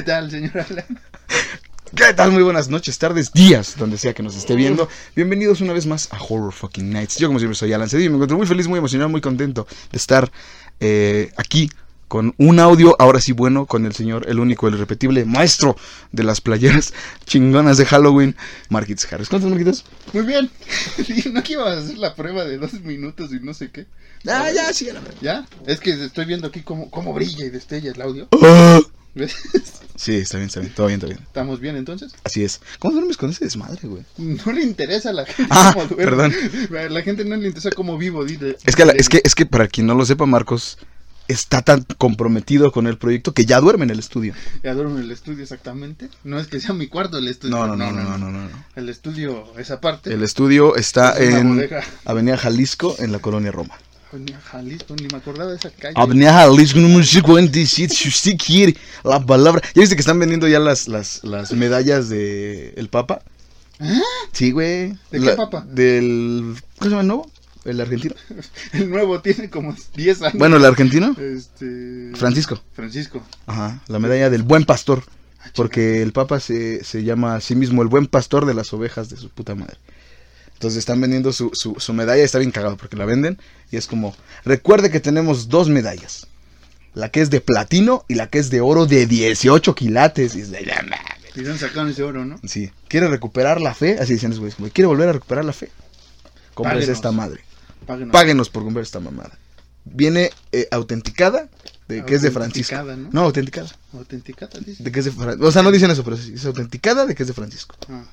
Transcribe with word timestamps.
¿Qué 0.00 0.06
tal, 0.06 0.30
señor 0.30 0.52
Alan? 0.58 0.98
¿Qué 1.94 2.14
tal? 2.14 2.32
Muy 2.32 2.42
buenas 2.42 2.70
noches, 2.70 2.98
tardes, 2.98 3.34
días, 3.34 3.76
donde 3.76 3.98
sea 3.98 4.14
que 4.14 4.22
nos 4.22 4.34
esté 4.34 4.56
viendo. 4.56 4.88
Bienvenidos 5.14 5.60
una 5.60 5.74
vez 5.74 5.84
más 5.84 6.08
a 6.10 6.16
Horror 6.22 6.54
Fucking 6.54 6.88
Nights. 6.90 7.18
Yo, 7.18 7.26
como 7.26 7.38
siempre, 7.38 7.54
soy 7.54 7.74
Alan 7.74 7.86
Cedillo 7.86 8.06
y 8.06 8.08
me 8.08 8.14
encuentro 8.14 8.38
muy 8.38 8.46
feliz, 8.46 8.66
muy 8.66 8.78
emocionado, 8.78 9.10
muy 9.10 9.20
contento 9.20 9.66
de 9.92 9.98
estar 9.98 10.32
eh, 10.80 11.32
aquí 11.36 11.68
con 12.08 12.34
un 12.38 12.60
audio, 12.60 12.96
ahora 12.98 13.20
sí 13.20 13.32
bueno, 13.32 13.66
con 13.66 13.84
el 13.84 13.92
señor, 13.92 14.24
el 14.26 14.40
único, 14.40 14.68
el 14.68 14.74
irrepetible 14.76 15.26
maestro 15.26 15.76
de 16.12 16.24
las 16.24 16.40
playeras 16.40 16.94
chingonas 17.26 17.76
de 17.76 17.84
Halloween, 17.84 18.34
Marquitos 18.70 19.12
Harris. 19.12 19.28
¿Cuántos, 19.28 19.50
Marquitos? 19.50 19.84
Muy 20.14 20.24
bien. 20.24 20.50
¿No 21.34 21.42
que 21.42 21.52
ibas 21.52 21.76
a 21.76 21.80
hacer 21.80 21.98
la 21.98 22.14
prueba 22.14 22.46
de 22.46 22.56
dos 22.56 22.72
minutos 22.80 23.34
y 23.34 23.40
no 23.40 23.52
sé 23.52 23.70
qué? 23.70 23.84
Ah, 24.26 24.50
ya, 24.50 24.72
sí, 24.72 24.86
ya 24.86 24.94
¿Ya? 25.20 25.46
Es 25.66 25.78
que 25.78 25.90
estoy 25.90 26.24
viendo 26.24 26.46
aquí 26.46 26.62
cómo, 26.62 26.90
cómo 26.90 27.12
brilla 27.12 27.44
y 27.44 27.50
destella 27.50 27.92
el 27.92 28.00
audio. 28.00 28.28
Sí, 29.96 30.16
está 30.16 30.38
bien, 30.38 30.46
está 30.48 30.60
bien, 30.60 30.72
todo 30.74 30.86
bien, 30.86 30.98
todo 30.98 31.10
bien. 31.10 31.20
¿Estamos 31.22 31.60
bien 31.60 31.76
entonces? 31.76 32.14
Así 32.24 32.42
es. 32.42 32.62
¿Cómo 32.78 32.94
duermes 32.94 33.18
con 33.18 33.28
ese 33.28 33.44
desmadre, 33.44 33.86
güey? 33.86 34.02
No 34.16 34.50
le 34.50 34.62
interesa 34.62 35.10
a 35.10 35.12
la 35.12 35.26
gente 35.26 35.52
Ah, 35.54 35.72
cómo 35.74 35.84
duermo. 35.88 36.16
perdón. 36.16 36.32
A 36.78 36.88
la 36.88 37.02
gente 37.02 37.22
no 37.26 37.36
le 37.36 37.48
interesa 37.48 37.70
cómo 37.72 37.98
vivo, 37.98 38.24
dile. 38.24 38.56
Es 38.64 38.76
que, 38.76 38.86
la- 38.86 38.92
es 38.92 39.10
que, 39.10 39.20
es 39.22 39.34
que 39.34 39.44
para 39.44 39.68
quien 39.68 39.86
no 39.86 39.94
lo 39.94 40.06
sepa, 40.06 40.24
Marcos 40.24 40.78
está 41.28 41.60
tan 41.60 41.82
comprometido 41.98 42.72
con 42.72 42.86
el 42.86 42.96
proyecto 42.96 43.34
que 43.34 43.44
ya 43.44 43.60
duerme 43.60 43.84
en 43.84 43.90
el 43.90 43.98
estudio. 43.98 44.32
Ya 44.64 44.72
duermo 44.72 44.96
en 44.96 45.02
el 45.04 45.10
estudio 45.10 45.42
exactamente. 45.42 46.08
No 46.24 46.40
es 46.40 46.46
que 46.46 46.58
sea 46.60 46.74
mi 46.74 46.86
cuarto 46.86 47.18
el 47.18 47.28
estudio. 47.28 47.54
No, 47.54 47.66
no, 47.66 47.76
no, 47.76 47.92
no, 47.92 48.16
no, 48.16 48.30
no, 48.30 48.30
no. 48.48 48.64
El 48.76 48.88
estudio, 48.88 49.52
esa 49.58 49.82
parte. 49.82 50.14
El 50.14 50.22
estudio 50.22 50.76
está 50.76 51.18
Es 51.18 51.34
en 51.34 51.56
bodega. 51.56 51.84
Avenida 52.06 52.38
Jalisco, 52.38 52.96
en 53.00 53.12
la 53.12 53.18
colonia 53.18 53.52
Roma. 53.52 53.74
Avenida 54.12 54.40
Jalisco, 54.40 54.94
ni 54.96 55.06
me 55.08 55.18
acordaba 55.18 55.50
de 55.50 55.56
esa 55.56 55.70
calle. 55.70 55.94
Avenida 55.96 56.32
Jalisco, 56.32 56.78
número 56.80 57.04
57, 57.04 57.94
si 57.94 58.08
usted 58.08 58.36
quiere 58.36 58.76
la 59.04 59.24
palabra. 59.24 59.62
¿Ya 59.74 59.80
viste 59.80 59.94
que 59.96 60.00
están 60.00 60.18
vendiendo 60.18 60.48
ya 60.48 60.58
las, 60.58 60.88
las, 60.88 61.22
las 61.24 61.52
medallas 61.52 62.08
de 62.08 62.74
el 62.76 62.88
Papa? 62.88 63.22
¿Ah? 63.78 64.00
Sí, 64.32 64.50
güey. 64.50 64.90
¿De 64.90 64.96
qué 65.12 65.18
La- 65.20 65.36
papa? 65.36 65.64
Del... 65.68 66.54
¿Cómo 66.78 66.84
se 66.84 66.88
llama 66.90 67.00
el 67.02 67.06
nuevo? 67.06 67.30
¿El 67.64 67.80
argentino? 67.80 68.14
El 68.72 68.90
nuevo 68.90 69.20
tiene 69.20 69.48
como 69.50 69.74
10 69.94 70.22
años. 70.22 70.34
Bueno, 70.38 70.56
el 70.56 70.64
argentino. 70.64 71.14
Este... 71.18 72.10
Francisco. 72.14 72.60
Francisco. 72.72 73.22
Ajá, 73.46 73.82
la 73.86 73.98
medalla 73.98 74.30
del 74.30 74.42
buen 74.42 74.64
pastor. 74.64 75.04
Ah, 75.42 75.50
Porque 75.54 76.00
el 76.02 76.12
Papa 76.12 76.40
se, 76.40 76.82
se 76.84 77.04
llama 77.04 77.36
a 77.36 77.40
sí 77.40 77.54
mismo 77.54 77.82
el 77.82 77.88
buen 77.88 78.06
pastor 78.06 78.46
de 78.46 78.54
las 78.54 78.72
ovejas 78.72 79.08
de 79.10 79.16
su 79.18 79.28
puta 79.28 79.54
madre. 79.54 79.76
Entonces 80.60 80.80
están 80.80 81.00
vendiendo 81.00 81.32
su, 81.32 81.52
su, 81.54 81.76
su 81.78 81.94
medalla 81.94 82.20
y 82.20 82.24
está 82.26 82.38
bien 82.38 82.50
cagado 82.50 82.76
porque 82.76 82.94
la 82.94 83.06
venden 83.06 83.38
y 83.70 83.78
es 83.78 83.86
como, 83.86 84.14
recuerde 84.44 84.90
que 84.90 85.00
tenemos 85.00 85.48
dos 85.48 85.70
medallas. 85.70 86.26
La 86.92 87.08
que 87.08 87.22
es 87.22 87.30
de 87.30 87.40
platino 87.40 88.04
y 88.08 88.14
la 88.16 88.26
que 88.26 88.40
es 88.40 88.50
de 88.50 88.60
oro 88.60 88.84
de 88.84 89.06
18 89.06 89.74
quilates. 89.74 90.36
Y 90.36 90.40
es 90.40 90.50
de, 90.50 90.58
se 91.34 91.50
han 91.50 91.58
sacado 91.58 91.88
ese 91.88 92.02
oro, 92.02 92.26
¿no? 92.26 92.38
Sí, 92.46 92.70
¿quiere 92.88 93.08
recuperar 93.08 93.58
la 93.58 93.72
fe? 93.72 93.96
Así 94.00 94.12
dicen 94.12 94.32
los 94.32 94.38
güeyes, 94.38 94.58
¿quiere 94.74 94.86
volver 94.86 95.08
a 95.08 95.12
recuperar 95.14 95.46
la 95.46 95.54
fe? 95.54 95.70
Compres 96.52 96.90
esta 96.90 97.10
madre. 97.10 97.40
Páguenos. 97.86 98.12
Páguenos 98.12 98.50
por 98.50 98.62
comprar 98.62 98.82
esta 98.82 99.00
mamada. 99.00 99.38
Viene 99.86 100.30
eh, 100.52 100.68
autenticada 100.72 101.48
de 101.88 102.04
que 102.04 102.16
es 102.16 102.20
de 102.20 102.30
Francisco. 102.30 102.76
¿no? 102.82 103.08
No, 103.12 103.20
autenticada. 103.22 103.70
Autenticada, 103.94 104.60
dice. 104.60 104.84
De 104.84 104.92
que 104.92 105.00
es 105.00 105.06
de. 105.06 105.36
O 105.40 105.52
sea, 105.52 105.62
no 105.62 105.72
dicen 105.72 105.90
eso, 105.90 106.04
pero 106.04 106.18
sí, 106.18 106.34
es 106.34 106.44
autenticada 106.44 107.06
de 107.06 107.14
que 107.14 107.22
es 107.22 107.28
de 107.28 107.32
Francisco. 107.32 107.76
Ah. 107.88 108.04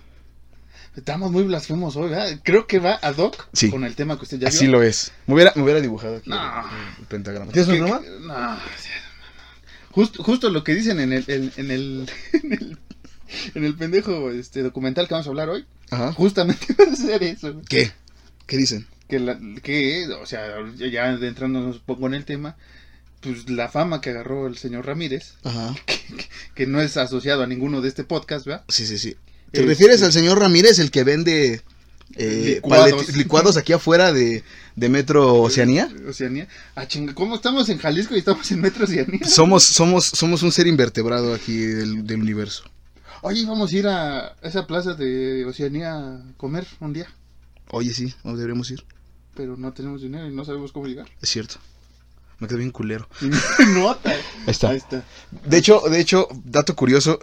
Estamos 0.98 1.32
muy 1.32 1.44
blasfemos 1.44 1.96
hoy, 1.96 2.10
¿verdad? 2.10 2.40
Creo 2.44 2.66
que 2.68 2.80
va 2.80 3.00
ad 3.02 3.16
hoc 3.18 3.48
Sí. 3.54 3.70
con 3.70 3.84
el 3.86 3.96
tema 3.96 4.18
que 4.18 4.24
usted 4.24 4.40
ya 4.40 4.48
Así 4.50 4.66
vio. 4.66 4.74
lo 4.74 4.84
es. 4.84 5.12
Me 5.28 5.36
hubiera, 5.36 5.54
me 5.56 5.62
hubiera 5.64 5.80
dibujado 5.80 6.18
aquí 6.18 6.30
No. 6.30 6.36
el, 6.36 7.00
el 7.02 7.06
pentagrama. 7.06 7.52
¿Tienes 7.52 7.70
¿Qué- 7.72 7.82
un 7.84 8.02
qué- 8.02 8.10
No, 8.22 8.60
justo, 9.92 10.24
justo 10.24 10.50
lo 10.50 10.64
que 10.64 10.74
dicen 10.76 11.00
en 11.00 11.14
el, 11.14 11.24
en, 11.28 11.52
en 11.56 11.72
el, 11.72 12.10
en 12.34 12.52
el, 12.54 12.78
en 13.56 13.64
el 13.64 13.76
pendejo 13.76 14.32
este, 14.32 14.64
documental 14.64 15.08
que 15.08 15.14
vamos 15.14 15.28
a 15.28 15.30
hablar 15.30 15.50
hoy, 15.50 15.66
Ajá. 15.92 16.14
justamente 16.14 16.66
va 16.80 16.92
a 16.92 16.96
ser 16.96 17.24
eso. 17.24 17.62
¿Qué? 17.70 17.92
¿Qué 18.48 18.58
dicen? 18.58 18.88
Que, 19.08 19.20
la, 19.20 19.40
que, 19.64 20.08
o 20.22 20.26
sea, 20.26 20.48
ya 20.78 21.12
entrándonos 21.12 21.78
un 21.78 21.82
poco 21.84 22.08
en 22.08 22.16
el 22.16 22.26
tema, 22.26 22.58
pues 23.22 23.50
la 23.50 23.70
fama 23.70 24.02
que 24.02 24.10
agarró 24.10 24.48
el 24.48 24.58
señor 24.58 24.86
Ramírez, 24.88 25.36
Ajá. 25.44 25.76
que 26.56 26.66
no 26.68 26.82
es 26.82 26.98
asociado 26.98 27.44
a 27.44 27.48
ninguno 27.48 27.82
de 27.82 27.90
este 27.90 28.04
podcast, 28.04 28.46
¿verdad? 28.48 28.66
Sí, 28.68 28.86
sí, 28.88 28.98
sí. 28.98 29.16
¿Te 29.52 29.60
Este- 29.60 29.66
refieres 29.70 30.04
al 30.04 30.12
señor 30.14 30.40
Ramírez, 30.40 30.80
el 30.80 30.92
que 30.92 31.04
vende 31.04 31.62
eh, 32.16 32.54
Licuados. 32.56 32.92
paleti- 33.08 33.14
licuados 33.16 33.58
aquí 33.58 33.74
afuera 33.74 34.12
de, 34.14 34.44
de 34.76 34.90
Metro 34.90 35.36
Oceanía? 35.42 35.90
Oceanía. 36.08 36.48
Ah, 36.76 36.88
chinga, 36.88 37.14
¿cómo 37.14 37.36
estamos 37.36 37.70
en 37.70 37.78
Jalisco 37.78 38.16
y 38.16 38.20
estamos 38.20 38.50
en 38.52 38.62
Metro 38.62 38.86
Oceanía? 38.86 39.20
Somos, 39.28 39.64
somos, 39.64 40.06
somos 40.06 40.44
un 40.44 40.52
ser 40.52 40.68
invertebrado 40.68 41.34
aquí 41.34 41.58
del, 41.58 42.06
del 42.06 42.22
universo. 42.22 42.64
Oye, 43.22 43.46
vamos 43.46 43.72
a 43.72 43.76
ir 43.76 43.88
a 43.88 44.36
esa 44.44 44.68
plaza 44.68 44.94
de 44.94 45.44
Oceanía 45.46 45.96
a 45.96 46.22
comer 46.38 46.68
un 46.80 46.94
día, 46.94 47.08
Oye, 47.72 47.94
sí, 47.94 48.14
¿no 48.24 48.36
deberíamos 48.36 48.70
ir? 48.72 48.84
pero 49.36 49.56
no 49.58 49.72
tenemos 49.74 50.02
dinero 50.02 50.28
y 50.28 50.34
no 50.34 50.44
sabemos 50.46 50.72
cómo 50.72 50.88
llegar. 50.88 51.08
Es 51.22 51.30
cierto. 51.30 51.56
Me 52.40 52.48
quedé 52.48 52.58
bien 52.60 52.72
culero. 52.72 53.08
Nota. 53.76 54.10
Ahí 54.12 54.20
está. 54.48 54.70
Ahí 54.70 54.78
está. 54.78 55.04
De 55.46 55.58
hecho, 55.58 55.82
de 55.92 56.00
hecho, 56.00 56.28
dato 56.46 56.76
curioso. 56.76 57.20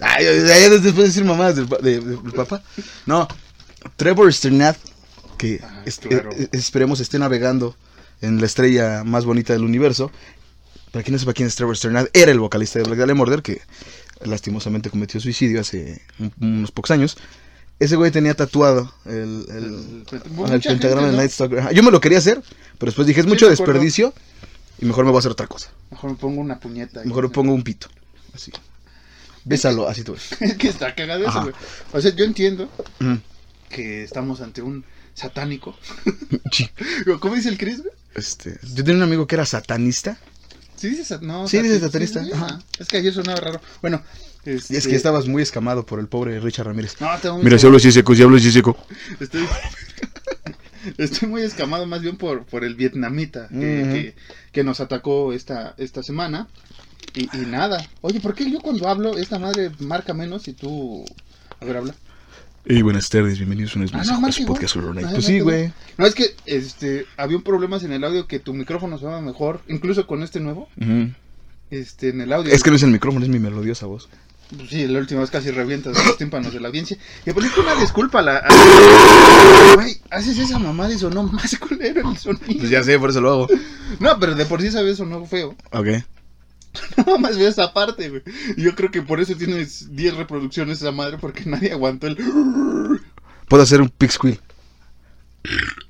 Eh, 0.00 0.50
Ay, 0.52 0.70
después 0.70 0.96
de 0.96 1.02
decir 1.04 1.24
mamadas 1.24 1.56
del, 1.56 1.66
pa- 1.68 1.78
de- 1.78 2.00
de- 2.00 2.16
del 2.16 2.32
papá. 2.32 2.62
No, 3.06 3.26
Trevor 3.96 4.32
Sternad, 4.32 4.76
que 5.38 5.60
Ah, 5.62 5.82
es- 5.86 5.98
claro. 5.98 6.30
eh, 6.32 6.48
esperemos 6.52 7.00
esté 7.00 7.18
navegando 7.18 7.76
en 8.20 8.40
la 8.40 8.46
estrella 8.46 9.02
más 9.04 9.24
bonita 9.24 9.52
del 9.52 9.64
universo. 9.64 10.10
Para 10.92 11.02
quien 11.04 11.12
no 11.14 11.18
sepa 11.18 11.32
quién 11.34 11.46
es 11.48 11.54
Trevor 11.54 11.76
Sternad, 11.76 12.08
era 12.12 12.32
el 12.32 12.40
vocalista 12.40 12.78
de 12.78 12.84
Black 12.84 12.98
Dahlia 12.98 13.14
Murder, 13.14 13.42
que 13.42 13.60
lastimosamente 14.24 14.90
cometió 14.90 15.20
suicidio 15.20 15.60
hace 15.60 16.02
un- 16.18 16.32
unos 16.40 16.72
pocos 16.72 16.90
años. 16.90 17.16
Ese 17.78 17.96
güey 17.96 18.10
tenía 18.10 18.34
tatuado 18.34 18.92
el, 19.06 19.12
el, 19.48 19.56
El- 19.56 19.64
el- 19.64 20.04
pentagrama 20.06 20.58
gente, 20.60 20.88
de 20.88 20.94
¿no? 20.96 21.12
Night 21.12 21.30
Stalker. 21.30 21.58
Ajá, 21.60 21.72
Yo 21.72 21.82
me 21.82 21.90
lo 21.90 22.00
quería 22.00 22.18
hacer, 22.18 22.42
pero 22.78 22.90
después 22.90 23.06
dije, 23.06 23.20
es 23.20 23.26
mucho 23.26 23.48
desperdicio 23.48 24.12
y 24.78 24.84
mejor 24.84 25.04
me 25.06 25.10
voy 25.12 25.18
a 25.18 25.20
hacer 25.20 25.32
otra 25.32 25.46
cosa. 25.46 25.70
Mejor 25.90 26.10
me 26.10 26.16
pongo 26.16 26.40
una 26.42 26.58
puñeta. 26.60 27.02
Mejor 27.04 27.24
me 27.24 27.30
pongo 27.30 27.54
un 27.54 27.62
pito. 27.62 27.88
Así. 28.34 28.52
Bésalo, 29.44 29.88
así 29.88 30.02
tú 30.04 30.12
ves. 30.14 30.30
Es 30.40 30.54
que 30.56 30.68
está 30.68 30.94
cagado 30.94 31.26
eso, 31.28 31.42
güey. 31.42 31.54
O 31.92 32.00
sea, 32.00 32.14
yo 32.14 32.24
entiendo 32.24 32.68
Mm. 32.98 33.14
que 33.70 34.02
estamos 34.04 34.40
ante 34.40 34.62
un 34.62 34.84
satánico. 35.14 35.76
¿Cómo 37.20 37.34
dice 37.34 37.48
el 37.48 37.58
Chris, 37.58 37.78
güey? 37.82 37.92
Este, 38.14 38.58
yo 38.74 38.84
tenía 38.84 38.96
un 38.96 39.02
amigo 39.02 39.26
que 39.26 39.34
era 39.36 39.46
satanista. 39.46 40.18
Sí 40.76 40.88
dice 40.90 41.18
no, 41.20 41.46
Sí, 41.46 41.58
dice 41.60 41.78
satanista, 41.80 42.24
sí, 42.24 42.32
ajá. 42.32 42.58
Es 42.78 42.88
que 42.88 42.96
ayer 42.98 43.12
sonaba 43.12 43.38
raro. 43.40 43.60
Bueno, 43.82 44.02
este... 44.44 44.76
Es 44.78 44.86
que 44.86 44.96
estabas 44.96 45.26
muy 45.26 45.42
escamado 45.42 45.84
por 45.84 46.00
el 46.00 46.08
pobre 46.08 46.40
Richard 46.40 46.66
Ramírez. 46.66 46.96
No, 47.00 47.08
tengo 47.20 47.38
Mira, 47.38 47.58
si 47.58 47.66
hablo 47.66 47.76
así 47.78 47.92
seco, 47.92 48.14
si 48.14 48.22
hablo 48.22 48.36
así 48.38 48.50
seco. 48.50 48.76
Estoy, 49.20 49.46
estoy 50.98 51.28
muy 51.28 51.42
escamado 51.42 51.86
más 51.86 52.00
bien 52.00 52.16
por, 52.16 52.44
por 52.44 52.64
el 52.64 52.74
vietnamita 52.74 53.48
que, 53.48 53.56
que- 53.58 54.14
que 54.52 54.64
nos 54.64 54.80
atacó 54.80 55.32
esta, 55.32 55.74
esta 55.76 56.02
semana. 56.02 56.48
Y, 57.14 57.22
y 57.36 57.46
nada. 57.46 57.84
Oye, 58.02 58.20
¿por 58.20 58.34
qué 58.34 58.50
yo 58.50 58.60
cuando 58.60 58.88
hablo 58.88 59.16
esta 59.16 59.38
madre 59.38 59.70
marca 59.80 60.14
menos 60.14 60.46
y 60.48 60.52
tú... 60.52 61.04
A 61.60 61.64
ver, 61.64 61.76
habla. 61.78 61.94
Hey, 62.66 62.82
buenas 62.82 63.08
tardes, 63.08 63.38
bienvenidos 63.38 63.74
una 63.74 63.84
vez 63.86 63.94
Ah, 63.94 63.98
más 63.98 64.06
no, 64.08 64.14
a 64.14 64.20
marca 64.20 64.32
su 64.36 64.42
igual. 64.42 64.60
podcast 64.60 64.76
Night. 64.76 65.06
Ah, 65.06 65.10
Pues 65.14 65.24
sí, 65.24 65.40
güey. 65.40 65.72
No, 65.98 66.06
es 66.06 66.14
que 66.14 66.34
este 66.46 67.06
había 67.16 67.36
un 67.36 67.42
problemas 67.42 67.82
en 67.84 67.92
el 67.92 68.04
audio 68.04 68.26
que 68.26 68.38
tu 68.38 68.52
micrófono 68.54 68.98
sonaba 68.98 69.20
mejor, 69.22 69.60
incluso 69.68 70.06
con 70.06 70.22
este 70.22 70.40
nuevo, 70.40 70.68
este 71.70 72.10
en 72.10 72.20
el 72.20 72.32
audio. 72.32 72.52
Es 72.52 72.62
que 72.62 72.70
no 72.70 72.76
es 72.76 72.82
el 72.82 72.90
micrófono, 72.90 73.24
es 73.24 73.30
mi 73.30 73.38
melodiosa 73.38 73.86
voz. 73.86 74.08
Pues 74.56 74.68
sí, 74.68 74.86
la 74.88 74.98
última 74.98 75.20
vez 75.20 75.30
casi 75.30 75.50
revientas 75.52 75.96
los 76.06 76.18
tímpanos 76.18 76.52
de 76.52 76.60
la 76.60 76.68
audiencia. 76.68 76.98
Y 77.24 77.32
por 77.32 77.42
una 77.42 77.74
disculpa 77.80 78.18
a 78.18 78.22
la... 78.22 78.36
a- 78.38 79.74
Güey, 79.76 79.98
haces 80.10 80.38
esa 80.38 80.58
mamada 80.58 80.92
y 80.92 80.98
sonó 80.98 81.22
más 81.24 81.56
culero 81.56 82.10
el 82.10 82.18
sonido. 82.18 82.58
Pues 82.58 82.68
ya 82.70 82.82
sé, 82.82 82.98
por 82.98 83.10
eso 83.10 83.20
lo 83.20 83.30
hago. 83.30 83.48
No, 84.00 84.18
pero 84.18 84.34
de 84.34 84.44
por 84.46 84.60
sí 84.60 84.66
esa 84.68 84.82
vez 84.82 84.96
sonó 84.98 85.24
feo. 85.26 85.54
Ok. 85.72 85.86
No 87.06 87.18
más 87.18 87.36
veo 87.36 87.48
esa 87.48 87.72
parte, 87.72 88.08
güey. 88.08 88.22
Yo 88.56 88.74
creo 88.74 88.90
que 88.90 89.02
por 89.02 89.20
eso 89.20 89.34
tienes 89.34 89.94
10 89.94 90.16
reproducciones 90.16 90.80
esa 90.80 90.92
madre, 90.92 91.18
porque 91.18 91.44
nadie 91.46 91.72
aguantó 91.72 92.06
el... 92.06 92.16
Puedo 93.48 93.62
hacer 93.62 93.80
un 93.80 93.88
pig 93.88 94.12
squeal. 94.12 94.40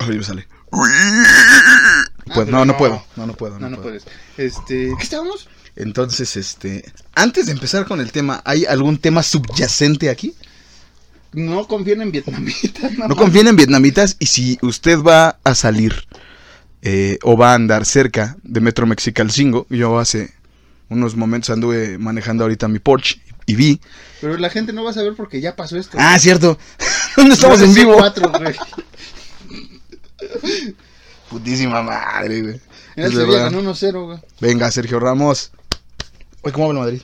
Oye, 0.00 0.18
me 0.18 0.24
sale. 0.24 0.48
Ah, 0.72 2.04
pero 2.26 2.46
no, 2.46 2.58
no 2.58 2.64
no. 2.66 2.76
puedo. 2.78 3.04
No, 3.16 3.26
no 3.26 3.34
puedo. 3.34 3.58
No, 3.58 3.68
no 3.68 3.76
puedo. 3.76 3.98
puedes. 3.98 4.06
Este... 4.38 4.94
¿Qué 4.96 5.02
estábamos? 5.02 5.48
Entonces, 5.76 6.36
este. 6.36 6.90
Antes 7.14 7.46
de 7.46 7.52
empezar 7.52 7.86
con 7.86 8.00
el 8.00 8.12
tema, 8.12 8.40
¿hay 8.44 8.64
algún 8.64 8.98
tema 8.98 9.22
subyacente 9.22 10.10
aquí? 10.10 10.34
No 11.32 11.66
confíen 11.66 12.02
en 12.02 12.12
vietnamitas. 12.12 12.92
No 12.96 13.14
confíen 13.16 13.48
en 13.48 13.56
vietnamitas 13.56 14.16
y 14.18 14.26
si 14.26 14.58
usted 14.62 15.00
va 15.00 15.38
a 15.44 15.54
salir 15.54 15.94
eh, 16.82 17.18
o 17.22 17.36
va 17.36 17.52
a 17.52 17.54
andar 17.54 17.84
cerca 17.86 18.36
de 18.42 18.60
Metro 18.60 18.86
Mexicalcingo, 18.86 19.66
yo 19.70 19.98
hace 19.98 20.32
unos 20.90 21.16
momentos 21.16 21.48
anduve 21.50 21.96
manejando 21.98 22.44
ahorita 22.44 22.68
mi 22.68 22.78
Porsche 22.78 23.20
y 23.46 23.54
vi. 23.54 23.80
Pero 24.20 24.36
la 24.36 24.50
gente 24.50 24.72
no 24.74 24.84
va 24.84 24.90
a 24.90 24.94
saber 24.94 25.14
porque 25.16 25.40
ya 25.40 25.56
pasó 25.56 25.78
esto. 25.78 25.96
Ah, 25.98 26.18
cierto. 26.18 26.58
¿Dónde 27.16 27.34
estamos 27.34 27.62
en 27.62 27.72
vivo? 27.72 27.94
Cuatro, 27.94 28.30
güey. 28.30 28.54
Putísima 31.30 31.82
madre, 31.82 32.42
güey. 32.42 32.60
Mira, 32.96 33.08
Es 33.08 33.14
el 33.14 33.20
Sevilla 33.20 33.44
verdad. 33.44 33.52
ganó 33.52 33.72
1-0, 33.72 34.04
güey. 34.04 34.18
Venga, 34.40 34.70
Sergio 34.70 34.98
Ramos. 35.00 35.52
Oye, 36.42 36.52
¿cómo 36.52 36.66
va 36.68 36.72
el 36.74 36.78
Madrid? 36.80 37.02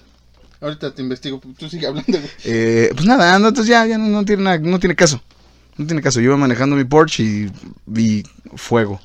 Ahorita 0.60 0.94
te 0.94 1.02
investigo, 1.02 1.40
tú 1.56 1.68
sigue 1.68 1.86
hablando, 1.86 2.18
güey. 2.18 2.30
Eh, 2.44 2.90
pues 2.94 3.06
nada, 3.06 3.38
no, 3.38 3.48
entonces 3.48 3.70
ya, 3.70 3.86
ya 3.86 3.98
no, 3.98 4.06
no 4.08 4.24
tiene 4.24 4.42
nada, 4.42 4.58
no 4.58 4.80
tiene 4.80 4.96
caso. 4.96 5.22
No 5.76 5.86
tiene 5.86 6.02
caso. 6.02 6.20
Yo 6.20 6.26
iba 6.26 6.36
manejando 6.36 6.74
mi 6.74 6.84
Porsche 6.84 7.22
y 7.22 7.52
vi 7.84 8.24
fuego. 8.56 9.00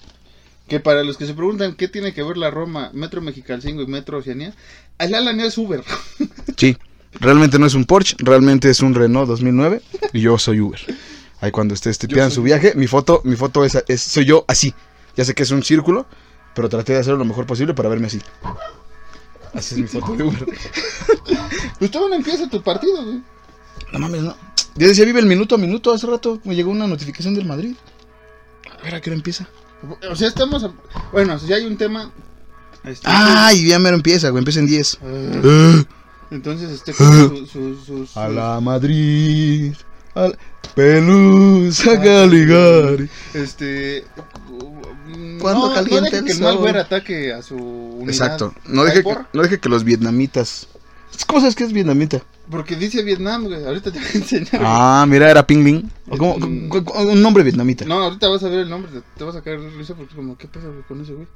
Que 0.71 0.79
para 0.79 1.03
los 1.03 1.17
que 1.17 1.25
se 1.25 1.33
preguntan 1.33 1.75
qué 1.75 1.89
tiene 1.89 2.13
que 2.13 2.23
ver 2.23 2.37
la 2.37 2.49
Roma, 2.49 2.91
Metro 2.93 3.19
Mexicalcingo 3.21 3.81
y 3.81 3.87
Metro 3.87 4.19
Oceanía, 4.19 4.53
el 4.99 5.13
Alan 5.13 5.37
es 5.41 5.57
Uber. 5.57 5.83
Sí, 6.55 6.77
realmente 7.19 7.59
no 7.59 7.65
es 7.65 7.73
un 7.73 7.83
Porsche, 7.83 8.15
realmente 8.19 8.69
es 8.69 8.79
un 8.79 8.95
Renault 8.95 9.27
2009 9.27 9.81
y 10.13 10.21
yo 10.21 10.37
soy 10.37 10.61
Uber. 10.61 10.79
Ahí 11.41 11.51
cuando 11.51 11.73
ustedes 11.73 11.97
te 11.97 12.07
Yo 12.07 12.13
pidan 12.15 12.29
soy- 12.29 12.35
su 12.35 12.43
viaje, 12.43 12.71
mi 12.75 12.87
foto, 12.87 13.19
mi 13.25 13.35
foto 13.35 13.65
es, 13.65 13.83
es- 13.89 14.01
soy 14.01 14.23
yo 14.23 14.45
así. 14.47 14.73
Ya 15.17 15.25
sé 15.25 15.33
que 15.35 15.43
es 15.43 15.51
un 15.51 15.61
círculo, 15.61 16.05
pero 16.55 16.69
traté 16.69 16.93
de 16.93 16.99
hacerlo 16.99 17.17
lo 17.19 17.25
mejor 17.25 17.45
posible 17.45 17.73
para 17.73 17.89
verme 17.89 18.07
así. 18.07 18.21
Así 19.53 19.75
es 19.75 19.81
mi 19.81 19.87
foto 19.87 20.15
de 20.15 20.23
Uber. 20.23 20.45
Pues 21.79 21.91
todavía 21.91 22.15
no 22.15 22.23
empieza 22.23 22.47
tu 22.49 22.61
partido, 22.63 23.03
güey. 23.03 23.21
No 23.91 23.99
mames, 23.99 24.21
no. 24.21 24.37
Ya 24.75 24.87
decía, 24.87 25.03
vive 25.03 25.19
el 25.19 25.25
minuto 25.25 25.55
a 25.55 25.57
minuto. 25.57 25.91
Hace 25.91 26.07
rato 26.07 26.39
me 26.45 26.55
llegó 26.55 26.71
una 26.71 26.87
notificación 26.87 27.33
del 27.35 27.43
Madrid. 27.45 27.75
A 28.79 28.83
ver 28.83 28.95
a 28.95 29.01
qué 29.01 29.09
hora 29.09 29.17
empieza. 29.17 29.49
O 30.09 30.15
sea, 30.15 30.27
estamos. 30.27 30.63
a- 30.63 30.71
Bueno, 31.11 31.37
si 31.39 31.51
hay 31.53 31.65
un 31.65 31.77
tema. 31.77 32.11
este, 32.83 33.05
Ay, 33.07 33.67
ya 33.67 33.79
mero 33.79 33.95
empieza, 33.95 34.29
güey. 34.29 34.39
Empieza 34.41 34.59
en 34.59 34.67
10. 34.67 34.97
eh, 35.03 35.41
Eh, 35.43 35.83
entonces, 36.31 36.69
este. 36.71 36.93
con 36.93 37.29
su- 37.29 37.45
su- 37.47 37.75
sus- 37.85 38.17
a 38.17 38.27
la 38.29 38.59
Madrid. 38.59 39.73
A 40.15 40.27
la... 40.27 40.37
Pelusa 40.75 42.01
Caligari. 42.01 43.09
Este. 43.33 44.05
Cuando 45.41 45.67
no, 45.69 45.73
caliente 45.73 45.99
no 45.99 46.05
deje 46.05 46.17
el 46.17 46.25
que 46.25 46.31
el 46.31 46.37
sol. 46.37 46.43
malware 46.45 46.77
ataque 46.77 47.33
a 47.33 47.41
su 47.41 47.55
unidad. 47.55 48.09
Exacto. 48.09 48.53
No 48.67 48.83
deje, 48.83 49.03
que, 49.03 49.17
no 49.33 49.41
deje 49.41 49.59
que 49.59 49.69
los 49.69 49.83
vietnamitas. 49.83 50.67
¿Cómo 51.27 51.39
sabes 51.41 51.55
que 51.55 51.63
es 51.63 51.73
vietnamita? 51.73 52.21
Porque 52.49 52.75
dice 52.75 53.03
Vietnam, 53.03 53.45
güey. 53.45 53.63
Ahorita 53.63 53.91
te 53.91 53.99
voy 53.99 54.07
a 54.07 54.17
enseñar. 54.17 54.61
Ah, 54.65 55.05
mira, 55.07 55.29
era 55.31 55.45
Ping 55.47 55.63
Ling. 55.63 55.89
¿O 56.09 56.17
cómo? 56.17 56.37
Cu- 56.69 56.83
cu- 56.83 56.99
un 56.99 57.21
nombre 57.21 57.43
vietnamita. 57.43 57.85
No, 57.85 58.01
ahorita 58.03 58.27
vas 58.27 58.43
a 58.43 58.49
ver 58.49 58.59
el 58.59 58.69
nombre, 58.69 58.91
te- 59.17 59.23
vas 59.23 59.35
a 59.35 59.41
caer 59.41 59.59
risa 59.77 59.95
porque 59.95 60.15
como, 60.15 60.37
¿qué 60.37 60.47
pasa 60.47 60.67
güey, 60.67 60.81
con 60.87 61.01
ese 61.01 61.13
güey? 61.13 61.27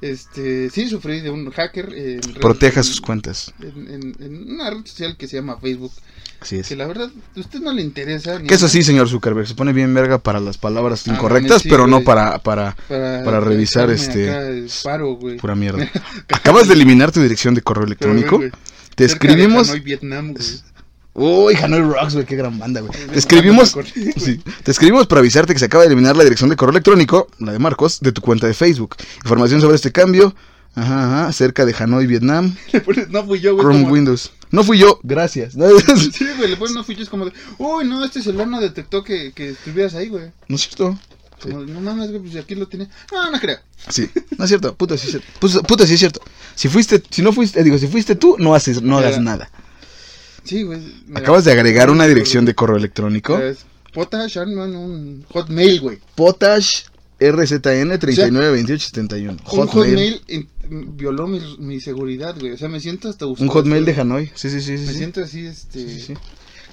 Este, 0.00 0.70
sí, 0.70 0.88
sufrí 0.88 1.20
de 1.20 1.28
un 1.28 1.50
hacker 1.50 1.92
en 1.92 2.22
red- 2.22 2.40
Proteja 2.40 2.80
en- 2.80 2.84
sus 2.84 3.00
cuentas. 3.02 3.52
En, 3.60 3.86
en- 3.92 4.16
en 4.18 4.52
una 4.54 4.70
red 4.70 4.84
social 4.86 5.14
que 5.16 5.28
se 5.28 5.36
llama 5.36 5.58
Facebook, 5.60 5.92
Así 6.40 6.56
es. 6.56 6.68
que 6.68 6.74
la 6.76 6.86
verdad 6.86 7.10
a 7.36 7.40
usted 7.40 7.60
no 7.60 7.70
le 7.72 7.82
interesa. 7.82 8.38
ni 8.38 8.46
Que 8.48 8.54
eso 8.54 8.64
nada 8.64 8.72
sí, 8.72 8.82
señor 8.82 9.08
Zuckerberg, 9.10 9.46
se 9.46 9.54
pone 9.54 9.74
bien 9.74 9.92
verga 9.92 10.16
para 10.18 10.40
las 10.40 10.56
palabras 10.56 11.06
Ah, 11.06 11.12
incorrectas, 11.12 11.62
sí, 11.62 11.68
pero 11.68 11.86
no 11.86 11.96
güey. 11.96 12.06
para, 12.06 12.38
para 12.38 12.74
Para, 12.88 13.22
para 13.24 13.40
revisar, 13.40 13.90
este, 13.90 14.66
paro, 14.82 15.16
güey. 15.16 15.36
pura 15.36 15.54
mierda. 15.54 15.86
Acabas 16.32 16.66
de 16.66 16.74
eliminar 16.74 17.12
tu 17.12 17.20
dirección 17.20 17.54
de 17.54 17.60
correo 17.60 17.84
Pero, 17.84 18.12
electrónico. 18.12 18.36
güey, 18.38 18.50
Te 19.04 19.08
cerca 19.08 19.26
de 19.28 19.32
escribimos. 19.34 19.68
Hanoi, 19.68 19.80
Vietnam, 19.80 20.32
güey. 20.34 20.46
Uy, 21.12 21.54
Hanoi 21.56 21.80
Rocks, 21.80 22.14
güey, 22.14 22.24
qué 22.26 22.36
gran 22.36 22.58
banda, 22.58 22.80
güey. 22.80 22.92
Te 23.12 23.18
escribimos. 23.18 23.74
Sí, 24.16 24.40
te 24.62 24.70
escribimos 24.70 25.06
para 25.06 25.20
avisarte 25.20 25.52
que 25.52 25.58
se 25.58 25.64
acaba 25.66 25.82
de 25.82 25.88
eliminar 25.88 26.16
la 26.16 26.22
dirección 26.24 26.48
de 26.50 26.56
correo 26.56 26.70
electrónico, 26.70 27.28
la 27.40 27.52
de 27.52 27.58
Marcos, 27.58 28.00
de 28.00 28.12
tu 28.12 28.20
cuenta 28.22 28.46
de 28.46 28.54
Facebook. 28.54 28.96
Información 29.24 29.60
sobre 29.60 29.76
este 29.76 29.90
cambio. 29.92 30.34
Ajá, 30.76 31.22
ajá, 31.24 31.32
cerca 31.32 31.66
de 31.66 31.74
Hanoi, 31.76 32.06
Vietnam. 32.06 32.54
Le 32.72 32.80
pones, 32.80 33.08
no 33.10 33.24
fui 33.26 33.40
yo, 33.40 33.54
güey. 33.54 33.64
Chrome 33.64 33.80
como- 33.82 33.92
Windows. 33.92 34.32
No 34.52 34.64
fui 34.64 34.78
yo, 34.78 34.98
gracias. 35.02 35.56
no 35.56 35.66
Sí, 35.96 36.26
güey, 36.36 36.50
le 36.50 36.56
pones 36.56 36.74
no 36.74 36.82
fui 36.84 36.94
yo, 36.96 37.02
es 37.02 37.08
como 37.08 37.24
de, 37.24 37.32
uy, 37.58 37.84
no, 37.86 38.04
este 38.04 38.20
celular 38.22 38.48
no 38.48 38.60
detectó 38.60 39.02
que, 39.04 39.32
que 39.32 39.50
estuvieras 39.50 39.94
ahí, 39.94 40.08
güey. 40.08 40.30
es 40.48 40.60
cierto. 40.62 40.98
Sí. 41.42 41.48
Como, 41.48 41.64
no 41.64 41.80
mames, 41.80 42.10
güey, 42.10 42.22
pues 42.22 42.36
aquí 42.36 42.54
lo 42.54 42.68
tenía. 42.68 42.88
No, 43.12 43.30
no 43.30 43.40
creo. 43.40 43.58
Sí, 43.88 44.08
no 44.38 44.44
es 44.44 44.50
cierto, 44.50 44.74
puta 44.74 44.96
sí 44.96 45.06
es 45.06 45.10
cierto. 45.12 45.28
Puta, 45.38 45.60
puta, 45.62 45.86
sí 45.86 45.94
es 45.94 46.00
cierto. 46.00 46.20
Si 46.54 46.68
fuiste, 46.68 47.02
si 47.10 47.22
no 47.22 47.32
fuiste, 47.32 47.62
digo, 47.62 47.78
si 47.78 47.86
fuiste 47.86 48.14
tú, 48.14 48.36
no 48.38 48.54
haces, 48.54 48.82
no 48.82 48.98
hagas 48.98 49.18
nada. 49.20 49.50
Sí, 50.44 50.62
güey. 50.62 50.80
mira. 51.06 51.20
Acabas 51.20 51.44
de 51.44 51.52
agregar 51.52 51.90
una 51.90 52.06
dirección 52.06 52.44
de 52.44 52.54
correo 52.54 52.76
electrónico. 52.76 53.38
Es 53.38 53.58
Potash 53.92 54.38
Arman, 54.38 54.74
un 54.76 55.24
Hotmail, 55.30 55.80
güey. 55.80 55.98
Potash 56.14 56.84
RZN 57.18 57.98
392871. 57.98 59.32
Un 59.32 59.38
Hotmail. 59.66 60.20
Hotmail 60.20 60.48
violó 60.70 61.26
mi, 61.26 61.40
mi 61.58 61.80
seguridad, 61.80 62.36
güey. 62.38 62.52
O 62.52 62.56
sea, 62.56 62.68
me 62.68 62.80
siento 62.80 63.08
hasta 63.08 63.26
Un 63.26 63.32
usado, 63.32 63.50
Hotmail 63.50 63.84
de. 63.84 64.00
Hanoi. 64.00 64.30
Sí, 64.34 64.50
sí, 64.50 64.60
sí, 64.60 64.78
sí. 64.78 64.86
Me 64.86 64.92
sí. 64.92 64.98
siento 64.98 65.22
así, 65.22 65.46
este. 65.46 65.80
Sí, 65.80 66.00
sí, 66.00 66.14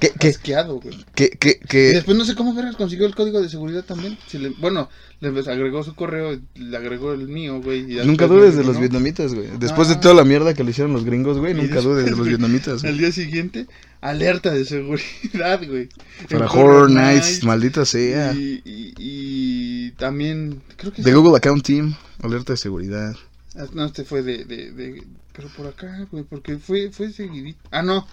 sí. 0.01 0.07
¿Qué, 0.07 0.11
qué, 0.19 0.27
asqueado, 0.29 0.79
güey. 0.79 0.95
Y 1.15 1.93
después 1.93 2.17
no 2.17 2.25
sé 2.25 2.35
cómo 2.35 2.53
vergas 2.53 2.75
consiguió 2.75 3.05
el 3.07 3.15
código 3.15 3.41
de 3.41 3.49
seguridad 3.49 3.83
también. 3.83 4.17
Si 4.27 4.37
le- 4.37 4.49
bueno, 4.59 4.89
le 5.19 5.29
agregó 5.29 5.83
su 5.83 5.95
correo, 5.95 6.39
le 6.55 6.77
agregó 6.77 7.13
el 7.13 7.27
mío, 7.27 7.61
güey. 7.61 7.93
y 7.99 8.05
Nunca 8.05 8.27
dudes 8.27 8.55
de 8.55 8.63
los 8.63 8.79
vietnamitas, 8.79 9.33
güey. 9.33 9.47
Después 9.59 9.87
de 9.87 9.95
Ah. 9.95 9.99
toda 9.99 10.13
la 10.13 10.23
mierda 10.23 10.53
que 10.53 10.63
le 10.63 10.71
hicieron 10.71 10.93
los 10.93 11.03
gringos, 11.05 11.37
güey, 11.39 11.53
nunca 11.53 11.81
dudes 11.81 12.05
de 12.05 12.11
los 12.11 12.27
vietnamitas. 12.27 12.83
Al 12.83 12.97
día 12.97 13.11
siguiente, 13.11 13.67
alerta 14.01 14.51
de 14.53 14.65
seguridad, 14.65 15.61
güey. 15.67 15.89
Para 16.29 16.45
Horror 16.51 16.91
Nights, 16.91 17.25
Nights, 17.29 17.43
maldita 17.43 17.85
sea. 17.85 18.33
Y, 18.33 18.61
y, 18.63 18.93
y 18.97 19.91
también, 19.91 20.61
creo 20.75 20.93
que 20.93 21.01
De 21.01 21.09
sí. 21.09 21.15
Google 21.15 21.37
Account 21.37 21.65
Team, 21.65 21.95
alerta 22.21 22.53
de 22.53 22.57
seguridad. 22.57 23.15
Ah, 23.55 23.65
No, 23.73 23.85
este 23.85 24.03
fue 24.03 24.21
de, 24.21 24.45
de, 24.45 24.71
de, 24.71 25.03
pero 25.35 25.49
por 25.49 25.65
acá, 25.67 26.05
güey, 26.11 26.23
porque 26.23 26.57
fue, 26.57 26.91
fue 26.91 27.11
seguidito. 27.11 27.59
Ah, 27.71 27.81
no. 27.81 28.07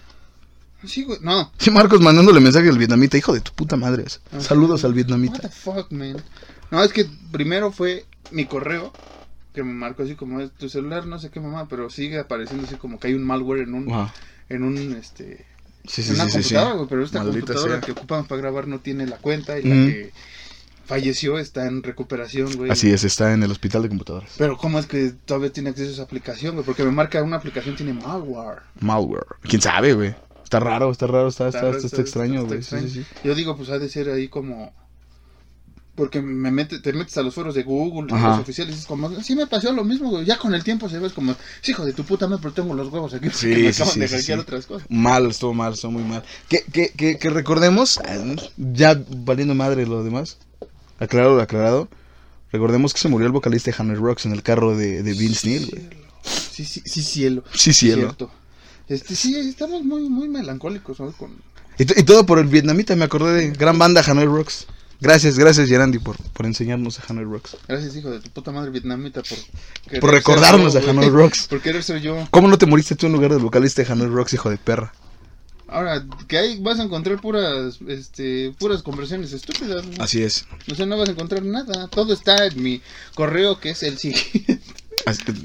Sí, 0.87 1.03
güey, 1.03 1.19
no. 1.21 1.51
Sí, 1.57 1.71
Marcos 1.71 2.01
mandándole 2.01 2.39
mensaje 2.39 2.69
al 2.69 2.77
vietnamita, 2.77 3.17
hijo 3.17 3.33
de 3.33 3.41
tu 3.41 3.51
puta 3.53 3.75
madre. 3.75 4.05
Ah, 4.31 4.39
Saludos 4.39 4.83
al 4.83 4.91
What 4.91 4.95
vietnamita. 4.95 5.39
the 5.39 5.49
fuck, 5.49 5.91
man. 5.91 6.17
No, 6.71 6.83
es 6.83 6.91
que 6.93 7.05
primero 7.31 7.71
fue 7.71 8.05
mi 8.31 8.45
correo, 8.45 8.91
que 9.53 9.63
me 9.63 9.73
marcó 9.73 10.03
así 10.03 10.15
como 10.15 10.41
"Es 10.41 10.51
tu 10.51 10.67
celular, 10.69 11.05
no 11.05 11.19
sé 11.19 11.29
qué 11.29 11.39
mamá, 11.39 11.67
pero 11.69 11.89
sigue 11.89 12.19
apareciendo 12.19 12.65
así 12.67 12.75
como 12.75 12.99
que 12.99 13.07
hay 13.07 13.13
un 13.13 13.23
malware 13.23 13.61
en 13.61 13.73
un, 13.73 14.09
en 14.49 14.63
un, 14.63 14.93
este, 14.93 15.45
Sí, 15.87 16.01
en 16.01 16.07
sí, 16.07 16.13
una 16.15 16.25
sí, 16.25 16.31
sí, 16.31 16.43
sí. 16.49 16.55
computadora, 16.55 16.89
pero 16.89 17.03
esta 17.03 17.19
Maldita 17.19 17.39
computadora 17.45 17.71
sea. 17.73 17.81
que 17.81 17.91
ocupamos 17.91 18.27
para 18.27 18.41
grabar 18.41 18.67
no 18.67 18.79
tiene 18.79 19.05
la 19.05 19.17
cuenta 19.17 19.59
y 19.59 19.63
la 19.63 19.75
que 19.75 20.11
falleció 20.85 21.37
está 21.39 21.67
en 21.67 21.83
recuperación, 21.83 22.53
güey. 22.57 22.71
Así 22.71 22.91
es, 22.91 23.03
está 23.03 23.33
en 23.33 23.43
el 23.43 23.51
hospital 23.51 23.83
de 23.83 23.89
computadoras. 23.89 24.31
Pero 24.37 24.57
¿cómo 24.57 24.77
es 24.79 24.85
que 24.87 25.13
todavía 25.25 25.51
tiene 25.53 25.69
acceso 25.69 25.89
a 25.89 25.93
esa 25.93 26.03
aplicación, 26.03 26.55
güey? 26.55 26.65
Porque 26.65 26.83
me 26.83 26.91
marca 26.91 27.21
una 27.23 27.37
aplicación 27.37 27.75
tiene 27.75 27.93
malware. 27.93 28.59
Malware. 28.81 29.25
¿Quién 29.43 29.61
sabe, 29.61 29.93
güey? 29.93 30.15
Está 30.45 30.59
raro, 30.61 30.89
está 30.91 31.07
raro, 31.07 31.27
está, 31.27 31.49
está, 31.49 31.69
Está- 31.71 31.85
está, 31.87 32.01
extraño, 32.01 32.45
güey. 32.45 32.63
Sí, 32.63 32.77
sí, 32.79 32.89
sí. 32.89 33.05
Yo 33.25 33.35
digo, 33.35 33.57
pues 33.57 33.69
ha 33.69 33.77
de 33.79 33.89
ser 33.89 34.09
ahí 34.09 34.29
como. 34.29 34.71
Porque 35.95 36.21
me 36.21 36.51
mete, 36.51 36.79
te 36.79 36.91
metes 36.91 37.17
a 37.17 37.21
los 37.21 37.33
foros 37.33 37.55
de 37.55 37.63
Google, 37.63 38.13
Ajá. 38.13 38.31
los 38.31 38.39
oficiales, 38.41 38.75
y 38.75 38.79
es 38.79 38.85
como, 38.85 39.09
sí 39.21 39.33
me 39.33 39.47
pasó 39.47 39.71
lo 39.71 39.85
mismo, 39.85 40.09
güey. 40.09 40.25
Ya 40.25 40.37
con 40.37 40.53
el 40.53 40.61
tiempo 40.61 40.89
se 40.89 40.99
ve 40.99 41.09
como, 41.09 41.33
hijo 41.65 41.85
de 41.85 41.93
tu 41.93 42.03
puta 42.03 42.27
madre, 42.27 42.41
pero 42.43 42.53
tengo 42.53 42.73
los 42.73 42.89
huevos 42.91 43.13
aquí 43.13 43.27
porque 43.29 43.37
Sí, 43.37 43.47
me 43.47 43.71
sí, 43.73 43.81
acaban 43.81 43.93
sí, 43.93 43.99
de 44.01 44.07
sí, 44.09 44.15
hackear 44.17 44.39
otras 44.39 44.65
cosas. 44.65 44.87
Mal, 44.89 45.25
estuvo 45.31 45.53
mal, 45.53 45.73
estuvo 45.73 45.91
muy 45.93 46.03
mal. 46.03 46.21
Que, 46.49 46.63
que, 46.71 46.89
que, 46.89 47.17
que 47.17 47.29
recordemos, 47.29 47.99
ya 48.57 49.01
valiendo 49.09 49.55
madre 49.55 49.85
lo 49.87 50.03
demás, 50.03 50.37
aclarado, 50.99 51.39
aclarado, 51.39 51.87
recordemos 52.51 52.93
que 52.93 52.99
se 52.99 53.07
murió 53.07 53.27
el 53.27 53.31
vocalista 53.33 53.71
de 53.71 53.77
Hammer 53.79 53.97
Rocks 53.97 54.25
en 54.25 54.33
el 54.33 54.43
carro 54.43 54.75
de, 54.77 55.01
de 55.01 55.13
Vince 55.13 55.47
Neil, 55.47 55.69
güey. 55.71 55.89
Sí, 56.23 56.65
sí, 56.65 56.81
sí, 56.85 57.03
cielo. 57.03 57.43
Sí, 57.53 57.71
cielo. 57.71 58.01
Cierto. 58.01 58.31
Este, 58.87 59.15
sí, 59.15 59.35
estamos 59.35 59.83
muy, 59.83 60.09
muy 60.09 60.27
melancólicos, 60.27 60.99
¿no? 60.99 61.11
Con... 61.13 61.35
Y, 61.77 61.85
todo 61.85 62.25
por 62.25 62.39
el 62.39 62.45
vietnamita, 62.45 62.95
me 62.95 63.05
acordé 63.05 63.33
de 63.33 63.51
gran 63.51 63.77
banda 63.77 64.03
Hanoi 64.05 64.25
Rocks. 64.25 64.67
Gracias, 65.01 65.37
gracias 65.37 65.67
Gerandi 65.67 65.99
por, 65.99 66.15
por 66.31 66.45
enseñarnos 66.45 66.99
a 66.99 67.03
Hanoi 67.09 67.25
Rocks. 67.25 67.57
Gracias, 67.67 67.95
hijo 67.95 68.11
de 68.11 68.21
tu 68.21 68.29
puta 68.29 68.51
madre 68.51 68.71
vietnamita, 68.71 69.21
por... 69.23 69.99
Por 69.99 70.11
recordarnos 70.11 70.73
yo, 70.73 70.79
a. 70.79 70.89
Hanoi 70.89 71.09
Rocks. 71.09 71.47
Por 71.49 71.61
querer 71.61 71.83
ser 71.83 72.01
yo. 72.01 72.27
¿Cómo 72.31 72.47
no 72.47 72.57
te 72.57 72.65
moriste 72.65 72.95
tú 72.95 73.07
en 73.07 73.13
lugar 73.13 73.31
del 73.31 73.41
vocalista 73.41 73.83
de 73.83 73.91
Hanoi 73.91 74.07
Rocks, 74.07 74.33
hijo 74.33 74.49
de 74.49 74.57
perra? 74.57 74.93
Ahora, 75.67 76.05
que 76.27 76.37
ahí 76.37 76.59
vas 76.61 76.79
a 76.79 76.83
encontrar 76.83 77.19
puras, 77.19 77.79
este, 77.87 78.53
puras 78.59 78.83
conversaciones 78.83 79.33
estúpidas, 79.33 79.85
güey. 79.85 79.97
Así 79.99 80.21
es. 80.21 80.45
O 80.71 80.75
sea, 80.75 80.85
no 80.85 80.97
vas 80.97 81.09
a 81.09 81.11
encontrar 81.11 81.43
nada. 81.43 81.87
Todo 81.87 82.13
está 82.13 82.45
en 82.45 82.61
mi 82.61 82.81
correo, 83.15 83.59
que 83.59 83.71
es 83.71 83.81
el 83.83 83.97
siguiente. 83.97 84.59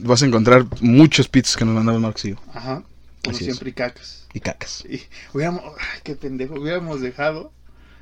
Vas 0.01 0.23
a 0.23 0.27
encontrar 0.27 0.67
muchos 0.81 1.29
pits 1.29 1.57
que 1.57 1.65
nos 1.65 2.25
y 2.25 2.31
yo. 2.31 2.37
Ajá. 2.55 2.83
Como 3.23 3.37
Así 3.37 3.45
es. 3.45 3.51
siempre, 3.51 3.71
y 3.71 3.73
cacas. 3.73 4.27
Y 4.33 4.41
cacas. 4.41 4.85
Y 4.89 5.03
hubiéramos, 5.35 5.63
ay, 5.79 6.01
qué 6.03 6.15
pendejo, 6.17 6.55
hubiéramos 6.55 7.01
dejado. 7.01 7.53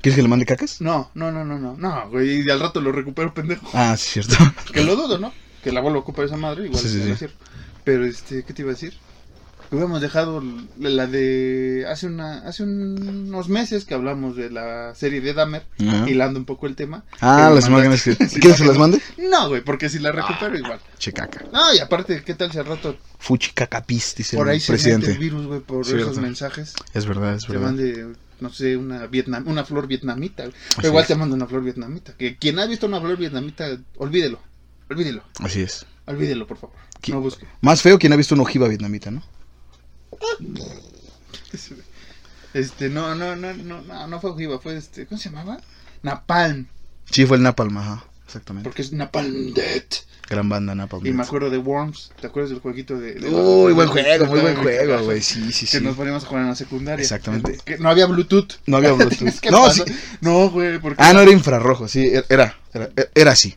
¿Quieres 0.00 0.16
que 0.16 0.22
le 0.22 0.28
mande 0.28 0.46
cacas? 0.46 0.80
No, 0.80 1.10
no, 1.14 1.32
no, 1.32 1.44
no, 1.44 1.58
no, 1.58 1.76
no, 1.76 2.10
güey, 2.10 2.42
y 2.46 2.50
al 2.50 2.60
rato 2.60 2.80
lo 2.80 2.92
recupero, 2.92 3.34
pendejo. 3.34 3.68
Ah, 3.72 3.96
sí, 3.96 4.22
cierto. 4.22 4.36
Que 4.72 4.84
lo 4.84 4.94
dudo, 4.94 5.18
¿no? 5.18 5.32
Que 5.64 5.72
la 5.72 5.80
vuelva 5.80 5.98
a 5.98 6.02
ocupar 6.02 6.26
esa 6.26 6.36
madre, 6.36 6.66
igual 6.66 6.80
Sí, 6.80 6.88
sí, 6.88 7.02
sí, 7.02 7.16
cierto. 7.16 7.44
Pero, 7.82 8.04
este, 8.04 8.44
¿qué 8.44 8.52
te 8.52 8.62
iba 8.62 8.70
a 8.70 8.74
decir? 8.74 8.94
Hubiéramos 9.70 10.00
dejado 10.00 10.42
la 10.78 11.06
de 11.06 11.84
hace 11.90 12.06
una 12.06 12.38
hace 12.48 12.62
unos 12.62 13.48
meses 13.50 13.84
que 13.84 13.92
hablamos 13.94 14.34
de 14.34 14.48
la 14.50 14.94
serie 14.94 15.20
de 15.20 15.34
Dahmer, 15.34 15.62
Ajá. 15.86 16.08
hilando 16.08 16.38
un 16.38 16.46
poco 16.46 16.66
el 16.66 16.74
tema. 16.74 17.04
Ah, 17.20 17.50
las 17.54 17.68
imágenes 17.68 18.02
que... 18.02 18.16
¿Quieres 18.40 18.60
que 18.60 18.66
las 18.66 18.78
mande? 18.78 19.00
No, 19.30 19.48
güey, 19.48 19.62
porque 19.62 19.88
si 19.90 19.98
la 19.98 20.10
recupero 20.12 20.56
igual. 20.56 20.80
Che 20.98 21.12
caca. 21.12 21.44
No, 21.52 21.74
y 21.74 21.80
aparte, 21.80 22.22
¿qué 22.24 22.34
tal 22.34 22.50
si 22.50 22.58
al 22.58 22.64
rato 22.66 22.96
Fuchi 23.18 23.50
cacapis, 23.52 24.14
dice 24.16 24.36
por 24.38 24.48
ahí 24.48 24.56
el 24.56 24.62
se 24.62 24.72
mete 24.72 24.82
presidente. 24.84 25.12
el 25.12 25.18
virus, 25.18 25.46
güey, 25.46 25.60
por 25.60 25.84
esos 25.86 26.18
mensajes? 26.18 26.72
Es 26.94 27.04
verdad, 27.04 27.34
es 27.34 27.44
Te 27.44 27.52
verdad. 27.52 27.66
mande, 27.66 28.06
no 28.40 28.50
sé, 28.50 28.76
una 28.76 29.06
vietnam, 29.06 29.46
una 29.48 29.64
flor 29.66 29.86
vietnamita. 29.86 30.44
Pero 30.76 30.88
igual 30.88 31.02
es. 31.02 31.08
te 31.08 31.14
mando 31.14 31.34
una 31.36 31.46
flor 31.46 31.62
vietnamita. 31.62 32.14
Que 32.14 32.36
quien 32.38 32.58
ha 32.58 32.64
visto 32.66 32.86
una 32.86 33.00
flor 33.00 33.18
vietnamita, 33.18 33.66
olvídelo. 33.98 34.40
Olvídelo. 34.88 35.22
Así 35.40 35.60
es. 35.60 35.84
Olvídelo, 36.06 36.46
por 36.46 36.56
favor. 36.56 36.76
¿Qui- 37.02 37.12
No 37.12 37.20
busque. 37.20 37.46
Más 37.60 37.82
feo 37.82 37.98
quien 37.98 38.14
ha 38.14 38.16
visto 38.16 38.34
una 38.34 38.44
ojiva 38.44 38.66
vietnamita, 38.66 39.10
¿no? 39.10 39.22
Este, 42.54 42.88
no, 42.88 43.14
no, 43.14 43.36
no, 43.36 43.52
no, 43.54 43.82
no, 43.82 44.06
no 44.06 44.20
fue 44.20 44.30
ojiva, 44.30 44.58
fue 44.58 44.76
este, 44.76 45.06
¿cómo 45.06 45.20
se 45.20 45.30
llamaba? 45.30 45.58
Napalm, 46.02 46.66
Sí, 47.10 47.24
fue 47.26 47.36
el 47.36 47.42
Napalm, 47.42 47.76
ajá. 47.78 48.04
Exactamente. 48.26 48.68
porque 48.68 48.82
es 48.82 48.92
Napalm 48.92 49.54
Dead. 49.54 49.82
Gran 50.28 50.48
banda 50.48 50.74
Napalm. 50.74 51.06
Y 51.06 51.12
me 51.12 51.22
acuerdo 51.22 51.48
de 51.48 51.56
Worms, 51.56 52.12
¿te 52.20 52.26
acuerdas 52.26 52.50
del 52.50 52.60
jueguito 52.60 52.98
de... 52.98 53.14
de- 53.14 53.28
Uy, 53.30 53.72
buen 53.72 53.88
juego, 53.88 54.26
muy 54.26 54.40
buen 54.40 54.56
juego, 54.56 55.02
güey. 55.04 55.22
Sí, 55.22 55.52
sí, 55.52 55.64
Que 55.66 55.78
sí. 55.78 55.84
nos 55.84 55.96
poníamos 55.96 56.24
a 56.24 56.26
jugar 56.26 56.42
en 56.42 56.48
la 56.50 56.54
secundaria. 56.54 57.02
Exactamente. 57.02 57.58
Que 57.64 57.78
no 57.78 57.88
había 57.88 58.04
Bluetooth. 58.06 58.52
No 58.66 58.76
había 58.76 58.92
Bluetooth. 58.92 59.38
¿Qué 59.40 59.50
No, 59.50 59.70
sí. 59.70 59.82
No, 60.20 60.50
güey, 60.50 60.78
porque... 60.78 61.02
Ah, 61.02 61.14
no 61.14 61.20
era 61.20 61.30
infrarrojo, 61.32 61.88
sí, 61.88 62.10
era, 62.28 62.56
era, 62.74 62.90
era 63.14 63.32
así. 63.32 63.56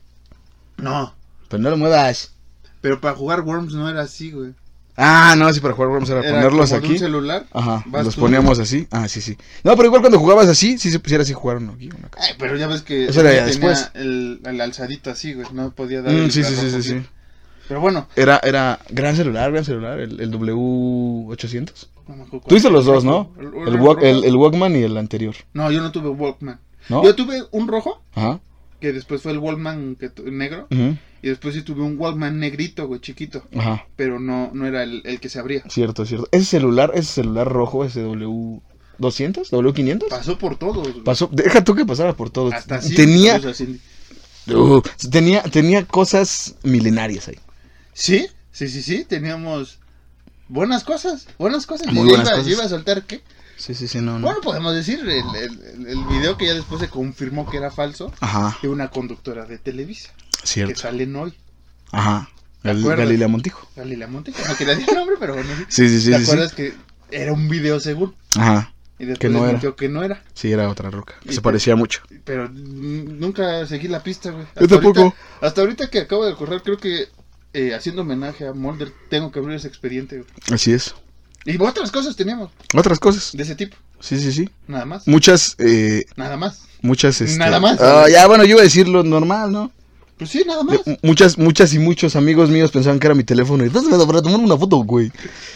No, 0.78 1.14
Pero 1.50 1.62
no 1.62 1.70
lo 1.72 1.78
muevas. 1.78 2.32
pero 2.80 3.02
para 3.02 3.16
jugar 3.18 3.42
Worms 3.42 3.74
no 3.74 3.90
era 3.90 4.02
así, 4.04 4.32
güey. 4.32 4.54
Ah, 4.98 5.36
no, 5.38 5.52
sí, 5.54 5.60
para 5.62 5.74
jugar 5.74 5.90
vamos 5.92 6.10
a 6.10 6.20
Era 6.20 6.22
ponerlos 6.32 6.70
como 6.70 6.82
de 6.82 6.86
aquí. 6.86 6.94
un 6.94 7.00
celular. 7.00 7.46
Ajá, 7.54 7.84
los 7.92 8.16
tú. 8.16 8.22
poníamos 8.22 8.60
así. 8.60 8.88
Ah, 8.92 9.08
sí, 9.08 9.22
sí. 9.22 9.38
No, 9.64 9.76
pero 9.76 9.88
igual 9.88 10.02
cuando 10.02 10.20
jugabas 10.20 10.48
así, 10.48 10.78
sí 10.78 10.92
se 10.92 11.00
pusiera 11.00 11.24
así 11.24 11.34
jugar 11.34 11.58
uno 11.58 11.74
aquí, 11.74 11.88
uno 11.96 12.08
acá. 12.08 12.20
Ay, 12.22 12.34
pero 12.38 12.56
ya 12.58 12.68
ves 12.68 12.82
que 12.82 13.06
Eso 13.06 13.22
era 13.22 13.30
ya 13.34 13.46
tenía 13.46 13.48
después. 13.70 13.92
El, 13.96 14.42
el 14.46 14.62
alzadito 14.62 15.10
así, 15.10 15.34
güey, 15.34 15.48
no 15.54 15.72
podía 15.72 16.02
dar 16.02 16.14
Mm, 16.14 16.18
el 16.18 16.32
sí, 16.32 16.44
sí, 16.44 16.56
sí, 16.56 16.70
sí, 16.72 16.84
sí. 16.84 17.02
Pero 17.68 17.80
bueno, 17.80 18.08
Era, 18.18 18.40
era 18.44 18.80
gran 18.90 19.16
celular, 19.16 19.50
gran 19.52 19.64
celular, 19.64 20.00
el, 20.00 20.20
el 20.20 20.30
W800. 20.32 21.88
no. 22.08 22.40
Tuviste 22.48 22.70
los 22.70 22.86
dos, 22.86 23.04
¿no? 23.06 23.32
El- 23.66 24.36
Walkman 24.36 24.76
y 24.76 24.84
el 24.84 24.98
anterior, 24.98 25.36
No, 25.54 25.72
yo 25.72 25.82
no 25.82 25.92
tuve 25.92 26.10
Walkman. 26.10 26.60
¿no? 26.90 27.04
Yo 27.04 27.16
tuve 27.16 27.44
un 27.52 27.68
rojo, 27.68 28.02
Ajá. 28.16 28.40
Que 28.82 28.92
después 28.92 29.22
fue 29.22 29.32
el 29.32 29.38
Walkman 29.38 29.96
que 29.96 30.12
negro, 30.30 30.68
y 30.72 31.30
después 31.30 31.54
sí 31.56 31.62
tuve 31.62 31.84
un 31.84 31.98
Walkman 31.98 32.40
negrito, 32.40 32.88
güey, 32.88 33.00
chiquito, 33.00 33.48
Ajá. 33.56 33.86
pero 33.96 34.20
no 34.20 34.52
no 34.54 34.66
era 34.66 34.84
el, 34.84 35.02
el 35.06 35.20
que 35.22 35.30
se 35.30 35.40
abría. 35.40 35.64
Cierto, 35.70 36.06
cierto. 36.06 36.28
Ese 36.32 36.46
celular, 36.46 36.92
ese 36.96 37.14
celular 37.14 37.48
rojo, 37.48 37.86
ese 37.86 38.04
W200, 38.06 39.50
W500. 39.52 40.10
Pasó 40.10 40.38
por 40.38 40.58
todos. 40.58 40.92
güey. 40.92 41.04
Pasó, 41.04 41.30
deja 41.32 41.64
tú 41.64 41.76
que 41.76 41.86
pasara 41.86 42.14
por 42.14 42.30
todo. 42.30 42.52
Hasta 42.52 42.76
así. 42.76 42.96
tenía, 42.96 43.38
o 43.38 43.40
sea, 43.42 43.54
sí. 43.54 43.80
uh, 44.54 44.82
tenía, 45.10 45.44
tenía 45.44 45.86
cosas 45.86 46.56
milenarias 46.64 47.28
ahí. 47.28 47.38
Sí, 47.94 48.28
sí, 48.52 48.68
sí, 48.68 48.82
sí, 48.82 49.06
teníamos 49.06 49.80
buenas 50.48 50.84
cosas, 50.84 51.28
buenas 51.38 51.66
cosas. 51.66 51.88
Muy 51.88 52.04
Yo 52.04 52.10
buenas 52.10 52.28
iba, 52.28 52.38
cosas. 52.38 52.52
iba 52.52 52.64
a 52.64 52.70
soltar 52.70 53.04
qué. 53.04 53.22
Sí, 53.62 53.76
sí, 53.76 53.88
sí, 53.88 54.02
no, 54.02 54.18
no. 54.18 54.26
Bueno, 54.26 54.42
podemos 54.42 54.74
decir 54.74 55.00
el, 55.02 55.86
el, 55.88 56.04
video 56.06 56.36
que 56.36 56.48
ya 56.48 56.56
después 56.56 56.82
se 56.82 56.90
confirmó 56.90 57.48
que 57.48 57.58
era 57.58 57.70
falso 57.70 58.12
Ajá, 58.20 58.58
de 58.60 58.68
una 58.70 58.90
conductora 58.90 59.46
de 59.46 59.60
Televisa 59.60 60.12
que 60.42 60.48
cierto. 60.48 60.82
salen 60.82 61.16
hoy, 61.16 61.34
Ajá. 61.92 62.28
Galilea 62.64 63.28
Montijo. 63.28 63.68
Galilea 63.76 64.08
Monte. 64.08 64.32
No 64.48 64.56
quería 64.56 64.74
decir 64.76 64.90
el 64.90 64.96
nombre, 64.96 65.16
pero 65.20 65.34
bueno. 65.36 65.50
sí. 65.68 65.88
Sí, 65.88 66.00
sí, 66.00 66.12
¿Te 66.12 66.18
sí, 66.18 66.26
sí. 66.26 66.32
acuerdas 66.32 66.54
que 66.54 66.74
era 67.12 67.34
un 67.34 67.50
video 67.50 67.80
seguro? 67.80 68.14
Ajá. 68.36 68.74
Y 69.00 69.06
después 69.06 69.20
Que 69.20 69.30
no 69.30 69.48
era. 69.48 69.60
que 69.76 69.90
no 69.90 70.04
era. 70.04 70.24
Sí, 70.34 70.52
era 70.52 70.70
otra 70.70 70.90
roca. 70.92 71.16
Y 71.26 71.34
Se 71.34 71.42
parecía 71.42 71.76
mucho. 71.76 72.02
Pero 72.24 72.50
nunca 72.50 73.66
seguí 73.68 73.88
la 73.88 74.04
pista, 74.04 74.30
güey. 74.32 74.46
Yo 74.60 74.68
tampoco. 74.68 75.00
Ahorita, 75.02 75.18
hasta 75.42 75.62
ahorita 75.62 75.90
que 75.90 76.00
acabo 76.00 76.26
de 76.26 76.36
correr, 76.36 76.62
creo 76.62 76.78
que 76.78 77.10
eh, 77.54 77.74
haciendo 77.74 78.04
homenaje 78.04 78.48
a 78.48 78.54
Mulder, 78.54 78.92
tengo 79.10 79.32
que 79.32 79.40
abrir 79.40 79.56
ese 79.56 79.68
expediente, 79.68 80.18
güey. 80.18 80.30
Así 80.52 80.72
es. 80.72 80.94
Y 81.46 81.62
otras 81.62 81.92
cosas 81.92 82.16
teníamos 82.16 82.52
Otras 82.76 83.00
cosas. 83.00 83.32
de 83.34 83.44
ese 83.44 83.56
tipo. 83.56 83.76
Sí, 84.00 84.20
sí, 84.20 84.32
sí. 84.32 84.50
Nada 84.68 84.86
más. 84.86 85.08
Muchas, 85.08 85.56
eh, 85.60 86.06
Nada 86.16 86.38
más. 86.38 86.62
muchas, 86.82 87.20
este... 87.22 87.38
Nada 87.38 87.60
más. 87.60 87.80
Ah, 87.82 88.06
ya, 88.12 88.28
bueno, 88.28 88.44
yo 88.44 88.52
iba 88.52 88.62
a 88.62 88.64
decir 88.64 88.88
lo 88.88 89.04
normal, 89.04 89.52
¿no? 89.52 89.72
Pues 90.18 90.30
sí, 90.30 90.44
nada 90.46 90.62
más. 90.64 90.84
De- 90.86 91.00
muchas, 91.02 91.38
muchas 91.40 91.74
y 91.74 91.80
muchos 91.80 92.16
amigos 92.16 92.50
míos 92.52 92.70
pensaban 92.72 93.00
que 93.00 93.08
era 93.08 93.16
mi 93.16 93.24
teléfono 93.24 93.66
y 93.66 93.70
dámelo 93.70 94.06
para 94.06 94.22
tomar 94.22 94.40
una 94.40 94.56
foto, 94.56 94.78
güey. 94.78 95.12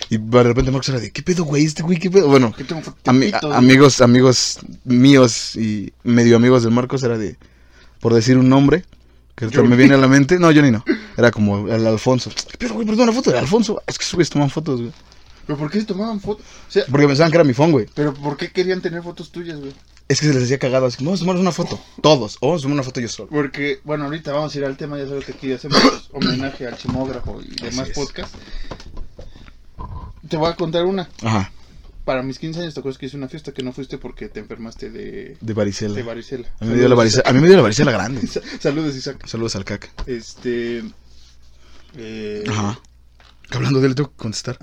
Y 0.10 0.18
de 0.18 0.44
repente 0.44 0.72
Marcos 0.72 0.90
era 0.90 1.00
de, 1.00 1.12
¿qué 1.12 1.22
pedo, 1.22 1.44
güey? 1.44 1.66
Este 1.66 1.84
güey, 1.84 2.00
¿qué 2.00 2.10
pedo? 2.10 2.28
Bueno, 2.28 2.52
Que 2.52 2.64
tengo 2.64 2.82
ami- 3.06 3.32
amigos, 3.56 4.02
amigos 4.02 4.60
míos 4.84 5.56
y 5.56 5.94
medio 6.04 6.36
amigos 6.38 6.64
del 6.64 6.72
Marcos 6.72 7.04
era 7.04 7.18
de, 7.20 7.38
por 8.00 8.14
decir 8.16 8.40
un 8.40 8.50
nombre, 8.50 8.86
que 9.36 9.46
ahorita 9.46 9.62
me 9.62 9.68
Johnny. 9.68 9.78
viene 9.78 9.94
a 9.96 9.98
la 9.98 10.08
mente. 10.08 10.40
No, 10.40 10.48
Johnny 10.48 10.72
no. 10.72 10.84
Era 11.18 11.30
como 11.30 11.68
el 11.68 11.86
Alfonso. 11.86 12.32
¿Qué 12.52 12.58
pedo, 12.58 12.74
güey? 12.74 12.88
Perdón, 12.88 13.10
una 13.10 13.14
foto 13.14 13.32
de 13.32 13.38
Alfonso. 13.40 13.82
Es 13.86 14.00
que 14.00 14.06
güeyes 14.14 14.30
toman 14.32 14.50
fotos, 14.50 14.80
güey. 14.82 14.92
¿Pero 15.46 15.58
por 15.60 15.70
qué 15.70 15.80
se 15.80 15.86
tomaban 15.86 16.20
fotos? 16.20 16.46
O 16.68 16.72
sea, 16.72 16.84
Porque 16.90 17.08
pensaban 17.08 17.32
que 17.32 17.38
era 17.38 17.44
mi 17.44 17.54
phone, 17.54 17.72
güey. 17.72 17.86
¿pero 17.94 18.14
por 18.14 18.36
qué 18.38 18.52
querían 18.52 18.82
tener 18.82 19.04
fotos 19.04 19.32
tuyas, 19.32 19.60
güey? 19.60 19.74
Es 20.08 20.20
que 20.20 20.28
se 20.28 20.34
les 20.34 20.44
hacía 20.44 20.60
cagado 20.60 20.86
así, 20.86 21.04
vamos 21.04 21.22
a 21.22 21.26
una 21.32 21.52
foto. 21.52 21.80
Todos. 22.02 22.38
O 22.40 22.48
vamos 22.48 22.62
a 22.62 22.64
tomar 22.64 22.76
una 22.76 22.84
foto 22.84 23.00
yo 23.02 23.08
solo. 23.10 23.30
Porque, 23.30 23.80
bueno, 23.84 24.06
ahorita 24.06 24.32
vamos 24.34 24.54
a 24.54 24.58
ir 24.58 24.66
al 24.66 24.78
tema, 24.78 24.98
ya 24.98 25.08
sabes 25.08 25.26
que 25.26 25.32
aquí 25.32 25.52
hacemos 25.52 26.10
homenaje 26.14 26.68
al 26.68 26.78
chimógrafo 26.78 27.42
y 27.42 27.56
demás 27.64 27.90
podcasts. 27.90 28.38
Te 30.30 30.38
voy 30.38 30.52
a 30.52 30.56
contar 30.56 30.86
una. 30.86 31.10
Ajá. 31.24 31.52
Para 32.04 32.22
mis 32.22 32.38
15 32.38 32.62
años, 32.62 32.74
¿te 32.76 32.80
acuerdas 32.82 33.00
que 33.00 33.08
hice 33.08 33.18
una 33.18 33.28
fiesta 33.28 33.52
que 33.52 33.64
no 33.64 33.72
fuiste 33.74 33.98
porque 33.98 34.30
te 34.30 34.40
enfermaste 34.40 34.92
de, 34.92 35.38
De 35.42 35.54
varicela. 35.54 35.96
de 35.96 36.04
varicela? 36.04 36.48
A 36.60 36.66
mí 36.66 36.72
me 36.72 36.78
dio 36.78 36.88
la 36.88 36.94
varicela, 36.96 37.24
a 37.28 37.34
mí 37.34 37.40
me 37.40 37.48
dio 37.48 37.56
la 37.56 37.64
varicela 37.64 37.92
grande. 37.92 38.28
Saludos, 38.60 38.96
Isaac. 38.96 39.26
Saludos 39.26 39.56
al 39.56 39.66
caca. 39.66 39.90
Este. 40.06 40.84
Eh, 41.98 42.44
Ajá. 42.48 42.80
Que 43.50 43.58
hablando 43.58 43.80
de 43.82 43.88
él 43.88 43.96
tengo 43.96 44.10
que 44.12 44.18
contestar. 44.18 44.60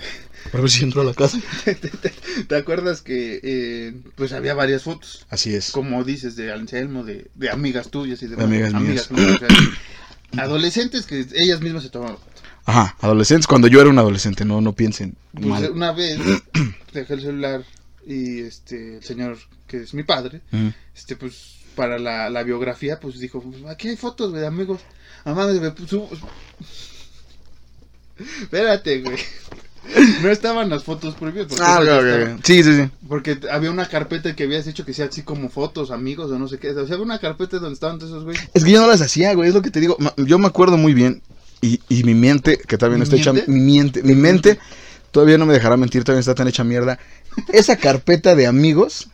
Para 0.52 0.62
ver 0.62 0.70
si 0.70 0.84
entró 0.84 1.00
a 1.00 1.04
la 1.04 1.14
casa. 1.14 1.40
¿Te 2.48 2.56
acuerdas 2.56 3.02
que 3.02 3.40
eh, 3.42 3.94
pues 4.14 4.32
había 4.32 4.54
varias 4.54 4.84
fotos? 4.84 5.26
Así 5.28 5.54
es. 5.54 5.72
Como 5.72 6.04
dices, 6.04 6.36
de 6.36 6.52
Anselmo, 6.52 7.02
de, 7.04 7.28
de 7.34 7.50
amigas 7.50 7.90
tuyas 7.90 8.22
y 8.22 8.28
de 8.28 8.36
De 8.36 8.44
amigas 8.44 9.08
sea, 9.08 9.48
adolescentes 10.44 11.06
que 11.06 11.26
ellas 11.34 11.60
mismas 11.60 11.82
se 11.82 11.90
tomaban. 11.90 12.18
Ajá, 12.64 12.96
adolescentes, 13.00 13.46
cuando 13.46 13.66
yo 13.68 13.80
era 13.80 13.90
un 13.90 13.98
adolescente, 13.98 14.44
no, 14.44 14.60
no 14.60 14.72
piensen 14.72 15.16
Pues, 15.32 15.46
mal. 15.46 15.70
una 15.70 15.92
vez 15.92 16.18
dejé 16.92 17.14
el 17.14 17.20
celular 17.20 17.64
y 18.06 18.40
este 18.40 18.96
el 18.98 19.04
señor 19.04 19.38
que 19.66 19.78
es 19.78 19.94
mi 19.94 20.04
padre, 20.04 20.42
este 20.94 21.16
pues 21.16 21.56
para 21.74 21.98
la, 21.98 22.30
la 22.30 22.42
biografía 22.44 22.98
pues 23.00 23.18
dijo, 23.18 23.40
"Pues, 23.42 23.64
aquí 23.66 23.88
hay 23.88 23.96
fotos 23.96 24.30
güey, 24.30 24.40
de 24.42 24.46
amigos. 24.46 24.80
Mamá 25.24 25.46
me 25.48 25.70
puso 25.72 26.08
Espérate, 28.42 29.02
güey. 29.02 29.18
No 30.22 30.30
estaban 30.30 30.68
las 30.68 30.84
fotos 30.84 31.14
prohibidas 31.14 31.46
porque, 31.48 31.62
Ah, 31.64 31.78
esas 31.80 31.80
ok, 31.80 31.86
ya 31.86 31.96
ok, 31.98 32.04
estaban. 32.06 32.34
ok. 32.36 32.40
Sí, 32.44 32.62
sí, 32.62 32.76
sí. 32.76 32.90
Porque 33.08 33.38
había 33.50 33.70
una 33.70 33.88
carpeta 33.88 34.34
que 34.34 34.44
habías 34.44 34.66
hecho 34.66 34.84
que 34.84 34.92
sea 34.92 35.06
así 35.06 35.22
como 35.22 35.48
fotos, 35.48 35.90
amigos 35.90 36.30
o 36.30 36.38
no 36.38 36.48
sé 36.48 36.58
qué. 36.58 36.70
O 36.70 36.74
sea, 36.86 36.94
había 36.94 37.04
una 37.04 37.18
carpeta 37.18 37.58
donde 37.58 37.74
estaban 37.74 37.98
todos 37.98 38.10
esos 38.12 38.24
güeyes. 38.24 38.48
Es 38.54 38.64
que 38.64 38.70
yo 38.70 38.80
no 38.80 38.88
las 38.88 39.00
hacía, 39.00 39.32
güey, 39.34 39.48
es 39.48 39.54
lo 39.54 39.62
que 39.62 39.70
te 39.70 39.80
digo. 39.80 39.96
Yo 40.16 40.38
me 40.38 40.46
acuerdo 40.46 40.76
muy 40.76 40.94
bien. 40.94 41.22
Y, 41.60 41.80
y 41.88 42.04
mi 42.04 42.14
mente, 42.14 42.58
que 42.58 42.76
no 42.76 43.02
está 43.02 43.16
hecha. 43.16 43.32
Mi 43.32 43.78
mente, 43.78 44.02
mi 44.02 44.14
mente 44.14 44.58
todavía 45.10 45.38
no 45.38 45.46
me 45.46 45.54
dejará 45.54 45.76
mentir, 45.76 46.04
todavía 46.04 46.20
está 46.20 46.34
tan 46.34 46.48
hecha 46.48 46.64
mierda. 46.64 46.98
Esa 47.52 47.76
carpeta 47.76 48.34
de 48.34 48.46
amigos 48.46 49.08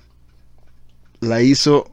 la 1.21 1.43
hizo. 1.43 1.89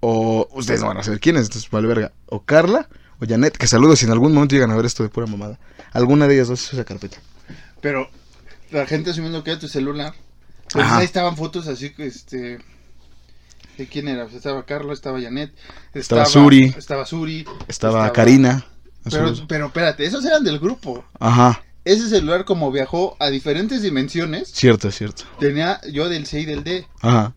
O. 0.00 0.48
Ustedes 0.52 0.80
no 0.80 0.86
van 0.88 0.98
a 0.98 1.02
saber 1.02 1.20
quién 1.20 1.36
es, 1.36 1.46
entonces 1.46 1.70
vale 1.70 1.88
verga. 1.88 2.12
O 2.26 2.42
Carla 2.44 2.88
o 3.20 3.26
Janet, 3.28 3.56
que 3.56 3.66
saludos 3.66 3.98
si 3.98 4.06
en 4.06 4.12
algún 4.12 4.32
momento 4.32 4.54
llegan 4.54 4.70
a 4.70 4.76
ver 4.76 4.86
esto 4.86 5.02
de 5.02 5.08
pura 5.08 5.26
mamada. 5.26 5.58
Alguna 5.92 6.26
de 6.26 6.34
ellas 6.34 6.48
dos 6.48 6.62
hizo 6.62 6.76
esa 6.76 6.84
carpeta. 6.84 7.18
Pero 7.80 8.08
la 8.70 8.86
gente 8.86 9.10
asumiendo 9.10 9.42
que 9.44 9.50
era 9.52 9.60
tu 9.60 9.68
celular. 9.68 10.14
Pues 10.72 10.84
Ajá. 10.84 10.98
ahí 10.98 11.04
estaban 11.04 11.36
fotos 11.36 11.66
así 11.66 11.90
que 11.90 12.06
este. 12.06 12.58
¿De 13.76 13.86
quién 13.86 14.08
era? 14.08 14.24
Pues 14.24 14.36
estaba 14.36 14.64
Carlos, 14.66 14.98
estaba 14.98 15.20
Janet, 15.20 15.52
Estaba 15.94 16.26
Suri. 16.26 16.74
Estaba 16.76 17.06
Suri. 17.06 17.46
Estaba 17.66 18.12
Karina. 18.12 18.66
Pero, 19.10 19.32
pero 19.48 19.66
espérate, 19.66 20.04
esos 20.04 20.22
eran 20.26 20.44
del 20.44 20.58
grupo. 20.58 21.02
Ajá, 21.18 21.62
Ese 21.86 22.06
celular, 22.10 22.44
como 22.44 22.70
viajó 22.70 23.16
a 23.18 23.30
diferentes 23.30 23.80
dimensiones, 23.80 24.50
cierto, 24.52 24.90
cierto. 24.90 25.24
tenía 25.38 25.80
yo 25.90 26.10
del 26.10 26.26
C 26.26 26.40
y 26.40 26.44
del 26.44 26.62
D. 26.62 26.86
Ajá. 27.00 27.32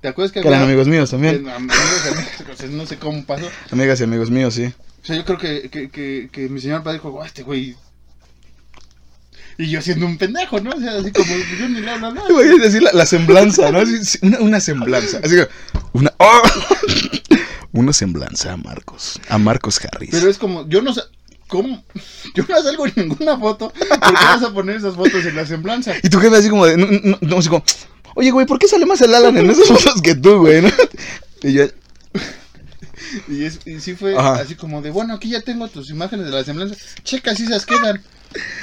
¿Te 0.00 0.08
acuerdas 0.08 0.32
que 0.32 0.40
Que 0.40 0.48
eran 0.48 0.62
amigos 0.62 0.88
míos 0.88 1.10
también. 1.10 1.46
Amigos, 1.46 1.76
amigos, 2.10 2.70
no 2.70 2.86
sé 2.86 2.96
cómo 2.98 3.22
pasó. 3.26 3.46
Amigas 3.70 4.00
y 4.00 4.04
amigos 4.04 4.30
míos, 4.30 4.54
sí. 4.54 4.72
O 5.02 5.04
sea, 5.04 5.14
yo 5.16 5.24
creo 5.26 5.36
que, 5.38 5.68
que, 5.68 5.90
que, 5.90 6.30
que 6.32 6.48
mi 6.48 6.60
señor 6.60 6.82
padre 6.82 6.98
dijo, 6.98 7.10
"Guau, 7.10 7.26
este 7.26 7.42
güey. 7.42 7.76
Y 9.58 9.70
yo 9.70 9.82
siendo 9.82 10.06
un 10.06 10.18
pendejo, 10.18 10.60
¿no? 10.60 10.70
O 10.70 10.80
sea, 10.80 10.92
así 10.92 11.12
como 11.12 11.28
yo 11.58 11.68
ni 11.68 11.80
le 11.80 11.90
hablo 11.90 12.08
a 12.08 12.14
nadie. 12.14 12.32
Voy 12.32 12.48
a 12.48 12.62
decir 12.62 12.82
la, 12.82 12.92
la 12.92 13.06
semblanza, 13.06 13.70
¿no? 13.70 13.80
Así, 13.80 14.18
una, 14.22 14.38
una 14.40 14.60
semblanza. 14.60 15.20
Así 15.22 15.36
que, 15.36 15.48
una. 15.92 16.12
¡oh! 16.18 16.42
Una 17.74 17.94
semblanza 17.94 18.52
a 18.52 18.58
Marcos. 18.58 19.18
A 19.30 19.38
Marcos 19.38 19.80
Harris. 19.82 20.10
Pero 20.10 20.28
es 20.28 20.36
como, 20.36 20.68
yo 20.68 20.82
no 20.82 20.92
sé. 20.92 21.00
¿Cómo? 21.48 21.84
Yo 22.34 22.44
no 22.48 22.62
salgo 22.62 22.86
en 22.86 22.92
ninguna 22.96 23.38
foto. 23.38 23.70
¿Por 23.72 23.88
qué 23.88 24.24
vas 24.24 24.42
a 24.42 24.54
poner 24.54 24.76
esas 24.76 24.94
fotos 24.94 25.24
en 25.26 25.36
la 25.36 25.44
semblanza? 25.44 25.92
Y 26.02 26.08
tu 26.08 26.18
jefe 26.18 26.36
así 26.36 26.48
como 26.48 26.64
de. 26.64 26.78
No, 26.78 26.86
no, 26.86 27.18
no, 27.20 27.38
así 27.38 27.50
como, 27.50 27.62
Oye, 28.14 28.30
güey, 28.30 28.46
¿por 28.46 28.58
qué 28.58 28.68
sale 28.68 28.86
más 28.86 29.00
el 29.00 29.14
Alan 29.14 29.36
en 29.36 29.50
esas 29.50 29.68
fotos 29.68 30.00
que 30.02 30.14
tú, 30.14 30.38
güey? 30.40 30.62
¿no? 30.62 30.70
Y 31.42 31.52
yo. 31.52 31.64
Y, 33.28 33.44
es, 33.44 33.60
y 33.66 33.78
sí 33.80 33.94
fue 33.94 34.16
Ajá. 34.16 34.36
así 34.36 34.54
como 34.54 34.80
de, 34.80 34.90
bueno, 34.90 35.12
aquí 35.12 35.28
ya 35.28 35.42
tengo 35.42 35.68
tus 35.68 35.90
imágenes 35.90 36.24
de 36.24 36.32
la 36.32 36.44
semblanza. 36.44 36.74
Checa 37.04 37.34
si 37.34 37.44
esas 37.44 37.66
quedan. 37.66 38.02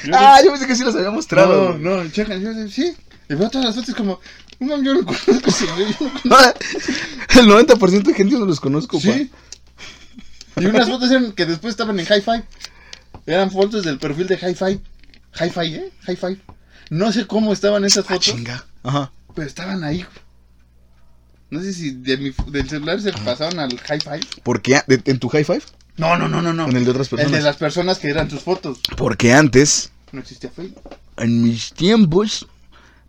Yo 0.06 0.12
Ah, 0.14 0.40
yo 0.44 0.52
pensé 0.52 0.68
que 0.68 0.76
sí 0.76 0.84
las 0.84 0.96
había 0.96 1.12
mostrado. 1.12 1.78
no, 1.78 2.04
no, 2.04 2.10
checa. 2.12 2.36
Yo, 2.38 2.52
sí. 2.70 2.96
Y 3.30 3.36
veo 3.36 3.50
todas 3.50 3.68
las 3.68 3.76
fotos 3.76 3.94
como, 3.96 4.20
no, 4.60 4.82
yo 4.82 4.94
no 4.96 5.06
conozco 5.06 5.52
yo 5.78 5.88
no 5.88 5.96
conozco". 5.98 6.20
No, 6.24 6.38
el 7.42 7.48
90% 7.68 8.04
de 8.04 8.14
gente 8.14 8.36
no 8.38 8.46
los 8.46 8.60
conozco, 8.60 9.00
Sí. 9.00 9.30
Y 10.58 10.66
unas 10.66 10.90
fotos 10.90 11.10
eran 11.12 11.32
que 11.32 11.46
después 11.46 11.72
estaban 11.72 11.98
en 12.00 12.06
Hi-Fi. 12.06 12.44
Eran 13.26 13.50
fotos 13.52 13.84
del 13.86 13.98
perfil 14.00 14.28
de 14.28 14.36
Hi-Fi. 14.36 14.82
Hi-Fi, 15.44 15.76
¿eh? 15.76 15.92
Hi-Fi. 16.08 16.42
No 16.90 17.12
sé 17.14 17.28
cómo 17.28 17.54
estaban 17.54 17.86
esas 17.86 18.04
Ah, 18.06 18.10
fotos, 18.10 18.26
chinga. 18.26 18.66
Ajá. 18.84 19.12
pero 19.36 19.48
estaban 19.48 19.84
ahí. 19.84 20.06
No 21.52 21.62
sé 21.62 21.74
si 21.74 21.92
de 21.92 22.18
mi, 22.18 22.32
del 22.48 22.68
celular 22.70 23.00
se 23.02 23.12
pasaron 23.14 23.60
al. 23.60 23.80
Porque 24.44 24.76
a- 24.76 24.84
de- 24.88 25.02
en 25.06 25.20
tu 25.20 25.30
high 25.30 25.44
five, 25.44 25.62
No, 26.00 26.18
no, 26.18 26.28
no, 26.28 26.42
no, 26.42 26.54
no. 26.54 26.68
el 26.68 26.84
de 26.86 26.90
otras 26.92 27.08
El 27.12 27.18
personas. 27.18 27.32
de 27.40 27.42
las 27.46 27.58
personas 27.58 28.00
que 28.00 28.10
eran 28.10 28.28
tus 28.28 28.42
fotos. 28.42 28.80
Porque 28.98 29.34
antes, 29.34 29.92
No 30.12 30.22
existía 30.22 30.50
Facebook. 30.50 30.82
en 31.18 31.44
mis 31.44 31.74
tiempos, 31.74 32.48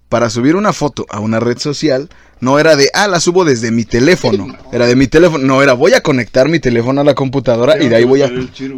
para 0.09 0.29
subir 0.29 0.57
una 0.57 0.73
foto 0.73 1.07
a 1.09 1.21
una 1.21 1.39
red 1.41 1.57
social, 1.59 2.09
no 2.41 2.59
era 2.59 2.75
de, 2.75 2.91
ah, 2.95 3.07
la 3.07 3.21
subo 3.21 3.45
desde 3.45 3.71
mi 3.71 3.85
teléfono. 3.85 4.47
No. 4.51 4.73
Era 4.73 4.87
de 4.87 4.97
mi 4.97 5.07
teléfono. 5.07 5.45
No, 5.47 5.63
era, 5.63 5.73
voy 5.75 5.95
a 5.95 6.03
conectar 6.03 6.49
mi 6.49 6.59
teléfono 6.59 7.01
a 7.01 7.05
la 7.05 7.15
computadora 7.15 7.81
y 7.83 7.89
de 7.89 7.97
ahí 7.97 8.05
voy 8.05 8.23
a... 8.23 8.29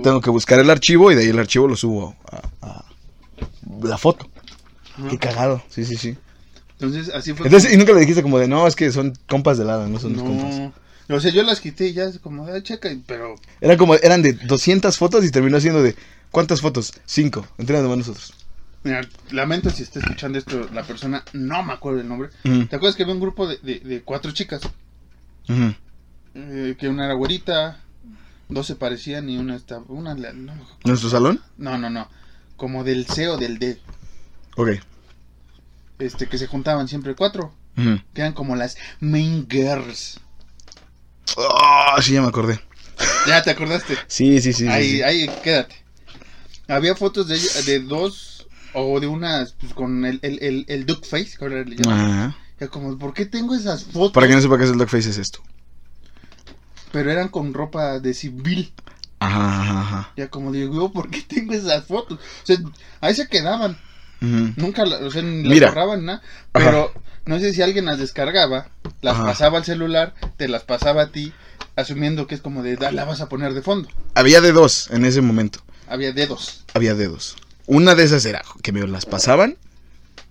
Tengo 0.02 0.20
que 0.20 0.30
buscar 0.30 0.58
el 0.60 0.68
archivo. 0.70 1.10
El 1.10 1.14
y 1.14 1.16
de 1.16 1.22
ahí 1.24 1.30
el 1.30 1.38
archivo 1.38 1.66
lo 1.68 1.76
subo 1.76 2.14
a, 2.30 2.66
a- 2.66 2.84
la 3.82 3.96
foto. 3.98 4.28
Ajá. 4.98 5.08
Qué 5.08 5.18
cagado. 5.18 5.62
Sí, 5.70 5.84
sí, 5.84 5.96
sí. 5.96 6.16
Entonces, 6.78 7.14
así 7.14 7.32
fue. 7.32 7.46
Entonces, 7.46 7.72
y 7.72 7.76
nunca 7.76 7.92
le 7.92 8.00
dijiste 8.00 8.22
como 8.22 8.38
de, 8.38 8.48
no, 8.48 8.66
es 8.66 8.74
que 8.76 8.90
son 8.92 9.14
compas 9.28 9.56
de 9.56 9.64
lado, 9.64 9.88
no 9.88 9.98
son 9.98 10.12
mis 10.12 10.22
compas. 10.22 10.72
No. 11.08 11.16
O 11.16 11.20
sea, 11.20 11.30
yo 11.30 11.42
las 11.42 11.60
quité 11.60 11.88
y 11.88 11.92
ya 11.92 12.04
es 12.04 12.18
como, 12.18 12.46
ah, 12.46 12.62
checa, 12.62 12.90
pero 13.06 13.36
Eran 13.60 13.76
como, 13.76 13.94
eran 13.94 14.22
de 14.22 14.32
200 14.32 14.96
fotos 14.96 15.24
y 15.24 15.30
terminó 15.30 15.60
siendo 15.60 15.82
de, 15.82 15.96
¿cuántas 16.30 16.60
fotos? 16.60 16.92
Cinco. 17.06 17.46
Entre 17.58 17.80
más 17.80 17.98
nosotros. 17.98 18.34
Mira, 18.84 19.08
lamento 19.30 19.70
si 19.70 19.84
está 19.84 20.00
escuchando 20.00 20.38
esto 20.38 20.68
la 20.72 20.82
persona, 20.82 21.24
no 21.32 21.62
me 21.62 21.72
acuerdo 21.72 22.00
el 22.00 22.08
nombre. 22.08 22.30
¿Te 22.42 22.76
acuerdas 22.76 22.96
que 22.96 23.04
había 23.04 23.14
un 23.14 23.20
grupo 23.20 23.46
de, 23.46 23.58
de, 23.58 23.78
de 23.78 24.02
cuatro 24.02 24.32
chicas? 24.32 24.62
Eh, 26.34 26.76
que 26.78 26.88
una 26.88 27.04
era 27.04 27.14
güerita, 27.14 27.80
dos 28.48 28.66
se 28.66 28.74
parecían 28.74 29.28
y 29.28 29.38
una 29.38 29.56
estaba. 29.56 29.84
Una, 29.88 30.14
no, 30.14 30.54
¿Nuestro 30.84 31.10
salón? 31.10 31.40
no, 31.58 31.78
no, 31.78 31.90
no. 31.90 32.08
Como 32.56 32.84
del 32.84 33.06
C 33.06 33.28
o 33.28 33.36
del 33.36 33.58
D. 33.58 33.78
Ok. 34.56 34.70
Este, 35.98 36.26
que 36.26 36.38
se 36.38 36.46
juntaban 36.46 36.88
siempre 36.88 37.14
cuatro. 37.14 37.52
Que 37.74 38.20
eran 38.20 38.34
como 38.34 38.54
las 38.54 38.76
main 39.00 39.46
girls. 39.48 40.20
Ah, 41.38 41.96
sí, 42.02 42.12
ya 42.14 42.22
me 42.22 42.28
acordé. 42.28 42.60
Ya 43.26 43.42
te 43.42 43.50
acordaste. 43.50 43.96
Sí, 44.06 44.40
sí, 44.40 44.52
sí. 44.52 44.68
ahí, 44.68 44.90
sí. 44.96 45.02
ahí, 45.02 45.30
quédate. 45.42 45.76
Había 46.68 46.94
fotos 46.94 47.26
de, 47.28 47.38
de 47.64 47.80
dos 47.80 48.46
o 48.74 49.00
de 49.00 49.06
unas 49.06 49.52
pues, 49.52 49.74
con 49.74 50.04
el, 50.04 50.18
el, 50.22 50.38
el, 50.42 50.64
el 50.68 50.86
duck 50.86 51.04
face, 51.04 51.36
que 51.38 51.44
ahora 51.44 51.64
le 51.64 51.76
llaman. 51.76 52.00
Ajá. 52.00 52.36
Ya 52.60 52.68
como, 52.68 52.96
¿por 52.98 53.12
qué 53.12 53.26
tengo 53.26 53.54
esas 53.54 53.84
fotos? 53.84 54.12
Para 54.12 54.28
que 54.28 54.34
no 54.34 54.40
sepa 54.40 54.56
qué 54.58 54.64
es 54.64 54.70
el 54.70 54.78
duckface 54.78 55.10
es 55.10 55.18
esto. 55.18 55.40
Pero 56.92 57.10
eran 57.10 57.28
con 57.28 57.54
ropa 57.54 57.98
de 57.98 58.14
civil. 58.14 58.72
Ajá, 59.18 59.60
ajá, 59.62 59.80
ajá. 59.80 60.12
Ya 60.16 60.28
como 60.28 60.52
digo, 60.52 60.92
¿por 60.92 61.10
qué 61.10 61.22
tengo 61.22 61.54
esas 61.54 61.84
fotos? 61.86 62.18
O 62.18 62.46
sea, 62.46 62.56
ahí 63.00 63.14
se 63.14 63.28
quedaban. 63.28 63.76
Nunca, 64.20 64.84
la- 64.84 64.98
o 64.98 65.10
sea, 65.10 65.22
ni 65.22 65.42
las 65.58 65.70
borraban 65.70 66.04
nada. 66.04 66.22
Pero 66.52 66.92
no 67.26 67.38
sé 67.38 67.52
si 67.54 67.62
alguien 67.62 67.84
las 67.86 67.98
descargaba, 67.98 68.68
las 69.00 69.14
Ajá. 69.14 69.26
pasaba 69.26 69.58
al 69.58 69.64
celular, 69.64 70.14
te 70.36 70.48
las 70.48 70.62
pasaba 70.62 71.02
a 71.02 71.12
ti, 71.12 71.32
asumiendo 71.76 72.26
que 72.26 72.34
es 72.34 72.40
como 72.40 72.62
de, 72.62 72.76
"Da, 72.76 72.92
la 72.92 73.04
vas 73.04 73.20
a 73.20 73.28
poner 73.28 73.54
de 73.54 73.62
fondo. 73.62 73.88
Había 74.14 74.40
de 74.40 74.52
dos 74.52 74.88
en 74.90 75.04
ese 75.04 75.20
momento. 75.20 75.60
Había 75.88 76.12
dedos. 76.12 76.64
Había 76.74 76.94
dedos. 76.94 77.36
Una 77.66 77.94
de 77.94 78.04
esas 78.04 78.24
era 78.24 78.42
que 78.62 78.72
me 78.72 78.86
las 78.86 79.06
pasaban. 79.06 79.56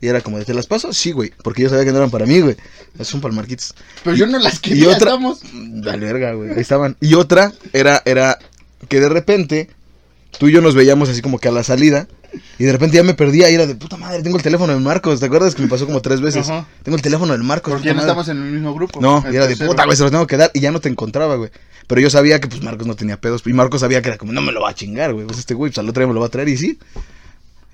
Y 0.04 0.08
era 0.08 0.22
como 0.22 0.40
de, 0.40 0.46
¿te 0.46 0.56
las 0.56 0.66
paso? 0.66 0.94
Sí, 0.94 1.12
güey. 1.12 1.32
Porque 1.44 1.62
yo 1.62 1.70
sabía 1.70 1.86
que 1.86 1.92
no 1.92 1.98
eran 1.98 2.10
para 2.10 2.26
mí, 2.26 2.40
güey. 2.42 2.58
Son 3.04 3.22
para 3.22 3.32
el 3.32 3.36
Marquitos. 3.36 3.76
Pero 4.04 4.16
yo 4.16 4.26
no 4.26 4.40
las 4.40 4.56
y 4.56 4.60
quería, 4.60 4.88
otra- 4.88 4.98
estamos. 4.98 5.42
Dale 5.54 6.06
verga, 6.08 6.34
güey. 6.34 6.50
Ahí 6.52 6.60
estaban. 6.60 6.98
Y 7.00 7.14
otra 7.14 7.54
era, 7.72 8.02
era 8.06 8.40
que 8.90 9.00
de 9.00 9.10
repente 9.10 9.70
tú 10.40 10.48
y 10.48 10.54
yo 10.54 10.62
nos 10.62 10.74
veíamos 10.74 11.08
así 11.10 11.22
como 11.22 11.38
que 11.38 11.50
a 11.50 11.52
la 11.52 11.64
salida. 11.64 12.08
Y 12.58 12.64
de 12.64 12.72
repente 12.72 12.96
ya 12.98 13.04
me 13.04 13.14
perdía 13.14 13.50
y 13.50 13.56
era 13.56 13.66
de 13.66 13.76
puta 13.76 13.98
madre, 13.98 14.22
tengo 14.24 14.38
el 14.38 14.44
teléfono 14.44 14.72
del 14.74 14.82
Marcos. 14.82 15.20
¿Te 15.20 15.26
acuerdas 15.26 15.56
que 15.56 15.62
me 15.62 15.68
pasó 15.68 15.86
como 15.86 16.02
tres 16.02 16.22
veces? 16.22 16.48
Ajá. 16.50 16.66
Tengo 16.84 16.96
el 16.96 17.02
teléfono 17.02 17.34
del 17.34 17.44
Marcos. 17.44 17.74
Porque 17.74 17.88
ya 17.88 17.94
no 17.94 18.02
estamos 18.02 18.28
en 18.30 18.38
el 18.38 18.52
mismo 18.52 18.74
grupo. 18.74 19.02
No, 19.02 19.24
y 19.32 19.36
era 19.36 19.48
de 19.48 19.58
puta, 19.58 19.86
güey, 19.86 19.98
se 19.98 20.04
los 20.04 20.12
tengo 20.12 20.28
que 20.28 20.38
dar. 20.38 20.52
Y 20.54 20.60
ya 20.62 20.72
no 20.72 20.80
te 20.80 20.90
encontraba, 20.90 21.36
güey. 21.36 21.52
Pero 21.88 22.00
yo 22.02 22.10
sabía 22.10 22.40
que 22.40 22.48
pues 22.48 22.62
Marcos 22.62 22.88
no 22.88 22.96
tenía 22.96 23.20
pedos. 23.20 23.42
Y 23.46 23.54
Marcos 23.54 23.82
sabía 23.82 24.02
que 24.02 24.10
era 24.10 24.18
como, 24.18 24.32
no 24.32 24.42
me 24.42 24.52
lo 24.52 24.62
va 24.62 24.70
a 24.70 24.76
chingar, 24.76 25.14
güey. 25.14 25.26
Pues 25.26 25.40
este 25.40 25.54
güey, 25.54 25.72
pues 25.72 25.80
al 25.80 25.90
otro 25.90 26.02
día 26.02 26.08
me 26.08 26.14
lo 26.14 26.20
va 26.22 26.28
a 26.28 26.30
traer 26.30 26.48
y 26.50 26.58
sí. 26.58 26.80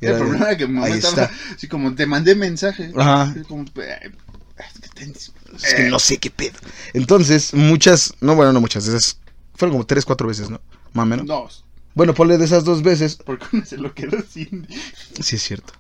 Y 0.02 0.06
El 0.06 0.14
de, 0.14 0.18
problema 0.20 0.46
era 0.48 0.58
que 0.58 0.68
mi 0.68 0.74
mamá 0.76 0.86
ahí 0.88 0.94
estaba 0.94 1.24
está. 1.24 1.36
así 1.56 1.68
como, 1.68 1.94
te 1.96 2.06
mandé 2.06 2.36
mensaje. 2.36 2.92
Ajá. 2.96 3.34
Como, 3.48 3.64
"Eh, 3.64 4.12
es 4.58 4.80
que 4.82 4.90
tens- 5.06 5.32
Es 5.64 5.74
que 5.76 5.88
eh". 5.88 5.90
no 5.90 6.00
sé 6.00 6.18
qué 6.18 6.30
pedo. 6.32 6.58
Entonces, 6.94 7.54
muchas, 7.54 8.14
no, 8.22 8.36
bueno, 8.36 8.54
no 8.54 8.62
muchas, 8.62 8.88
esas 8.88 9.20
fueron 9.56 9.74
como 9.74 9.86
tres, 9.86 10.06
cuatro 10.06 10.28
veces, 10.28 10.50
¿no? 10.50 10.62
Más 10.94 11.04
o 11.04 11.06
menos. 11.08 11.26
Dos. 11.28 11.64
Bueno, 11.98 12.14
ponle 12.14 12.38
de 12.38 12.46
esas 12.46 12.64
dos 12.64 12.82
veces. 12.84 13.16
Porque 13.18 13.46
uno 13.54 13.66
se 13.66 13.78
lo 13.78 13.94
quedó 13.94 14.18
sin. 14.30 14.68
Sí, 15.22 15.36
es 15.36 15.44
cierto. 15.44 15.74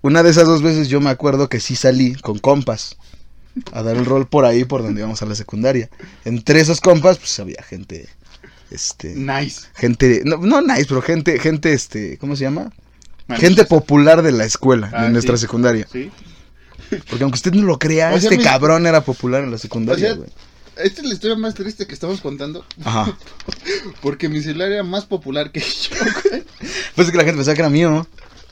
Una 0.00 0.22
de 0.24 0.30
esas 0.30 0.46
dos 0.46 0.62
veces 0.62 0.88
yo 0.88 1.00
me 1.00 1.10
acuerdo 1.10 1.48
que 1.48 1.60
sí 1.60 1.76
salí 1.76 2.14
con 2.14 2.38
compas 2.40 2.96
a 3.72 3.82
dar 3.82 3.96
el 3.96 4.04
rol 4.04 4.26
por 4.26 4.44
ahí, 4.44 4.64
por 4.64 4.82
donde 4.82 5.00
íbamos 5.02 5.22
a 5.22 5.26
la 5.26 5.34
secundaria. 5.36 5.88
Entre 6.24 6.58
esos 6.60 6.80
compas, 6.80 7.18
pues 7.18 7.38
había 7.38 7.62
gente, 7.62 8.08
este, 8.70 9.14
Nice. 9.14 9.66
gente, 9.74 10.22
no, 10.24 10.38
no 10.38 10.60
nice, 10.62 10.86
pero 10.88 11.02
gente, 11.02 11.38
gente, 11.38 11.72
este, 11.72 12.18
¿cómo 12.18 12.34
se 12.34 12.42
llama? 12.44 12.72
Gente 13.36 13.64
popular 13.64 14.22
de 14.22 14.32
la 14.32 14.44
escuela, 14.44 14.90
Ah, 14.92 15.04
de 15.04 15.10
nuestra 15.10 15.36
sí. 15.36 15.42
secundaria. 15.42 15.86
Sí. 15.92 16.10
Porque 17.08 17.22
aunque 17.22 17.36
usted 17.36 17.52
no 17.52 17.62
lo 17.62 17.78
crea, 17.78 18.08
O 18.08 18.18
sea, 18.18 18.28
este 18.30 18.38
mi- 18.38 18.42
cabrón 18.44 18.86
era 18.86 19.02
popular 19.04 19.44
en 19.44 19.50
la 19.52 19.58
secundaria, 19.58 20.06
O 20.06 20.08
sea, 20.08 20.16
güey. 20.16 20.30
Esta 20.82 21.00
es 21.02 21.06
la 21.08 21.14
historia 21.14 21.36
más 21.36 21.54
triste 21.54 21.86
que 21.86 21.94
estamos 21.94 22.20
contando. 22.20 22.64
Ajá. 22.84 23.16
Porque 24.02 24.28
mi 24.28 24.40
celular 24.42 24.70
era 24.72 24.82
más 24.82 25.04
popular 25.06 25.50
que 25.52 25.60
yo. 25.60 25.96
güey. 26.30 26.42
Pues 26.94 27.08
es 27.08 27.12
que 27.12 27.18
la 27.18 27.24
gente 27.24 27.36
pensaba 27.38 27.54
que 27.54 27.60
era 27.62 27.70
mío, 27.70 27.90
¿no? 27.90 28.06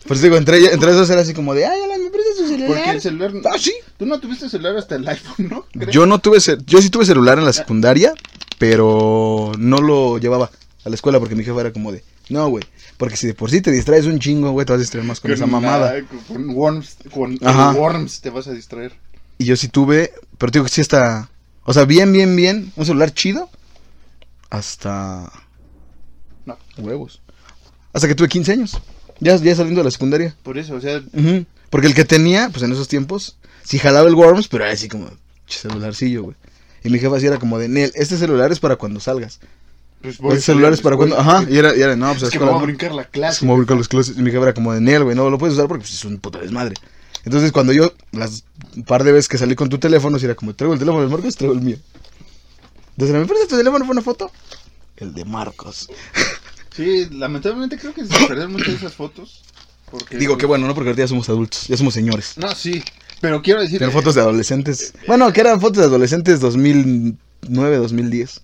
Por 0.06 0.16
eso 0.16 0.24
digo, 0.24 0.36
entre, 0.38 0.56
entre 0.72 0.90
esos 0.92 1.10
era 1.10 1.20
así 1.20 1.34
como 1.34 1.52
de, 1.54 1.66
ay, 1.66 1.82
Alan, 1.82 2.02
¿me 2.02 2.10
prestas 2.10 2.36
tu 2.38 2.46
celular? 2.48 2.66
Porque 2.68 2.90
el 2.90 3.00
celular. 3.02 3.32
Ah, 3.44 3.58
sí. 3.58 3.74
Tú 3.98 4.06
no 4.06 4.18
tuviste 4.18 4.48
celular 4.48 4.76
hasta 4.78 4.96
el 4.96 5.06
iPhone, 5.06 5.48
¿no? 5.50 5.66
Yo 5.90 6.06
no 6.06 6.18
tuve, 6.20 6.40
ce- 6.40 6.56
yo 6.66 6.80
sí 6.80 6.88
tuve 6.88 7.04
celular 7.04 7.38
en 7.38 7.44
la 7.44 7.52
secundaria, 7.52 8.14
pero 8.58 9.52
no 9.58 9.78
lo 9.78 10.18
llevaba 10.18 10.50
a 10.84 10.88
la 10.88 10.94
escuela 10.94 11.18
porque 11.18 11.34
mi 11.34 11.44
jefa 11.44 11.60
era 11.60 11.72
como 11.72 11.92
de, 11.92 12.02
no, 12.30 12.48
güey, 12.48 12.64
porque 12.96 13.16
si 13.16 13.26
de 13.26 13.34
por 13.34 13.50
sí 13.50 13.60
te 13.60 13.70
distraes 13.70 14.06
un 14.06 14.18
chingo, 14.18 14.50
güey, 14.52 14.64
te 14.64 14.72
vas 14.72 14.78
a 14.78 14.80
distraer 14.80 15.06
más 15.06 15.20
con 15.20 15.32
esa 15.32 15.46
mamada. 15.46 15.94
con 16.28 16.48
Worms. 16.50 16.96
Con. 17.12 17.38
Worms 17.76 18.20
te 18.22 18.30
vas 18.30 18.46
a 18.46 18.52
distraer. 18.52 18.92
Y 19.36 19.44
yo 19.44 19.56
sí 19.56 19.68
tuve, 19.68 20.12
pero 20.38 20.50
digo 20.50 20.64
que 20.64 20.70
sí 20.70 20.80
está, 20.80 21.28
o 21.70 21.72
sea, 21.72 21.84
bien, 21.84 22.12
bien, 22.12 22.34
bien, 22.34 22.72
un 22.76 22.84
celular 22.84 23.12
chido, 23.14 23.48
hasta 24.50 25.30
No. 26.44 26.58
huevos. 26.78 27.20
Hasta 27.92 28.08
que 28.08 28.14
tuve 28.14 28.28
15 28.28 28.52
años, 28.52 28.80
ya, 29.20 29.36
ya 29.36 29.54
saliendo 29.54 29.80
de 29.80 29.84
la 29.84 29.90
secundaria. 29.90 30.34
Por 30.42 30.58
eso, 30.58 30.74
o 30.74 30.80
sea. 30.80 31.00
Porque 31.70 31.86
el 31.86 31.94
que 31.94 32.04
tenía, 32.04 32.48
pues 32.50 32.62
en 32.64 32.72
esos 32.72 32.88
tiempos, 32.88 33.36
sí 33.64 33.78
jalaba 33.78 34.08
el 34.08 34.14
Worms, 34.14 34.48
pero 34.48 34.64
era 34.64 34.72
así 34.72 34.88
como 34.88 35.08
celularcillo, 35.46 36.24
güey. 36.24 36.36
Y 36.82 36.90
mi 36.90 36.98
jefa 36.98 37.16
así 37.16 37.26
era 37.26 37.38
como 37.38 37.58
de, 37.58 37.68
Nel, 37.68 37.92
este 37.94 38.16
celular 38.16 38.50
es 38.50 38.58
para 38.60 38.76
cuando 38.76 38.98
salgas. 39.00 39.38
Pues 40.02 40.14
Este 40.18 40.40
celular 40.40 40.72
es 40.72 40.80
para 40.80 40.96
cuando, 40.96 41.18
ajá, 41.18 41.44
y 41.48 41.58
era, 41.58 41.76
y 41.76 41.80
era, 41.82 41.94
no, 41.94 42.10
pues 42.12 42.22
Es 42.24 42.30
que 42.30 42.38
a 42.38 42.46
no. 42.46 42.58
brincar 42.60 42.92
la 42.92 43.02
Es 43.02 43.08
clase. 43.08 43.40
como 43.40 43.56
brincar 43.56 43.76
los 43.76 43.86
clases. 43.86 44.16
Y 44.16 44.22
mi 44.22 44.30
jefa 44.30 44.44
era 44.44 44.54
como 44.54 44.72
de 44.72 44.80
Nel, 44.80 45.04
güey, 45.04 45.14
no 45.14 45.28
lo 45.30 45.38
puedes 45.38 45.54
usar 45.54 45.68
porque 45.68 45.82
pues, 45.82 45.94
es 45.94 46.04
un 46.04 46.18
puto 46.18 46.38
desmadre. 46.38 46.74
Entonces 47.24 47.52
cuando 47.52 47.72
yo, 47.72 47.92
las 48.12 48.44
par 48.86 49.04
de 49.04 49.12
veces 49.12 49.28
que 49.28 49.38
salí 49.38 49.54
con 49.54 49.68
tu 49.68 49.78
teléfono, 49.78 50.18
sí 50.18 50.24
era 50.24 50.34
como, 50.34 50.54
traigo 50.54 50.74
el 50.74 50.78
teléfono 50.78 51.04
de 51.04 51.10
Marcos, 51.10 51.36
traigo 51.36 51.54
el 51.54 51.60
mío. 51.60 51.76
Entonces, 52.92 53.16
¿me 53.16 53.26
prestas 53.26 53.48
tu 53.48 53.56
teléfono 53.56 53.80
para 53.80 53.92
una 53.92 54.02
foto? 54.02 54.30
El 54.96 55.14
de 55.14 55.24
Marcos. 55.24 55.88
Sí, 56.72 57.08
lamentablemente 57.10 57.76
creo 57.76 57.92
que 57.92 58.06
se 58.06 58.26
perdieron 58.26 58.52
muchas 58.52 58.68
de 58.68 58.74
esas 58.74 58.94
fotos. 58.94 59.42
Porque, 59.90 60.16
Digo, 60.16 60.38
qué 60.38 60.46
bueno, 60.46 60.68
¿no? 60.68 60.74
Porque 60.74 60.90
ahorita 60.90 61.02
ya 61.02 61.08
somos 61.08 61.28
adultos, 61.28 61.66
ya 61.66 61.76
somos 61.76 61.92
señores. 61.92 62.34
No, 62.36 62.54
sí. 62.54 62.82
Pero 63.20 63.42
quiero 63.42 63.60
decir. 63.60 63.80
Tener 63.80 63.92
fotos 63.92 64.14
de 64.14 64.20
adolescentes. 64.20 64.94
Bueno, 65.06 65.32
que 65.32 65.40
eran 65.40 65.60
fotos 65.60 65.78
de 65.78 65.84
adolescentes 65.84 66.40
2009, 66.40 67.76
2010. 67.76 68.40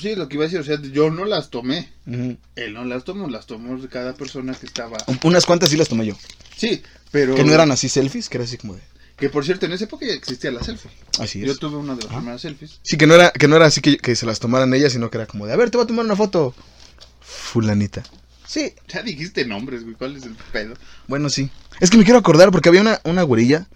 Sí, 0.00 0.14
lo 0.14 0.28
que 0.28 0.36
iba 0.36 0.44
a 0.44 0.46
decir, 0.46 0.60
o 0.60 0.64
sea, 0.64 0.80
yo 0.80 1.10
no 1.10 1.24
las 1.24 1.50
tomé. 1.50 1.90
Él 2.06 2.72
no 2.72 2.84
las 2.84 3.04
tomó, 3.04 3.28
las 3.28 3.46
tomó 3.46 3.76
cada 3.88 4.14
persona 4.14 4.54
que 4.54 4.66
estaba. 4.66 4.96
Unas 5.22 5.44
cuantas 5.44 5.70
sí 5.70 5.76
las 5.76 5.88
tomé 5.88 6.06
yo. 6.06 6.14
Sí, 6.56 6.82
pero. 7.14 7.34
Que 7.36 7.44
no 7.44 7.52
eran 7.54 7.70
así 7.70 7.88
selfies, 7.88 8.28
que 8.28 8.36
era 8.38 8.44
así 8.44 8.58
como 8.58 8.74
de. 8.74 8.80
Que 9.16 9.30
por 9.30 9.44
cierto, 9.44 9.66
en 9.66 9.72
esa 9.72 9.84
época 9.84 10.04
ya 10.04 10.12
existía 10.12 10.50
la 10.50 10.60
selfie. 10.64 10.90
Así 11.20 11.38
Yo 11.40 11.52
es. 11.52 11.60
tuve 11.60 11.76
una 11.76 11.94
de 11.94 12.02
las 12.02 12.12
primeras 12.12 12.40
selfies. 12.40 12.80
Sí, 12.82 12.96
que 12.96 13.06
no 13.06 13.14
era, 13.14 13.30
que 13.30 13.46
no 13.46 13.54
era 13.54 13.66
así 13.66 13.80
que, 13.80 13.96
que 13.96 14.16
se 14.16 14.26
las 14.26 14.40
tomaran 14.40 14.74
ellas, 14.74 14.92
sino 14.92 15.08
que 15.08 15.18
era 15.18 15.26
como 15.26 15.46
de, 15.46 15.52
a 15.52 15.56
ver, 15.56 15.70
te 15.70 15.76
voy 15.78 15.84
a 15.84 15.86
tomar 15.86 16.04
una 16.04 16.16
foto. 16.16 16.52
Fulanita. 17.20 18.02
Sí, 18.44 18.74
Ya 18.88 19.02
dijiste 19.02 19.44
nombres, 19.46 19.84
güey, 19.84 19.94
¿cuál 19.94 20.16
es 20.16 20.24
el 20.24 20.34
pedo? 20.52 20.74
bueno, 21.06 21.28
sí. 21.30 21.48
Es 21.80 21.90
que 21.90 21.96
me 21.96 22.04
quiero 22.04 22.18
acordar 22.18 22.50
porque 22.50 22.68
había 22.68 22.80
una, 22.82 23.00
una 23.04 23.22
güerilla 23.22 23.66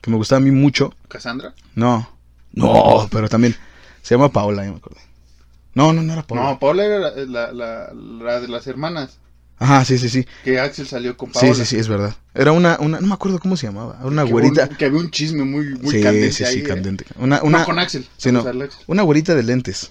que 0.00 0.10
me 0.10 0.16
gustaba 0.16 0.38
a 0.38 0.40
mí 0.44 0.50
mucho. 0.50 0.92
¿Cassandra? 1.08 1.54
No. 1.74 2.10
No, 2.52 3.08
pero 3.10 3.28
también. 3.28 3.56
Se 4.02 4.14
llama 4.14 4.30
Paola, 4.32 4.64
ya 4.64 4.70
me 4.72 4.76
acordé. 4.78 5.00
No, 5.74 5.92
no, 5.92 6.02
no 6.02 6.12
era 6.12 6.26
Paola. 6.26 6.44
No, 6.50 6.58
Paola 6.58 6.84
era 6.84 6.98
la, 6.98 7.10
la, 7.26 7.52
la, 7.52 7.92
la 7.94 8.40
de 8.40 8.48
las 8.48 8.66
hermanas. 8.66 9.18
Ajá, 9.58 9.84
sí, 9.84 9.98
sí, 9.98 10.08
sí. 10.08 10.26
Que 10.42 10.58
Axel 10.58 10.86
salió 10.86 11.16
con 11.16 11.30
Paola. 11.30 11.54
Sí, 11.54 11.60
sí, 11.60 11.66
sí, 11.66 11.76
es 11.78 11.88
verdad. 11.88 12.14
Era 12.34 12.52
una, 12.52 12.76
una, 12.80 13.00
no 13.00 13.06
me 13.06 13.14
acuerdo 13.14 13.38
cómo 13.38 13.56
se 13.56 13.66
llamaba. 13.66 13.98
Una 14.02 14.24
Que 14.24 14.32
güerita. 14.32 14.68
un- 14.70 14.76
que 14.76 14.84
había 14.84 14.98
un 14.98 15.10
chisme 15.10 15.44
muy, 15.44 15.66
muy 15.76 15.94
sí, 15.94 16.02
candente 16.02 16.32
sí, 16.32 16.44
ahí. 16.44 16.54
sí, 16.54 16.60
¿eh? 16.60 16.64
candente. 16.64 17.04
Una, 17.16 17.38
No, 17.38 17.44
una, 17.44 17.64
con 17.64 17.78
Axel. 17.78 18.06
sí, 18.16 18.32
no. 18.32 18.40
Axel. 18.40 18.68
una 18.88 19.02
güerita 19.02 19.34
de 19.34 19.42
lentes. 19.44 19.90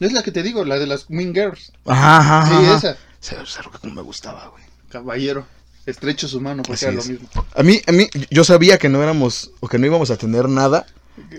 Es 0.00 0.12
la 0.12 0.22
que 0.22 0.32
te 0.32 0.42
digo, 0.42 0.64
la 0.64 0.78
de 0.78 0.86
las 0.86 1.08
Mean 1.08 1.32
Girls. 1.32 1.72
Ajá, 1.86 2.18
ajá, 2.18 2.46
Sí, 2.48 2.64
ajá. 2.66 2.76
esa. 2.76 2.96
Se, 3.20 3.36
se 3.46 3.62
como 3.80 3.94
me 3.94 4.02
gustaba, 4.02 4.48
güey. 4.48 4.64
Caballero. 4.90 5.46
Estrecho 5.86 6.28
su 6.28 6.40
mano, 6.40 6.62
porque 6.62 6.74
Así 6.74 6.84
era 6.86 6.98
es. 6.98 7.06
lo 7.06 7.12
mismo. 7.12 7.28
A 7.54 7.62
mí, 7.62 7.80
a 7.86 7.92
mí, 7.92 8.08
yo 8.30 8.42
sabía 8.42 8.78
que 8.78 8.88
no 8.88 9.02
éramos, 9.02 9.52
o 9.60 9.68
que 9.68 9.78
no 9.78 9.86
íbamos 9.86 10.10
a 10.10 10.16
tener 10.16 10.48
nada. 10.48 10.86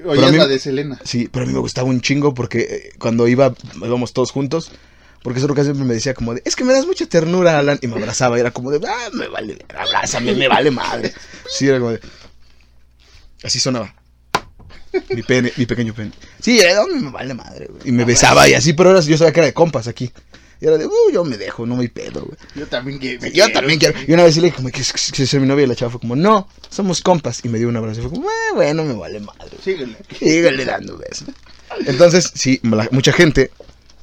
Oye, 0.06 0.32
la 0.32 0.48
de 0.48 0.60
Selena. 0.60 1.00
Sí, 1.04 1.28
pero 1.32 1.44
a 1.44 1.48
mí 1.48 1.54
me 1.54 1.60
gustaba 1.60 1.88
un 1.90 2.00
chingo 2.00 2.34
porque 2.34 2.60
eh, 2.60 2.90
cuando 3.00 3.28
iba, 3.28 3.54
íbamos 3.76 4.14
todos 4.14 4.32
juntos. 4.32 4.72
Porque 5.26 5.40
ese 5.40 5.48
siempre 5.64 5.86
me 5.86 5.96
decía 5.96 6.14
como 6.14 6.36
de, 6.36 6.44
es 6.46 6.56
que 6.56 6.64
me 6.64 6.72
das 6.72 6.86
mucha 6.86 7.08
ternura, 7.08 7.58
Alan. 7.58 7.80
Y 7.82 7.88
me 7.88 7.96
abrazaba 7.96 8.38
y 8.38 8.42
era 8.42 8.52
como 8.52 8.70
de, 8.70 8.80
ah, 8.88 9.10
me 9.12 9.28
vale, 9.28 9.58
abrázame, 9.76 10.36
me 10.36 10.48
vale 10.48 10.70
madre. 10.70 11.12
Sí, 11.50 11.68
era 11.68 11.80
como 11.80 11.90
de, 11.94 12.00
así 13.44 13.60
sonaba. 13.60 13.92
Mi 15.10 15.24
pene, 15.24 15.52
mi 15.58 15.66
pequeño 15.66 15.96
pene. 15.96 16.12
Sí, 16.40 16.60
era 16.60 16.76
donde 16.76 17.00
me 17.00 17.10
vale 17.10 17.34
madre, 17.34 17.66
güey. 17.70 17.82
Y 17.86 17.92
me 17.92 18.06
besaba 18.06 18.48
y 18.48 18.54
así, 18.54 18.74
pero 18.74 18.90
ahora 18.92 19.02
yo 19.02 19.18
sabía 19.18 19.34
que 19.34 19.40
era 19.40 19.48
de 19.48 19.54
compas 19.56 19.88
aquí. 19.88 20.12
Y 20.62 20.68
era 20.68 20.78
de, 20.78 20.86
uh, 20.86 20.92
yo 21.12 21.24
me 21.26 21.38
dejo, 21.38 21.66
no 21.66 21.76
me 21.76 21.90
pedo, 21.90 22.22
güey. 22.24 22.38
Yo 22.54 22.68
también 22.68 23.00
que 23.00 23.18
me 23.20 23.30
Yo 23.32 23.46
quiero. 23.46 23.60
también 23.60 23.80
quiero. 23.80 24.00
Y 24.08 24.14
una 24.14 24.24
vez 24.24 24.36
sí 24.36 24.42
le 24.42 24.46
dije, 24.48 24.58
como 24.58 24.70
que 24.70 24.82
que 24.84 25.26
soy 25.26 25.40
mi 25.40 25.48
novia 25.48 25.64
y 25.64 25.68
la 25.68 25.76
chava 25.76 25.92
fue 25.92 26.00
como, 26.02 26.16
no, 26.16 26.48
somos 26.70 27.02
compas. 27.02 27.42
Y 27.44 27.50
me 27.50 27.58
dio 27.58 27.68
un 27.68 27.76
abrazo 27.76 28.00
y 28.00 28.04
fue 28.04 28.12
como, 28.12 28.30
"Ah, 28.30 28.54
bueno, 28.54 28.84
me 28.86 28.94
vale 28.94 29.20
madre. 29.20 29.58
Síguele. 29.64 29.98
Síguele 30.18 30.64
dando 30.64 30.98
besos. 30.98 31.28
Entonces, 31.88 32.32
sí, 32.36 32.62
la- 32.64 32.88
mucha 32.92 33.12
gente, 33.12 33.52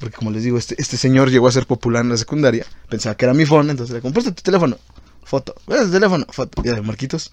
porque 0.03 0.17
como 0.17 0.31
les 0.31 0.43
digo, 0.43 0.57
este, 0.57 0.75
este 0.77 0.97
señor 0.97 1.31
llegó 1.31 1.47
a 1.47 1.51
ser 1.53 1.65
popular 1.65 2.03
en 2.03 2.09
la 2.09 2.17
secundaria, 2.17 2.65
pensaba 2.89 3.15
que 3.15 3.23
era 3.23 3.33
mi 3.33 3.45
phone, 3.45 3.69
entonces 3.69 3.95
le 3.95 4.01
compré 4.01 4.21
tu 4.21 4.33
teléfono, 4.33 4.77
foto, 5.23 5.55
¿ves 5.65 5.83
el 5.83 5.91
teléfono? 5.91 6.25
Foto. 6.29 6.61
Y 6.61 6.67
era 6.67 6.75
de 6.75 6.81
Marquitos. 6.81 7.31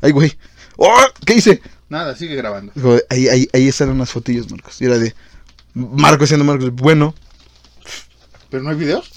Ay, 0.00 0.12
güey. 0.12 0.32
¡Oh! 0.78 1.04
¿Qué 1.26 1.34
hice? 1.34 1.60
Nada, 1.90 2.16
sigue 2.16 2.36
grabando. 2.36 2.72
Ahí, 3.10 3.28
ahí, 3.28 3.50
ahí 3.52 3.68
están 3.68 3.90
unas 3.90 4.08
fotillos, 4.08 4.50
Marcos. 4.50 4.80
Y 4.80 4.86
era 4.86 4.98
de 4.98 5.14
Marcos 5.74 6.28
siendo 6.28 6.46
Marcos. 6.46 6.70
Bueno, 6.72 7.14
¿Pero 8.48 8.62
no 8.62 8.70
hay 8.70 8.76
videos? 8.76 9.10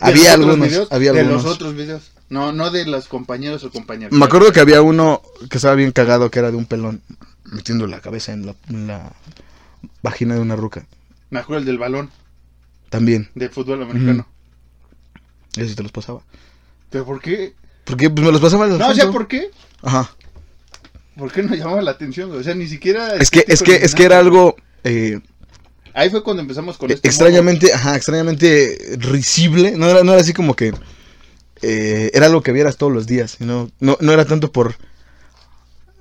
De 0.00 0.06
había 0.06 0.32
algunos, 0.32 0.70
videos, 0.70 0.88
había 0.90 1.12
de 1.12 1.20
algunos. 1.20 1.44
los 1.44 1.52
otros 1.52 1.74
videos. 1.74 2.12
No, 2.30 2.50
no 2.50 2.70
de 2.70 2.86
los 2.86 3.08
compañeros 3.08 3.62
o 3.64 3.70
compañeras. 3.70 4.10
Me 4.10 4.24
acuerdo 4.24 4.52
que 4.52 4.60
había 4.60 4.80
uno 4.80 5.20
que 5.50 5.58
estaba 5.58 5.74
bien 5.74 5.92
cagado, 5.92 6.30
que 6.30 6.38
era 6.38 6.50
de 6.50 6.56
un 6.56 6.64
pelón, 6.64 7.02
metiendo 7.44 7.86
la 7.86 8.00
cabeza 8.00 8.32
en 8.32 8.46
la, 8.46 8.54
en 8.70 8.86
la 8.86 9.12
vagina 10.02 10.34
de 10.34 10.40
una 10.40 10.56
ruca. 10.56 10.86
Me 11.36 11.42
acuerdo 11.42 11.60
el 11.60 11.66
del 11.66 11.78
balón 11.78 12.10
También. 12.88 13.28
de 13.34 13.50
fútbol 13.50 13.82
americano. 13.82 14.26
Eso 15.54 15.68
sí 15.68 15.74
te 15.74 15.82
los 15.82 15.92
pasaba. 15.92 16.22
¿Pero 16.88 17.04
por 17.04 17.20
qué? 17.20 17.54
Porque 17.84 18.08
pues, 18.08 18.24
me 18.24 18.32
los 18.32 18.40
pasaba 18.40 18.64
al 18.64 18.78
No, 18.78 18.88
o 18.88 18.94
sea. 18.94 19.10
¿por 19.10 19.28
qué? 19.28 19.50
Ajá. 19.82 20.10
¿Por 21.14 21.30
qué 21.30 21.42
no 21.42 21.54
llamaba 21.54 21.82
la 21.82 21.90
atención? 21.90 22.32
O 22.32 22.42
sea, 22.42 22.54
ni 22.54 22.66
siquiera... 22.66 23.16
Es 23.16 23.30
que, 23.30 23.44
es 23.46 23.62
que, 23.62 23.76
es 23.76 23.94
que 23.94 24.04
era 24.04 24.18
algo 24.18 24.56
eh, 24.82 25.20
Ahí 25.92 26.08
fue 26.08 26.22
cuando 26.22 26.40
empezamos 26.40 26.78
con 26.78 26.90
este 26.90 27.06
extrañamente, 27.06 27.72
ajá, 27.72 27.96
extrañamente 27.96 28.96
risible. 28.98 29.72
No 29.72 29.88
era, 29.88 30.02
no 30.04 30.12
era 30.12 30.20
así 30.22 30.32
como 30.32 30.54
que 30.54 30.72
eh, 31.60 32.10
era 32.14 32.26
algo 32.26 32.42
que 32.42 32.52
vieras 32.52 32.78
todos 32.78 32.92
los 32.92 33.06
días. 33.06 33.40
No, 33.40 33.70
no, 33.80 33.98
no 34.00 34.12
era 34.12 34.24
tanto 34.24 34.52
por. 34.52 34.76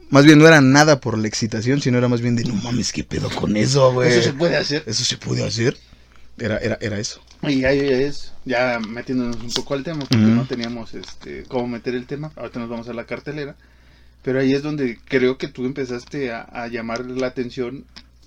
Más 0.10 0.26
bien 0.26 0.40
no 0.40 0.48
era 0.48 0.62
nada 0.62 1.00
por 1.02 1.18
la 1.18 1.28
excitación, 1.28 1.82
sino 1.82 1.98
era 1.98 2.08
más 2.08 2.22
bien 2.22 2.36
de 2.36 2.44
no 2.46 2.54
mames, 2.56 2.92
qué 2.92 3.04
pedo 3.04 3.30
con 3.30 3.58
eso, 3.58 3.92
güey. 3.94 4.10
Eso 4.12 4.22
se 4.24 4.34
puede 4.34 4.56
hacer. 4.56 4.84
Eso 4.86 5.04
se 5.04 5.18
puede 5.18 5.44
hacer. 5.46 5.78
Era, 6.38 6.58
era, 6.58 6.78
era 6.82 7.00
eso. 7.00 7.22
Y 7.44 7.64
ahí 7.64 7.80
es, 7.80 8.34
ya 8.46 8.80
metiéndonos 8.88 9.38
un 9.38 9.52
poco 9.52 9.74
al 9.74 9.84
tema, 9.84 10.00
porque 10.00 10.18
Ujú. 10.18 10.28
no 10.36 10.46
teníamos 10.46 10.94
este 10.94 11.44
cómo 11.48 11.68
meter 11.68 11.96
el 11.96 12.06
tema. 12.06 12.32
Ahorita 12.36 12.60
nos 12.60 12.70
vamos 12.70 12.88
a 12.90 12.94
la 12.94 13.06
cartelera. 13.06 13.56
Pero 14.22 14.40
ahí 14.40 14.54
es 14.54 14.64
donde 14.64 15.00
creo 15.06 15.38
que 15.38 15.48
tú 15.48 15.66
empezaste 15.66 16.32
a, 16.32 16.42
a 16.42 16.68
llamar 16.68 17.06
la 17.06 17.28
atención 17.28 17.86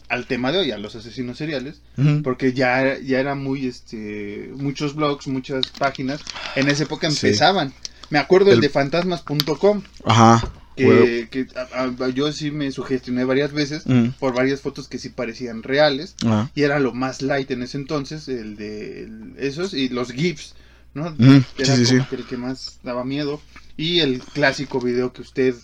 al 0.09 0.27
tema 0.27 0.53
de 0.53 0.59
hoy, 0.59 0.71
a 0.71 0.79
los 0.79 0.95
asesinos 0.97 1.39
seriales. 1.39 1.81
Ujú. 1.97 2.23
Porque 2.23 2.53
ya, 2.53 2.99
ya 2.99 3.19
era 3.21 3.35
muy, 3.35 3.67
este, 3.67 4.51
muchos 4.57 4.95
blogs, 4.95 5.27
muchas 5.27 5.67
páginas, 5.79 6.21
en 6.57 6.69
esa 6.69 6.85
época 6.85 7.11
Sí. 7.11 7.27
empezaban. 7.27 7.73
Me 8.11 8.19
acuerdo 8.19 8.49
el, 8.51 8.55
El- 8.57 8.61
de 8.63 8.69
fantasmas.com, 8.71 9.83
Ajá. 10.05 10.49
Que, 10.79 11.29
que 11.31 11.47
a- 11.59 11.91
a- 12.05 12.09
yo 12.11 12.33
sí 12.33 12.51
me 12.51 12.71
sugestioné 12.73 13.25
varias 13.25 13.53
veces 13.53 13.87
Mm. 13.87 14.09
por 14.19 14.35
varias 14.35 14.61
fotos 14.61 14.89
que 14.89 14.99
sí 14.99 15.09
parecían 15.11 15.63
reales. 15.63 16.15
Ajá. 16.25 16.51
Y 16.55 16.63
era 16.63 16.79
lo 16.79 16.93
más 16.95 17.23
light 17.23 17.51
en 17.51 17.63
ese 17.63 17.77
entonces, 17.79 18.29
el 18.29 18.57
de 18.57 19.05
el- 19.05 19.35
esos 19.39 19.75
y 19.75 19.89
los 19.91 20.13
GIFs, 20.13 20.55
¿no? 20.95 21.11
Mm, 21.19 21.41
Era 21.59 21.77
sí, 21.77 21.85
sí, 21.87 21.93
como 21.97 22.05
sí. 22.05 22.09
que 22.11 22.17
el 22.17 22.25
que 22.27 22.37
más 22.37 22.79
daba 22.83 23.05
miedo. 23.05 23.41
Y 23.77 24.01
el 24.01 24.21
clásico 24.21 24.81
video 24.81 25.13
que 25.13 25.23
usted, 25.23 25.55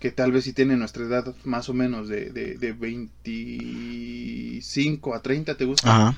que 0.00 0.10
tal 0.10 0.32
vez 0.32 0.44
sí 0.44 0.52
tiene 0.52 0.76
nuestra 0.76 1.04
edad 1.04 1.34
más 1.44 1.68
o 1.68 1.74
menos 1.74 2.08
de, 2.08 2.30
de, 2.30 2.56
de 2.56 2.72
25 2.72 5.14
a 5.14 5.22
30, 5.22 5.56
¿te 5.56 5.64
gusta? 5.64 5.90
Ajá. 5.94 6.16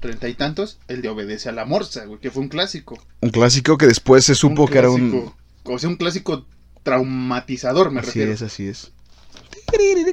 Treinta 0.00 0.28
y 0.28 0.34
tantos, 0.34 0.78
el 0.88 1.02
de 1.02 1.10
Obedece 1.10 1.50
a 1.50 1.52
la 1.52 1.66
Morsa, 1.66 2.06
güey, 2.06 2.18
que 2.20 2.30
fue 2.30 2.42
un 2.42 2.48
clásico. 2.48 2.98
Un 3.20 3.30
clásico 3.30 3.76
que 3.76 3.86
después 3.86 4.24
se 4.24 4.34
supo 4.34 4.66
que 4.66 4.78
era 4.78 4.90
un. 4.90 5.30
O 5.64 5.78
sea, 5.78 5.90
un 5.90 5.96
clásico 5.96 6.46
traumatizador, 6.82 7.90
me 7.90 8.00
Así 8.00 8.06
refiero. 8.08 8.32
es, 8.32 8.42
así 8.42 8.66
es. 8.68 8.92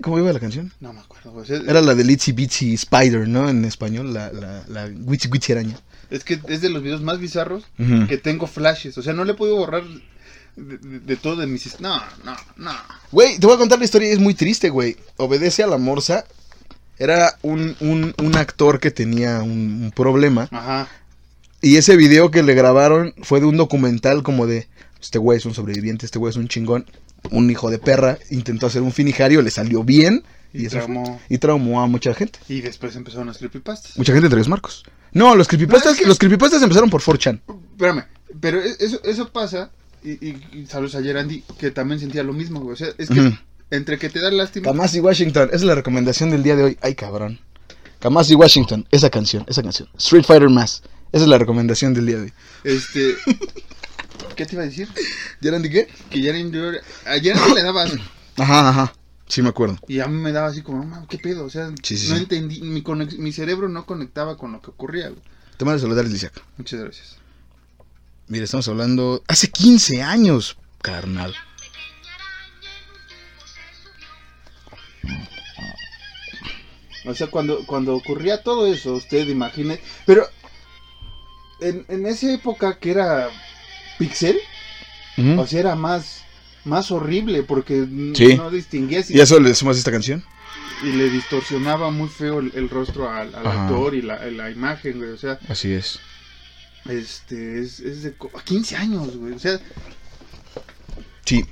¿Cómo 0.04 0.20
iba 0.20 0.32
la 0.32 0.40
canción? 0.40 0.72
No 0.80 0.94
me 0.94 1.00
acuerdo, 1.00 1.44
Era 1.68 1.82
la 1.82 1.96
de 1.96 2.04
Litsy 2.04 2.32
Bitsy 2.32 2.76
Spider, 2.76 3.28
¿no? 3.28 3.50
En 3.50 3.66
español, 3.66 4.14
la, 4.14 4.32
la, 4.32 4.64
la 4.68 4.86
Witchy 4.86 5.28
Witchy 5.30 5.54
araña. 5.54 5.80
Es 6.12 6.24
que 6.24 6.40
es 6.48 6.62
de 6.62 6.70
los 6.70 6.84
videos 6.84 7.02
más 7.02 7.20
bizarros 7.20 7.64
que 8.08 8.18
tengo 8.18 8.48
flashes. 8.48 8.98
O 8.98 9.02
sea, 9.02 9.14
no 9.14 9.26
le 9.26 9.32
he 9.32 9.36
podido 9.36 9.58
borrar 9.58 9.84
de, 10.56 10.78
de- 10.78 11.00
de 11.00 11.16
todo 11.18 11.36
de 11.38 11.48
mis... 11.48 11.80
No, 11.80 11.98
no, 12.24 12.36
no. 12.56 12.72
Güey, 13.12 13.40
te 13.40 13.48
voy 13.48 13.56
a 13.56 13.60
contar 13.60 13.80
la 13.80 13.86
historia 13.86 14.10
y 14.10 14.12
es 14.14 14.20
muy 14.20 14.34
triste, 14.36 14.70
güey. 14.70 14.96
Obedece 15.18 15.64
a 15.64 15.68
la 15.68 15.78
morsa. 15.78 16.26
Era 17.00 17.38
un, 17.42 17.76
un, 17.80 18.14
un 18.24 18.36
actor 18.38 18.80
que 18.80 18.92
tenía 18.92 19.42
un, 19.42 19.82
un 19.84 19.92
problema. 19.94 20.48
Ajá. 20.52 20.88
Y 21.62 21.78
ese 21.78 21.96
video 21.98 22.30
que 22.32 22.44
le 22.44 22.54
grabaron 22.54 23.14
fue 23.24 23.40
de 23.40 23.48
un 23.48 23.58
documental 23.58 24.22
como 24.24 24.46
de... 24.48 24.68
Este 25.02 25.20
güey 25.20 25.38
es 25.38 25.46
un 25.46 25.54
sobreviviente, 25.54 26.06
este 26.06 26.20
güey 26.20 26.32
es 26.32 26.38
un 26.38 26.48
chingón. 26.48 26.86
Un 27.32 27.50
hijo 27.50 27.70
de 27.70 27.80
perra. 27.80 28.18
Intentó 28.30 28.68
hacer 28.68 28.82
un 28.82 28.92
finijario, 28.92 29.42
le 29.42 29.52
salió 29.52 29.84
bien. 29.84 30.24
Y, 30.54 30.64
Y, 30.64 30.66
eso 30.68 30.78
fue- 30.78 30.86
traumó. 30.86 31.22
y 31.30 31.38
traumó 31.40 31.82
a 31.82 31.88
mucha 31.88 32.14
gente. 32.14 32.40
Y 32.48 32.62
después 32.62 32.96
empezaron 32.96 33.28
las 33.28 33.38
creepypastas. 33.38 33.98
Mucha 33.98 34.14
gente 34.14 34.28
entre 34.28 34.40
ellos 34.40 34.48
Marcos. 34.50 34.84
No, 35.12 35.36
los 35.36 35.48
creepypastas, 35.48 35.86
No, 35.86 35.92
es 35.94 36.00
que- 36.00 36.08
los 36.08 36.18
creepypastas 36.20 36.62
empezaron 36.62 36.90
por 36.90 37.02
4chan. 37.02 37.42
Espérame, 37.72 38.04
pero 38.40 38.62
e- 38.62 38.76
eso, 38.80 39.00
eso 39.04 39.30
pasa... 39.32 39.72
Y, 40.04 40.12
y, 40.12 40.42
y 40.54 40.66
saludos 40.68 40.96
a 40.96 41.00
Andy, 41.00 41.44
que 41.60 41.72
también 41.72 42.00
sentía 42.00 42.24
lo 42.24 42.32
mismo, 42.32 42.60
güey. 42.62 42.74
O 42.74 42.78
sea, 42.78 42.88
es 42.98 43.10
que 43.10 43.38
entre 43.72 43.98
que 43.98 44.10
te 44.10 44.20
da 44.22 44.32
lástima... 44.32 44.66
Kamasi 44.66 45.00
Washington, 45.02 45.48
esa 45.48 45.56
es 45.58 45.64
la 45.64 45.76
recomendación 45.76 46.30
del 46.30 46.44
día 46.44 46.56
de 46.56 46.64
hoy. 46.64 46.78
Ay, 46.82 46.96
cabrón. 46.96 47.40
Kamasi 48.00 48.36
Washington, 48.36 48.88
esa 48.92 49.10
canción, 49.10 49.44
esa 49.50 49.64
canción. 49.64 49.90
Street 49.98 50.24
Fighter 50.24 50.50
Mass. 50.50 50.84
Esa 51.12 51.24
es 51.24 51.30
la 51.30 51.38
recomendación 51.38 51.94
del 51.94 52.06
día 52.06 52.18
de 52.18 52.22
hoy. 52.24 52.34
Este... 52.64 53.16
¿Qué 54.38 54.46
te 54.46 54.56
iba 54.56 54.64
a 54.64 54.68
decir? 54.68 54.88
¿Gerandi 55.42 55.70
qué? 55.70 55.88
Que 56.10 56.22
Yandy... 56.22 56.58
A 57.06 57.18
Yandy 57.18 57.54
le 57.56 57.64
daba 57.64 57.84
asco. 57.84 58.02
Ajá, 58.38 58.70
ajá. 58.70 58.94
Sí, 59.28 59.42
me 59.42 59.50
acuerdo. 59.50 59.78
Y 59.90 60.00
a 60.00 60.08
mí 60.08 60.16
me 60.22 60.32
daba 60.32 60.48
así 60.48 60.62
como, 60.62 60.78
"Mamá, 60.86 61.06
¿qué 61.10 61.18
pedo? 61.18 61.44
O 61.44 61.50
sea, 61.50 61.70
Sí, 61.84 61.98
sí, 61.98 62.08
no 62.10 62.16
sí. 62.16 62.22
entendí, 62.22 62.62
mi, 62.62 62.82
conex- 62.82 63.18
mi 63.18 63.34
cerebro 63.34 63.68
no 63.68 63.86
conectaba 63.86 64.38
con 64.38 64.54
lo 64.54 64.62
que 64.62 64.70
ocurría. 64.70 65.10
güey. 65.10 65.22
Te 65.58 65.66
mando 65.66 65.78
a 65.80 65.82
saludar, 65.82 66.06
Lisiac. 66.06 66.34
Muchas 66.58 66.80
gracias. 66.80 67.18
Mira, 68.28 68.46
estamos 68.46 68.68
hablando. 68.70 69.24
Hace 69.28 69.50
15 69.50 70.02
años, 70.04 70.58
carnal. 70.82 71.34
O 77.06 77.14
sea, 77.14 77.28
cuando, 77.28 77.66
cuando 77.66 77.96
ocurría 77.96 78.44
todo 78.44 78.68
eso, 78.68 78.94
usted 78.94 79.28
imagine, 79.28 79.80
pero 80.06 80.28
en, 81.62 81.86
en 81.88 82.06
esa 82.06 82.32
época 82.34 82.80
que 82.80 82.92
era 82.92 83.30
pixel, 83.98 84.38
Ujú. 85.18 85.42
o 85.42 85.48
sea, 85.48 85.60
era 85.60 85.76
más, 85.76 86.24
más 86.66 86.92
horrible 86.92 87.44
porque 87.44 87.86
Sí. 88.14 88.36
no 88.36 88.50
distinguías 88.52 89.10
y, 89.12 89.18
¿Y 89.18 89.22
eso 89.22 89.40
le 89.40 89.50
a 89.50 89.72
esta 89.80 89.92
canción? 89.92 90.24
y 90.84 90.92
le 90.92 91.10
distorsionaba 91.10 91.90
muy 91.90 92.08
feo 92.08 92.40
el, 92.40 92.52
el 92.56 92.70
rostro 92.70 93.10
al, 93.10 93.34
al 93.34 93.48
actor 93.48 93.96
y 93.96 94.02
la, 94.04 94.24
la 94.28 94.52
imagen, 94.52 94.98
güey. 95.00 95.10
O 95.10 95.18
sea, 95.18 95.40
Así 95.50 95.72
es. 95.74 96.00
este, 96.88 97.60
es, 97.62 97.80
es 97.80 98.04
de 98.04 98.14
co- 98.14 98.32
15 98.46 98.76
años, 98.76 99.18
güey. 99.18 99.34
O 99.34 99.40
sea, 99.40 99.60
Sí. 101.26 101.44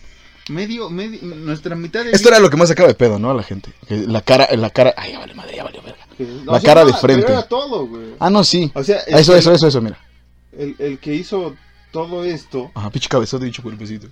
medio, 0.50 0.90
medio, 0.90 1.20
nuestra 1.24 1.76
mitad 1.76 2.06
de 2.06 2.12
Esto 2.12 2.30
era 2.30 2.40
lo 2.40 2.50
que 2.50 2.58
más 2.58 2.70
sacaba 2.70 2.88
de 2.88 2.94
pedo, 2.96 3.20
¿no? 3.20 3.32
A 3.32 3.34
la 3.34 3.44
gente. 3.44 3.72
Que 3.88 3.98
la 3.98 4.22
cara, 4.22 4.48
la 4.56 4.70
cara. 4.70 4.94
Ay, 4.96 5.14
ya 5.14 5.20
vale 5.20 5.34
madre, 5.34 5.56
ya 5.56 5.64
valió 5.64 5.82
verga. 5.82 6.06
la 6.46 6.62
cara 6.62 6.86
de 6.86 6.94
frente. 6.94 7.24
Pero 7.26 7.40
era 7.40 7.48
todo, 7.48 7.88
güey. 7.88 8.16
Ah, 8.20 8.30
no, 8.30 8.44
sí. 8.44 8.72
O 8.74 8.84
sea, 8.84 9.00
el, 9.08 9.16
Eso, 9.16 9.36
eso, 9.36 9.52
eso, 9.54 9.68
eso, 9.68 9.82
mira. 9.82 9.98
El, 10.58 10.76
el 10.80 11.00
que 11.00 11.14
hizo 11.14 11.56
todo 11.96 12.26
esto, 12.26 12.72
Ajá, 12.76 12.90
pinche 12.90 13.08
cabezote 13.10 13.46
dicho 13.46 13.64
cuerpecito. 13.64 14.08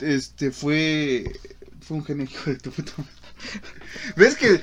este, 0.00 0.50
fue, 0.50 1.30
fue 1.86 1.98
un 1.98 2.04
genio 2.04 2.24
hijo 2.24 2.50
de 2.50 2.56
tu 2.56 2.70
puta 2.70 2.92
madre. 2.96 3.10
¿Ves 4.16 4.36
que, 4.36 4.58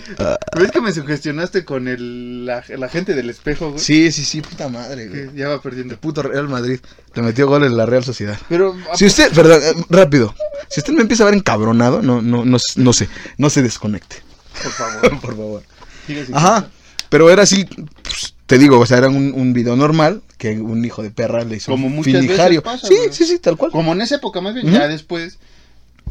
¿Ves 0.57 0.71
que 0.71 0.81
me 0.81 0.91
sugestionaste 0.91 1.63
con 1.65 1.87
el, 1.87 2.45
la, 2.47 2.63
la 2.77 2.89
gente 2.89 3.13
del 3.13 3.29
espejo, 3.29 3.69
güey? 3.69 3.79
Sí, 3.79 4.11
sí, 4.11 4.25
sí, 4.25 4.41
puta 4.41 4.69
madre, 4.69 5.07
güey. 5.07 5.35
Ya 5.35 5.49
va 5.49 5.55
El 5.55 5.61
perdiendo. 5.61 5.97
puto 5.97 6.23
Real 6.23 6.47
Madrid. 6.49 6.79
Le 7.13 7.21
metió 7.21 7.45
gol 7.47 7.63
en 7.63 7.77
la 7.77 7.85
Real 7.85 8.03
Sociedad. 8.03 8.39
Pero, 8.49 8.75
¿a 8.91 8.97
Si 8.97 9.05
usted, 9.05 9.31
perdón, 9.33 9.61
eh, 9.63 9.85
rápido. 9.89 10.33
Si 10.69 10.79
usted 10.79 10.93
me 10.93 11.01
empieza 11.01 11.23
a 11.23 11.27
ver 11.27 11.35
encabronado, 11.35 12.01
no, 12.01 12.21
no, 12.23 12.43
no, 12.43 12.57
no 12.75 12.93
sé, 12.93 13.07
no 13.37 13.49
se 13.51 13.61
desconecte. 13.61 14.15
Por 14.63 14.71
favor. 14.71 15.09
Por 15.21 15.35
favor. 15.35 15.63
Ajá. 16.33 16.67
Pero 17.09 17.29
era 17.29 17.43
así, 17.43 17.65
pues, 17.65 18.33
te 18.51 18.57
digo, 18.57 18.79
o 18.79 18.85
sea, 18.85 18.97
era 18.97 19.07
un, 19.07 19.31
un 19.33 19.53
video 19.53 19.77
normal 19.77 20.21
que 20.37 20.59
un 20.59 20.83
hijo 20.83 21.01
de 21.01 21.09
perra 21.09 21.45
le 21.45 21.55
hizo 21.55 21.71
Como 21.71 21.87
muchas 21.87 22.27
veces 22.27 22.61
pasa, 22.61 22.85
sí, 22.85 22.95
güey. 22.97 23.13
sí, 23.13 23.23
sí, 23.23 23.39
tal 23.39 23.55
cual. 23.55 23.71
Como 23.71 23.93
en 23.93 24.01
esa 24.01 24.15
época 24.15 24.41
más 24.41 24.53
bien, 24.53 24.69
ya 24.69 24.89
después, 24.89 25.39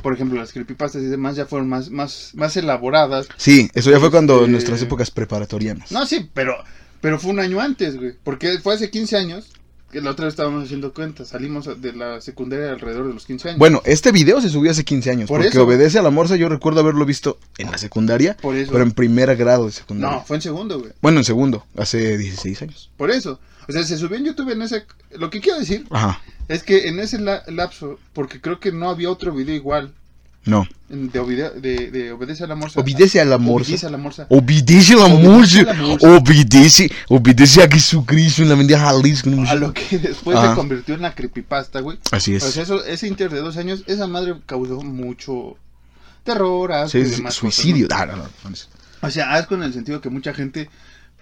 por 0.03 0.15
ejemplo, 0.15 0.41
las 0.41 0.51
creepypastas 0.51 1.03
y 1.03 1.05
demás 1.05 1.37
ya 1.37 1.45
fueron 1.45 1.69
más, 1.69 1.91
más, 1.91 2.31
más 2.33 2.57
elaboradas. 2.57 3.29
Sí, 3.37 3.69
eso 3.75 3.91
ya 3.91 4.01
fue 4.01 4.11
cuando 4.11 4.39
Este- 4.41 4.51
nuestras 4.53 4.81
épocas 4.81 5.11
preparatorianas. 5.11 5.93
No, 5.93 6.07
sí, 6.07 6.31
pero, 6.33 6.55
pero 7.03 7.19
fue 7.19 7.31
un 7.33 7.41
año 7.41 7.61
antes, 7.61 7.99
güey. 7.99 8.15
Porque 8.25 8.59
fue 8.63 8.73
hace 8.73 8.89
15 8.91 9.19
años 9.19 9.49
que 9.91 10.01
la 10.01 10.11
otra 10.11 10.27
vez 10.27 10.33
estábamos 10.35 10.65
haciendo 10.65 10.93
cuentas. 10.95 11.29
Salimos 11.29 11.69
de 11.81 11.93
la 11.93 12.21
secundaria 12.21 12.71
alrededor 12.71 13.09
de 13.09 13.15
los 13.15 13.27
15 13.27 13.49
años. 13.51 13.59
Bueno, 13.59 13.83
este 13.85 14.13
video 14.13 14.41
se 14.41 14.49
subió 14.49 14.71
hace 14.71 14.85
15 14.85 15.11
años, 15.11 15.29
Por 15.29 15.39
porque 15.41 15.49
eso. 15.49 15.65
obedece 15.65 15.99
a 15.99 16.03
la 16.03 16.11
morsa. 16.11 16.37
Yo 16.37 16.49
recuerdo 16.49 16.81
haberlo 16.81 17.05
visto 17.05 17.39
en 17.59 17.71
la 17.71 17.79
secundaria, 17.79 18.37
por 18.41 18.55
eso. 18.57 18.71
pero 18.73 18.85
en 18.85 18.93
primer 18.93 19.35
grado 19.37 19.67
de 19.67 19.73
secundaria. 19.73 20.19
No, 20.19 20.25
fue 20.25 20.37
en 20.37 20.43
segundo, 20.43 20.79
güey. 20.79 20.93
Bueno, 21.03 21.19
en 21.19 21.25
segundo, 21.25 21.67
hace 21.77 22.17
16 22.19 22.63
años. 22.63 22.91
Por 22.97 23.11
eso. 23.11 23.41
O 23.69 23.73
sea, 23.73 23.83
se 23.85 23.97
subió 23.99 24.17
en 24.17 24.25
YouTube 24.25 24.51
en 24.51 24.63
ese... 24.63 24.85
Lo 25.17 25.31
que 25.31 25.41
quiero 25.41 25.59
decir 25.61 25.85
Ajá, 25.91 26.21
es 26.49 26.63
que 26.65 26.89
en 26.89 26.99
ese 26.99 27.21
la- 27.21 27.43
lapso, 27.47 27.99
porque 28.13 28.41
creo 28.41 28.59
que 28.59 28.73
no 28.73 28.89
había 28.91 29.11
otro 29.11 29.33
video 29.33 29.55
igual 29.55 29.93
no. 30.45 30.67
de, 30.89 31.21
obede- 31.21 31.61
de, 31.61 31.91
de 31.91 32.13
Obedece 32.13 32.45
a 32.45 32.47
la 32.47 32.55
Morsa. 32.55 32.81
Obedece 32.81 33.21
a 33.21 33.25
la 33.25 33.39
morsa. 33.39 33.67
Obedece 33.69 33.87
a 33.87 33.91
la 33.91 33.99
Morsa. 33.99 34.27
Obedece 34.31 34.93
a 34.95 34.99
la 34.99 35.05
Obedece. 36.19 36.91
Obedece, 37.09 37.63
a 37.63 37.69
Jesucristo 37.71 38.43
en 38.43 38.49
la 38.49 38.57
mendiga 38.57 38.81
Jalisco. 38.81 39.31
no 39.31 39.45
sé. 39.45 39.51
A 39.53 39.55
lo 39.55 39.73
que 39.73 39.99
después 39.99 40.37
Ajá. 40.37 40.51
se 40.51 40.55
convirtió 40.57 40.95
en 40.95 41.03
la 41.03 41.15
creepypasta, 41.15 41.81
güey. 41.81 41.99
Así 42.11 42.35
O 42.37 42.41
sea, 42.41 42.49
es. 42.49 42.57
eso, 42.57 42.85
ese 42.85 43.07
inter 43.07 43.31
de 43.31 43.41
dos 43.41 43.57
años, 43.57 43.85
esa 43.87 44.07
madre 44.07 44.35
causó 44.47 44.81
mucho 44.83 45.57
terror, 46.25 46.73
asco 46.73 46.91
Sí, 46.91 46.99
y 46.99 47.03
demás 47.05 47.35
suicidio. 47.35 47.89
cosas, 47.89 48.03
Ah, 48.03 48.07
no, 48.07 48.17
no, 48.17 48.23
no, 48.23 48.29
no. 48.45 48.51
¿no? 48.51 48.57
O 49.09 49.11
sea, 49.11 49.33
asco 49.35 49.55
en 49.55 49.63
el 49.63 49.73
sentido 49.73 50.01
que 50.01 50.11
mucha 50.11 50.35
gente 50.35 50.69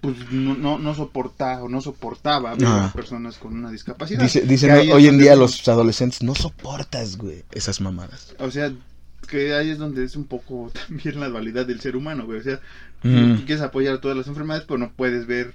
pues 0.01 0.15
no, 0.31 0.55
no, 0.55 0.79
no 0.79 0.95
soporta 0.95 1.61
o 1.63 1.69
no 1.69 1.81
soportaba 1.81 2.53
a 2.53 2.93
personas 2.93 3.37
con 3.37 3.53
una 3.55 3.71
discapacidad. 3.71 4.23
Dice, 4.23 4.43
dicen 4.43 4.71
hoy 4.93 5.09
en 5.09 5.19
día 5.19 5.35
los 5.35 5.67
adolescentes, 5.67 6.23
no 6.23 6.37
soportas, 6.37 7.17
güey, 7.17 7.43
esas 7.53 7.81
mamadas. 7.81 8.35
O 8.39 8.49
sea, 8.51 8.73
que 9.29 9.55
ahí 9.55 9.71
es 9.71 9.79
donde 9.79 10.05
es 10.05 10.17
un 10.17 10.25
poco 10.25 10.73
también 10.89 11.21
la 11.21 11.29
dualidad 11.29 11.67
del 11.67 11.81
ser 11.81 11.95
humano, 11.97 12.27
güey. 12.27 12.41
O 12.41 12.43
sea, 12.43 12.61
Mm. 13.03 13.37
tú 13.37 13.47
quieres 13.47 13.63
apoyar 13.63 13.99
todas 13.99 14.17
las 14.17 14.27
enfermedades, 14.27 14.65
pero 14.67 14.79
no 14.79 14.91
puedes 14.93 15.27
ver 15.27 15.55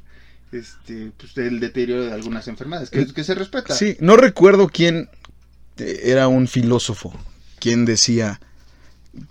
este 0.51 1.12
pues, 1.17 1.38
el 1.38 1.59
deterioro 1.59 2.05
de 2.05 2.13
algunas 2.13 2.47
enfermedades, 2.47 2.89
que, 2.89 3.05
que 3.07 3.23
se 3.23 3.36
respeta. 3.36 3.73
Sí, 3.73 3.97
no 3.99 4.15
recuerdo 4.15 4.69
quién 4.69 5.09
eh, 5.77 6.01
era 6.05 6.27
un 6.27 6.47
filósofo, 6.47 7.13
quien 7.59 7.86
decía 7.86 8.39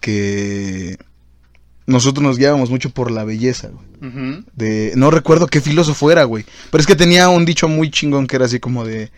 que 0.00 0.98
nosotros 1.86 2.22
nos 2.22 2.38
guiábamos 2.38 2.70
mucho 2.70 2.90
por 2.90 3.10
la 3.10 3.24
belleza, 3.24 3.68
güey. 3.68 3.86
De, 4.56 4.92
no 4.96 5.12
recuerdo 5.12 5.46
qué 5.46 5.60
filósofo 5.60 6.10
era, 6.10 6.24
güey. 6.24 6.44
Pero 6.70 6.80
es 6.80 6.86
que 6.86 6.96
tenía 6.96 7.28
un 7.28 7.44
dicho 7.44 7.68
muy 7.68 7.90
chingón 7.90 8.26
que 8.26 8.36
era 8.36 8.46
así 8.46 8.58
como 8.58 8.84
de, 8.84 9.12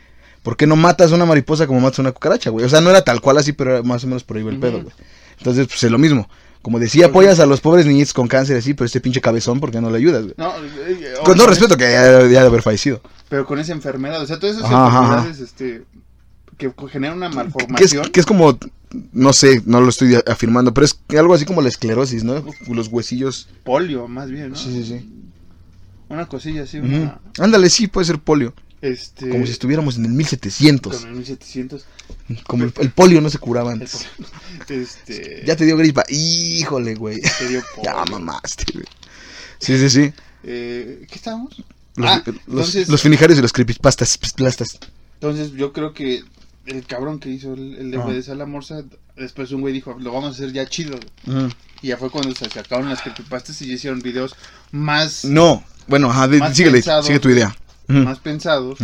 ¿por 0.45 0.57
qué 0.57 0.69
no 0.69 0.77
matas 0.77 1.11
a 1.11 1.17
una 1.17 1.25
mariposa 1.27 1.67
como 1.67 1.81
matas 1.81 1.99
a 1.99 2.03
una 2.03 2.13
cucaracha, 2.13 2.51
güey? 2.51 2.65
O 2.65 2.69
sea, 2.69 2.81
no 2.81 2.91
era 2.91 3.03
tal 3.03 3.21
cual 3.21 3.39
así, 3.39 3.53
pero 3.53 3.73
era 3.73 3.83
más 3.83 4.05
o 4.05 4.07
menos 4.07 4.23
por 4.23 4.37
ahí 4.37 4.47
el 4.47 4.61
pedo, 4.61 4.83
güey. 4.83 4.95
Entonces, 5.39 5.67
pues 5.67 5.83
es 5.83 5.91
lo 5.91 5.99
mismo. 5.99 6.29
Como 6.63 6.79
decía, 6.79 7.07
apoyas 7.07 7.41
a 7.41 7.47
los 7.47 7.61
pobres 7.61 7.85
niñitos 7.85 8.15
con 8.15 8.29
cáncer 8.29 8.57
así, 8.57 8.73
pero 8.73 8.87
este 8.87 9.01
pinche 9.01 9.21
cabezón, 9.21 9.59
¿por 9.61 9.71
qué 9.71 9.81
no 9.81 9.91
le 9.91 9.99
ayudas, 9.99 10.23
güey? 10.23 10.35
No, 10.39 10.53
eh, 10.57 11.15
Con 11.25 11.35
todo 11.35 11.47
oye, 11.47 11.51
respeto 11.51 11.77
que 11.77 11.85
ya, 11.85 12.21
ya 12.21 12.27
de 12.27 12.39
haber 12.39 12.63
fallecido. 12.63 13.01
Pero 13.29 13.45
con 13.45 13.59
esa 13.59 13.73
enfermedad, 13.73 14.23
o 14.23 14.27
sea, 14.27 14.39
todas 14.39 14.57
esas 14.57 14.71
Ajá, 14.71 14.99
enfermedades 14.99 15.41
este, 15.41 15.83
que 16.57 16.73
generan 16.89 17.17
una 17.17 17.27
Que 17.27 17.33
es, 17.33 17.37
malformación. 17.37 18.11
que 18.11 18.21
es 18.21 18.25
como, 18.27 18.59
no 19.13 19.33
sé, 19.33 19.61
no 19.67 19.81
lo 19.83 19.89
estoy 19.91 20.15
afirmando, 20.27 20.73
pero 20.73 20.87
es 20.87 20.99
algo 21.19 21.35
así 21.35 21.45
como 21.45 21.61
la 21.61 21.69
esclerosis, 21.69 22.25
¿no? 22.25 22.43
Los 22.69 22.89
huesillos. 22.89 23.49
polio, 23.65 24.09
más 24.09 24.31
bien, 24.31 24.51
¿no? 24.51 24.57
Sí, 24.57 24.71
sí, 24.73 24.85
sí. 24.85 25.11
Una 26.09 26.27
cosilla 26.27 26.63
así, 26.63 26.79
una, 26.79 27.19
Ándale, 27.39 27.69
sí, 27.71 27.89
puede 27.89 28.07
ser 28.07 28.19
polio. 28.19 28.55
Este... 28.85 29.29
Como 29.31 29.47
si 29.47 29.53
estuviéramos 29.53 29.97
en 29.97 30.05
el 30.05 30.13
1700. 30.13 30.97
Con 30.97 31.09
el 31.09 31.15
1700. 31.17 31.85
Como 32.47 32.65
el, 32.65 32.73
el 32.81 32.91
polio 32.91 33.21
no 33.21 33.31
se 33.31 33.39
curaba 33.39 33.73
antes. 33.73 34.07
Este... 34.69 35.43
Ya 35.47 35.57
te 35.57 35.65
dio 35.65 35.77
gripa. 35.77 36.05
Híjole, 36.09 36.95
güey. 36.95 37.21
te 37.39 37.49
dio 37.49 37.63
Ya 37.83 38.05
mamaste, 38.11 38.65
güey. 38.73 38.87
Sí, 39.59 39.79
sí, 39.79 39.91
sí. 39.91 40.13
Eh, 40.43 41.07
¿Qué 41.09 41.15
estábamos? 41.15 41.63
Los, 41.97 42.11
Ah, 42.11 42.23
los, 42.27 42.37
entonces- 42.47 42.89
los 42.89 43.03
finijarios 43.03 43.39
y 43.39 43.43
los 43.43 43.53
creepypastas. 43.53 44.19
plastas. 44.37 44.79
Entonces 45.15 45.53
yo 45.53 45.73
creo 45.73 45.93
que 45.95 46.23
el 46.67 46.85
cabrón 46.87 47.19
que 47.21 47.29
hizo 47.31 47.55
el, 47.55 47.75
el 47.77 47.99
Ajá. 47.99 48.09
DVD 48.11 48.25
de 48.25 48.35
la 48.35 48.47
morsa, 48.47 48.83
después 49.17 49.51
un 49.53 49.61
güey 49.61 49.73
dijo, 49.73 49.97
lo 49.99 50.13
vamos 50.13 50.31
a 50.31 50.33
hacer 50.33 50.53
ya 50.53 50.67
chido. 50.67 50.99
Y 51.83 51.89
ya 51.89 51.97
fue 51.97 52.11
cuando 52.11 52.35
se 52.35 52.49
sacaron 52.51 52.89
las 52.89 53.01
creepypastas 53.03 53.61
y 53.63 53.69
ya 53.69 53.75
hicieron 53.75 54.01
videos 54.01 54.35
más, 54.73 55.25
No. 55.25 55.65
Bueno, 55.87 56.11
ajá, 56.11 56.29
de- 56.29 56.39
síguele, 56.55 56.79
pensados. 56.79 57.07
sigue 57.07 57.21
tu 57.21 57.29
idea. 57.29 57.55
Más 57.89 58.19
pensados 58.21 58.79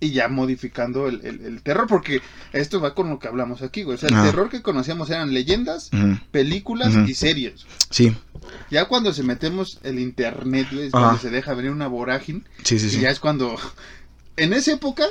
y 0.00 0.10
ya 0.12 0.28
modificando 0.28 1.08
el, 1.08 1.24
el- 1.26 1.44
el 1.44 1.62
terror, 1.62 1.86
porque 1.88 2.20
esto 2.52 2.80
va 2.80 2.94
con 2.94 3.10
lo 3.10 3.18
que 3.18 3.26
hablamos 3.26 3.62
aquí, 3.62 3.82
güey. 3.82 3.96
O 3.96 3.98
sea, 3.98 4.08
el 4.08 4.22
terror 4.30 4.48
que 4.48 4.62
conocíamos 4.62 5.10
eran 5.10 5.34
leyendas, 5.34 5.90
películas 6.30 6.94
y 7.08 7.14
series. 7.14 7.66
Sí, 7.90 8.14
Ya 8.70 8.86
cuando 8.86 9.12
se 9.12 9.22
metemos 9.24 9.80
el 9.82 9.98
internet, 9.98 10.68
güey, 10.70 10.86
es 10.86 10.92
cuando 10.92 11.18
se 11.18 11.30
deja 11.30 11.54
venir 11.54 11.72
una 11.72 11.88
vorágine. 11.88 12.42
sí, 12.62 12.78
sí, 12.78 12.86
Y 12.86 12.90
sí. 12.90 13.00
ya 13.00 13.10
es 13.10 13.18
cuando. 13.20 13.56
En 14.36 14.52
esa 14.52 14.72
época. 14.72 15.04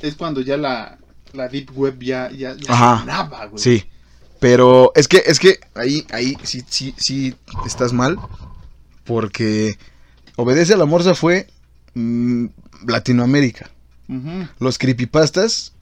Es 0.00 0.16
cuando 0.16 0.40
ya 0.40 0.56
la, 0.56 0.98
la 1.32 1.48
Deep 1.48 1.70
Web 1.78 2.00
ya, 2.00 2.30
ya, 2.32 2.54
ya 2.56 2.98
sonaba, 2.98 3.46
güey. 3.46 3.62
Sí. 3.62 3.84
Pero 4.40 4.90
es 4.96 5.06
que, 5.08 5.22
es 5.24 5.38
que 5.38 5.60
ahí, 5.74 6.04
ahí 6.10 6.36
sí, 6.42 6.62
sí, 6.68 6.94
sí 6.98 7.34
estás 7.64 7.92
mal. 7.92 8.18
Porque 9.04 9.78
Obedece 10.36 10.74
a 10.74 10.76
la 10.76 10.84
Morsa 10.84 11.14
fue 11.14 11.46
mm, 11.94 12.46
Latinoamérica. 12.86 13.70
Los 14.60 14.78
creepypastas 14.78 15.72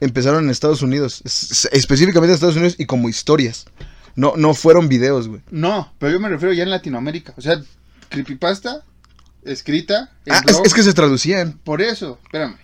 empezaron 0.00 0.44
en 0.44 0.50
Estados 0.50 0.82
Unidos. 0.82 1.20
es- 1.24 1.68
específicamente 1.72 2.30
en 2.30 2.34
Estados 2.34 2.56
Unidos 2.56 2.76
y 2.78 2.86
como 2.86 3.08
historias. 3.08 3.66
No, 4.14 4.34
no 4.36 4.54
fueron 4.54 4.88
videos, 4.88 5.26
güey. 5.28 5.40
No, 5.50 5.92
pero 5.98 6.12
yo 6.12 6.20
me 6.20 6.28
refiero 6.28 6.52
ya 6.52 6.62
en 6.62 6.70
Latinoamérica. 6.70 7.32
O 7.36 7.40
sea, 7.40 7.60
creepypasta, 8.10 8.84
escrita. 9.42 10.12
en 10.26 10.34
Ah, 10.34 10.36
es, 10.38 10.44
blog, 10.44 10.66
es 10.66 10.74
que 10.74 10.82
se 10.82 10.92
traducían. 10.92 11.58
Por 11.64 11.80
eso, 11.82 12.18
espérame. 12.24 12.56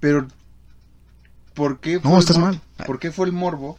Pero. 0.00 0.28
¿Por 1.54 1.80
qué 1.80 2.00
No, 2.02 2.14
el 2.14 2.20
estás 2.20 2.38
mal. 2.38 2.60
¿Por 2.86 2.98
qué 3.00 3.10
fue 3.10 3.26
el 3.26 3.32
morbo 3.32 3.78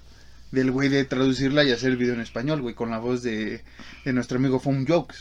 del 0.51 0.71
güey 0.71 0.89
de 0.89 1.05
traducirla 1.05 1.63
y 1.63 1.71
hacer 1.71 1.91
el 1.91 1.97
video 1.97 2.13
en 2.13 2.19
español, 2.21 2.61
güey? 2.61 2.75
Con 2.75 2.89
la 2.89 2.97
voz 2.99 3.23
de, 3.23 3.63
de 4.03 4.13
nuestro 4.13 4.37
amigo 4.37 4.59
Foam 4.59 4.85
Jokes. 4.85 5.15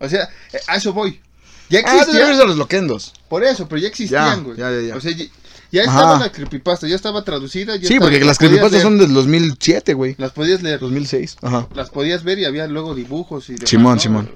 O 0.00 0.08
sea, 0.08 0.24
eh, 0.52 0.58
a 0.66 0.76
eso 0.76 0.92
voy. 0.92 1.20
Ya 1.70 1.80
Ah, 1.80 1.82
te 1.82 1.90
existía. 1.98 2.20
refieres 2.20 2.40
a 2.40 2.44
los 2.46 2.56
loquendos. 2.56 3.12
Por 3.28 3.44
eso, 3.44 3.68
pero 3.68 3.80
ya 3.80 3.88
existían, 3.88 4.44
güey. 4.44 4.56
ya, 4.56 4.70
ya, 4.70 4.80
ya. 4.88 4.96
O 4.96 5.00
sea, 5.00 5.12
ya, 5.12 5.24
ya 5.70 5.82
estaba 5.82 6.14
Ajá. 6.16 6.24
la 6.26 6.32
creepypasta, 6.32 6.86
ya 6.88 6.96
estaba 6.96 7.24
traducida. 7.24 7.76
ya 7.76 7.86
Sí, 7.88 7.94
estaba- 7.94 8.10
porque 8.10 8.24
las 8.24 8.38
creepypastas 8.38 8.72
leer, 8.72 8.82
son 8.82 8.98
del 8.98 9.12
2007, 9.12 9.92
güey. 9.94 10.14
Las 10.18 10.32
podías 10.32 10.62
leer, 10.62 10.80
2006. 10.80 11.36
Ajá. 11.42 11.68
las 11.74 11.90
podías 11.90 12.24
ver 12.24 12.38
y 12.38 12.44
había 12.46 12.66
luego 12.66 12.94
dibujos 12.94 13.48
y 13.50 13.54
demás, 13.54 13.68
Simón, 13.70 13.94
¿no? 13.96 14.00
Simón. 14.00 14.30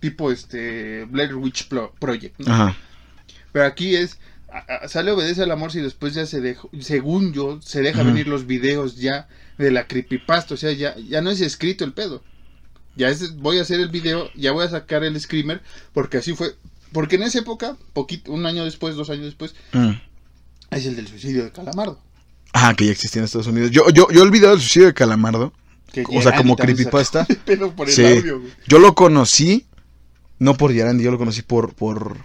Tipo 0.00 0.30
este 0.30 1.06
Blair 1.06 1.34
Witch 1.34 1.68
Pro- 1.68 1.92
Project. 1.98 2.38
¿no? 2.40 2.52
Ajá. 2.52 2.76
Pero 3.52 3.64
aquí 3.64 3.96
es 3.96 4.18
a- 4.52 4.84
a- 4.84 4.88
sale 4.88 5.10
obedece 5.10 5.42
al 5.42 5.50
amor 5.50 5.72
si 5.72 5.80
después 5.80 6.12
ya 6.14 6.26
se 6.26 6.40
dejó, 6.40 6.68
según 6.80 7.32
yo, 7.32 7.60
se 7.62 7.80
deja 7.80 8.02
venir 8.02 8.28
los 8.28 8.46
videos 8.46 8.96
ya 8.96 9.26
de 9.58 9.70
la 9.70 9.86
creepypasta, 9.88 10.54
o 10.54 10.56
sea, 10.56 10.72
ya 10.72 10.94
ya 10.96 11.20
no 11.22 11.30
es 11.30 11.40
escrito 11.40 11.84
el 11.84 11.92
pedo. 11.94 12.22
Ya 12.96 13.08
es 13.08 13.34
voy 13.36 13.58
a 13.58 13.62
hacer 13.62 13.80
el 13.80 13.88
video, 13.88 14.30
ya 14.36 14.52
voy 14.52 14.64
a 14.66 14.68
sacar 14.68 15.02
el 15.02 15.18
screamer 15.18 15.62
porque 15.92 16.18
así 16.18 16.34
fue 16.34 16.54
porque 16.94 17.16
en 17.16 17.24
esa 17.24 17.40
época, 17.40 17.76
poquito 17.92 18.32
un 18.32 18.46
año 18.46 18.64
después, 18.64 18.94
dos 18.96 19.10
años 19.10 19.24
después, 19.26 19.54
Mm. 19.74 19.90
es 20.70 20.86
el 20.86 20.96
del 20.96 21.06
suicidio 21.08 21.44
de 21.44 21.52
Calamardo. 21.52 22.00
Ah, 22.54 22.72
que 22.74 22.86
ya 22.86 22.92
existía 22.92 23.18
en 23.20 23.24
Estados 23.26 23.48
Unidos. 23.48 23.70
Yo, 23.70 23.90
yo, 23.90 24.08
yo 24.10 24.22
el 24.22 24.30
video 24.30 24.50
del 24.50 24.60
suicidio 24.60 24.86
de 24.86 24.94
Calamardo, 24.94 25.52
que 25.92 26.04
o 26.08 26.22
sea, 26.22 26.34
como 26.36 26.56
creepypasta. 26.56 27.26
pedo 27.44 27.72
por 27.74 27.88
el 27.88 27.94
Sí. 27.94 28.04
audio, 28.06 28.40
güey. 28.40 28.52
yo 28.66 28.78
lo 28.78 28.94
conocí, 28.94 29.66
no 30.38 30.56
por 30.56 30.72
Yarandi, 30.72 31.04
yo 31.04 31.10
lo 31.10 31.18
conocí 31.18 31.42
por, 31.42 31.74
por, 31.74 32.16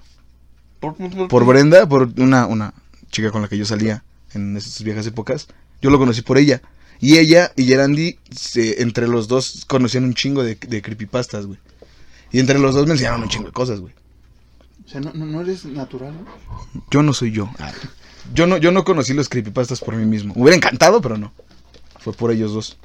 Por, 0.80 0.96
por- 0.96 1.10
por- 1.10 1.28
por 1.28 1.46
Brenda, 1.46 1.90
por 1.90 2.10
una, 2.18 2.46
una 2.46 2.74
chica 3.12 3.32
con 3.32 3.42
la 3.42 3.48
que 3.50 3.58
yo 3.58 3.66
salía 3.66 4.04
en 4.34 4.56
esas 4.56 4.82
viejas 4.84 5.06
épocas. 5.08 5.48
Yo 5.82 5.90
lo 5.90 5.98
conocí 6.00 6.22
por 6.22 6.38
ella. 6.38 6.62
Y 7.02 7.18
ella 7.18 7.52
y 7.56 7.64
Gerandi, 7.66 8.20
se- 8.30 8.82
entre 8.82 9.08
los 9.08 9.28
dos, 9.28 9.66
conocían 9.68 10.04
un 10.04 10.14
chingo 10.14 10.44
de, 10.44 10.56
de 10.56 10.82
creepypastas, 10.82 11.46
güey. 11.48 11.60
Y 12.32 12.40
entre 12.40 12.60
los 12.60 12.76
dos 12.76 12.86
me 12.86 12.92
enseñaron 12.94 13.24
un 13.24 13.30
chingo 13.30 13.48
de 13.48 13.52
cosas, 13.54 13.80
güey. 13.80 13.94
O 14.90 14.92
sea, 14.92 15.02
no, 15.02 15.14
no, 15.14 15.42
eres 15.42 15.66
natural, 15.66 16.16
¿no? 16.16 16.82
Yo 16.90 17.04
no 17.04 17.14
soy 17.14 17.32
yo. 17.32 17.48
Ah, 17.60 17.72
Yo 18.34 18.48
no, 18.48 18.58
yo 18.58 18.72
no 18.72 18.84
conocí 18.84 19.14
los 19.14 19.30
creepypastas 19.30 19.82
por 19.82 19.96
mí 19.96 20.04
mismo. 20.04 20.34
Me 20.34 20.42
hubiera 20.42 20.56
encantado, 20.58 21.00
pero 21.00 21.16
no. 21.16 21.32
Fue 22.00 22.12
por 22.12 22.32
ellos 22.32 22.54
dos. 22.54 22.78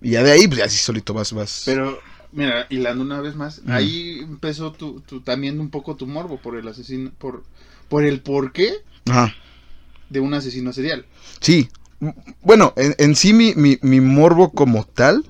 Y 0.00 0.10
ya 0.10 0.24
de 0.24 0.32
ahí, 0.32 0.48
pues 0.48 0.58
ya 0.58 0.68
sí 0.68 0.78
solito 0.78 1.14
vas, 1.14 1.32
vas. 1.32 1.62
Pero, 1.64 2.00
mira, 2.32 2.66
hilando 2.70 3.04
una 3.04 3.20
vez 3.20 3.36
más, 3.36 3.62
ahí 3.68 4.18
empezó 4.18 4.72
tu, 4.72 4.98
tu- 5.02 5.20
también 5.20 5.60
un 5.60 5.70
poco 5.70 5.94
tu 5.94 6.08
morbo 6.08 6.40
por 6.40 6.56
el 6.56 6.66
asesino, 6.66 7.12
por, 7.18 7.44
por 7.88 8.04
el 8.04 8.20
porqué 8.20 8.72
Ajá. 9.08 9.32
de 10.10 10.18
un 10.18 10.34
asesino 10.34 10.72
serial. 10.72 11.06
Sí. 11.40 11.68
Bueno, 12.42 12.72
en, 12.74 12.96
en 12.98 13.14
sí 13.14 13.32
mi, 13.32 13.54
mi, 13.54 13.78
mi 13.80 14.00
morbo 14.00 14.50
como 14.50 14.84
tal, 14.84 15.24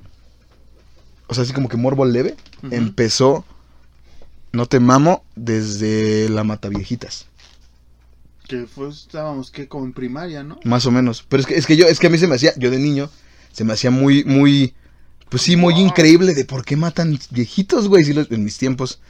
o 1.26 1.34
sea, 1.34 1.42
así 1.44 1.52
como 1.52 1.68
que 1.68 1.76
morbo 1.76 2.06
leve, 2.06 2.34
empezó 2.70 3.44
No 4.52 4.66
te 4.66 4.80
mamo 4.80 5.24
desde 5.34 6.28
la 6.28 6.44
Mataviejitas. 6.44 7.26
Que 8.46 8.66
fue, 8.66 8.88
estábamos 8.90 9.50
que 9.50 9.66
como 9.68 9.86
en 9.86 9.92
primaria, 9.92 10.42
¿no? 10.42 10.58
Más 10.64 10.84
o 10.86 10.90
menos. 10.90 11.24
Pero 11.28 11.40
es 11.40 11.46
que, 11.46 11.54
es 11.56 11.66
que 11.66 11.76
yo, 11.76 11.86
es 11.86 11.98
que 11.98 12.08
a 12.08 12.10
mí 12.10 12.18
se 12.18 12.26
me 12.26 12.34
hacía, 12.34 12.52
yo 12.56 12.70
de 12.70 12.78
niño, 12.78 13.08
se 13.52 13.64
me 13.64 13.72
hacía 13.72 13.90
muy, 13.90 14.24
muy, 14.24 14.74
pues 15.30 15.42
sí, 15.42 15.56
muy 15.56 15.74
Wow. 15.74 15.82
increíble 15.86 16.34
de 16.34 16.44
por 16.44 16.64
qué 16.64 16.76
matan 16.76 17.18
viejitos, 17.30 17.88
güey. 17.88 18.04
Sí, 18.04 18.12
los- 18.12 18.30
en 18.30 18.44
mis 18.44 18.58
tiempos 18.58 19.00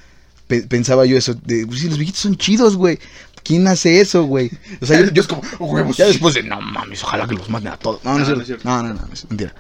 pe- 0.46 0.62
pensaba 0.62 1.07
yo 1.07 1.16
eso, 1.16 1.35
de, 1.35 1.66
pues 1.66 1.81
sí, 1.81 1.88
los 1.88 1.98
viejitos 1.98 2.22
son 2.22 2.37
chidos, 2.37 2.76
güey. 2.76 2.98
¿Quién 3.42 3.66
hace 3.66 4.00
eso, 4.00 4.22
güey? 4.24 4.50
O 4.81 4.87
sea, 4.87 5.00
yo, 5.00 5.11
yo 5.11 5.22
es 5.22 5.26
como, 5.28 5.42
huevos. 5.59 5.96
ya 5.96 6.07
después 6.07 6.35
de, 6.35 6.44
no 6.44 6.61
mames, 6.61 7.02
ojalá 7.02 7.26
que 7.26 7.35
los 7.35 7.48
maten 7.50 7.72
a 7.72 7.76
todos. 7.78 8.05
No, 8.05 8.12
no, 8.12 8.18
No, 8.18 8.22
es 8.24 8.28
no 8.28 8.35
cierto. 8.37 8.42
es 8.42 8.46
cierto. 8.46 8.68
No, 8.68 8.83
no, 8.83 8.94
no, 8.94 9.12
es 9.12 9.28
mentira. 9.28 9.55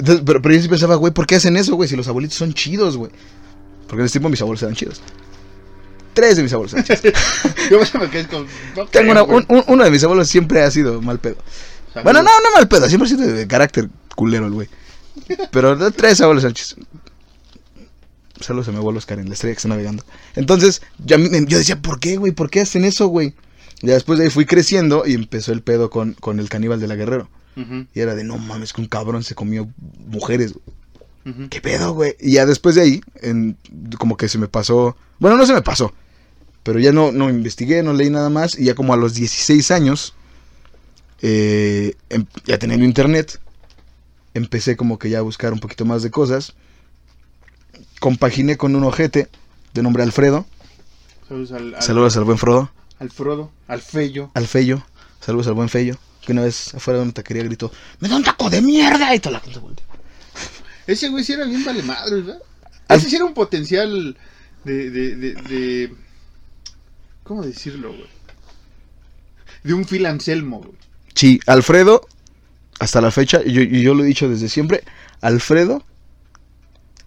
Entonces, 0.00 0.24
pero, 0.26 0.42
pero 0.42 0.54
yo 0.56 0.62
sí 0.62 0.68
pensaba, 0.68 0.96
güey, 0.96 1.12
¿por 1.14 1.26
qué 1.26 1.36
hacen 1.36 1.56
eso, 1.56 1.76
güey? 1.76 1.88
Si 1.88 1.94
los 1.94 2.08
abuelitos 2.08 2.36
son 2.38 2.52
chidos, 2.52 2.96
güey. 2.96 3.12
Porque 3.86 4.00
en 4.02 4.06
ese 4.06 4.12
tiempo 4.14 4.28
mis 4.28 4.40
abuelos 4.40 4.62
eran 4.62 4.74
chidos. 4.74 5.00
Tres 6.14 6.36
de 6.36 6.42
mis 6.42 6.52
abuelos 6.52 6.72
eran 6.74 6.84
chidos. 6.86 7.14
Yo 7.70 7.98
me 8.00 8.10
quedé 8.10 8.26
con. 8.26 8.46
no 8.76 8.86
Tengo 8.90 9.12
una- 9.12 9.24
creo, 9.24 9.34
güey. 9.40 9.46
un- 9.48 9.56
un- 9.58 9.64
uno 9.68 9.84
de 9.84 9.90
mis 9.90 10.02
abuelos 10.04 10.28
siempre 10.28 10.62
ha 10.62 10.70
sido 10.70 11.00
mal 11.02 11.18
pedo. 11.18 11.36
Bueno, 12.02 12.22
no, 12.22 12.30
no 12.42 12.50
mal 12.54 12.66
pedo, 12.68 12.88
siempre 12.88 13.06
ha 13.06 13.08
sido 13.10 13.26
de 13.26 13.46
carácter 13.46 13.88
culero 14.16 14.46
el 14.46 14.52
güey. 14.52 14.68
Pero 15.52 15.92
tres 15.92 16.20
abuelos 16.20 16.42
Sánchez. 16.42 16.76
Saludos 18.40 18.66
a 18.68 18.72
mi 18.72 18.78
abuelo 18.78 18.98
Oscar 18.98 19.20
en 19.20 19.28
la 19.28 19.34
estrella 19.34 19.54
que 19.54 19.58
está 19.58 19.68
navegando. 19.68 20.04
Entonces, 20.34 20.82
yo, 20.98 21.16
decía, 21.18 21.80
¿por 21.80 22.00
qué, 22.00 22.16
güey? 22.16 22.32
¿Por 22.32 22.50
qué 22.50 22.62
hacen 22.62 22.84
eso, 22.84 23.06
güey? 23.06 23.34
Ya 23.80 23.94
después 23.94 24.18
de 24.18 24.24
ahí 24.24 24.30
fui 24.30 24.44
creciendo 24.44 25.04
y 25.06 25.14
empezó 25.14 25.52
el 25.52 25.62
pedo 25.62 25.88
con, 25.88 26.14
con 26.14 26.40
el 26.40 26.48
caníbal 26.48 26.80
de 26.80 26.88
la 26.88 26.96
Guerrero. 26.96 27.28
Y 27.56 28.00
era 28.00 28.16
de, 28.16 28.24
no 28.24 28.36
mames, 28.38 28.72
que 28.72 28.80
un 28.80 28.88
cabrón 28.88 29.22
se 29.22 29.36
comió 29.36 29.68
mujeres, 30.08 30.54
güey. 30.54 30.64
¿Qué 31.50 31.60
pedo, 31.60 31.94
güey? 31.94 32.16
Y 32.20 32.32
ya 32.32 32.44
después 32.46 32.74
de 32.74 32.82
ahí, 32.82 33.00
en, 33.22 33.56
como 33.98 34.16
que 34.16 34.28
se 34.28 34.36
me 34.38 34.46
pasó. 34.48 34.96
Bueno, 35.18 35.36
no 35.36 35.46
se 35.46 35.54
me 35.54 35.62
pasó. 35.62 35.92
Pero 36.62 36.78
ya 36.80 36.92
no, 36.92 37.12
no 37.12 37.30
investigué, 37.30 37.82
no 37.82 37.92
leí 37.94 38.10
nada 38.10 38.28
más. 38.30 38.58
Y 38.58 38.64
ya 38.64 38.74
como 38.74 38.92
a 38.92 38.96
los 38.96 39.14
16 39.14 39.70
años, 39.70 40.14
eh, 41.22 41.94
em- 42.10 42.26
ya 42.44 42.58
teniendo 42.58 42.84
internet, 42.84 43.40
empecé 44.34 44.76
como 44.76 44.98
que 44.98 45.08
ya 45.10 45.18
a 45.18 45.22
buscar 45.22 45.52
un 45.52 45.60
poquito 45.60 45.84
más 45.84 46.02
de 46.02 46.10
cosas. 46.10 46.54
Compaginé 48.00 48.56
con 48.56 48.76
un 48.76 48.84
ojete 48.84 49.28
de 49.72 49.82
nombre 49.82 50.02
Alfredo. 50.02 50.46
Saludos 51.28 51.52
al, 51.52 51.74
al, 51.74 51.82
Saludos 51.82 52.16
al 52.16 52.24
buen 52.24 52.38
Frodo. 52.38 52.70
al 52.98 53.10
Frodo, 53.10 53.50
al 53.66 53.80
Fello. 53.80 54.30
Al 54.34 54.46
Fello. 54.46 54.84
Saludos 55.20 55.46
al 55.46 55.54
buen 55.54 55.68
Fello. 55.70 55.96
Que 56.24 56.32
una 56.32 56.42
vez 56.42 56.74
afuera 56.74 56.98
de 56.98 57.04
una 57.04 57.12
taquería 57.12 57.42
gritó: 57.44 57.70
¡Me 58.00 58.08
da 58.08 58.16
un 58.16 58.24
taco 58.24 58.50
de 58.50 58.60
mierda! 58.62 59.14
Y 59.14 59.20
toda 59.20 59.34
la 59.34 59.40
gente 59.40 59.58
volteó. 59.58 59.84
Ese 60.86 61.08
güey 61.08 61.24
sí 61.24 61.32
era 61.32 61.44
bien 61.44 61.64
vale 61.64 61.82
madre, 61.82 62.22
Ese 62.88 63.08
sí 63.08 63.16
era 63.16 63.24
un 63.24 63.34
potencial 63.34 64.16
de, 64.64 64.90
de, 64.90 65.16
de, 65.16 65.34
de- 65.34 65.94
¿Cómo 67.22 67.42
decirlo, 67.42 67.88
güey? 67.88 68.08
De 69.62 69.72
un 69.74 69.84
Phil 69.86 70.04
Anselmo, 70.06 70.58
güey. 70.60 70.76
Sí, 71.14 71.40
Alfredo, 71.46 72.06
hasta 72.80 73.00
la 73.00 73.10
fecha, 73.10 73.40
y 73.44 73.80
yo, 73.82 73.94
lo 73.94 74.02
he 74.04 74.06
dicho 74.06 74.28
desde 74.28 74.48
siempre, 74.48 74.82
Alfredo 75.20 75.82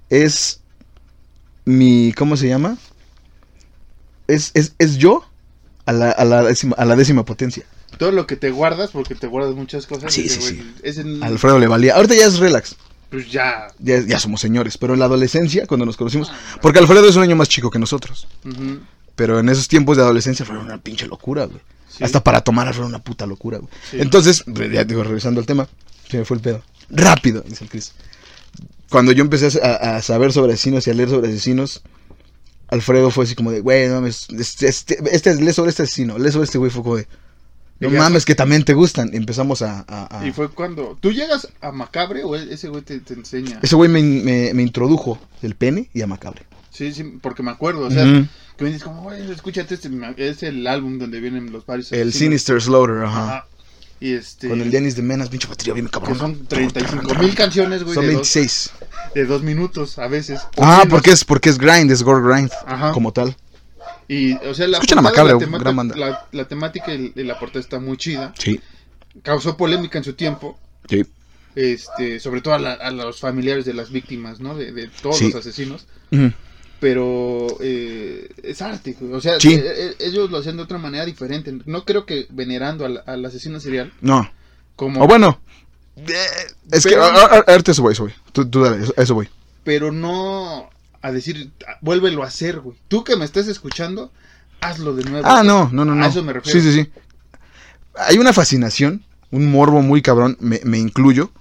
es 0.10 0.62
mi, 1.66 2.14
¿cómo 2.14 2.38
se 2.38 2.48
llama? 2.48 2.78
Es, 4.28 4.52
es, 4.56 4.74
es 4.80 4.98
yo 4.98 5.24
a 5.86 5.92
la, 5.94 6.12
a, 6.12 6.26
la 6.26 6.44
décima, 6.44 6.76
a 6.78 6.86
la 6.86 6.96
décima 6.96 7.26
potencia. 7.26 7.66
Todo 7.98 8.12
lo 8.12 8.28
que 8.28 8.36
te 8.36 8.52
guardas, 8.52 8.92
porque 8.92 9.16
te 9.16 9.28
guardas 9.28 9.56
muchas 9.56 9.86
cosas. 9.86 10.14
Sí, 10.14 10.28
sí, 10.30 10.40
güey, 10.40 10.64
Ese, 10.84 11.04
A 11.22 11.28
Alfredo 11.28 11.60
le 11.60 11.68
valía. 11.68 11.96
Ahorita 11.96 12.16
ya 12.16 12.26
es 12.26 12.38
relax, 12.40 12.76
Pues 13.10 13.32
ya. 13.32 13.68
ya, 13.80 14.02
ya 14.06 14.20
somos 14.20 14.42
señores, 14.42 14.78
pero 14.78 14.94
en 14.94 15.00
la 15.00 15.06
adolescencia, 15.06 15.66
cuando 15.66 15.86
nos 15.86 15.96
conocimos, 15.96 16.32
porque 16.62 16.80
Alfredo 16.80 17.08
es 17.08 17.16
un 17.16 17.24
año 17.24 17.36
más 17.36 17.48
chico 17.48 17.70
que 17.72 17.80
nosotros, 17.80 18.28
pero 19.16 19.40
en 19.40 19.50
esos 19.50 19.68
tiempos 19.68 19.98
de 19.98 20.04
adolescencia 20.04 20.46
fue 20.46 20.58
una 20.58 20.78
pinche 20.78 21.08
locura, 21.08 21.46
güey. 21.46 21.62
sí. 21.90 22.04
Hasta 22.04 22.24
para 22.24 22.42
tomar 22.42 22.74
fue 22.74 22.86
una 22.86 23.00
puta 23.00 23.26
locura, 23.26 23.60
güey. 23.60 23.70
Sí. 23.90 23.98
Entonces, 24.00 24.44
ya 24.46 24.84
digo, 24.84 25.04
regresando 25.04 25.40
al 25.40 25.46
tema, 25.46 25.68
se 26.10 26.18
me 26.18 26.26
fue 26.26 26.38
el 26.38 26.42
pedo. 26.42 26.62
Rápido, 26.90 27.44
dice 27.48 27.64
el 27.64 27.70
Chris. 27.70 27.94
Cuando 28.90 29.12
yo 29.12 29.22
empecé 29.24 29.62
a, 29.62 29.98
a 29.98 30.02
saber 30.02 30.32
sobre 30.34 30.54
asesinos 30.54 30.88
y 30.88 30.92
a 30.92 30.94
leer 30.94 31.10
sobre 31.10 31.30
asesinos, 31.30 31.82
Alfredo 32.70 33.12
fue 33.12 33.24
así 33.24 33.36
como 33.36 33.52
de, 33.52 33.62
güey, 33.62 33.88
no 33.88 33.96
mames, 33.96 34.28
este, 34.38 34.68
este, 34.68 34.98
este, 35.12 35.36
lee 35.36 35.54
sobre 35.54 35.70
este 35.70 35.84
asesino, 35.84 36.18
lee 36.18 36.32
sobre 36.32 36.46
este 36.46 36.58
güey, 36.58 36.70
fue 36.70 36.84
como 36.84 36.98
de, 36.98 37.08
no 37.80 37.90
mames, 37.90 38.26
que 38.26 38.36
también 38.36 38.64
te 38.64 38.74
gustan. 38.74 39.10
Empezamos 39.14 39.62
a... 39.62 39.86
a- 39.88 40.20
a- 40.20 40.28
Y 40.28 40.32
fue 40.32 40.50
cuando. 40.50 40.98
¿Tú 41.00 41.12
llegas 41.12 41.48
a 41.62 41.72
Macabre 41.72 42.24
o 42.24 42.36
ese 42.36 42.70
güey 42.70 42.82
te, 42.84 43.00
te 43.00 43.14
enseña? 43.14 43.60
Ese 43.62 43.76
güey 43.76 43.90
me, 43.90 44.02
me, 44.02 44.54
me 44.54 44.64
introdujo 44.64 45.20
el 45.42 45.56
pene 45.56 45.90
y 45.94 46.02
a 46.02 46.08
Macabre. 46.08 46.44
Sí, 46.72 46.94
sí, 46.94 47.04
porque 47.22 47.44
me 47.44 47.52
acuerdo. 47.52 47.88
O 47.88 47.92
sea, 47.92 48.04
Ujú. 48.04 48.28
que 48.58 48.64
me 48.64 48.70
dices 48.70 48.84
como, 48.84 49.04
güey, 49.04 49.32
escúchate 49.32 49.76
este. 49.76 49.90
Es 50.18 50.44
el 50.44 50.66
álbum 50.68 51.00
donde 51.00 51.20
vienen 51.20 51.52
los 51.52 51.66
varios. 51.66 51.92
El 51.92 52.10
asesinos". 52.10 52.16
Sinister 52.20 52.62
Slaughter, 52.62 53.04
ajá. 53.06 53.24
Ajá. 53.24 53.46
Y 54.00 54.14
este. 54.14 54.48
Con 54.50 54.62
el 54.62 54.70
Dennis 54.70 54.96
de 54.96 55.02
Menas, 55.02 55.30
pinche 55.30 55.48
batería 55.48 55.74
bien 55.74 55.88
Que 55.88 55.92
cabrón. 55.94 56.18
son 56.20 56.46
35 56.46 57.16
mil 57.16 57.34
canciones, 57.34 57.84
güey. 57.84 57.96
Son 57.96 58.04
de, 58.06 58.14
dos, 58.14 58.32
26. 58.34 58.72
de 59.16 59.26
dos 59.26 59.42
minutos 59.42 59.98
a 59.98 60.08
veces. 60.08 60.40
Ah, 60.58 60.84
porque 60.88 61.10
es, 61.12 61.26
porque 61.26 61.50
es 61.50 61.58
grind, 61.58 61.90
es 61.90 62.04
gore 62.04 62.22
grind, 62.28 62.52
Ajá. 62.68 62.92
como 62.92 63.12
tal. 63.12 63.36
Y, 64.08 64.34
o 64.34 64.54
sea, 64.54 64.68
la, 64.68 64.78
Escuchen 64.78 65.00
a 65.00 65.02
portada, 65.02 65.24
Macabre, 65.26 65.52
la, 65.52 65.58
gran 65.60 65.76
banda. 65.76 65.96
la, 65.98 66.26
la 66.32 66.48
temática 66.48 66.94
y 66.94 67.12
la 67.16 67.38
portada 67.40 67.60
está 67.60 67.80
muy 67.80 67.98
chida. 67.98 68.34
Sí, 68.40 68.60
Causó 69.24 69.58
polémica 69.58 69.98
en 69.98 70.04
su 70.04 70.14
tiempo. 70.14 70.58
sí. 70.90 71.04
Este, 71.56 72.20
sobre 72.20 72.42
todo 72.42 72.54
a, 72.54 72.60
la- 72.60 72.74
a 72.74 72.92
los 72.92 73.20
familiares 73.20 73.66
de 73.66 73.74
las 73.74 73.90
víctimas, 73.92 74.40
¿no? 74.40 74.56
De, 74.56 74.72
de 74.72 74.90
todos 75.02 75.18
Sí. 75.18 75.26
los 75.32 75.36
asesinos. 75.38 75.88
Pero 76.80 77.48
eh, 77.60 78.30
es 78.44 78.62
arte, 78.62 78.96
o 79.12 79.20
sea, 79.20 79.40
Sí. 79.40 79.56
eh, 79.56 79.64
eh, 79.66 79.96
ellos 80.00 80.30
lo 80.30 80.38
hacían 80.38 80.58
de 80.58 80.64
otra 80.64 80.78
manera 80.78 81.04
diferente. 81.06 81.52
No 81.66 81.84
creo 81.86 82.06
que 82.06 82.28
venerando 82.30 82.86
al, 82.86 83.02
al 83.08 83.26
asesino 83.26 83.60
serial 83.60 83.92
No. 84.02 84.30
como, 84.76 85.04
O 85.04 85.08
bueno. 85.08 85.40
eh, 85.96 86.14
es 86.72 86.86
que 86.86 86.96
a- 86.96 87.06
a- 87.08 87.26
a- 87.38 87.44
ahorita 87.48 87.72
eso 87.72 87.82
voy, 87.82 87.94
eso 87.94 88.04
voy. 88.04 88.14
Tú, 88.32 88.48
tú 88.48 88.62
dale, 88.62 88.84
eso, 88.84 88.94
eso 88.96 89.16
voy. 89.16 89.28
pero 89.64 89.92
no 89.92 90.70
a 91.02 91.12
decir, 91.12 91.52
"Ah, 91.68 91.78
vuélvelo 91.82 92.24
a 92.24 92.28
hacer, 92.28 92.60
güey. 92.60 92.78
Tú 92.88 93.04
que 93.04 93.16
me 93.16 93.26
estás 93.26 93.48
escuchando, 93.48 94.12
hazlo 94.62 94.96
de 94.96 95.04
nuevo. 95.04 95.28
Ah, 95.28 95.44
no, 95.44 95.70
no, 95.72 95.86
no, 95.86 95.96
no. 95.96 96.04
A 96.04 96.08
eso 96.08 96.24
me 96.24 96.34
refiero. 96.34 96.60
Sí, 96.60 96.72
sí, 96.72 96.84
sí. 96.84 96.90
Hay 97.96 98.18
una 98.18 98.34
fascinación, 98.34 99.04
un 99.32 99.50
morbo 99.52 99.82
muy 99.82 100.02
cabrón, 100.02 100.38
me, 100.40 100.60
me 100.64 100.78
incluyo. 100.78 101.32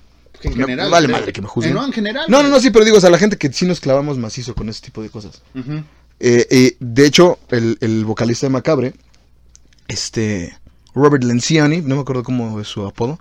En 0.42 0.50
Me 0.50 0.64
general. 0.64 0.90
vale 0.90 1.06
eh, 1.08 1.12
madre 1.12 1.32
que 1.32 1.40
me 1.42 1.48
juzguen. 1.48 1.72
eh, 1.72 1.74
no, 1.74 1.86
en 1.86 1.92
general. 1.92 2.24
No, 2.28 2.38
no, 2.38 2.44
no, 2.44 2.48
güey. 2.50 2.62
sí, 2.62 2.70
pero 2.70 2.84
digo, 2.84 2.98
o 2.98 3.00
sea, 3.00 3.10
la 3.10 3.18
gente 3.18 3.36
que 3.38 3.52
sí 3.52 3.64
nos 3.66 3.80
clavamos 3.80 4.18
macizo 4.18 4.54
con 4.54 4.68
ese 4.68 4.82
tipo 4.82 5.02
de 5.02 5.08
cosas. 5.10 5.42
Eh, 5.54 6.46
eh, 6.50 6.76
de 6.78 7.06
hecho, 7.06 7.38
el, 7.50 7.78
el 7.80 8.04
vocalista 8.04 8.46
de 8.46 8.50
Macabre, 8.50 8.94
este, 9.88 10.56
Robert 10.94 11.24
Lencioni, 11.24 11.80
no 11.82 11.96
me 11.96 12.00
acuerdo 12.02 12.22
cómo 12.22 12.60
es 12.60 12.68
su 12.68 12.86
apodo, 12.86 13.18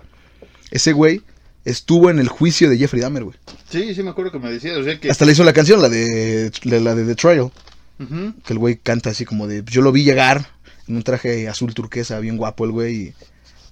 ese 0.70 0.92
güey 0.92 1.22
estuvo 1.66 2.08
en 2.08 2.18
el 2.18 2.28
juicio 2.28 2.70
de 2.70 2.78
Jeffrey 2.78 3.02
Dahmer, 3.02 3.24
güey. 3.24 3.36
Sí, 3.68 3.94
sí 3.94 4.02
me 4.02 4.10
acuerdo 4.10 4.32
que 4.32 4.38
me 4.38 4.50
decías, 4.50 4.76
o 4.78 4.84
sea 4.84 4.98
que... 4.98 5.10
Hasta 5.10 5.26
le 5.26 5.32
hizo 5.32 5.44
la 5.44 5.52
canción, 5.52 5.82
la 5.82 5.88
de, 5.90 6.50
la, 6.62 6.80
la 6.80 6.94
de 6.94 7.04
The 7.04 7.14
Trial. 7.16 7.50
Que 7.98 8.52
el 8.52 8.58
güey 8.58 8.76
canta 8.76 9.10
así 9.10 9.24
como 9.24 9.46
de, 9.46 9.62
yo 9.66 9.82
lo 9.82 9.90
vi 9.92 10.04
llegar 10.04 10.46
en 10.86 10.96
un 10.96 11.02
traje 11.02 11.48
azul 11.48 11.74
turquesa, 11.74 12.18
bien 12.20 12.36
guapo 12.36 12.64
el 12.64 12.70
güey, 12.72 12.94
y 12.94 13.14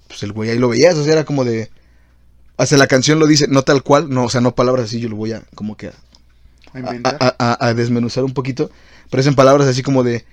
pues 0.09 0.22
el 0.22 0.33
güey 0.33 0.50
ahí 0.50 0.59
lo 0.59 0.68
veías, 0.70 0.94
o 0.96 1.04
sea, 1.04 1.12
era 1.12 1.24
como 1.24 1.44
de, 1.44 1.70
hasta 2.57 2.76
la 2.78 2.87
canción 2.87 3.18
lo 3.18 3.26
dice, 3.26 3.46
no 3.48 3.62
tal 3.62 3.83
cual, 3.83 4.09
no, 4.11 4.24
o 4.24 4.30
sea, 4.30 4.40
no 4.40 4.54
palabras 4.54 4.87
así, 4.87 4.98
yo 5.00 5.09
lo 5.11 5.16
voy 5.16 5.33
a 5.33 5.42
como 5.54 5.76
que 5.76 5.88
a, 5.88 5.92
a- 7.20 7.37
a- 7.38 7.66
a 7.68 7.74
desmenuzar 7.74 8.24
un 8.24 8.33
poquito, 8.35 8.70
pero 9.11 9.20
es 9.20 9.27
en 9.27 9.35
palabras 9.35 9.68
así 9.68 9.83
como 9.83 10.02
de, 10.02 10.25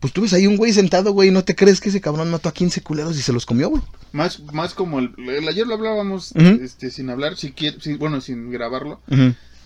pues 0.00 0.12
tú 0.12 0.22
ves 0.22 0.32
ahí 0.32 0.46
un 0.46 0.56
güey 0.56 0.72
sentado, 0.72 1.12
güey, 1.12 1.28
y 1.28 1.32
no 1.32 1.44
te 1.44 1.54
crees 1.56 1.80
que 1.80 1.88
ese 1.88 2.00
cabrón 2.00 2.30
mató 2.30 2.48
a 2.48 2.52
15 2.54 2.82
culeros 2.82 3.16
y 3.18 3.22
se 3.22 3.32
los 3.32 3.46
comió, 3.46 3.68
güey. 3.70 3.82
Más, 4.12 4.40
más 4.52 4.74
como 4.74 4.98
el, 5.00 5.12
el- 5.18 5.48
ayer 5.48 5.66
lo 5.66 5.74
hablábamos 5.74 6.32
este, 6.36 6.90
sin 6.90 7.10
hablar, 7.10 7.36
si 7.36 7.52
quieres, 7.52 7.82
si- 7.82 7.94
bueno, 7.94 8.20
sin 8.20 8.50
grabarlo. 8.50 9.00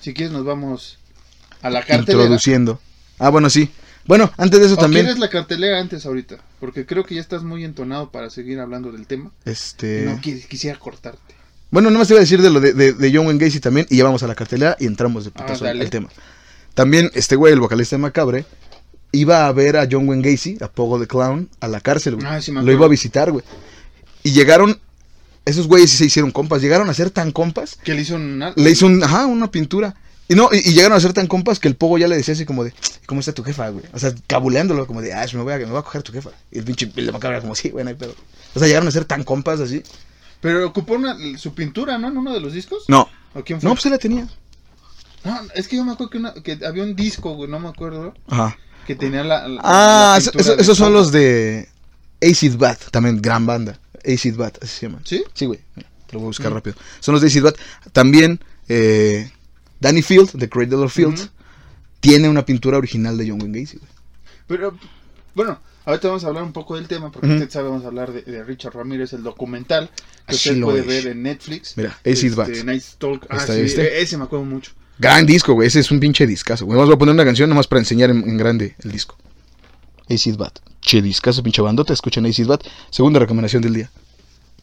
Si 0.00 0.14
quieres 0.14 0.32
nos 0.32 0.44
vamos 0.44 0.98
a 1.62 1.70
la 1.70 1.80
cartelera. 1.80 2.22
Introduciendo. 2.24 2.80
Ah, 3.18 3.28
bueno, 3.28 3.48
sí. 3.50 3.70
Bueno, 4.04 4.32
antes 4.36 4.58
de 4.58 4.66
eso 4.66 4.74
¿O 4.74 4.78
también, 4.78 5.04
quieres 5.04 5.20
la 5.20 5.28
cartelera 5.30 5.78
antes 5.78 6.04
ahorita? 6.06 6.38
Porque 6.58 6.86
creo 6.86 7.04
que 7.04 7.14
ya 7.14 7.20
estás 7.20 7.44
muy 7.44 7.62
entonado 7.64 8.10
para 8.10 8.30
seguir 8.30 8.58
hablando 8.58 8.90
del 8.90 9.06
tema. 9.06 9.30
este... 9.44 10.02
No 10.06 10.18
qui- 10.20 10.44
quisiera 10.48 10.76
cortarte. 10.78 11.34
Bueno, 11.70 11.88
nomás 11.90 12.08
te 12.08 12.14
iba 12.14 12.18
a 12.18 12.22
decir 12.22 12.42
de 12.42 12.50
lo 12.50 12.58
de, 12.60 12.72
de, 12.72 12.92
de 12.94 13.12
John 13.16 13.26
Wayne 13.28 13.44
Gacy 13.44 13.60
también, 13.60 13.86
y 13.90 13.98
ya 13.98 14.04
vamos 14.04 14.22
a 14.24 14.26
la 14.26 14.34
cartelera 14.34 14.76
y 14.80 14.86
entramos 14.86 15.24
de 15.24 15.30
putazo 15.30 15.64
Ah, 15.66 15.70
al 15.70 15.88
tema. 15.88 16.08
También, 16.74 17.10
este 17.14 17.36
güey, 17.36 17.52
el 17.52 17.60
vocalista 17.60 17.94
de 17.96 18.02
Macabre, 18.02 18.44
iba 19.12 19.46
a 19.46 19.52
ver 19.52 19.76
a 19.76 19.86
John 19.90 20.08
Wayne 20.08 20.28
Gacy, 20.30 20.58
a 20.60 20.68
Pogo 20.68 20.98
the 20.98 21.06
Clown, 21.06 21.48
a 21.60 21.68
la 21.68 21.80
cárcel, 21.80 22.16
güey. 22.16 22.26
Ah, 22.26 22.40
sí 22.40 22.50
Lo 22.52 22.72
iba 22.72 22.86
a 22.86 22.88
visitar, 22.88 23.30
güey. 23.30 23.44
Y 24.22 24.32
llegaron, 24.32 24.78
esos 25.44 25.66
güeyes 25.68 25.90
sí 25.90 25.96
se 25.98 26.04
hicieron 26.06 26.30
compas, 26.30 26.62
llegaron 26.62 26.88
a 26.88 26.94
ser 26.94 27.10
tan 27.10 27.30
compas, 27.32 27.76
Que 27.84 27.94
le 27.94 28.02
hizo 28.02 28.16
una... 28.16 28.52
le 28.56 28.70
hizo 28.70 28.86
un, 28.86 29.02
ajá, 29.02 29.26
una 29.26 29.50
pintura. 29.50 29.94
Y 30.28 30.34
no, 30.34 30.48
y, 30.52 30.58
y 30.58 30.72
llegaron 30.72 30.96
a 30.96 31.00
ser 31.00 31.12
tan 31.12 31.26
compas 31.26 31.58
que 31.58 31.68
el 31.68 31.74
Pogo 31.76 31.98
ya 31.98 32.08
le 32.08 32.16
decía 32.16 32.32
así 32.34 32.46
como 32.46 32.64
de, 32.64 32.72
¿cómo 33.06 33.20
está 33.20 33.32
tu 33.32 33.42
jefa, 33.42 33.68
güey? 33.68 33.84
O 33.92 33.98
sea, 33.98 34.14
cabuleándolo, 34.26 34.86
como 34.86 35.02
de, 35.02 35.12
ah, 35.12 35.26
me 35.34 35.42
voy 35.42 35.52
a, 35.52 35.58
me 35.58 35.64
voy 35.66 35.78
a 35.78 35.82
coger 35.82 36.02
tu 36.02 36.12
jefa. 36.12 36.30
Y 36.50 36.58
el 36.58 36.64
pinche 36.64 36.86
de 36.86 37.12
Macabre 37.12 37.36
era 37.36 37.42
como, 37.42 37.54
sí, 37.54 37.70
güey, 37.70 37.84
no 37.84 37.90
hay 37.90 37.96
pedo. 37.96 38.14
O 38.54 38.58
sea, 38.58 38.68
llegaron 38.68 38.88
a 38.88 38.92
ser 38.92 39.04
tan 39.04 39.24
compas 39.24 39.60
así. 39.60 39.82
Pero 40.40 40.66
ocupó 40.66 40.94
una, 40.94 41.16
su 41.38 41.54
pintura, 41.54 41.98
¿no? 41.98 42.08
En 42.08 42.16
uno 42.16 42.32
de 42.32 42.40
los 42.40 42.52
discos. 42.52 42.84
No, 42.88 43.08
¿O 43.34 43.42
quién 43.44 43.60
fue? 43.60 43.68
no, 43.68 43.74
pues 43.74 43.84
él 43.86 43.92
la 43.92 43.98
tenía. 43.98 44.26
No, 45.24 45.38
es 45.54 45.68
que 45.68 45.76
yo 45.76 45.84
me 45.84 45.92
acuerdo 45.92 46.10
que, 46.10 46.18
una- 46.18 46.34
que 46.34 46.58
había 46.66 46.82
un 46.82 46.96
disco, 46.96 47.34
güey, 47.34 47.50
no 47.50 47.58
me 47.60 47.68
acuerdo. 47.68 48.14
Ajá. 48.28 48.56
Que 48.86 48.94
tenía 48.96 49.22
la. 49.24 49.46
la- 49.48 49.60
Ah, 49.64 50.18
la 50.20 50.40
eso- 50.40 50.56
esos 50.58 50.76
son 50.76 50.92
los 50.92 51.12
de 51.12 51.68
Acid 52.22 52.56
Bat, 52.56 52.90
también 52.90 53.20
gran 53.22 53.46
banda. 53.46 53.78
Acid 54.04 54.36
Bat, 54.36 54.58
así 54.62 54.78
se 54.80 54.86
llaman. 54.86 55.02
¿Sí? 55.04 55.22
Sí, 55.34 55.46
güey. 55.46 55.60
Te 56.06 56.12
lo 56.14 56.18
voy 56.20 56.26
a 56.26 56.28
buscar 56.28 56.50
Mm. 56.50 56.54
rápido. 56.54 56.76
Son 57.00 57.12
los 57.12 57.22
de 57.22 57.28
Acid 57.28 57.42
Bat. 57.42 57.56
También 57.92 58.40
eh, 58.68 59.30
Danny 59.80 60.02
Field, 60.02 60.32
de 60.32 60.48
Cradle 60.48 60.76
of 60.76 60.92
Field, 60.92 61.14
Ujú. 61.18 61.28
tiene 62.00 62.28
una 62.28 62.44
pintura 62.44 62.78
original 62.78 63.16
de 63.18 63.28
John 63.28 63.40
Wayne 63.42 63.60
Gacy, 63.60 63.78
güey. 63.78 63.90
Pero, 64.46 64.78
bueno, 65.34 65.60
ahorita 65.84 66.08
vamos 66.08 66.24
a 66.24 66.28
hablar 66.28 66.42
un 66.44 66.52
poco 66.52 66.76
del 66.76 66.86
tema, 66.88 67.10
porque 67.10 67.26
Ujú. 67.26 67.36
usted 67.36 67.50
sabe, 67.50 67.68
vamos 67.68 67.84
a 67.84 67.88
hablar 67.88 68.12
de, 68.12 68.22
de 68.22 68.44
Richard 68.44 68.74
Ramírez, 68.74 69.12
el 69.12 69.22
documental 69.22 69.90
que 70.26 70.34
Así 70.36 70.50
usted 70.50 70.62
puede 70.62 70.80
es. 70.80 70.86
ver 70.86 71.06
en 71.08 71.22
Netflix. 71.22 71.76
Mira, 71.76 71.98
Acid 72.06 72.34
Bat. 72.34 72.48
Night 72.64 72.82
Stalk. 72.82 73.26
Ah, 73.28 73.36
¿Está 73.38 73.54
sí, 73.54 73.60
este? 73.62 74.00
ese 74.00 74.16
me 74.16 74.24
acuerdo 74.24 74.44
mucho. 74.44 74.72
Gran 74.98 75.26
disco, 75.26 75.54
güey. 75.54 75.68
Ese 75.68 75.80
es 75.80 75.90
un 75.90 75.98
pinche 76.00 76.26
discazo, 76.26 76.64
güey. 76.66 76.78
Vamos 76.78 76.94
a 76.94 76.98
poner 76.98 77.14
una 77.14 77.24
canción 77.24 77.48
nomás 77.48 77.66
para 77.66 77.80
enseñar 77.80 78.10
en, 78.10 78.18
en 78.28 78.36
grande 78.36 78.76
el 78.84 78.92
disco. 78.92 79.16
Acid 80.08 80.36
Bat. 80.36 80.58
Che 80.80 81.00
discazo, 81.02 81.42
pinche 81.42 81.62
bandota. 81.62 81.92
Escuchen 81.92 82.26
Acid 82.26 82.46
Bat. 82.46 82.62
Segunda 82.90 83.18
recomendación 83.18 83.62
del 83.62 83.74
día. 83.74 83.90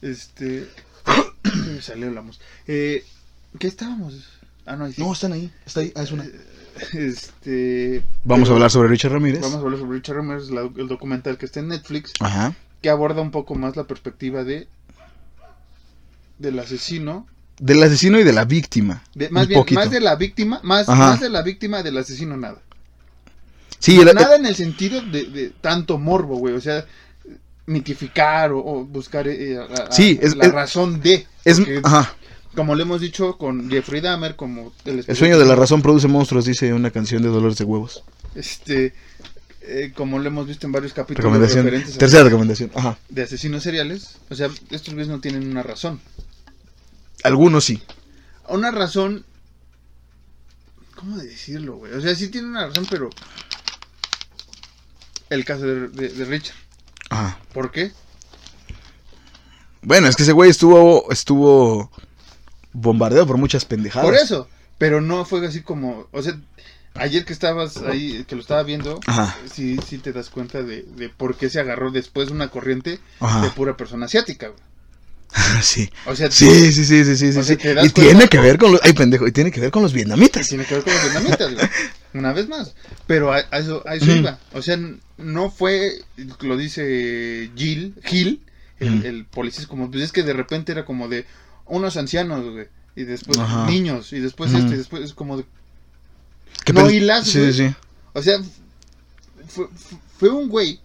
Este. 0.02 0.66
me 1.74 1.82
salió 1.82 2.10
la 2.10 2.22
música. 2.22 2.44
Eh, 2.66 3.04
¿Qué 3.58 3.66
estábamos? 3.66 4.14
Ah, 4.66 4.76
no, 4.76 4.84
ahí 4.84 4.92
sí. 4.92 5.02
No, 5.02 5.12
están 5.12 5.32
ahí. 5.32 5.50
Está 5.66 5.80
ahí. 5.80 5.92
Ah, 5.96 6.02
es 6.02 6.12
una. 6.12 6.24
Este. 6.92 8.02
Vamos 8.24 8.48
a 8.48 8.52
hablar 8.52 8.70
sobre 8.70 8.88
Richard 8.88 9.12
Ramírez. 9.12 9.40
Vamos 9.40 9.56
a 9.56 9.60
hablar 9.60 9.78
sobre 9.80 9.96
Richard 9.98 10.16
Ramírez, 10.16 10.50
la- 10.50 10.70
el 10.76 10.88
documental 10.88 11.36
que 11.36 11.46
está 11.46 11.60
en 11.60 11.68
Netflix, 11.68 12.12
Ajá. 12.20 12.54
que 12.80 12.88
aborda 12.90 13.20
un 13.20 13.30
poco 13.30 13.54
más 13.54 13.76
la 13.76 13.84
perspectiva 13.84 14.44
de. 14.44 14.68
del 16.38 16.58
asesino. 16.58 17.26
Del 17.60 17.82
asesino 17.82 18.18
y 18.18 18.24
de 18.24 18.32
la 18.32 18.44
víctima. 18.46 19.02
De, 19.14 19.28
más 19.30 19.46
bien, 19.46 19.60
poquito. 19.60 19.78
más 19.80 19.90
de 19.90 20.00
la 20.00 20.16
víctima, 20.16 20.60
más, 20.64 20.88
más 20.88 21.20
de 21.20 21.28
la 21.30 21.42
víctima 21.42 21.82
del 21.82 21.98
asesino 21.98 22.36
nada. 22.36 22.60
Sí, 23.78 23.98
nada 23.98 24.36
en 24.36 24.46
el 24.46 24.56
sentido 24.56 25.00
de, 25.02 25.24
de 25.26 25.50
tanto 25.60 25.98
morbo, 25.98 26.36
güey. 26.36 26.54
O 26.54 26.60
sea, 26.60 26.84
mitificar 27.66 28.52
o, 28.52 28.58
o 28.58 28.84
buscar 28.84 29.28
eh, 29.28 29.54
la, 29.54 29.68
la- 29.84 29.92
Sí, 29.92 30.18
es- 30.20 30.36
la 30.36 30.46
es- 30.46 30.52
razón 30.52 31.00
de. 31.00 31.26
es, 31.44 31.60
ajá. 31.82 32.14
como 32.54 32.74
le 32.74 32.82
hemos 32.82 33.00
dicho 33.00 33.36
con 33.38 33.70
Jeffrey 33.70 34.00
Dahmer, 34.00 34.36
como 34.36 34.72
el, 34.84 35.04
El 35.06 35.16
sueño 35.16 35.38
de 35.38 35.44
la 35.46 35.54
razón 35.54 35.82
produce 35.82 36.08
monstruos, 36.08 36.44
dice 36.46 36.72
una 36.72 36.90
canción 36.90 37.22
de 37.22 37.28
Dolores 37.28 37.58
de 37.58 37.64
Huevos. 37.64 38.02
Este, 38.34 38.92
eh, 39.62 39.92
como 39.94 40.18
lo 40.18 40.26
hemos 40.28 40.46
visto 40.46 40.66
en 40.66 40.72
varios 40.72 40.92
capítulos 40.92 41.32
Recomendación. 41.32 41.98
Tercera 41.98 42.24
recomendación. 42.24 42.70
Ajá. 42.74 42.98
de 43.08 43.22
asesinos 43.22 43.62
seriales. 43.62 44.16
O 44.30 44.34
sea, 44.34 44.48
estos 44.70 44.94
güeyes 44.94 45.08
no 45.08 45.20
tienen 45.20 45.48
una 45.48 45.62
razón. 45.62 46.00
Algunos 47.24 47.64
sí. 47.64 47.82
Una 48.48 48.70
razón. 48.70 49.24
¿Cómo 50.96 51.16
decirlo, 51.18 51.76
güey? 51.76 51.92
O 51.94 52.00
sea, 52.00 52.14
sí 52.14 52.28
tienen 52.28 52.50
una 52.50 52.66
razón, 52.66 52.86
pero. 52.90 53.10
El 55.28 55.44
caso 55.44 55.64
de, 55.66 55.88
de- 55.88 56.08
de 56.08 56.24
Richard. 56.24 56.56
Ajá. 57.10 57.38
¿Por 57.52 57.70
qué? 57.70 57.92
Bueno, 59.82 60.08
es 60.08 60.16
que 60.16 60.24
ese 60.24 60.32
güey 60.32 60.50
estuvo, 60.50 61.10
estuvo 61.10 61.90
bombardeado 62.72 63.26
por 63.26 63.38
muchas 63.38 63.64
pendejadas. 63.64 64.04
Por 64.04 64.14
eso. 64.14 64.48
Pero 64.78 65.00
no 65.00 65.24
fue 65.24 65.46
así 65.46 65.62
como. 65.62 66.06
O 66.12 66.22
sea, 66.22 66.38
ayer 66.94 67.24
que 67.24 67.32
estabas 67.32 67.76
ahí, 67.78 68.24
que 68.24 68.34
lo 68.34 68.40
estaba 68.40 68.62
viendo, 68.62 69.00
Ajá. 69.06 69.36
sí, 69.52 69.78
sí 69.86 69.98
te 69.98 70.12
das 70.12 70.28
cuenta 70.30 70.62
de, 70.62 70.82
de 70.82 71.08
por 71.08 71.36
qué 71.36 71.48
se 71.48 71.60
agarró 71.60 71.90
después 71.90 72.30
una 72.30 72.48
corriente 72.48 72.98
Ajá. 73.20 73.40
de 73.42 73.50
pura 73.50 73.76
persona 73.76 74.06
asiática, 74.06 74.48
güey. 74.48 74.60
sí. 75.62 75.90
O 76.06 76.16
sea, 76.16 76.30
Sí, 76.30 76.72
sí, 76.72 76.84
sí, 76.84 77.04
sí, 77.04 77.16
sí, 77.16 77.32
sí, 77.32 77.38
O 77.38 77.42
sea, 77.42 77.44
sí. 77.44 77.56
¿te 77.56 77.74
das 77.74 77.86
Y 77.86 77.90
tiene 77.90 78.28
que 78.28 78.38
ver 78.38 78.58
con 78.58 78.72
los, 78.72 78.80
ay 78.82 78.92
pendejo, 78.92 79.26
y 79.26 79.32
tiene 79.32 79.50
que 79.50 79.60
ver 79.60 79.70
con 79.70 79.82
los 79.82 79.92
vietnamitas. 79.92 80.48
tiene 80.48 80.64
que 80.64 80.74
ver 80.74 80.84
con 80.84 80.92
los 80.92 81.02
vietnamitas, 81.02 81.54
güey. 81.54 81.68
Una 82.14 82.32
vez 82.32 82.48
más. 82.48 82.74
Pero 83.06 83.32
a, 83.32 83.44
a 83.50 83.58
eso, 83.58 83.82
a 83.86 83.94
eso 83.94 84.10
iba. 84.10 84.38
O 84.52 84.62
sea, 84.62 84.78
no 85.18 85.50
fue, 85.50 86.02
lo 86.40 86.56
dice 86.56 87.50
Gil, 87.54 87.94
Gil, 88.04 88.40
el, 88.80 89.26
policía, 89.26 89.62
es 89.62 89.66
como, 89.66 89.90
pues 89.90 90.02
es 90.02 90.12
que 90.12 90.22
de 90.22 90.32
repente 90.32 90.72
era 90.72 90.84
como 90.84 91.08
de 91.08 91.26
unos 91.66 91.96
ancianos, 91.96 92.44
güey. 92.50 92.66
Y 92.96 93.04
después 93.04 93.38
Ajá. 93.38 93.66
niños, 93.66 94.12
y 94.12 94.18
después 94.18 94.52
este, 94.52 94.74
y 94.74 94.78
después 94.78 95.02
es 95.04 95.14
como 95.14 95.36
de... 95.36 95.44
¿Qué 96.64 96.72
No 96.72 96.90
hilas, 96.90 97.26
Sí, 97.26 97.38
güey. 97.38 97.52
sí. 97.52 97.74
O 98.12 98.22
sea, 98.22 98.38
fue, 100.18 100.28
un 100.28 100.48
güey 100.48 100.80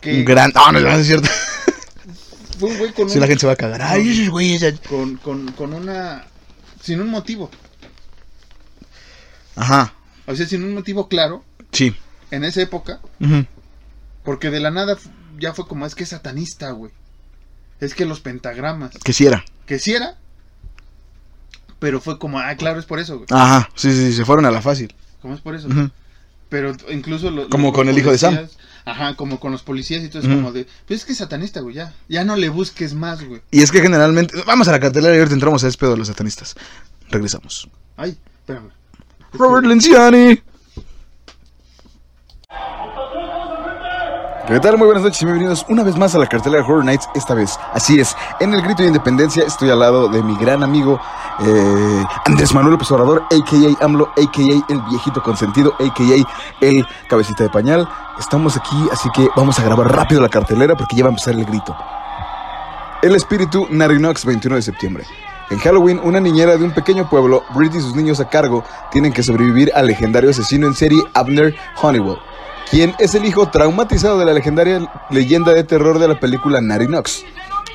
que... 0.00 0.14
Un 0.14 0.24
gran. 0.24 0.50
No, 0.54 0.72
no 0.72 0.90
es 0.92 1.06
cierto. 1.06 1.28
Fue 2.58 2.70
un 2.70 2.78
güey 2.78 2.92
con, 2.92 3.08
Si 3.08 3.16
un- 3.16 3.20
la 3.20 3.26
gente 3.26 3.40
se 3.40 3.46
va 3.46 3.52
a 3.54 3.56
cagar. 3.56 3.82
Ay, 3.82 4.08
esos 4.10 4.28
güeyes. 4.30 4.80
con, 4.88 5.16
con, 5.16 5.50
con 5.52 5.72
una... 5.74 6.24
Sin 6.82 7.00
un 7.00 7.08
motivo. 7.08 7.50
Ajá. 9.56 9.94
O 10.26 10.34
sea, 10.34 10.46
sin 10.46 10.64
un 10.64 10.74
motivo 10.74 11.08
claro, 11.08 11.44
Sí. 11.72 11.94
en 12.30 12.44
esa 12.44 12.62
época, 12.62 13.00
Ujú. 13.20 13.46
Porque 14.24 14.50
de 14.50 14.58
la 14.60 14.70
nada 14.70 14.96
ya 15.38 15.52
fue 15.52 15.66
como, 15.66 15.84
es 15.84 15.94
que 15.94 16.04
es 16.04 16.08
satanista, 16.10 16.70
güey. 16.70 16.90
Es 17.80 17.94
que 17.94 18.06
los 18.06 18.20
pentagramas. 18.20 18.92
Que 19.04 19.12
sí 19.12 19.26
era. 19.26 19.44
Que 19.66 19.78
sí 19.78 19.92
era. 19.92 20.16
Pero 21.78 22.00
fue 22.00 22.18
como, 22.18 22.38
ah, 22.38 22.54
claro, 22.56 22.80
es 22.80 22.86
por 22.86 22.98
eso, 23.00 23.16
güey. 23.16 23.26
Ajá. 23.30 23.68
Sí, 23.74 23.92
sí, 23.92 24.14
se 24.14 24.24
fueron 24.24 24.46
a 24.46 24.50
la 24.50 24.62
fácil. 24.62 24.94
¿Cómo 25.20 25.34
es 25.34 25.40
por 25.42 25.54
eso? 25.54 25.68
Ujú. 25.68 25.90
Pero 26.48 26.76
incluso 26.90 27.30
lo- 27.30 27.48
Como 27.48 27.68
los 27.68 27.74
con 27.76 27.88
el 27.88 27.98
hijo 27.98 28.10
de 28.10 28.18
Sam. 28.18 28.38
Ajá, 28.86 29.14
como 29.16 29.40
con 29.40 29.50
los 29.50 29.62
policías 29.62 30.02
y 30.04 30.08
todo 30.08 30.20
es 30.22 30.28
como 30.28 30.52
de, 30.52 30.66
pues 30.86 31.00
es 31.00 31.06
que 31.06 31.12
es 31.12 31.18
satanista, 31.18 31.60
güey, 31.60 31.74
ya. 31.76 31.94
Ya 32.06 32.22
no 32.24 32.36
le 32.36 32.50
busques 32.50 32.92
más, 32.92 33.24
güey. 33.24 33.40
Y 33.50 33.62
es 33.62 33.72
que 33.72 33.80
generalmente. 33.80 34.34
Vamos 34.46 34.68
a 34.68 34.72
la 34.72 34.80
cartelera 34.80 35.14
y 35.14 35.18
ahorita 35.18 35.32
entramos 35.34 35.64
a 35.64 35.68
ese 35.68 35.78
pedo 35.78 35.92
de 35.92 35.96
los 35.96 36.08
satanistas. 36.08 36.54
Regresamos. 37.08 37.68
Ay, 37.96 38.18
espérame. 38.40 38.68
Es 39.32 39.38
Robert 39.40 39.66
Lenciani. 39.66 40.38
¿Qué 44.46 44.60
tal? 44.60 44.76
Muy 44.76 44.84
buenas 44.84 45.02
noches 45.02 45.22
y 45.22 45.24
bienvenidos 45.24 45.64
una 45.70 45.82
vez 45.82 45.96
más 45.96 46.14
a 46.14 46.18
la 46.18 46.26
cartelera 46.26 46.62
de 46.62 46.68
Horror 46.68 46.84
Nights. 46.84 47.08
Esta 47.14 47.32
vez, 47.32 47.58
así 47.72 47.98
es, 47.98 48.14
en 48.40 48.52
el 48.52 48.60
grito 48.60 48.82
de 48.82 48.88
independencia 48.88 49.42
estoy 49.42 49.70
al 49.70 49.78
lado 49.78 50.08
de 50.08 50.22
mi 50.22 50.36
gran 50.36 50.62
amigo 50.62 51.00
eh, 51.40 52.04
Andrés 52.26 52.52
Manuel 52.52 52.72
López 52.72 52.90
Obrador, 52.90 53.22
a.k.a. 53.22 53.82
AMLO, 53.82 54.10
a.k.a. 54.10 54.72
el 54.72 54.82
viejito 54.90 55.22
consentido, 55.22 55.72
a.k.a. 55.80 56.66
el 56.66 56.86
cabecita 57.08 57.44
de 57.44 57.48
pañal. 57.48 57.88
Estamos 58.18 58.54
aquí, 58.58 58.76
así 58.92 59.08
que 59.14 59.26
vamos 59.34 59.58
a 59.58 59.64
grabar 59.64 59.90
rápido 59.90 60.20
la 60.20 60.28
cartelera 60.28 60.76
porque 60.76 60.94
ya 60.94 61.04
va 61.04 61.08
a 61.08 61.12
empezar 61.12 61.32
el 61.32 61.46
grito. 61.46 61.74
El 63.00 63.14
espíritu 63.14 63.66
Narinox, 63.70 64.26
21 64.26 64.56
de 64.56 64.62
septiembre. 64.62 65.04
En 65.50 65.58
Halloween, 65.58 66.00
una 66.02 66.20
niñera 66.20 66.56
de 66.56 66.64
un 66.64 66.72
pequeño 66.72 67.08
pueblo, 67.08 67.44
Brit 67.54 67.74
y 67.74 67.80
sus 67.80 67.94
niños 67.94 68.20
a 68.20 68.28
cargo, 68.28 68.62
tienen 68.90 69.12
que 69.12 69.22
sobrevivir 69.22 69.70
al 69.74 69.86
legendario 69.86 70.30
asesino 70.30 70.66
en 70.66 70.74
serie 70.74 71.02
Abner 71.14 71.54
Honeywell, 71.82 72.18
quien 72.74 72.92
es 72.98 73.14
el 73.14 73.24
hijo 73.24 73.48
traumatizado 73.50 74.18
de 74.18 74.24
la 74.24 74.32
legendaria 74.32 74.90
leyenda 75.08 75.52
de 75.52 75.62
terror 75.62 76.00
de 76.00 76.08
la 76.08 76.18
película 76.18 76.60
Narinox. 76.60 77.24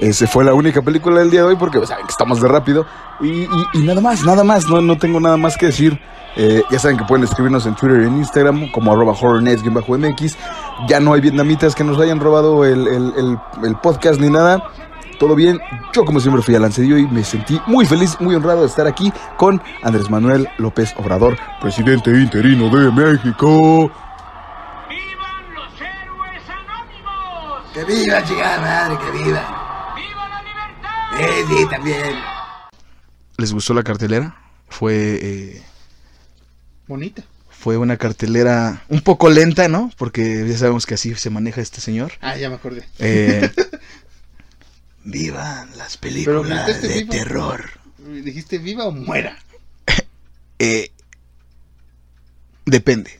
Esa 0.02 0.28
fue 0.28 0.44
la 0.44 0.54
única 0.54 0.82
película 0.82 1.22
del 1.22 1.32
día 1.32 1.40
de 1.40 1.48
hoy 1.48 1.56
porque 1.56 1.86
saben 1.88 2.06
que 2.06 2.12
estamos 2.12 2.42
de 2.42 2.50
rápido. 2.50 2.86
Y, 3.22 3.48
nada 3.80 4.02
más, 4.02 4.26
nada 4.26 4.44
más, 4.44 4.68
no, 4.68 4.82
no 4.82 4.98
tengo 4.98 5.22
nada 5.22 5.38
más 5.38 5.56
que 5.56 5.68
decir. 5.68 5.98
Eh, 6.36 6.64
ya 6.70 6.80
saben 6.80 6.98
que 6.98 7.06
pueden 7.06 7.24
escribirnos 7.24 7.66
en 7.66 7.76
Twitter 7.76 8.02
y 8.02 8.08
en 8.08 8.18
Instagram 8.18 8.74
como 8.74 8.92
arroba 8.92 9.14
horrornets-mx. 9.14 10.36
Ya 10.90 11.00
no 11.00 11.14
hay 11.14 11.22
vietnamitas 11.22 11.76
que 11.76 11.86
nos 11.86 11.98
hayan 11.98 12.20
robado 12.20 12.66
el, 12.66 12.86
el- 12.86 13.76
podcast 13.82 14.20
ni 14.20 14.30
nada. 14.30 14.62
Todo 15.18 15.34
bien, 15.34 15.62
yo 15.94 16.04
como 16.04 16.20
siempre 16.20 16.42
fui 16.42 16.56
Cedillo 16.72 16.98
y 16.98 17.08
me 17.08 17.24
sentí 17.24 17.62
muy 17.68 17.86
feliz, 17.86 18.18
muy 18.20 18.36
honrado 18.36 18.62
de 18.62 18.68
estar 18.68 18.86
aquí 18.86 19.14
con 19.38 19.62
Andrés 19.82 20.10
Manuel 20.10 20.50
López 20.58 20.94
Obrador, 20.98 21.38
presidente 21.62 22.10
interino 22.12 22.70
de 22.70 22.92
México. 22.92 23.90
Que 27.80 27.86
viva, 27.86 28.22
chingada 28.26 28.60
madre, 28.60 28.98
que 29.06 29.24
viva. 29.24 29.96
¡Viva 29.96 30.28
la 30.28 30.44
libertad! 30.44 31.22
Eh, 31.22 31.46
sí, 31.48 31.66
también. 31.70 32.16
¿Les 33.38 33.54
gustó 33.54 33.74
la 33.74 33.84
cartelera? 33.84 34.36
Fue, 34.68 34.94
eh, 35.22 35.64
Bonita. 36.88 37.24
fue 37.50 37.78
una 37.78 37.96
cartelera 37.96 38.84
un 38.90 39.00
poco 39.00 39.30
lenta, 39.30 39.70
¿no? 39.70 39.94
Porque 39.98 40.46
ya 40.46 40.58
sabemos 40.58 40.86
que 40.86 40.96
así 40.96 41.16
se 41.16 41.30
maneja 41.30 41.62
este 41.62 41.80
señor. 41.80 42.12
Ah, 42.20 42.36
ya 42.36 42.50
me 42.50 42.56
acordé. 42.56 42.86
Eh, 43.00 43.50
Vivan 45.06 45.70
las 45.78 45.96
películas 45.96 46.82
de 46.82 46.88
viva. 47.04 47.12
terror. 47.12 47.70
Dijiste 47.98 48.58
viva 48.58 48.86
o 48.86 48.92
muera. 48.92 49.38
Eh, 50.62 50.92
depende. 52.66 53.18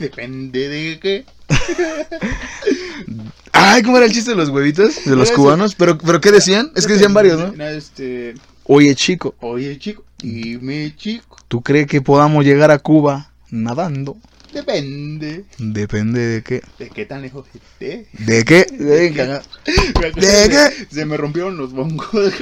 Depende 0.00 0.68
de 0.68 0.98
qué. 0.98 1.24
Ay, 3.52 3.82
¿cómo 3.82 3.98
era 3.98 4.06
el 4.06 4.12
chiste 4.12 4.30
de 4.30 4.36
los 4.36 4.48
huevitos? 4.48 5.04
De 5.04 5.14
los 5.14 5.30
cubanos. 5.30 5.74
¿Pero, 5.74 5.98
¿Pero 5.98 6.22
qué 6.22 6.32
decían? 6.32 6.72
Es 6.74 6.86
que 6.86 6.94
decían 6.94 7.12
varios, 7.12 7.38
¿no? 7.38 7.66
Este. 7.66 8.34
Oye, 8.64 8.94
chico, 8.94 9.34
Oye, 9.40 9.78
chico. 9.78 10.04
Dime, 10.22 10.94
chico. 10.96 11.36
¿tú 11.48 11.62
crees 11.62 11.86
que 11.86 12.00
podamos 12.00 12.44
llegar 12.44 12.70
a 12.70 12.78
Cuba 12.78 13.32
nadando? 13.50 14.16
Depende. 14.54 15.44
Depende 15.58 16.20
de 16.20 16.42
qué. 16.42 16.62
¿De 16.78 16.88
qué 16.88 17.04
tan 17.04 17.20
lejos 17.20 17.46
esté? 17.54 18.06
¿De 18.12 18.44
qué? 18.44 18.64
¿De 18.64 19.12
que 19.12 20.86
Se 20.90 21.04
me 21.04 21.18
rompieron 21.18 21.58
los 21.58 21.72
bongos. 21.72 22.32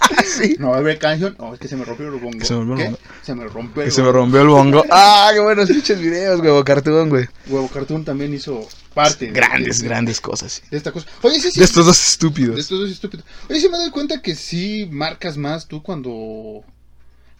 sí. 0.24 0.56
No 0.58 0.70
va 0.70 0.76
a 0.76 0.78
haber 0.80 0.98
canción. 0.98 1.36
No, 1.38 1.54
es 1.54 1.60
que 1.60 1.68
se 1.68 1.76
me 1.76 1.84
rompió 1.84 2.06
el 2.08 2.20
bongo. 2.20 2.44
Se 2.44 2.54
me 2.54 2.64
rompió 2.64 2.84
el 2.86 2.90
bongo. 2.92 2.98
Se 3.22 3.34
me 3.34 3.44
rompió 3.46 3.82
el 3.82 3.92
se 3.92 4.00
me 4.02 4.06
bongo. 4.08 4.18
rompió 4.20 4.40
el 4.42 4.48
bongo. 4.48 4.84
Ah, 4.90 5.30
qué 5.32 5.40
buenos 5.40 5.68
pinches 5.68 5.98
videos, 6.00 6.40
güey. 6.40 6.64
Cartoon, 6.64 7.08
güey. 7.08 7.26
Huevo 7.48 7.68
Cartoon 7.68 8.04
también 8.04 8.32
hizo 8.34 8.66
parte. 8.94 9.26
de- 9.26 9.32
Grandes, 9.32 9.80
de, 9.80 9.88
grandes 9.88 10.20
cosas. 10.20 10.52
sí. 10.52 10.62
De 10.70 10.76
esta 10.76 10.92
cosa. 10.92 11.06
Oye, 11.22 11.40
sí, 11.40 11.50
sí. 11.50 11.58
De 11.60 11.64
estos 11.64 11.86
dos 11.86 11.96
de 11.96 12.02
estúpidos. 12.04 12.58
estos 12.58 12.78
dos 12.80 12.90
estúpidos. 12.90 13.24
Oye, 13.48 13.60
sí 13.60 13.68
me 13.68 13.78
doy 13.78 13.90
cuenta 13.90 14.20
que 14.22 14.34
sí 14.34 14.88
marcas 14.90 15.36
más 15.36 15.66
tú 15.66 15.82
cuando 15.82 16.62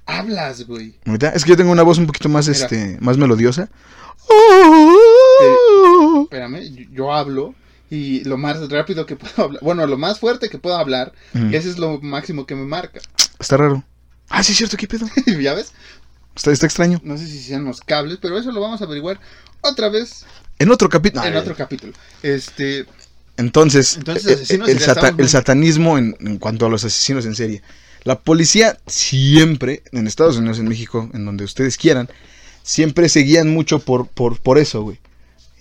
hablas, 0.07 0.67
güey. 0.67 0.95
Es 1.35 1.45
que 1.45 1.51
yo 1.51 1.57
tengo 1.57 1.73
una 1.73 1.83
voz 1.83 1.99
un 1.99 2.07
poquito 2.07 2.29
más, 2.29 2.49
Mira. 2.49 2.59
este, 2.61 2.97
más 3.01 3.17
melodiosa. 3.19 3.69
Espérame, 6.23 6.63
yo, 6.75 6.85
yo 6.93 7.13
hablo 7.13 7.55
y 7.91 8.25
lo 8.25 8.37
más 8.37 8.69
rápido 8.71 9.07
que 9.07 9.17
puedo 9.17 9.35
hablar, 9.45 9.63
bueno, 9.63 9.87
lo 9.87 9.97
más 9.99 10.19
fuerte 10.21 10.49
que 10.49 10.59
puedo 10.59 10.77
hablar, 10.77 11.13
Ujú. 11.35 11.47
ese 11.53 11.69
es 11.71 11.79
lo 11.79 12.01
máximo 12.01 12.47
que 12.47 12.55
me 12.55 12.65
marca. 12.65 13.01
Está 13.39 13.57
raro. 13.57 13.85
Ah, 14.29 14.43
sí, 14.43 14.53
es 14.53 14.59
cierto, 14.59 14.77
¿qué 14.77 14.87
pedo? 14.89 15.07
¿Ya 15.41 15.55
ves? 15.55 15.73
Está, 16.35 16.51
está 16.53 16.67
extraño. 16.67 17.01
No 17.05 17.17
sé 17.17 17.27
si 17.27 17.39
sean 17.41 17.65
los 17.65 17.81
cables, 17.81 18.19
pero 18.21 18.39
eso 18.39 18.51
lo 18.53 18.61
vamos 18.61 18.81
a 18.81 18.85
averiguar 18.85 19.21
otra 19.63 19.89
vez 19.89 20.27
En 20.59 20.71
otro 20.71 20.89
capítulo. 20.89 21.25
en 21.25 21.37
otro 21.37 21.55
capítulo. 21.57 21.93
Este, 22.23 22.87
Entonces, 23.37 23.97
Entonces, 23.97 24.51
eh, 24.51 24.55
eh, 24.57 24.71
el, 24.71 24.81
sata- 24.81 25.15
satanismo 25.29 25.97
en, 25.99 26.17
en 26.21 26.39
cuanto 26.39 26.67
a 26.67 26.69
los 26.69 26.85
asesinos 26.85 27.25
en 27.27 27.35
serie. 27.35 27.63
La 28.05 28.21
policía 28.21 28.79
siempre, 28.87 29.83
en 29.93 30.07
Estados 30.07 30.37
Unidos, 30.37 30.59
en 30.59 30.69
México, 30.69 31.11
en 31.15 31.25
donde 31.25 31.45
ustedes 31.45 31.77
quieran, 31.77 32.09
siempre 32.63 33.09
se 33.09 33.21
guían 33.21 33.49
mucho 33.51 33.79
por, 33.81 34.07
por, 34.09 34.39
por 34.41 34.59
eso, 34.59 34.83
güey. 34.83 34.99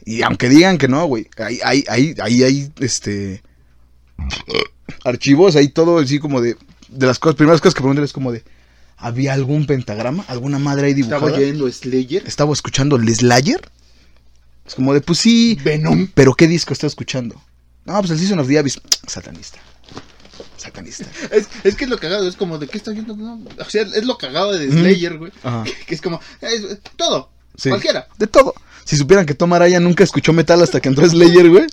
Y 0.05 0.21
aunque 0.21 0.49
digan 0.49 0.77
que 0.77 0.87
no, 0.87 1.05
güey, 1.05 1.27
ahí 1.37 1.59
hay, 1.63 1.83
hay, 1.87 2.15
ahí 2.21 2.43
hay, 2.43 2.71
este, 2.79 3.41
archivos, 5.03 5.55
ahí 5.55 5.69
todo 5.69 5.99
así 5.99 6.19
como 6.19 6.41
de, 6.41 6.57
de 6.89 7.05
las 7.07 7.19
cosas, 7.19 7.35
primeras 7.35 7.61
cosas 7.61 7.73
que 7.73 7.81
preguntan 7.81 8.03
es 8.05 8.13
como 8.13 8.31
de, 8.31 8.43
¿había 8.97 9.33
algún 9.33 9.65
pentagrama? 9.65 10.23
¿Alguna 10.27 10.59
madre 10.59 10.87
ahí 10.87 10.93
dibujada? 10.93 11.25
estaba 11.27 11.37
oyendo 11.37 11.71
Slayer, 11.71 12.23
¿Estaba 12.25 12.53
escuchando 12.53 12.95
el 12.95 13.13
Slayer? 13.13 13.61
Es 14.65 14.75
como 14.75 14.93
de, 14.93 15.01
pues 15.01 15.19
sí, 15.19 15.57
Venom. 15.63 16.07
¿Pero 16.13 16.33
qué 16.33 16.47
disco 16.47 16.73
está 16.73 16.87
escuchando? 16.87 17.39
No, 17.85 17.99
pues 17.99 18.11
el 18.11 18.19
Season 18.19 18.39
of 18.39 18.47
the 18.47 18.57
Abyss. 18.57 18.81
Satanista. 19.07 19.59
Satanista. 20.57 21.05
Es, 21.31 21.47
es 21.63 21.75
que 21.75 21.83
es 21.83 21.89
lo 21.89 21.99
cagado, 21.99 22.27
es 22.27 22.35
como 22.35 22.57
de 22.57 22.67
qué 22.67 22.77
está 22.77 22.89
oyendo. 22.91 23.15
No, 23.15 23.39
o 23.59 23.69
sea, 23.69 23.83
es 23.83 24.05
lo 24.05 24.17
cagado 24.17 24.53
de. 24.53 24.69
Slayer, 24.71 25.17
güey. 25.17 25.31
Que 25.87 25.93
es 25.95 26.01
como, 26.01 26.19
es- 26.41 26.79
todo, 26.95 27.29
Sí. 27.57 27.69
cualquiera. 27.69 28.07
De 28.17 28.25
todo. 28.27 28.53
Si 28.85 28.95
supieran 28.97 29.25
que 29.25 29.33
Tom 29.33 29.51
Araya 29.51 29.79
nunca 29.79 30.03
escuchó 30.03 30.31
metal 30.31 30.61
hasta 30.61 30.79
que 30.79 30.87
entró 30.89 31.09
Slayer, 31.09 31.49
güey. 31.49 31.65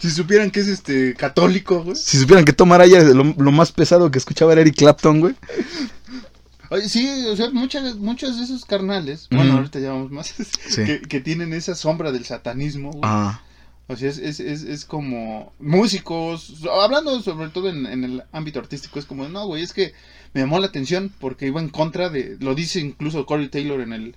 Si 0.00 0.10
supieran 0.10 0.50
que 0.50 0.60
es 0.60 0.68
este 0.68 1.14
católico, 1.14 1.82
güey. 1.82 1.96
Si 1.96 2.18
supieran 2.18 2.44
que 2.44 2.52
Tom 2.52 2.70
Araya 2.72 3.02
lo, 3.02 3.24
lo 3.24 3.50
más 3.50 3.72
pesado 3.72 4.10
que 4.10 4.18
escuchaba 4.18 4.52
era 4.52 4.60
Eric 4.60 4.76
Clapton, 4.76 5.20
güey. 5.20 5.34
Oye, 6.68 6.88
sí, 6.88 7.08
o 7.26 7.34
sea, 7.34 7.50
muchas, 7.50 7.96
muchos 7.96 8.36
de 8.38 8.44
esos 8.44 8.64
carnales, 8.64 9.26
bueno, 9.30 9.46
Ujú. 9.50 9.56
ahorita 9.58 9.80
ya 9.80 9.90
vamos 9.90 10.12
más, 10.12 10.32
Sí. 10.68 10.84
que, 10.84 11.00
que 11.00 11.20
tienen 11.20 11.52
esa 11.52 11.74
sombra 11.74 12.12
del 12.12 12.24
satanismo, 12.24 12.90
güey. 12.90 13.00
Ah. 13.04 13.40
O 13.90 13.96
sea, 13.96 14.08
es, 14.08 14.18
es, 14.18 14.38
es, 14.38 14.62
es 14.62 14.84
como 14.84 15.52
músicos, 15.58 16.62
hablando 16.70 17.20
sobre 17.22 17.48
todo 17.48 17.68
en, 17.68 17.86
en 17.86 18.04
el 18.04 18.22
ámbito 18.30 18.60
artístico, 18.60 19.00
es 19.00 19.04
como, 19.04 19.28
no, 19.28 19.46
güey, 19.46 19.64
es 19.64 19.72
que 19.72 19.94
me 20.32 20.42
llamó 20.42 20.60
la 20.60 20.68
atención 20.68 21.12
porque 21.18 21.48
iba 21.48 21.60
en 21.60 21.70
contra 21.70 22.08
de, 22.08 22.36
lo 22.38 22.54
dice 22.54 22.78
incluso 22.78 23.26
Corey 23.26 23.48
Taylor 23.48 23.80
en 23.80 23.92
el, 23.92 24.14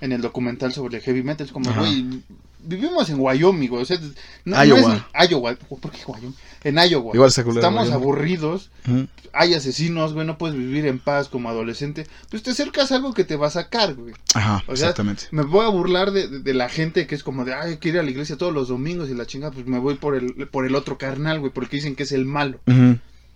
en 0.00 0.12
el 0.12 0.20
documental 0.20 0.72
sobre 0.72 0.98
el 0.98 1.02
heavy 1.02 1.24
metal, 1.24 1.46
es 1.46 1.52
como, 1.52 1.68
güey, 1.74 2.22
vivimos 2.60 3.08
en 3.10 3.16
Wyoming, 3.20 3.68
güey, 3.68 3.82
o 3.82 3.84
sea, 3.86 3.98
no, 4.44 4.56
no 4.56 4.64
Iowa. 4.64 5.08
es 5.14 5.30
Iowa, 5.30 5.54
¿por 5.56 5.90
qué 5.90 6.00
Wyoming? 6.06 6.34
En 6.64 6.76
Iowa. 6.76 7.12
Igual 7.14 7.28
está 7.28 7.44
culero, 7.44 7.60
Estamos 7.60 7.88
Wyoming. 7.88 8.02
aburridos, 8.02 8.70
Ujú. 8.86 9.06
hay 9.32 9.54
asesinos, 9.54 10.12
güey, 10.14 10.26
no 10.26 10.38
puedes 10.38 10.56
vivir 10.56 10.86
en 10.86 10.98
paz 10.98 11.28
como 11.28 11.48
adolescente, 11.48 12.06
pues 12.30 12.42
te 12.42 12.50
acercas 12.50 12.90
a 12.92 12.96
algo 12.96 13.14
que 13.14 13.24
te 13.24 13.36
va 13.36 13.46
a 13.46 13.50
sacar, 13.50 13.94
güey. 13.94 14.14
Ajá, 14.34 14.62
O 14.66 14.74
sea, 14.76 14.88
exactamente. 14.88 15.24
Me 15.30 15.42
voy 15.42 15.64
a 15.64 15.68
burlar 15.68 16.10
de, 16.10 16.28
de- 16.28 16.40
de 16.40 16.54
la 16.54 16.68
gente 16.68 17.06
que 17.06 17.14
es 17.14 17.22
como 17.22 17.44
de, 17.44 17.54
ay, 17.54 17.70
hay 17.72 17.76
que 17.78 17.90
ir 17.90 17.98
a 17.98 18.02
la 18.02 18.10
iglesia 18.10 18.36
todos 18.36 18.52
los 18.52 18.68
domingos 18.68 19.08
y 19.10 19.14
la 19.14 19.26
chinga, 19.26 19.50
pues 19.50 19.66
me 19.66 19.78
voy 19.78 19.94
por 19.94 20.14
el, 20.16 20.48
por 20.48 20.66
el 20.66 20.74
otro 20.74 20.98
carnal, 20.98 21.40
güey, 21.40 21.52
porque 21.52 21.76
dicen 21.76 21.94
que 21.94 22.02
es 22.02 22.12
el 22.12 22.24
malo. 22.24 22.58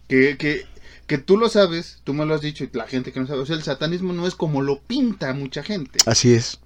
Que, 0.08 0.36
que, 0.36 0.66
que 1.06 1.18
tú 1.18 1.36
lo 1.38 1.48
sabes, 1.48 2.00
tú 2.04 2.12
me 2.14 2.26
lo 2.26 2.34
has 2.34 2.40
dicho 2.42 2.64
y 2.64 2.70
la 2.72 2.86
gente 2.86 3.12
que 3.12 3.20
no 3.20 3.26
sabe, 3.26 3.40
o 3.40 3.46
sea, 3.46 3.56
el 3.56 3.62
satanismo 3.62 4.12
no 4.12 4.26
es 4.26 4.34
como 4.34 4.60
lo 4.62 4.80
pinta 4.80 5.32
mucha 5.32 5.62
gente. 5.62 6.00
Así 6.06 6.34
es. 6.34 6.58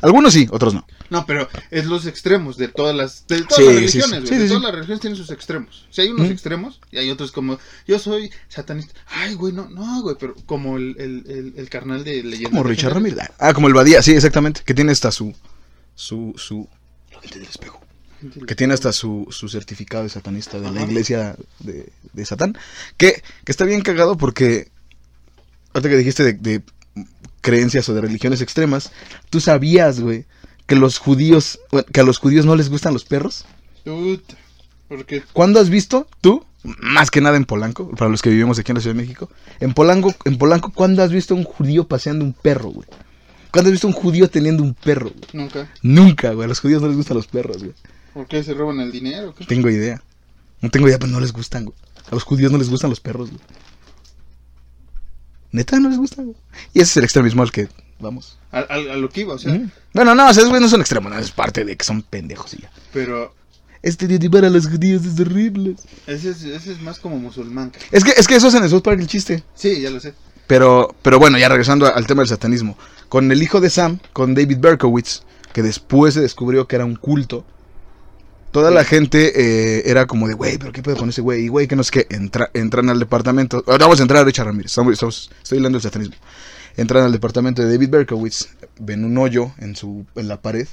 Algunos 0.00 0.32
sí, 0.32 0.48
otros 0.50 0.74
no. 0.74 0.86
No, 1.10 1.26
pero 1.26 1.48
es 1.70 1.84
los 1.86 2.06
extremos 2.06 2.56
de 2.56 2.68
todas 2.68 2.96
las, 2.96 3.26
de 3.26 3.42
todas 3.42 3.56
Sí, 3.56 3.64
las 3.64 3.74
religiones, 3.74 4.20
sí. 4.22 4.34
Sí, 4.34 4.40
de 4.40 4.48
todas 4.48 4.62
las 4.62 4.72
religiones 4.72 5.00
tienen 5.00 5.16
sus 5.16 5.30
extremos. 5.30 5.86
Si 5.90 6.00
hay 6.00 6.08
unos 6.08 6.28
Mm. 6.28 6.32
extremos 6.32 6.80
y 6.90 6.98
hay 6.98 7.10
otros 7.10 7.30
como, 7.32 7.58
yo 7.86 7.98
soy 7.98 8.30
satanista. 8.48 8.94
Ay, 9.06 9.34
güey, 9.34 9.52
no, 9.52 9.68
no, 9.68 10.02
güey, 10.02 10.16
pero 10.18 10.34
como 10.46 10.76
el, 10.78 10.96
el, 10.98 11.24
el, 11.30 11.52
el 11.56 11.68
carnal 11.68 12.02
de 12.04 12.22
leyenda. 12.22 12.50
Como 12.50 12.62
Richard 12.64 12.94
Ramírez. 12.94 13.18
Ah, 13.38 13.52
como 13.52 13.68
el 13.68 13.74
Badía, 13.74 14.02
sí, 14.02 14.12
exactamente. 14.12 14.62
Que 14.64 14.74
tiene 14.74 14.92
hasta 14.92 15.12
su. 15.12 15.34
Su. 15.94 16.32
su 16.36 16.68
la 17.12 17.20
gente 17.20 17.38
del 17.38 17.48
espejo. 17.48 17.80
Que 18.46 18.54
tiene 18.54 18.72
hasta 18.74 18.92
su, 18.92 19.26
su 19.30 19.48
certificado 19.48 20.04
de 20.04 20.08
satanista 20.08 20.60
de 20.60 20.70
la 20.70 20.82
iglesia 20.82 21.34
de, 21.58 21.92
de 22.12 22.24
Satán. 22.24 22.56
Que, 22.96 23.22
que 23.44 23.52
está 23.52 23.64
bien 23.64 23.82
cagado 23.82 24.16
porque. 24.16 24.70
Ahorita 25.74 25.88
que 25.88 25.96
dijiste 25.96 26.22
de, 26.24 26.32
de 26.34 26.62
creencias 27.42 27.88
o 27.90 27.94
de 27.94 28.00
religiones 28.00 28.40
extremas. 28.40 28.90
Tú 29.28 29.40
sabías, 29.40 30.00
güey, 30.00 30.24
que 30.66 30.76
los 30.76 30.96
judíos. 30.96 31.60
que 31.92 32.00
a 32.00 32.04
los 32.04 32.18
judíos 32.18 32.46
no 32.46 32.56
les 32.56 32.70
gustan 32.70 32.94
los 32.94 33.04
perros. 33.04 33.44
Puta, 33.84 34.36
porque 34.88 35.22
¿Cuándo 35.34 35.60
has 35.60 35.68
visto 35.68 36.06
tú? 36.22 36.46
Más 36.62 37.10
que 37.10 37.20
nada 37.20 37.36
en 37.36 37.44
Polanco, 37.44 37.90
para 37.90 38.08
los 38.08 38.22
que 38.22 38.30
vivimos 38.30 38.58
aquí 38.58 38.70
en 38.70 38.76
la 38.76 38.80
Ciudad 38.80 38.94
de 38.94 39.02
México. 39.02 39.28
En 39.58 39.74
Polanco, 39.74 40.14
en 40.24 40.38
Polanco 40.38 40.72
¿cuándo 40.72 41.02
has 41.02 41.10
visto 41.10 41.34
un 41.34 41.42
judío 41.42 41.88
paseando 41.88 42.24
un 42.24 42.32
perro, 42.32 42.70
güey? 42.70 42.86
¿Cuándo 43.50 43.68
has 43.68 43.72
visto 43.72 43.88
un 43.88 43.92
judío 43.92 44.30
teniendo 44.30 44.62
un 44.62 44.74
perro? 44.74 45.10
güey? 45.10 45.28
nunca. 45.32 45.68
Nunca, 45.82 46.32
güey. 46.32 46.44
A 46.44 46.48
los 46.48 46.60
judíos 46.60 46.80
no 46.80 46.88
les 46.88 46.96
gustan 46.96 47.16
los 47.16 47.26
perros, 47.26 47.58
güey. 47.58 47.74
¿Por 48.14 48.26
qué 48.28 48.42
se 48.44 48.54
roban 48.54 48.80
el 48.80 48.92
dinero? 48.92 49.34
qué? 49.34 49.44
Tengo 49.44 49.68
idea. 49.68 50.02
No 50.60 50.70
tengo 50.70 50.86
idea, 50.86 50.98
pero 50.98 51.10
no 51.10 51.20
les 51.20 51.32
gustan, 51.32 51.64
güey. 51.64 51.76
A 52.10 52.14
los 52.14 52.22
judíos 52.22 52.52
no 52.52 52.58
les 52.58 52.70
gustan 52.70 52.90
los 52.90 53.00
perros, 53.00 53.30
güey. 53.30 53.42
Neta, 55.52 55.78
no 55.78 55.88
les 55.88 55.98
gustan, 55.98 56.26
güey. 56.26 56.36
Y 56.74 56.80
ese 56.80 56.90
es 56.92 56.96
el 56.98 57.04
extremismo 57.04 57.42
al 57.42 57.52
que 57.52 57.68
vamos. 58.00 58.38
A, 58.50 58.58
a- 58.60 58.62
a 58.74 58.96
lo 58.96 59.08
que 59.08 59.20
iba, 59.22 59.34
o 59.34 59.38
sea. 59.38 59.60
Bueno, 59.94 60.14
no, 60.14 60.24
o 60.28 60.32
sea, 60.32 60.40
esos 60.42 60.48
güeyes 60.48 60.62
no 60.62 60.68
son 60.68 60.80
extremos, 60.80 61.12
no, 61.12 61.18
es 61.18 61.30
parte 61.30 61.64
de 61.64 61.76
que 61.76 61.84
son 61.84 62.02
pendejos 62.02 62.54
y 62.54 62.62
ya. 62.62 62.70
pero 62.92 63.34
Estereotipar 63.82 64.44
a 64.44 64.50
los 64.50 64.68
judíos 64.68 65.04
es 65.04 65.18
horrible. 65.18 65.74
ese 66.06 66.30
es, 66.30 66.42
ese 66.44 66.72
es 66.72 66.80
más 66.82 66.98
como 67.00 67.18
musulmán. 67.18 67.70
cara. 67.70 67.84
Es 67.90 68.04
que, 68.04 68.12
es 68.16 68.26
que 68.28 68.36
eso 68.36 68.48
es 68.48 68.54
en 68.54 68.62
el 68.62 68.70
South 68.70 68.82
Park 68.82 69.00
el 69.00 69.06
chiste. 69.08 69.42
Sí, 69.54 69.80
ya 69.80 69.90
lo 69.90 69.98
sé. 70.00 70.14
Pero, 70.46 70.94
pero 71.02 71.18
bueno, 71.18 71.36
ya 71.38 71.48
regresando 71.48 71.92
al 71.92 72.06
tema 72.06 72.22
del 72.22 72.28
satanismo. 72.28 72.76
Con 73.08 73.30
el 73.32 73.42
hijo 73.42 73.60
de 73.60 73.70
Sam, 73.70 73.98
con 74.12 74.34
David 74.34 74.58
Berkowitz, 74.60 75.22
que 75.52 75.62
después 75.62 76.14
se 76.14 76.20
descubrió 76.20 76.66
que 76.68 76.76
era 76.76 76.84
un 76.84 76.94
culto. 76.96 77.44
Toda 78.52 78.70
la 78.70 78.84
gente 78.84 79.32
eh, 79.78 79.82
era 79.86 80.06
como 80.06 80.28
de, 80.28 80.34
güey, 80.34 80.58
pero 80.58 80.72
¿qué 80.72 80.82
pedo 80.82 80.96
con 80.96 81.08
ese 81.08 81.22
güey? 81.22 81.44
Y 81.44 81.48
güey, 81.48 81.66
que 81.66 81.74
no 81.74 81.82
es 81.82 81.90
que 81.90 82.06
entra, 82.10 82.50
entran 82.54 82.88
al 82.90 82.98
departamento. 82.98 83.64
Ahora 83.66 83.86
vamos 83.86 83.98
a 84.00 84.02
entrar 84.02 84.20
a 84.22 84.24
Richard 84.24 84.46
Ramírez. 84.46 84.66
Estamos, 84.72 84.92
estamos- 84.92 85.30
estoy 85.42 85.58
hablando 85.58 85.76
del 85.78 85.82
satanismo. 85.82 86.14
Entran 86.76 87.04
al 87.04 87.12
departamento 87.12 87.62
de 87.62 87.72
David 87.72 87.88
Berkowitz, 87.90 88.48
ven 88.78 89.04
un 89.04 89.16
hoyo 89.18 89.52
en, 89.58 89.74
su, 89.74 90.06
en 90.16 90.28
la 90.28 90.40
pared. 90.40 90.68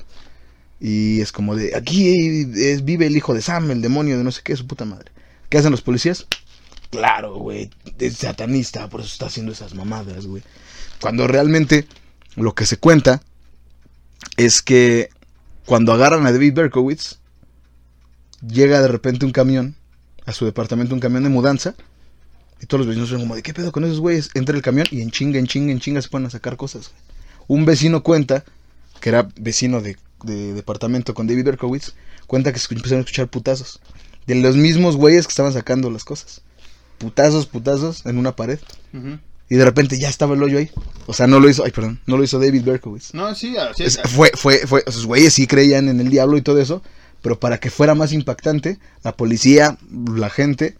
Y 0.81 1.19
es 1.21 1.31
como 1.31 1.55
de, 1.55 1.75
aquí 1.75 2.13
es- 2.53 2.83
vive 2.83 3.07
el 3.07 3.15
hijo 3.17 3.33
de 3.33 3.41
Sam, 3.41 3.71
el 3.71 3.81
demonio 3.81 4.17
de 4.17 4.23
no 4.23 4.31
sé 4.31 4.41
qué, 4.43 4.55
su 4.55 4.67
puta 4.67 4.83
madre. 4.85 5.11
¿Qué 5.49 5.57
hacen 5.57 5.71
los 5.71 5.81
policías? 5.81 6.27
Claro, 6.89 7.35
güey, 7.37 7.69
es 7.99 8.17
satanista, 8.17 8.89
por 8.89 9.01
eso 9.01 9.09
está 9.11 9.27
haciendo 9.27 9.51
esas 9.51 9.73
mamadas, 9.73 10.25
güey. 10.25 10.43
Cuando 10.99 11.27
realmente 11.27 11.87
lo 12.35 12.53
que 12.55 12.65
se 12.65 12.77
cuenta 12.77 13.21
es 14.37 14.61
que 14.61 15.09
cuando 15.65 15.93
agarran 15.93 16.25
a 16.25 16.31
David 16.31 16.53
Berkowitz, 16.55 17.19
llega 18.47 18.81
de 18.81 18.87
repente 18.87 19.25
un 19.25 19.31
camión 19.31 19.75
a 20.25 20.33
su 20.33 20.45
departamento, 20.45 20.93
un 20.93 20.99
camión 20.99 21.23
de 21.23 21.29
mudanza, 21.29 21.75
y 22.61 22.65
todos 22.65 22.79
los 22.79 22.87
vecinos 22.87 23.09
son 23.09 23.21
como 23.21 23.35
de, 23.35 23.41
¿qué 23.41 23.53
pedo 23.53 23.71
con 23.71 23.83
esos 23.85 23.99
güeyes? 23.99 24.29
Entra 24.33 24.55
el 24.55 24.61
camión 24.61 24.85
y 24.91 25.01
en 25.01 25.11
chinga, 25.11 25.39
en 25.39 25.47
chinga, 25.47 25.71
en 25.71 25.79
chinga 25.79 26.01
se 26.01 26.09
ponen 26.09 26.27
a 26.27 26.29
sacar 26.29 26.57
cosas. 26.57 26.91
Un 27.47 27.65
vecino 27.65 28.03
cuenta, 28.03 28.43
que 28.99 29.09
era 29.09 29.27
vecino 29.39 29.81
de, 29.81 29.97
de 30.23 30.53
departamento 30.53 31.13
con 31.13 31.25
David 31.25 31.45
Berkowitz, 31.45 31.93
cuenta 32.27 32.51
que 32.53 32.59
se 32.59 32.73
empezaron 32.73 32.99
a 32.99 33.01
escuchar 33.01 33.27
putazos. 33.27 33.79
De 34.27 34.35
los 34.35 34.55
mismos 34.55 34.97
güeyes 34.97 35.25
que 35.25 35.31
estaban 35.31 35.53
sacando 35.53 35.89
las 35.89 36.03
cosas. 36.03 36.41
Putazos, 36.99 37.45
putazos 37.47 38.05
en 38.05 38.17
una 38.17 38.35
pared. 38.35 38.59
Y 39.51 39.55
de 39.55 39.65
repente 39.65 39.97
ya 39.97 40.09
estaba 40.09 40.35
el 40.35 40.43
hoyo 40.43 40.59
ahí. 40.59 40.69
O 41.07 41.13
sea, 41.13 41.25
no 41.25 41.39
lo 41.39 41.49
hizo, 41.49 41.63
ay, 41.63 41.71
perdón, 41.71 41.99
no 42.05 42.17
lo 42.17 42.23
hizo 42.23 42.37
David 42.39 42.63
Berkowitz. 42.63 43.13
No, 43.13 43.33
sí, 43.33 43.57
así 43.57 43.83
Es- 43.83 43.97
es. 44.03 44.11
fue, 44.11 44.31
fue, 44.35 44.67
fue, 44.67 44.83
esos 44.85 45.05
güeyes 45.07 45.33
sí 45.33 45.47
creían 45.47 45.87
en 45.87 45.99
el 46.01 46.09
diablo 46.09 46.37
y 46.37 46.41
todo 46.41 46.59
eso, 46.59 46.83
pero 47.21 47.39
para 47.39 47.59
que 47.59 47.69
fuera 47.69 47.95
más 47.95 48.13
impactante, 48.13 48.77
la 49.03 49.15
policía, 49.15 49.77
la 50.15 50.29
gente, 50.29 50.75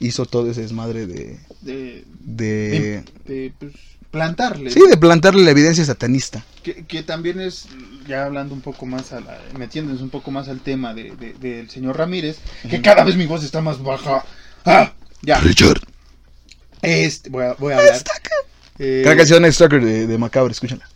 hizo 0.00 0.26
todo 0.26 0.50
ese 0.50 0.62
desmadre 0.62 1.06
de, 1.06 1.38
De, 1.60 2.04
de, 2.20 3.04
de, 3.26 3.52
pues, 3.58 3.72
plantarle. 4.10 4.70
sí, 4.70 4.80
de 4.88 4.96
plantarle 4.96 5.42
la 5.44 5.50
evidencia 5.52 5.84
satanista. 5.84 6.44
Que, 6.62 6.84
que 6.84 7.02
también 7.02 7.40
es, 7.40 7.66
ya 8.06 8.24
hablando 8.26 8.54
un 8.54 8.60
poco 8.60 8.84
más, 8.86 9.12
a 9.12 9.20
la- 9.20 9.40
metiéndonos 9.58 10.02
un 10.02 10.10
poco 10.10 10.30
más 10.30 10.48
al 10.48 10.60
tema 10.60 10.92
de, 10.94 11.12
de- 11.16 11.34
del 11.34 11.70
señor 11.70 11.96
Ramírez, 11.98 12.38
que 12.68 12.80
cada 12.82 13.04
vez 13.04 13.16
mi 13.16 13.26
voz 13.26 13.42
está 13.44 13.60
más 13.60 13.82
baja. 13.82 14.24
¡Ah! 14.64 14.92
Ya. 15.22 15.38
Richard. 15.40 15.80
Este, 16.82 17.30
voy 17.30 17.44
a, 17.44 17.52
voy 17.54 17.72
a 17.72 17.78
hablar. 17.78 18.02
Eh, 18.78 19.02
Cada 19.04 19.16
canción 19.16 19.44
es 19.44 19.54
Stalker 19.54 19.84
de, 19.84 20.06
de 20.08 20.18
Macabre, 20.18 20.52
escúchala. 20.52 20.88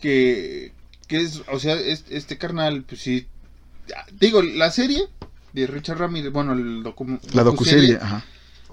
que, 0.00 0.72
que 1.06 1.20
es, 1.20 1.42
o 1.50 1.58
sea, 1.58 1.74
es- 1.74 2.04
este 2.10 2.38
carnal, 2.38 2.84
pues 2.88 3.00
sí. 3.02 3.26
Digo, 4.12 4.42
la 4.42 4.70
serie 4.70 5.02
de 5.52 5.66
Richard 5.66 5.98
Ramírez, 5.98 6.32
bueno, 6.32 6.52
el 6.52 6.82
docu 6.82 7.18
La 7.32 7.42
docuserie, 7.42 7.96
ajá. 8.00 8.24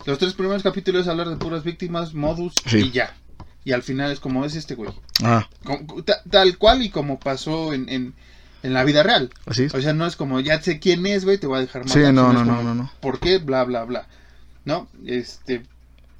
Los 0.05 0.19
tres 0.19 0.33
primeros 0.33 0.61
capítulos 0.63 1.03
es 1.03 1.07
hablar 1.07 1.29
de 1.29 1.37
puras 1.37 1.63
víctimas, 1.63 2.13
modus 2.13 2.53
Sí. 2.65 2.77
y 2.79 2.91
ya. 2.91 3.15
Y 3.63 3.71
al 3.71 3.81
final 3.81 4.11
es 4.11 4.19
como 4.19 4.45
es 4.45 4.55
este 4.55 4.75
güey. 4.75 4.91
Ah, 5.23 5.47
Como- 5.63 6.03
tal 6.29 6.57
cual 6.59 6.83
y 6.83 6.89
como 6.89 7.19
pasó 7.19 7.73
en, 7.73 7.89
en, 7.89 8.13
en 8.61 8.73
la 8.73 8.83
vida 8.83 9.01
real. 9.01 9.31
así 9.47 9.63
es. 9.63 9.73
O 9.73 9.81
sea, 9.81 9.93
no 9.93 10.05
es 10.05 10.15
como, 10.15 10.39
ya 10.41 10.61
sé 10.61 10.79
quién 10.79 11.05
es, 11.07 11.25
güey, 11.25 11.39
te 11.39 11.47
voy 11.47 11.57
a 11.57 11.61
dejar 11.61 11.89
Sí, 11.89 11.97
matar", 11.99 12.13
no, 12.13 12.33
no, 12.33 12.43
no, 12.45 12.55
como, 12.57 12.63
no, 12.63 12.75
no. 12.75 12.91
¿Por 12.99 13.19
qué? 13.19 13.39
Bla, 13.39 13.63
bla, 13.63 13.83
bla. 13.85 14.07
¿No? 14.65 14.87
Este, 15.05 15.63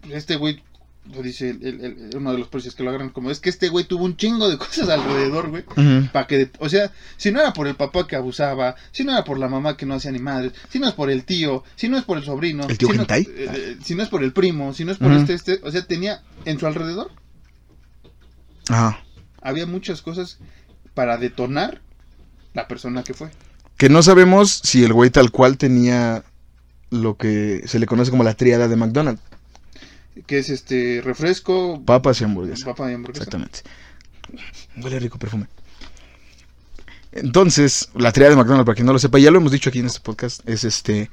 este 0.10 0.38
güey, 0.38 0.64
lo 1.14 1.22
dice 1.22 1.49
el- 1.51 1.64
el- 1.64 1.82
el- 1.82 2.10
uno 2.18 2.32
de 2.32 2.39
los 2.39 2.47
policías 2.47 2.74
que 2.76 2.84
lo 2.84 2.89
agarran, 2.89 3.10
como 3.10 3.30
es 3.32 3.39
que 3.39 3.49
este 3.49 3.70
güey 3.70 3.86
tuvo 3.86 4.06
un 4.06 4.18
chingo 4.18 4.49
de 4.49 4.58
cosas 4.58 4.89
alrededor, 4.89 5.49
güey. 5.49 5.64
Para 6.12 6.28
que, 6.28 6.49
o 6.60 6.68
sea, 6.70 6.91
si 7.18 7.32
no 7.32 7.39
era 7.39 7.53
por 7.53 7.68
el 7.68 7.76
papá 7.76 8.08
que 8.08 8.16
abusaba, 8.16 8.76
si 8.91 9.03
no 9.03 9.12
era 9.12 9.24
por 9.24 9.38
la 9.39 9.47
mamá 9.47 9.78
que 9.78 9.86
no 9.86 9.93
hacía 9.95 10.12
ni 10.12 10.20
madre, 10.20 10.51
si 10.70 10.80
no 10.80 10.88
es 10.88 10.93
por 10.93 11.10
el 11.10 11.24
tío, 11.24 11.64
si 11.76 11.89
no 11.89 11.97
es 11.97 12.03
por 12.03 12.18
el 12.18 12.24
sobrino, 12.24 12.68
¿El 12.68 12.78
tío 12.78 12.89
si, 12.89 12.97
no, 12.97 13.03
eh, 13.03 13.26
eh, 13.38 13.78
si 13.84 13.93
no 13.95 14.03
es 14.03 14.10
por 14.10 14.24
el 14.24 14.34
primo, 14.34 14.74
si 14.74 14.84
no 14.86 14.91
es 14.91 14.97
por 14.97 15.12
este, 15.12 15.34
este, 15.34 15.60
o 15.64 15.72
sea, 15.72 15.86
tenía 15.86 16.22
en 16.45 16.60
su 16.60 16.66
alrededor, 16.68 17.12
Ajá. 18.70 19.03
había 19.41 19.66
muchas 19.66 20.01
cosas 20.01 20.39
para 20.93 21.18
detonar 21.18 21.82
la 22.53 22.68
persona 22.68 23.03
que 23.03 23.14
fue. 23.14 23.30
Que 23.78 23.89
no 23.89 24.01
sabemos 24.01 24.62
si 24.64 24.84
el 24.84 24.93
güey 24.93 25.10
tal 25.10 25.32
cual 25.32 25.58
tenía 25.58 26.24
lo 26.89 27.18
que 27.18 27.62
se 27.68 27.80
le 27.80 27.86
conoce 27.86 28.12
como 28.12 28.24
la 28.24 28.34
tríada 28.34 28.68
de 28.68 28.76
McDonald's. 28.76 29.22
Que 30.28 30.39
es 30.39 30.49
este 30.49 31.01
refresco, 31.03 31.82
Papas 31.86 32.22
y 32.22 32.24
hamburguesas. 32.24 32.63
papa 32.66 32.89
y 32.89 32.93
hamburguesa. 32.95 33.24
Exactamente. 33.24 33.59
Huele 34.78 34.99
rico 34.99 35.20
perfume. 35.20 35.47
Entonces, 37.11 37.89
la 37.95 38.11
tríada 38.11 38.32
de 38.32 38.38
McDonald's, 38.38 38.66
para 38.66 38.76
quien 38.76 38.86
no 38.86 38.93
lo 38.93 38.99
sepa, 38.99 39.20
ya 39.20 39.32
lo 39.32 39.38
hemos 39.38 39.51
dicho 39.51 39.70
aquí 39.70 39.80
en 39.80 39.86
este 39.86 40.01
podcast, 40.01 40.47
es 40.47 40.63
este 40.63 41.09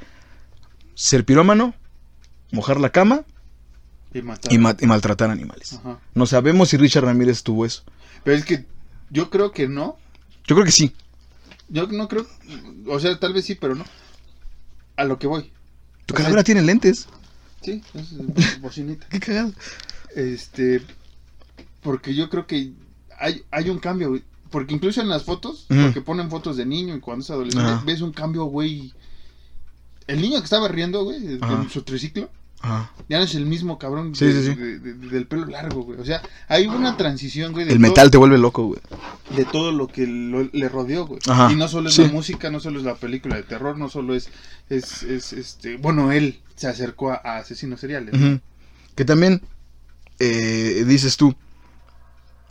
ser 0.94 1.24
pirómano, 1.24 1.74
mojar 2.50 2.80
la 2.80 2.90
cama 2.90 3.22
Y 4.12 4.22
matar. 4.22 4.52
y, 4.52 4.58
ma- 4.58 4.76
y 4.80 4.86
maltratar 4.86 5.30
animales. 5.30 5.74
Ajá. 5.74 5.98
No 6.14 6.26
sabemos 6.26 6.70
si 6.70 6.76
Richard 6.76 7.04
Ramírez 7.04 7.42
tuvo 7.42 7.64
eso. 7.66 7.82
Pero 8.24 8.36
es 8.36 8.44
que 8.44 8.64
yo 9.10 9.30
creo 9.30 9.52
que 9.52 9.68
no. 9.68 9.96
Yo 10.46 10.56
creo 10.56 10.64
que 10.64 10.72
sí. 10.72 10.92
Yo 11.68 11.86
no 11.86 12.08
creo. 12.08 12.26
O 12.88 12.98
sea, 12.98 13.18
tal 13.20 13.32
vez 13.32 13.44
sí, 13.44 13.54
pero 13.54 13.74
no. 13.74 13.84
A 14.96 15.04
lo 15.04 15.18
que 15.18 15.26
voy. 15.26 15.52
Tu 16.06 16.14
O 16.14 16.18
sea, 16.18 16.42
tiene 16.44 16.62
lentes. 16.62 17.06
Sí, 17.62 17.82
es 17.94 18.60
bocinita. 18.60 19.06
Qué 19.08 19.20
cagado. 19.20 19.52
Este. 20.14 20.82
Porque 21.82 22.14
yo 22.14 22.28
creo 22.28 22.46
que 22.46 22.72
hay, 23.18 23.42
hay 23.50 23.70
un 23.70 23.78
cambio, 23.78 24.10
güey. 24.10 24.22
Porque 24.50 24.74
incluso 24.74 25.00
en 25.00 25.08
las 25.08 25.24
fotos, 25.24 25.64
porque 25.68 26.02
ponen 26.02 26.28
fotos 26.28 26.58
de 26.58 26.66
niño 26.66 26.94
y 26.94 27.00
cuando 27.00 27.24
es 27.24 27.30
adolescente, 27.30 27.72
ves 27.86 28.02
un 28.02 28.12
cambio, 28.12 28.44
güey. 28.44 28.92
El 30.06 30.20
niño 30.20 30.38
que 30.38 30.44
estaba 30.44 30.68
riendo, 30.68 31.04
güey, 31.04 31.38
con 31.38 31.70
su 31.70 31.82
triciclo, 31.82 32.28
Ajá. 32.62 32.90
ya 33.08 33.18
no 33.18 33.24
es 33.24 33.34
el 33.34 33.44
mismo 33.46 33.78
cabrón 33.78 34.14
Sí, 34.14 34.24
de- 34.26 34.32
sí, 34.32 34.48
sí. 34.50 34.54
de- 34.54 34.78
de- 34.78 34.94
de- 34.94 35.08
del 35.08 35.26
pelo 35.26 35.46
largo, 35.46 35.82
güey. 35.82 35.98
O 36.00 36.04
sea, 36.04 36.22
hay 36.48 36.66
una 36.68 36.96
transición, 36.96 37.52
güey. 37.52 37.64
de 37.66 37.72
El 37.72 37.78
todo- 37.78 37.88
metal 37.88 38.10
te 38.10 38.16
vuelve 38.18 38.38
loco, 38.38 38.66
güey. 38.66 38.80
de 39.36 39.44
todo 39.44 39.72
lo 39.72 39.88
que 39.88 40.06
lo- 40.06 40.48
le 40.52 40.68
rodeó, 40.68 41.06
güey. 41.06 41.20
Ajá, 41.28 41.50
Y 41.52 41.56
no 41.56 41.66
solo 41.68 41.88
es 41.88 41.98
la 41.98 42.08
música, 42.08 42.50
no 42.50 42.60
solo 42.60 42.78
es 42.78 42.84
la 42.84 42.94
película 42.94 43.36
de 43.36 43.42
terror, 43.42 43.76
no 43.78 43.88
solo 43.90 44.14
es, 44.14 44.28
es, 44.70 45.02
es, 45.02 45.32
este, 45.32 45.76
bueno, 45.76 46.12
él 46.12 46.40
se 46.54 46.68
acercó 46.68 47.10
a, 47.12 47.20
a 47.24 47.38
asesinos 47.38 47.80
seriales. 47.80 48.14
Que 48.94 49.04
también 49.04 49.42
eh, 50.18 50.84
dices 50.86 51.16
tú, 51.16 51.34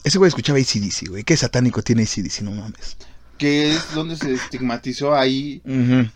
ese 0.03 0.17
güey 0.17 0.27
escuchaba 0.29 0.59
ACDC, 0.59 1.07
güey. 1.09 1.23
¿Qué 1.23 1.37
satánico 1.37 1.81
tiene 1.83 2.03
ACDC? 2.03 2.41
No 2.41 2.51
mames. 2.51 2.97
Que 3.37 3.73
es 3.73 3.93
donde 3.93 4.15
se 4.17 4.33
estigmatizó 4.33 5.15
ahí 5.15 5.61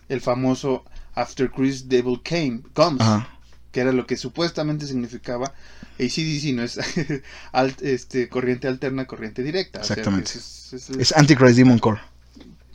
el 0.10 0.22
famoso 0.22 0.84
After 1.14 1.50
Chris 1.50 1.88
Devil 1.88 2.20
Came, 2.24 2.62
Comes, 2.74 3.02
Ajá. 3.02 3.30
Que 3.76 3.82
era 3.82 3.92
lo 3.92 4.08
que 4.08 4.16
supuestamente 4.16 4.88
significaba 4.88 5.52
ACDC, 6.00 6.54
no 6.54 6.64
es 6.64 6.78
alt- 7.52 7.82
este, 7.82 8.30
corriente 8.30 8.70
alterna, 8.70 9.04
corriente 9.06 9.44
directa. 9.44 9.82
O 9.82 9.84
sea, 9.84 9.98
Exactamente. 9.98 10.32
es- 10.32 10.72
es- 10.74 10.90
es- 10.92 10.98
Es 10.98 11.18
Antichrist 11.18 11.58
Demon 11.58 11.78
Core. 11.80 12.00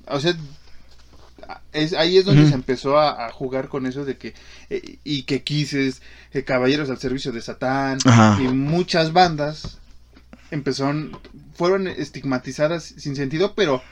o 0.07 0.20
sea, 0.20 0.36
es, 1.72 1.94
ahí 1.94 2.18
es 2.18 2.26
donde 2.26 2.46
se 2.46 2.55
empezó 2.55 2.98
a, 2.98 3.26
a 3.26 3.32
jugar 3.32 3.68
con 3.68 3.86
eso 3.86 4.05
de 4.05 4.18
que, 4.18 4.34
eh, 4.68 4.98
y 5.03 5.22
que 5.22 5.42
quises, 5.42 6.03
eh, 6.34 6.44
caballeros 6.44 6.90
al 6.90 6.98
servicio 6.98 7.32
de 7.32 7.40
Satán, 7.40 7.96
Ajá. 8.05 8.36
y 8.42 8.48
muchas 8.48 9.14
bandas 9.14 9.78
empezaron, 10.51 11.18
fueron 11.55 11.88
estigmatizadas 11.88 12.84
sin 12.98 13.16
sentido, 13.16 13.55
pero 13.55 13.82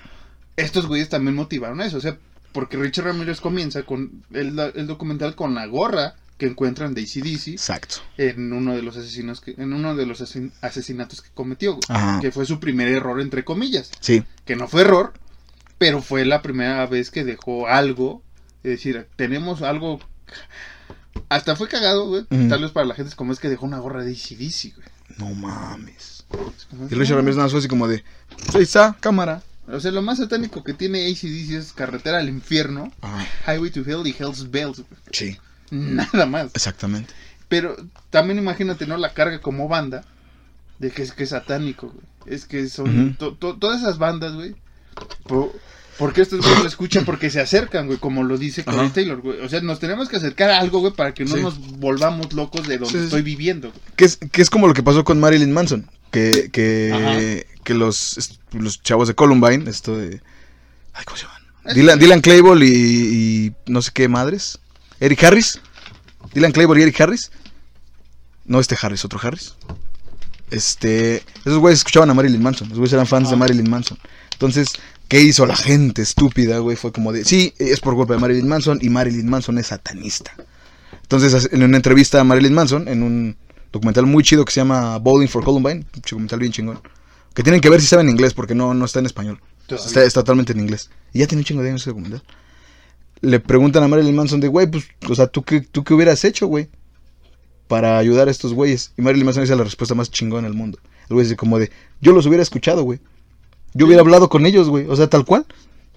estos 0.56 0.84
güeyes 0.86 1.08
también 1.08 1.34
motivaron 1.36 1.80
eso, 1.80 1.96
o 1.96 2.00
sea, 2.02 2.18
porque 2.52 2.76
Richard 2.76 3.06
Ramírez 3.06 3.40
comienza 3.40 3.82
con 3.84 4.24
el, 4.32 4.58
el 4.74 4.86
documental 4.86 5.34
con 5.36 5.54
la 5.54 5.64
gorra 5.66 6.16
que 6.38 6.46
encuentran 6.46 6.94
de 6.94 7.02
ACDC 7.02 7.48
Exacto. 7.48 7.96
en 8.16 8.52
uno 8.52 8.74
de 8.74 8.82
los 8.82 8.96
asesinos 8.96 9.40
que, 9.40 9.54
en 9.58 9.72
uno 9.72 9.94
de 9.96 10.06
los 10.06 10.20
asesin- 10.22 10.52
asesinatos 10.62 11.20
que 11.20 11.30
cometió, 11.34 11.78
Ajá. 11.88 12.20
que 12.20 12.30
fue 12.32 12.46
su 12.46 12.60
primer 12.60 12.88
error 12.88 13.20
entre 13.20 13.44
comillas 13.44 13.90
Sí. 14.00 14.22
que 14.44 14.54
no 14.56 14.68
fue 14.68 14.82
error, 14.82 15.12
pero 15.78 16.00
fue 16.00 16.24
la 16.24 16.40
primera 16.42 16.86
vez 16.86 17.10
que 17.10 17.24
dejó 17.24 17.66
algo, 17.68 18.22
es 18.62 18.70
decir, 18.70 19.06
tenemos 19.16 19.62
algo, 19.62 20.00
hasta 21.28 21.56
fue 21.56 21.68
cagado, 21.68 22.06
güey, 22.08 22.24
tal 22.48 22.62
vez 22.62 22.70
para 22.70 22.86
la 22.86 22.94
gente 22.94 23.10
es 23.10 23.14
como 23.16 23.32
es 23.32 23.40
que 23.40 23.48
dejó 23.48 23.66
una 23.66 23.78
gorra 23.78 24.04
de 24.04 24.12
ACDC, 24.12 24.74
güey. 24.74 24.88
No 25.18 25.34
mames. 25.34 26.24
Y 26.90 26.94
Richard 26.94 27.16
Ramírez 27.16 27.36
nada 27.36 27.46
más 27.46 27.52
fue 27.52 27.60
así 27.60 27.68
como 27.68 27.88
de, 27.88 28.04
"Pues 28.44 28.54
ahí 28.56 28.62
está, 28.62 28.96
cámara. 29.00 29.42
O 29.66 29.80
sea, 29.80 29.90
lo 29.90 30.02
más 30.02 30.18
satánico 30.18 30.62
que 30.64 30.72
tiene 30.74 31.06
ACDC 31.06 31.56
es 31.56 31.72
Carretera 31.72 32.18
al 32.18 32.28
Infierno. 32.28 32.92
Highway 33.46 33.70
to 33.70 33.80
Hell 33.80 34.06
y 34.06 34.14
Hell's 34.18 34.50
Bells, 34.50 34.78
güey. 34.80 35.00
Sí, 35.12 35.38
nada 36.12 36.26
más. 36.26 36.50
exactamente. 36.54 37.12
Pero 37.48 37.76
también 38.10 38.38
imagínate, 38.38 38.86
¿no? 38.86 38.96
La 38.96 39.14
carga 39.14 39.40
como 39.40 39.68
banda 39.68 40.04
de 40.78 40.90
que 40.90 41.02
es 41.02 41.12
que 41.12 41.24
es 41.24 41.30
satánico, 41.30 41.88
güey. 41.88 42.06
Es 42.26 42.44
que 42.44 42.68
son 42.68 43.06
Ujú. 43.08 43.14
to- 43.16 43.34
to- 43.34 43.56
todas 43.56 43.80
esas 43.80 43.98
bandas, 43.98 44.34
güey. 44.34 44.54
po- 45.24 45.54
porque 45.98 46.20
estos 46.20 46.40
güeyes 46.40 46.60
lo 46.62 46.68
escuchan 46.68 47.04
porque 47.04 47.28
se 47.30 47.40
acercan, 47.40 47.86
güey, 47.88 47.98
como 47.98 48.22
lo 48.22 48.36
dice 48.38 48.64
Corey 48.64 48.80
Ajá. 48.86 48.92
Taylor, 48.92 49.20
güey. 49.20 49.40
O 49.40 49.48
sea, 49.48 49.60
nos 49.62 49.80
tenemos 49.80 50.08
que 50.08 50.16
acercar 50.16 50.50
a 50.50 50.60
algo, 50.60 50.78
güey, 50.80 50.92
para 50.92 51.12
que 51.14 51.24
no 51.24 51.34
Sí. 51.36 51.42
nos 51.42 51.58
volvamos 51.78 52.32
locos 52.34 52.68
de 52.68 52.78
donde 52.78 52.92
Sí, 52.92 52.98
sí, 53.00 53.04
estoy 53.06 53.22
viviendo, 53.22 53.70
güey. 53.70 53.80
Que 53.96 54.04
es, 54.04 54.16
que 54.16 54.40
es 54.42 54.50
como 54.50 54.68
lo 54.68 54.74
que 54.74 54.82
pasó 54.84 55.02
con 55.04 55.18
Marilyn 55.18 55.52
Manson. 55.52 55.90
Que, 56.12 56.50
que, 56.52 57.46
que 57.64 57.74
los, 57.74 58.38
los 58.52 58.80
chavos 58.82 59.08
de 59.08 59.14
Columbine, 59.14 59.68
esto 59.68 59.96
de... 59.96 60.20
Ay, 60.94 61.04
¿cómo 61.04 61.16
se 61.16 61.24
llaman? 61.24 61.42
Dylan, 61.74 61.98
Dylan 61.98 62.22
y 62.62 63.52
no 63.66 63.82
sé 63.82 63.90
qué 63.92 64.08
madres. 64.08 64.58
Eric 65.00 65.22
Harris. 65.24 65.60
Dylan 66.34 66.52
Clayball 66.52 66.78
y 66.78 66.82
Eric 66.82 67.00
Harris. 67.00 67.30
No 68.44 68.60
este 68.60 68.76
Harris, 68.80 69.04
otro 69.04 69.18
Harris. 69.22 69.54
Este, 70.50 71.22
esos 71.44 71.58
güeyes 71.58 71.80
escuchaban 71.80 72.08
a 72.10 72.14
Marilyn 72.14 72.42
Manson. 72.42 72.68
Los 72.68 72.78
güeyes 72.78 72.92
eran 72.94 73.06
fans 73.06 73.28
de 73.28 73.34
Ah. 73.34 73.38
Marilyn 73.38 73.68
Manson. 73.68 73.98
Entonces, 74.32 74.68
¿qué 75.08 75.20
hizo 75.20 75.44
la 75.46 75.56
gente 75.56 76.02
estúpida, 76.02 76.58
güey? 76.58 76.76
Fue 76.76 76.92
como 76.92 77.12
de, 77.12 77.24
sí, 77.24 77.54
es 77.58 77.80
por 77.80 77.94
culpa 77.94 78.14
de 78.14 78.20
Marilyn 78.20 78.48
Manson 78.48 78.78
y 78.80 78.88
Marilyn 78.88 79.28
Manson 79.28 79.58
es 79.58 79.66
satanista. 79.68 80.32
Entonces, 81.02 81.48
en 81.52 81.62
una 81.62 81.76
entrevista 81.76 82.20
a 82.20 82.24
Marilyn 82.24 82.54
Manson, 82.54 82.88
en 82.88 83.02
un 83.02 83.36
documental 83.72 84.06
muy 84.06 84.22
chido 84.22 84.44
que 84.44 84.52
se 84.52 84.60
llama 84.60 84.96
Bowling 84.98 85.28
for 85.28 85.44
Columbine, 85.44 85.84
un 85.94 86.02
documental 86.02 86.38
bien 86.38 86.52
chingón, 86.52 86.80
que 87.34 87.42
tienen 87.42 87.60
que 87.60 87.68
ver 87.70 87.80
si 87.80 87.86
saben 87.86 88.08
inglés 88.08 88.32
porque 88.34 88.54
no, 88.54 88.72
no 88.74 88.84
está 88.84 88.98
en 89.00 89.06
español. 89.06 89.40
Está, 89.68 90.02
está 90.02 90.20
totalmente 90.22 90.52
en 90.52 90.60
inglés. 90.60 90.88
Y 91.12 91.18
ya 91.18 91.26
tiene 91.26 91.40
un 91.40 91.44
chingo 91.44 91.62
de 91.62 91.68
años 91.68 91.82
ese 91.82 91.90
documental. 91.90 92.22
Le 93.20 93.40
preguntan 93.40 93.82
a 93.82 93.88
Marilyn 93.88 94.14
Manson 94.14 94.40
de, 94.40 94.48
güey, 94.48 94.70
pues, 94.70 94.84
o 95.08 95.14
sea, 95.14 95.26
¿tú 95.26 95.42
qué, 95.42 95.60
¿tú 95.60 95.84
qué 95.84 95.94
hubieras 95.94 96.24
hecho, 96.24 96.46
güey? 96.46 96.68
Para 97.66 97.98
ayudar 97.98 98.28
a 98.28 98.30
estos 98.30 98.54
güeyes. 98.54 98.92
Y 98.96 99.02
Marilyn 99.02 99.26
Manson 99.26 99.42
dice 99.42 99.56
la 99.56 99.64
respuesta 99.64 99.94
más 99.94 100.10
chingona 100.10 100.48
del 100.48 100.56
mundo. 100.56 100.78
El 101.08 101.14
güey 101.14 101.24
dice 101.24 101.36
como 101.36 101.58
de, 101.58 101.70
yo 102.00 102.12
los 102.12 102.26
hubiera 102.26 102.42
escuchado, 102.42 102.82
güey. 102.82 103.00
Yo 103.74 103.86
hubiera 103.86 104.02
hablado 104.02 104.28
con 104.28 104.46
ellos, 104.46 104.68
güey. 104.68 104.86
O 104.88 104.96
sea, 104.96 105.08
tal 105.08 105.24
cual. 105.24 105.46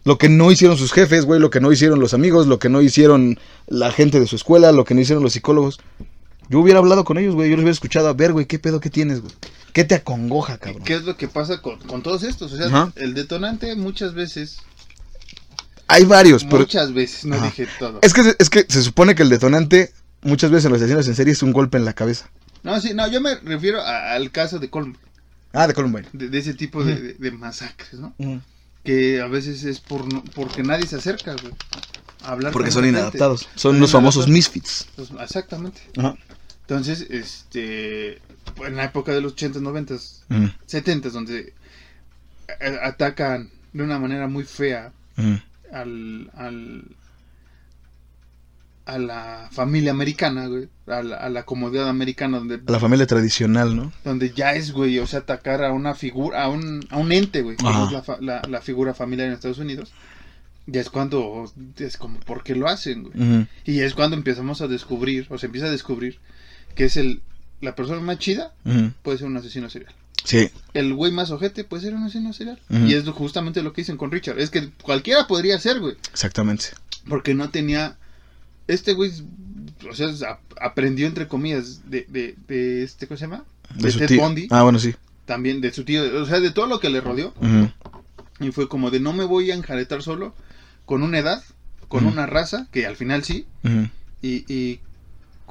Lo 0.04 0.18
que 0.18 0.30
no 0.30 0.52
hicieron 0.52 0.78
sus 0.78 0.92
jefes, 0.92 1.26
güey. 1.26 1.40
Lo 1.40 1.50
que 1.50 1.62
no 1.62 1.72
hicieron 1.72 2.00
los 2.00 2.14
amigos. 2.14 2.48
Lo 2.48 2.60
que 2.60 2.70
no 2.70 2.82
hicieron 2.82 3.40
la 3.68 3.92
gente 3.92 4.20
de 4.20 4.28
su 4.28 4.36
escuela. 4.36 4.72
Lo 4.72 4.84
que 4.84 4.94
no 4.94 5.02
hicieron 5.02 5.24
los 5.24 5.34
psicólogos. 5.34 5.80
Yo 6.50 6.60
hubiera 6.60 6.80
hablado 6.80 7.04
con 7.04 7.18
ellos, 7.18 7.36
güey. 7.36 7.50
Yo 7.50 7.56
los 7.56 7.64
hubiera 7.64 7.74
escuchado. 7.74 8.10
A 8.10 8.14
ver, 8.14 8.34
güey, 8.34 8.46
¿qué 8.46 8.60
pedo 8.60 8.80
que 8.80 8.90
tienes, 8.90 9.22
güey? 9.22 9.34
¿Qué 9.74 9.86
te 9.86 9.96
acongoja, 9.96 10.58
cabrón? 10.58 10.84
¿Qué 10.84 10.96
es 10.96 11.04
lo 11.04 11.16
que 11.16 11.30
pasa 11.30 11.62
con, 11.62 11.80
con 11.80 12.02
todos 12.04 12.24
estos? 12.24 12.52
O 12.52 12.58
sea, 12.58 12.68
Ajá. 12.68 12.94
el 12.98 13.14
detonante 13.14 13.74
muchas 13.76 14.14
veces, 14.14 14.58
Hay 15.92 16.06
varios, 16.06 16.44
pero... 16.44 16.60
muchas 16.60 16.94
veces, 16.94 17.26
no 17.26 17.40
dije 17.40 17.68
todo. 17.80 18.00
Es 18.02 18.14
que, 18.14 18.36
es 18.38 18.50
que 18.50 18.66
se 18.68 18.82
supone 18.82 19.16
que 19.16 19.24
el 19.24 19.30
detonante 19.30 19.94
muchas 20.22 20.52
veces 20.52 20.66
en 20.66 20.72
los 20.74 20.82
asesinos 20.82 21.08
en 21.08 21.16
serie 21.16 21.34
es 21.34 21.44
un 21.44 21.52
golpe 21.52 21.78
en 21.78 21.86
la 21.86 21.94
cabeza. 21.94 22.30
No, 22.64 22.80
sí, 22.80 22.94
no, 22.94 23.08
yo 23.10 23.22
me 23.22 23.36
refiero 23.36 23.82
a- 23.82 24.14
al 24.14 24.32
caso 24.32 24.60
de 24.60 24.70
Colm, 24.70 24.96
Ah, 25.54 25.68
de 25.68 25.74
Columbine. 25.74 26.08
de, 26.14 26.30
de 26.30 26.38
ese 26.38 26.54
tipo 26.54 26.84
de, 26.84 26.96
de- 26.96 27.14
de 27.16 27.32
masacres, 27.32 27.94
¿no? 28.00 28.14
Que 28.84 29.20
a 29.22 29.28
veces 29.28 29.64
es 29.64 29.80
por 29.80 30.12
no- 30.12 30.24
porque 30.36 30.64
nadie 30.64 30.86
se 30.88 30.96
acerca, 30.96 31.34
güey. 31.42 31.54
a 32.24 32.32
hablar 32.34 32.52
Porque 32.54 32.70
son 32.72 32.86
inadaptados. 32.86 33.50
Son 33.56 33.80
los 33.80 33.92
famosos 33.92 34.28
misfits. 34.28 34.88
Exactamente. 35.20 35.82
Ajá. 35.98 36.16
Entonces, 36.62 37.06
este, 37.10 38.22
en 38.66 38.76
la 38.76 38.86
época 38.86 39.12
de 39.12 39.22
los 39.22 39.36
80s, 39.36 39.60
90s, 39.62 40.22
Ujú, 40.30 40.50
70s, 40.68 41.12
donde 41.12 41.54
a- 42.62 42.88
atacan 42.88 43.50
de 43.74 43.84
una 43.84 43.98
manera 44.00 44.28
muy 44.28 44.44
fea 44.44 44.92
ujú. 45.18 45.40
Al, 45.72 46.30
al 46.36 46.84
a 48.86 48.98
la 48.98 49.48
familia 49.52 49.92
americana, 49.92 50.48
güey, 50.48 50.68
a 50.88 51.04
la, 51.04 51.16
a 51.18 51.30
la 51.30 51.44
comodidad 51.44 51.88
americana 51.88 52.40
donde, 52.40 52.56
A 52.56 52.72
la 52.72 52.80
familia 52.80 53.06
tradicional, 53.06 53.76
¿no? 53.76 53.94
donde 54.04 54.32
ya 54.32 54.54
es, 54.54 54.72
güey, 54.72 54.98
o 55.00 55.08
sea, 55.08 55.20
atacar 55.20 55.64
a 55.64 55.72
una 55.72 55.94
figura, 55.94 56.44
a 56.44 56.50
un, 56.50 56.86
a 56.90 56.98
un 56.98 57.12
ente, 57.12 57.42
güey, 57.42 57.56
Ajá. 57.64 57.86
es 57.86 57.92
la, 57.92 58.18
la, 58.20 58.42
la 58.50 58.62
figura 58.62 58.94
familiar 58.94 59.28
en 59.28 59.34
Estados 59.34 59.60
Unidos, 59.60 59.94
ya 60.66 60.82
es 60.82 60.90
cuando 60.90 61.50
es 61.78 61.98
como, 61.98 62.20
¿por 62.22 62.44
qué 62.44 62.56
lo 62.56 62.68
hacen, 62.68 63.04
güey? 63.04 63.48
Y 63.66 63.82
es 63.82 63.94
cuando 63.94 64.16
empezamos 64.16 64.62
a 64.62 64.68
descubrir, 64.68 65.28
o 65.30 65.38
se 65.38 65.46
empieza 65.46 65.68
a 65.68 65.72
descubrir, 65.72 66.20
que 66.76 66.86
es 66.86 66.98
el, 66.98 67.22
la 67.62 67.76
persona 67.76 68.02
más 68.02 68.18
chida 68.18 68.54
puede 69.04 69.20
ser 69.20 69.28
un 69.28 69.38
asesino 69.38 69.70
serial. 69.70 69.94
Sí. 70.24 70.50
El 70.74 70.94
güey 70.94 71.12
más 71.12 71.32
ojete 71.32 71.64
puede 71.64 71.84
ser 71.84 71.94
un 71.96 72.04
asesino 72.04 72.34
serial. 72.34 72.60
Ujú. 72.70 72.86
Y 72.86 72.94
es 72.94 73.08
justamente 73.10 73.64
lo 73.64 73.74
que 73.74 73.82
dicen 73.82 73.98
con 73.98 74.12
Richard. 74.12 74.40
Es 74.40 74.50
que 74.50 74.70
cualquiera 74.82 75.28
podría 75.28 75.60
ser, 75.60 75.80
güey. 75.80 75.96
Exactamente. 76.12 76.66
Porque 77.08 77.34
no 77.34 77.50
tenía. 77.50 77.98
Este 78.68 78.94
güey, 78.94 79.12
o 79.90 79.94
sea, 79.94 80.40
aprendió 80.62 81.08
entre 81.08 81.28
comillas 81.28 81.90
de, 81.90 82.06
de, 82.08 82.36
de 82.48 82.84
este, 82.84 83.08
¿cómo 83.08 83.18
se 83.18 83.26
llama? 83.26 83.44
De, 83.76 83.92
su 83.92 84.00
Ted 84.00 84.08
tío. 84.08 84.22
Bundy. 84.22 84.48
Ah, 84.50 84.64
bueno, 84.64 84.80
sí. 84.80 84.96
También 85.26 85.62
de 85.62 85.74
su 85.74 85.84
tío. 85.84 86.04
O 86.22 86.26
sea, 86.26 86.40
de 86.40 86.52
todo 86.52 86.68
lo 86.68 86.80
que 86.80 86.90
le 86.90 87.02
rodeó. 87.02 87.34
Y 88.40 88.52
fue 88.52 88.68
como 88.68 88.92
de 88.92 89.00
no 89.00 89.14
me 89.14 89.24
voy 89.24 89.52
a 89.52 89.56
enjaretar 89.56 90.02
solo 90.02 90.34
con 90.86 91.04
una 91.04 91.20
edad, 91.20 91.44
con 91.88 92.06
una 92.06 92.26
raza, 92.26 92.68
que 92.72 92.86
al 92.86 92.96
final 92.96 93.24
sí, 93.24 93.46
y, 94.22 94.46
y 94.52 94.80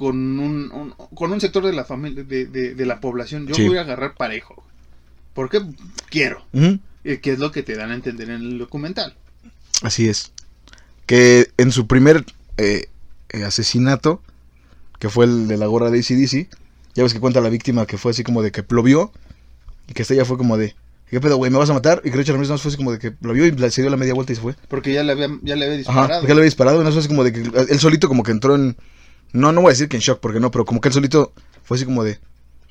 con 0.00 0.16
un, 0.40 0.72
un- 0.72 0.94
con 1.14 1.30
un 1.30 1.42
sector 1.42 1.62
de 1.66 1.74
la 1.74 1.84
familia, 1.84 2.24
de, 2.24 2.46
de, 2.46 2.74
de 2.74 2.86
la 2.86 3.00
población. 3.00 3.46
Yo 3.46 3.54
Sí. 3.54 3.68
voy 3.68 3.76
a 3.76 3.82
agarrar 3.82 4.14
parejo. 4.14 4.64
Porque 5.34 5.60
quiero. 6.08 6.42
Eh, 7.04 7.18
Que 7.20 7.32
es 7.32 7.38
lo 7.38 7.52
que 7.52 7.62
te 7.62 7.76
dan 7.76 7.90
a 7.90 7.94
entender 7.94 8.30
en 8.30 8.40
el 8.40 8.58
documental. 8.58 9.14
Así 9.82 10.08
es. 10.08 10.32
Que 11.04 11.50
en 11.58 11.70
su 11.70 11.86
primer 11.86 12.24
eh, 12.56 12.86
eh, 13.28 13.44
asesinato, 13.44 14.22
que 14.98 15.10
fue 15.10 15.26
el 15.26 15.48
de 15.48 15.58
la 15.58 15.66
gorra 15.66 15.90
de 15.90 15.98
ACDC, 15.98 16.48
ya 16.94 17.02
ves 17.02 17.12
que 17.12 17.20
cuenta 17.20 17.42
la 17.42 17.50
víctima 17.50 17.84
que 17.84 17.98
fue 17.98 18.12
así 18.12 18.22
como 18.24 18.42
de 18.42 18.52
que 18.52 18.64
lo 18.70 18.82
vio 18.82 19.12
y 19.86 19.92
que 19.92 20.00
esta 20.02 20.14
ya 20.14 20.24
fue 20.24 20.38
como 20.38 20.56
de, 20.56 20.74
¿qué 21.10 21.20
pedo, 21.20 21.36
güey? 21.36 21.50
¿Me 21.50 21.58
vas 21.58 21.68
a 21.68 21.74
matar? 21.74 22.00
Y 22.04 22.10
que 22.10 22.16
Richard 22.16 22.36
nada 22.38 22.48
más 22.48 22.62
fue 22.62 22.70
así 22.70 22.76
como 22.78 22.92
de 22.92 22.98
que 22.98 23.12
lo 23.20 23.34
vio 23.34 23.44
y 23.46 23.70
se 23.70 23.82
dio 23.82 23.90
la 23.90 23.96
media 23.98 24.14
vuelta 24.14 24.32
y 24.32 24.36
se 24.36 24.40
fue. 24.42 24.54
Porque 24.68 24.94
ya 24.94 25.02
le 25.02 25.12
había, 25.12 25.28
ya 25.42 25.56
le 25.56 25.66
había 25.66 25.76
Ajá, 25.80 26.02
disparado. 26.02 26.20
porque 26.22 26.34
le 26.34 26.40
había 26.40 26.44
disparado 26.44 26.82
más 26.82 26.92
fue 26.94 27.00
así 27.00 27.08
como 27.08 27.22
de 27.24 27.32
que 27.34 27.40
él 27.40 27.78
solito 27.78 28.08
como 28.08 28.22
que 28.22 28.30
entró 28.32 28.54
en... 28.54 28.76
No, 29.32 29.52
no 29.52 29.60
voy 29.60 29.70
a 29.70 29.72
decir 29.72 29.88
que 29.88 29.96
en 29.96 30.02
shock, 30.02 30.20
porque 30.20 30.40
no, 30.40 30.50
pero 30.50 30.64
como 30.64 30.80
que 30.80 30.88
él 30.88 30.94
solito 30.94 31.32
fue 31.64 31.76
así 31.76 31.84
como 31.84 32.02
de, 32.04 32.18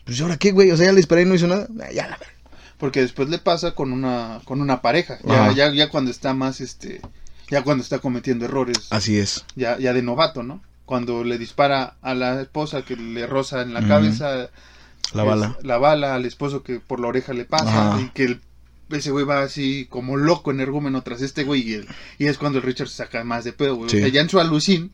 pues 0.05 0.19
¿y 0.19 0.21
ahora 0.23 0.37
qué, 0.37 0.51
güey? 0.51 0.71
O 0.71 0.77
sea, 0.77 0.85
ya 0.87 0.91
le 0.91 0.97
disparé 0.97 1.21
y 1.21 1.25
no 1.25 1.35
hizo 1.35 1.47
nada. 1.47 1.67
Ya 1.93 2.07
la 2.07 2.17
verga. 2.17 2.33
Porque 2.77 3.01
después 3.01 3.29
le 3.29 3.39
pasa 3.39 3.75
con 3.75 3.91
una, 3.91 4.41
con 4.45 4.61
una 4.61 4.81
pareja. 4.81 5.19
Ya, 5.25 5.51
ya, 5.51 5.71
ya 5.73 5.89
cuando 5.89 6.11
está 6.11 6.33
más, 6.33 6.61
este, 6.61 7.01
ya 7.49 7.61
cuando 7.63 7.83
está 7.83 7.99
cometiendo 7.99 8.45
errores, 8.45 8.87
Así 8.89 9.17
es. 9.17 9.43
ya, 9.55 9.77
ya 9.77 9.93
de 9.93 10.01
novato, 10.01 10.43
¿no? 10.43 10.61
Cuando 10.85 11.23
le 11.23 11.37
dispara 11.37 11.95
a 12.01 12.15
la 12.15 12.41
esposa 12.41 12.83
que 12.83 12.95
le 12.95 13.27
roza 13.27 13.61
en 13.61 13.73
la 13.73 13.85
cabeza. 13.87 14.49
La 15.13 15.23
es- 15.23 15.27
bala. 15.27 15.57
La 15.61 15.77
bala 15.77 16.15
al 16.15 16.25
esposo 16.25 16.63
que 16.63 16.79
por 16.79 16.99
la 16.99 17.07
oreja 17.07 17.33
le 17.33 17.45
pasa. 17.45 17.93
Ajá. 17.93 18.01
Y 18.01 18.09
que 18.09 18.23
el- 18.23 18.41
ese 18.91 19.11
güey 19.11 19.23
va 19.25 19.41
así 19.43 19.85
como 19.89 20.17
loco 20.17 20.49
energúmeno 20.49 21.03
tras 21.03 21.21
este 21.21 21.43
güey. 21.43 21.61
Y, 21.69 21.73
el- 21.75 21.87
y 22.17 22.25
es 22.25 22.37
cuando 22.39 22.57
el 22.59 22.63
Richard 22.63 22.87
se 22.87 22.95
saca 22.95 23.23
más 23.23 23.43
de 23.43 23.53
pedo, 23.53 23.75
güey. 23.75 23.89
Sí. 23.89 23.97
O 23.97 23.99
sea, 23.99 24.07
ya 24.09 24.21
en 24.21 24.29
su 24.29 24.39
alucín, 24.39 24.91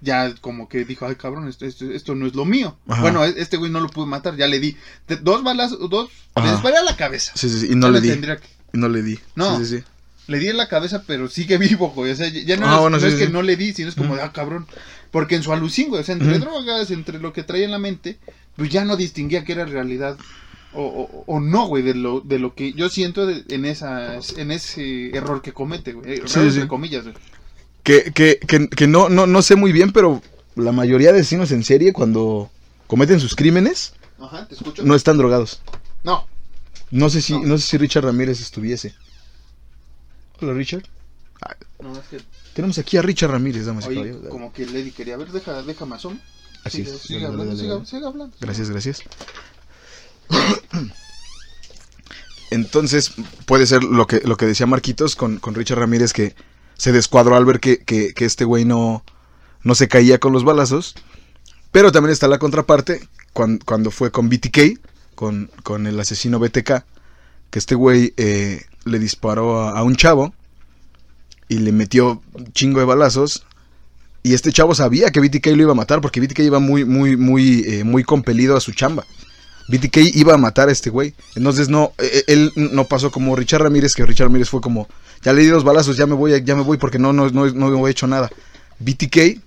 ya 0.00 0.34
como 0.40 0.68
que 0.68 0.84
dijo, 0.84 1.06
ay 1.06 1.14
cabrón, 1.16 1.48
esto, 1.48 1.66
esto, 1.66 1.90
esto 1.90 2.14
no 2.14 2.26
es 2.26 2.34
lo 2.34 2.44
mío. 2.44 2.76
Ajá. 2.88 3.02
Bueno, 3.02 3.24
e- 3.24 3.34
este 3.36 3.56
güey 3.56 3.70
no 3.70 3.80
lo 3.80 3.88
pude 3.88 4.06
matar, 4.06 4.36
ya 4.36 4.46
le 4.46 4.60
di 4.60 4.76
dos 5.22 5.42
balas, 5.44 5.70
dos, 5.90 6.10
Ajá. 6.34 6.46
le 6.46 6.52
disparé 6.52 6.76
a 6.78 6.82
la 6.84 6.96
cabeza. 6.96 7.32
Sí, 7.34 7.48
sí, 7.48 7.60
sí, 7.60 7.68
y 7.72 7.74
no 7.76 7.88
le 7.90 7.94
le 7.94 8.00
di. 8.00 8.08
tendría 8.10 8.36
que- 8.36 8.48
Y 8.72 8.78
no 8.78 8.88
le 8.88 9.02
di. 9.02 9.18
No. 9.34 9.58
Sí, 9.58 9.64
sí, 9.66 9.78
sí. 9.78 9.84
Le 10.26 10.38
di 10.38 10.48
en 10.48 10.56
la 10.58 10.68
cabeza, 10.68 11.02
pero 11.06 11.28
sigue 11.28 11.58
vivo, 11.58 11.90
güey. 11.90 12.12
O 12.12 12.16
sea, 12.16 12.28
ya 12.28 12.56
no, 12.56 12.66
Ah, 12.66 12.74
es, 12.76 12.80
bueno, 12.80 12.96
no 12.98 13.00
sí, 13.02 13.08
es 13.08 13.14
que 13.16 13.28
no 13.28 13.42
le 13.42 13.56
di, 13.56 13.72
sino 13.72 13.88
es 13.88 13.94
como, 13.94 14.14
de, 14.16 14.22
ah, 14.22 14.32
cabrón. 14.32 14.66
Porque 15.10 15.34
en 15.34 15.42
su 15.42 15.52
alucín, 15.52 15.88
güey, 15.88 16.02
o 16.02 16.04
sea, 16.04 16.14
entre 16.14 16.38
drogas, 16.38 16.90
entre 16.92 17.18
lo 17.18 17.32
que 17.32 17.42
traía 17.42 17.64
en 17.64 17.72
la 17.72 17.78
mente, 17.80 18.18
pues 18.56 18.70
ya 18.70 18.84
no 18.84 18.96
distinguía 18.96 19.44
que 19.44 19.52
era 19.52 19.64
realidad 19.64 20.16
o, 20.72 20.82
o- 20.84 21.24
o 21.26 21.40
no, 21.40 21.66
güey, 21.66 21.82
de 21.82 21.94
lo, 21.94 22.20
de 22.20 22.38
lo 22.38 22.54
que 22.54 22.72
yo 22.74 22.88
siento 22.88 23.26
de- 23.26 23.42
en, 23.48 23.64
esa, 23.64 24.18
en 24.36 24.52
ese 24.52 25.10
error 25.16 25.42
que 25.42 25.52
comete, 25.52 25.94
güey. 25.94 26.14
Error 26.14 26.28
Sí, 26.28 26.50
sí. 26.52 26.66
comillas, 26.68 27.02
güey. 27.02 27.16
Que, 27.90 28.12
que, 28.12 28.38
que, 28.38 28.68
que 28.68 28.86
no, 28.86 29.08
no, 29.08 29.26
no 29.26 29.42
sé 29.42 29.56
muy 29.56 29.72
bien, 29.72 29.90
pero 29.92 30.22
la 30.54 30.70
mayoría 30.72 31.12
de 31.12 31.20
asesinos 31.20 31.50
en 31.50 31.64
serie 31.64 31.92
cuando 31.92 32.50
cometen 32.86 33.18
sus 33.18 33.34
crímenes 33.34 33.94
Ajá, 34.20 34.46
¿te 34.46 34.54
escucho? 34.54 34.82
no 34.84 34.94
están 34.94 35.18
drogados. 35.18 35.60
No. 36.04 36.26
No 36.92 37.10
sé 37.10 37.20
si, 37.22 37.32
No. 37.32 37.46
no 37.46 37.58
sé 37.58 37.66
si 37.66 37.78
Richard 37.78 38.04
Ramírez 38.04 38.40
estuviese. 38.40 38.94
Hola 40.40 40.52
Richard. 40.54 40.82
No, 41.80 41.92
es 41.94 42.06
que, 42.08 42.20
Tenemos 42.54 42.78
aquí 42.78 42.96
a 42.96 43.02
Richard 43.02 43.30
Ramírez, 43.30 43.64
damas 43.66 43.86
y 43.86 43.94
caballeros. 43.94 44.28
como 44.28 44.52
que 44.52 44.66
Lady 44.66 44.92
quería 44.92 45.16
ver, 45.16 45.32
deja, 45.32 45.62
déjame 45.62 45.96
asomo. 45.96 46.18
Así 46.64 46.84
Sigue, 46.84 46.90
es. 46.96 47.02
sigue 47.02 47.26
hablando, 47.26 47.56
dale. 47.56 47.86
siga 47.86 48.06
hablando. 48.08 48.36
Gracias, 48.40 48.70
gracias. 48.70 49.02
Entonces, 52.50 53.12
puede 53.46 53.66
ser 53.66 53.82
lo 53.84 54.06
que, 54.06 54.20
lo 54.24 54.36
que 54.36 54.46
decía 54.46 54.66
Marquitos 54.66 55.16
con, 55.16 55.38
con 55.38 55.54
Richard 55.54 55.78
Ramírez, 55.78 56.12
que 56.12 56.34
se 56.80 56.92
descuadró 56.92 57.36
al 57.36 57.44
ver 57.44 57.60
que, 57.60 57.80
que- 57.80 58.14
este 58.24 58.46
güey 58.46 58.64
no, 58.64 59.04
no 59.62 59.74
se 59.74 59.86
caía 59.86 60.18
con 60.18 60.32
los 60.32 60.44
balazos. 60.44 60.94
Pero 61.72 61.92
también 61.92 62.10
está 62.10 62.26
la 62.26 62.38
contraparte, 62.38 63.06
cuan- 63.34 63.58
cuando, 63.62 63.90
fue 63.90 64.10
con 64.10 64.30
BTK, 64.30 64.80
con, 65.14 65.50
con 65.62 65.86
el 65.86 66.00
asesino 66.00 66.38
BTK, 66.38 66.82
que 67.50 67.58
este 67.58 67.74
güey 67.74 68.14
eh, 68.16 68.62
le 68.86 68.98
disparó 68.98 69.60
a, 69.60 69.82
un 69.82 69.94
chavo 69.94 70.32
y 71.50 71.58
le 71.58 71.70
metió 71.72 72.22
chingo 72.54 72.80
de 72.80 72.86
balazos. 72.86 73.44
Y 74.22 74.32
este 74.32 74.50
chavo 74.50 74.74
sabía 74.74 75.10
que 75.10 75.20
BTK 75.20 75.48
lo 75.48 75.62
iba 75.64 75.72
a 75.72 75.74
matar 75.74 76.00
porque 76.00 76.22
BTK 76.22 76.38
iba 76.38 76.60
muy, 76.60 76.86
muy, 76.86 77.14
muy, 77.18 77.62
eh, 77.66 77.84
muy 77.84 78.04
compelido 78.04 78.56
a 78.56 78.60
su 78.62 78.72
chamba. 78.72 79.04
BTK 79.70 80.16
iba 80.16 80.34
a 80.34 80.38
matar 80.38 80.68
a 80.68 80.72
este 80.72 80.90
güey. 80.90 81.14
Entonces 81.36 81.68
no, 81.68 81.92
eh, 81.98 82.24
él 82.26 82.52
no 82.56 82.86
pasó 82.86 83.10
como 83.10 83.36
Richard 83.36 83.62
Ramírez, 83.62 83.94
que 83.94 84.04
Richard 84.04 84.26
Ramírez 84.26 84.48
fue 84.48 84.60
como, 84.60 84.88
ya 85.22 85.32
le 85.32 85.42
di 85.42 85.48
dos 85.48 85.64
balazos, 85.64 85.96
ya 85.96 86.06
me 86.06 86.14
voy, 86.14 86.42
ya 86.44 86.56
me 86.56 86.62
voy 86.62 86.76
porque 86.76 86.98
no, 86.98 87.12
no, 87.12 87.28
no, 87.30 87.46
no 87.50 87.86
he 87.86 87.90
hecho 87.90 88.06
nada. 88.06 88.28
BTK 88.80 89.40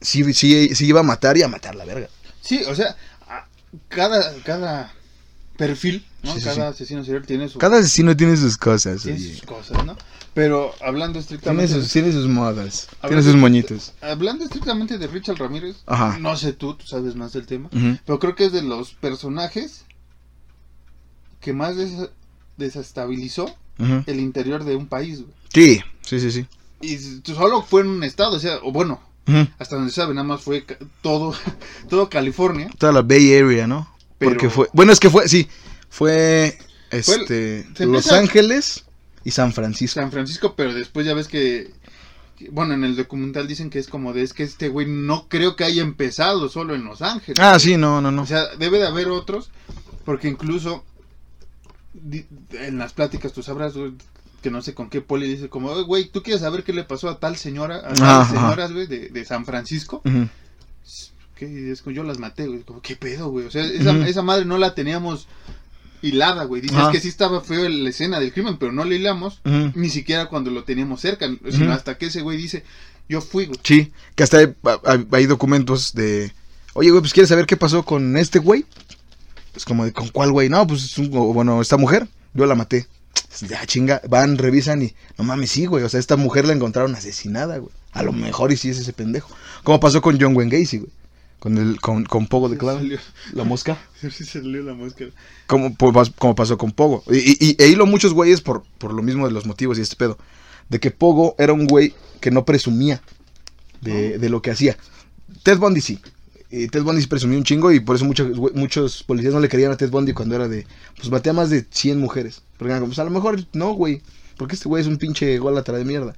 sí, 0.00 0.32
sí, 0.34 0.74
sí 0.74 0.86
iba 0.86 1.00
a 1.00 1.04
matar 1.04 1.36
y 1.36 1.42
a 1.42 1.48
matar 1.48 1.74
la 1.74 1.84
verga. 1.84 2.08
Sí, 2.40 2.62
o 2.66 2.74
sea, 2.74 2.96
cada, 3.88 4.34
cada 4.42 4.92
perfil, 5.58 6.06
¿no? 6.22 6.32
Sí, 6.32 6.38
sí, 6.38 6.44
cada 6.44 6.54
sí. 6.54 6.60
asesino 6.62 7.04
serial 7.04 7.26
tiene 7.26 7.48
su, 7.48 7.58
Cada 7.58 7.78
asesino 7.78 8.16
tiene 8.16 8.36
sus 8.38 8.56
cosas. 8.56 9.02
tiene 9.02 9.18
oye. 9.18 9.32
sus 9.34 9.42
cosas, 9.42 9.84
¿no? 9.84 9.94
Pero 10.32 10.72
hablando 10.80 11.14
Tiene 11.18 11.22
estrictamente... 11.22 11.74
sus, 11.74 11.90
tiene 11.92 12.12
sus 12.12 12.28
modas, 12.28 12.88
tiene 13.06 13.22
sus 13.24 13.34
moñitos. 13.34 13.92
Hablando 14.00 14.44
estrictamente 14.44 14.96
de 14.96 15.06
Richard 15.08 15.36
Ramírez, 15.36 15.78
Ajá. 15.86 16.16
no 16.20 16.36
sé 16.36 16.52
tú, 16.52 16.74
tú 16.74 16.86
sabes 16.86 17.16
más 17.16 17.32
del 17.32 17.44
tema, 17.46 17.68
pero 18.06 18.18
creo 18.20 18.36
que 18.36 18.44
es 18.46 18.52
de 18.52 18.62
los 18.62 18.92
personajes 18.92 19.84
que 21.40 21.52
más 21.52 21.74
desestabilizó 22.56 23.52
el 24.06 24.20
interior 24.20 24.62
de 24.64 24.76
un 24.76 24.86
país, 24.86 25.22
güey. 25.22 25.32
Sí, 25.52 25.80
sí, 26.02 26.20
sí, 26.20 26.30
sí. 26.30 26.46
Y 26.80 26.98
solo 27.34 27.62
fue 27.62 27.80
en 27.80 27.88
un 27.88 28.04
estado, 28.04 28.36
o 28.36 28.40
sea, 28.40 28.58
o 28.62 28.70
bueno, 28.70 29.00
hasta 29.58 29.74
donde 29.76 29.90
sabe, 29.92 30.14
nada 30.14 30.26
más 30.26 30.40
fue 30.42 30.64
todo, 31.02 31.34
todo 31.88 32.08
California. 32.08 32.70
Toda 32.78 32.92
la 32.92 33.02
Bay 33.02 33.34
Area, 33.34 33.66
¿no? 33.66 33.88
Pero- 34.18 34.32
Porque 34.32 34.50
fue, 34.50 34.68
bueno, 34.72 34.92
es 34.92 35.00
que 35.00 35.10
fue, 35.10 35.28
sí, 35.28 35.48
fue, 35.88 36.58
este, 36.90 37.66
Los 37.86 38.06
Ángeles 38.18 38.84
y 39.24 39.30
San 39.30 39.52
Francisco. 39.52 40.00
San 40.00 40.10
Francisco, 40.10 40.54
pero 40.56 40.74
después 40.74 41.06
ya 41.06 41.14
ves 41.14 41.28
que, 41.28 41.72
bueno, 42.50 42.74
en 42.74 42.84
el 42.84 42.96
documental 42.96 43.46
dicen 43.46 43.70
que 43.70 43.78
es 43.78 43.88
como 43.88 44.12
de, 44.12 44.22
es 44.22 44.32
que 44.32 44.42
este 44.42 44.68
güey 44.68 44.86
no 44.86 45.28
creo 45.28 45.54
que 45.56 45.64
haya 45.64 45.82
empezado 45.82 46.48
solo 46.48 46.74
en 46.74 46.84
Los 46.84 47.02
Ángeles. 47.02 47.38
Ah, 47.40 47.58
sí, 47.58 47.76
no, 47.76 48.00
no, 48.00 48.10
no. 48.10 48.22
O 48.22 48.26
sea, 48.26 48.46
debe 48.56 48.78
de 48.78 48.86
haber 48.86 49.08
otros, 49.08 49.50
porque 50.04 50.28
incluso 50.28 50.84
en 52.52 52.78
las 52.78 52.92
pláticas 52.92 53.32
tú 53.32 53.42
sabrás 53.42 53.74
que 54.42 54.50
no 54.50 54.62
sé 54.62 54.72
con 54.72 54.88
qué 54.88 55.00
poli 55.00 55.28
dice 55.28 55.48
como, 55.48 55.70
"Oye, 55.70 55.82
güey, 55.82 56.04
¿tú 56.08 56.22
quieres 56.22 56.42
saber 56.42 56.62
qué 56.62 56.72
le 56.72 56.84
pasó 56.84 57.08
a 57.08 57.18
tal 57.18 57.36
señora, 57.36 57.76
a 57.78 57.92
tal 57.94 58.26
señoras, 58.28 58.72
güey, 58.72 58.86
de, 58.86 59.08
de 59.08 59.24
San 59.24 59.44
Francisco? 59.44 60.00
Ujú. 60.04 60.28
Que 61.38 61.70
es 61.70 61.82
que 61.82 61.94
yo 61.94 62.02
las 62.02 62.18
maté, 62.18 62.48
güey, 62.48 62.60
como, 62.62 62.82
¿qué 62.82 62.96
pedo, 62.96 63.28
güey? 63.28 63.46
O 63.46 63.50
sea, 63.50 63.64
esa, 63.64 64.22
madre 64.22 64.44
no 64.44 64.58
la 64.58 64.74
teníamos 64.74 65.28
hilada, 66.02 66.44
güey. 66.44 66.60
Dice, 66.60 66.74
Ajá. 66.74 66.86
es 66.86 66.92
que 66.92 67.00
sí 67.00 67.08
estaba 67.08 67.40
feo 67.40 67.68
la 67.68 67.90
escena 67.90 68.18
del 68.18 68.32
crimen, 68.32 68.56
pero 68.58 68.72
no 68.72 68.84
la 68.84 68.94
hilamos, 68.94 69.40
ni 69.74 69.88
siquiera 69.88 70.26
cuando 70.26 70.50
lo 70.50 70.64
teníamos 70.64 71.00
cerca, 71.00 71.28
sino 71.50 71.72
hasta 71.72 71.96
que 71.96 72.06
ese 72.06 72.22
güey 72.22 72.36
dice, 72.36 72.64
yo 73.08 73.20
fui, 73.20 73.46
güey. 73.46 73.58
Sí, 73.62 73.92
que 74.16 74.24
hasta 74.24 74.38
hay, 75.12 75.26
documentos 75.26 75.94
de, 75.94 76.32
oye, 76.74 76.90
güey, 76.90 77.00
pues 77.02 77.12
quieres 77.12 77.28
saber 77.28 77.46
qué 77.46 77.56
pasó 77.56 77.84
con 77.84 78.16
este 78.16 78.40
güey. 78.40 78.66
Es 79.54 79.64
como 79.64 79.84
de, 79.84 79.92
¿con 79.92 80.08
cuál 80.08 80.32
güey? 80.32 80.48
No, 80.48 80.66
pues, 80.66 80.84
es 80.84 80.98
un- 80.98 81.10
o, 81.16 81.32
bueno, 81.32 81.60
esta 81.60 81.76
mujer, 81.76 82.08
yo 82.34 82.46
la 82.46 82.54
maté. 82.56 82.86
Ya, 83.48 83.64
chinga, 83.66 84.00
van, 84.08 84.38
revisan 84.38 84.82
y, 84.82 84.94
no 85.16 85.24
mames, 85.24 85.50
sí, 85.50 85.66
güey, 85.66 85.84
o 85.84 85.88
sea, 85.88 86.00
esta 86.00 86.16
mujer 86.16 86.46
la 86.46 86.52
encontraron 86.52 86.94
asesinada, 86.94 87.58
güey. 87.58 87.72
A 87.92 88.02
lo 88.02 88.12
mejor 88.12 88.52
y 88.52 88.56
sí 88.56 88.70
es 88.70 88.78
ese 88.78 88.92
pendejo. 88.92 89.30
Como 89.64 89.80
pasó 89.80 90.00
con 90.02 90.20
John 90.20 90.36
Wayne 90.36 90.58
Gacy, 90.58 90.78
güey. 90.78 90.90
Con, 91.38 91.56
el, 91.56 91.80
con, 91.80 92.04
con 92.04 92.26
Pogo 92.26 92.48
de 92.48 92.58
Clown. 92.58 92.90
La 93.32 93.44
mosca. 93.44 93.78
Sí, 94.00 94.24
salió 94.24 94.62
la 94.62 94.74
máscara. 94.74 95.10
Como, 95.46 95.70
pas- 95.76 96.12
como 96.16 96.34
pasó 96.34 96.56
con 96.58 96.72
Pogo. 96.72 97.02
Y, 97.10 97.16
y, 97.18 97.36
y- 97.40 97.56
e 97.58 97.68
hilo 97.68 97.84
muchos 97.86 98.12
güeyes 98.14 98.40
por, 98.40 98.62
por 98.78 98.92
lo 98.92 99.02
mismo 99.02 99.26
de 99.26 99.32
los 99.32 99.44
motivos 99.46 99.78
y 99.78 99.82
este 99.82 99.96
pedo. 99.96 100.18
De 100.68 100.78
que 100.80 100.90
Pogo 100.90 101.34
era 101.38 101.52
un 101.52 101.66
güey 101.66 101.94
que 102.20 102.30
no 102.30 102.44
presumía 102.44 103.00
de, 103.80 104.18
de 104.18 104.28
lo 104.28 104.42
que 104.42 104.50
hacía. 104.50 104.76
Ted 105.42 105.58
Bundy 105.58 105.80
sí. 105.80 105.98
Y 106.50 106.68
Ted 106.68 106.82
Bundy 106.82 107.02
sí 107.02 107.06
presumía 107.08 107.38
un 107.38 107.44
chingo 107.44 107.72
y 107.72 107.80
por 107.80 107.96
eso 107.96 108.04
muchos, 108.04 108.36
muchos 108.54 109.02
policías 109.04 109.34
no 109.34 109.40
le 109.40 109.48
querían 109.48 109.70
a 109.72 109.76
Ted 109.76 109.90
Bundy 109.90 110.12
cuando 110.12 110.34
era 110.34 110.48
de... 110.48 110.66
Pues 110.96 111.10
batea 111.10 111.32
más 111.32 111.50
de 111.50 111.66
100 111.70 111.98
mujeres. 112.00 112.42
Porque 112.56 112.70
eran 112.70 112.80
como, 112.80 112.90
pues 112.90 112.98
a 113.00 113.04
lo 113.04 113.10
mejor 113.10 113.44
no, 113.52 113.72
güey. 113.72 114.02
Porque 114.36 114.54
este 114.54 114.68
güey 114.68 114.80
es 114.82 114.88
un 114.88 114.96
pinche 114.96 115.34
ególatra 115.34 115.76
de 115.76 115.84
mierda. 115.84 116.14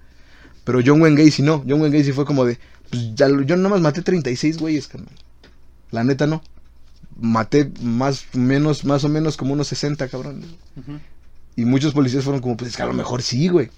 Pero 0.64 0.80
John 0.84 1.00
Wayne 1.00 1.22
Gacy 1.24 1.42
no. 1.42 1.64
John 1.68 1.80
Wayne 1.80 1.98
Gacy 1.98 2.12
fue 2.12 2.24
como 2.24 2.44
de... 2.44 2.58
Pues 2.90 3.14
ya, 3.14 3.28
yo 3.28 3.56
nomás 3.56 3.80
maté 3.80 4.02
36 4.02 4.58
güeyes, 4.58 4.88
carnal. 4.88 5.14
La 5.90 6.04
neta 6.04 6.26
no. 6.26 6.42
Maté 7.20 7.70
más 7.82 8.26
menos, 8.32 8.84
más 8.84 9.04
o 9.04 9.08
menos 9.08 9.36
como 9.36 9.52
unos 9.52 9.68
60, 9.68 10.08
cabrón. 10.08 10.44
Y 11.56 11.64
muchos 11.64 11.92
policías 11.92 12.24
fueron 12.24 12.40
como, 12.40 12.56
pues 12.56 12.70
es 12.70 12.76
que 12.76 12.82
a 12.82 12.86
lo 12.86 12.94
mejor 12.94 13.22
sí, 13.22 13.48
güey. 13.48 13.70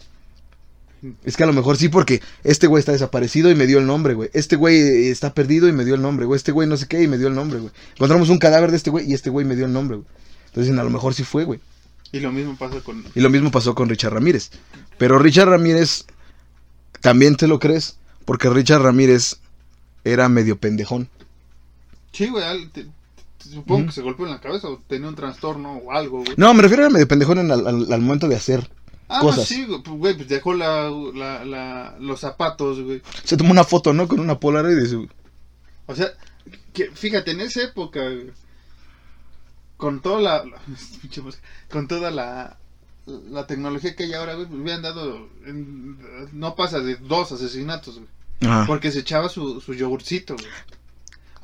Es 1.24 1.36
que 1.36 1.42
a 1.42 1.46
lo 1.46 1.52
mejor 1.52 1.76
sí, 1.76 1.88
porque 1.88 2.22
este 2.44 2.68
güey 2.68 2.78
está 2.78 2.92
desaparecido 2.92 3.50
y 3.50 3.56
me 3.56 3.66
dio 3.66 3.78
el 3.78 3.86
nombre, 3.86 4.14
güey. 4.14 4.30
Este 4.34 4.54
güey 4.54 4.76
eh, 4.76 5.10
está 5.10 5.34
perdido 5.34 5.68
y 5.68 5.72
me 5.72 5.84
dio 5.84 5.96
el 5.96 6.02
nombre, 6.02 6.26
güey. 6.26 6.36
Este 6.36 6.52
güey 6.52 6.68
no 6.68 6.76
sé 6.76 6.86
qué 6.86 7.02
y 7.02 7.08
me 7.08 7.18
dio 7.18 7.26
el 7.26 7.34
nombre, 7.34 7.58
güey. 7.58 7.72
Encontramos 7.94 8.28
un 8.28 8.38
cadáver 8.38 8.70
de 8.70 8.76
este 8.76 8.90
güey 8.90 9.10
y 9.10 9.14
este 9.14 9.28
güey 9.28 9.44
me 9.44 9.56
dio 9.56 9.66
el 9.66 9.72
nombre, 9.72 9.96
güey. 9.96 10.08
Entonces 10.46 10.78
a 10.78 10.84
lo 10.84 10.90
mejor 10.90 11.14
sí 11.14 11.24
fue, 11.24 11.44
güey. 11.44 11.60
Y 12.12 12.20
lo 12.20 12.30
mismo 12.30 12.56
con. 12.84 13.04
Y 13.14 13.20
lo 13.20 13.30
mismo 13.30 13.50
pasó 13.50 13.74
con 13.74 13.88
Richard 13.88 14.12
Ramírez. 14.12 14.50
Pero 14.98 15.18
Richard 15.18 15.48
Ramírez, 15.48 16.04
también 17.00 17.36
te 17.36 17.48
lo 17.48 17.58
crees, 17.58 17.96
porque 18.24 18.48
Richard 18.50 18.82
Ramírez 18.82 19.38
era 20.04 20.28
medio 20.28 20.56
pendejón. 20.58 21.08
Sí, 22.12 22.28
güey. 22.28 22.44
al- 22.44 22.70
te- 22.70 22.84
te- 22.84 23.48
supongo 23.50 23.86
que 23.86 23.92
se 23.92 24.02
golpeó 24.02 24.26
en 24.26 24.32
la 24.32 24.40
cabeza 24.40 24.68
o 24.68 24.80
tenía 24.86 25.08
un 25.08 25.14
trastorno 25.14 25.72
o 25.78 25.92
algo, 25.92 26.18
güey. 26.24 26.34
No, 26.36 26.52
me 26.54 26.62
refiero 26.62 26.86
a 26.86 26.90
medio 26.90 27.08
pendejón 27.08 27.38
en 27.38 27.50
al, 27.50 27.66
al- 27.66 27.92
al 27.92 28.00
momento 28.00 28.28
de 28.28 28.36
hacer. 28.36 28.68
Ah, 29.08 29.20
cosas. 29.20 29.46
sí, 29.46 29.64
güey. 29.66 29.82
Pues, 29.82 30.16
pues 30.16 30.28
dejó 30.28 30.54
la, 30.54 30.90
la, 31.14 31.44
la- 31.44 31.96
los 32.00 32.20
zapatos, 32.20 32.80
güey. 32.80 33.02
Se 33.24 33.36
tomó 33.36 33.50
una 33.50 33.64
foto, 33.64 33.92
¿no? 33.92 34.08
Con 34.08 34.20
una 34.20 34.38
Polaroid 34.38 34.78
y 34.78 34.88
su... 34.88 35.08
O 35.86 35.94
sea, 35.94 36.08
que, 36.72 36.90
fíjate, 36.92 37.32
en 37.32 37.40
esa 37.42 37.62
época, 37.62 38.00
con 39.76 40.00
toda 40.00 40.20
la, 40.20 40.44
con 41.70 41.88
toda 41.88 42.10
la, 42.10 42.56
la 43.30 43.46
tecnología 43.46 43.94
que 43.96 44.04
hay 44.04 44.14
ahora, 44.14 44.34
güey, 44.34 44.46
pues 44.46 44.60
hubieran 44.60 44.82
dado, 44.82 45.28
en- 45.46 45.98
no 46.32 46.54
pasa 46.56 46.80
de 46.80 46.96
dos 46.96 47.32
asesinatos, 47.32 47.96
güey, 47.96 48.08
Ajá. 48.50 48.64
porque 48.66 48.90
se 48.90 49.00
echaba 49.00 49.28
su, 49.28 49.60
su 49.60 49.74
yogurcito, 49.74 50.34
güey. 50.34 50.46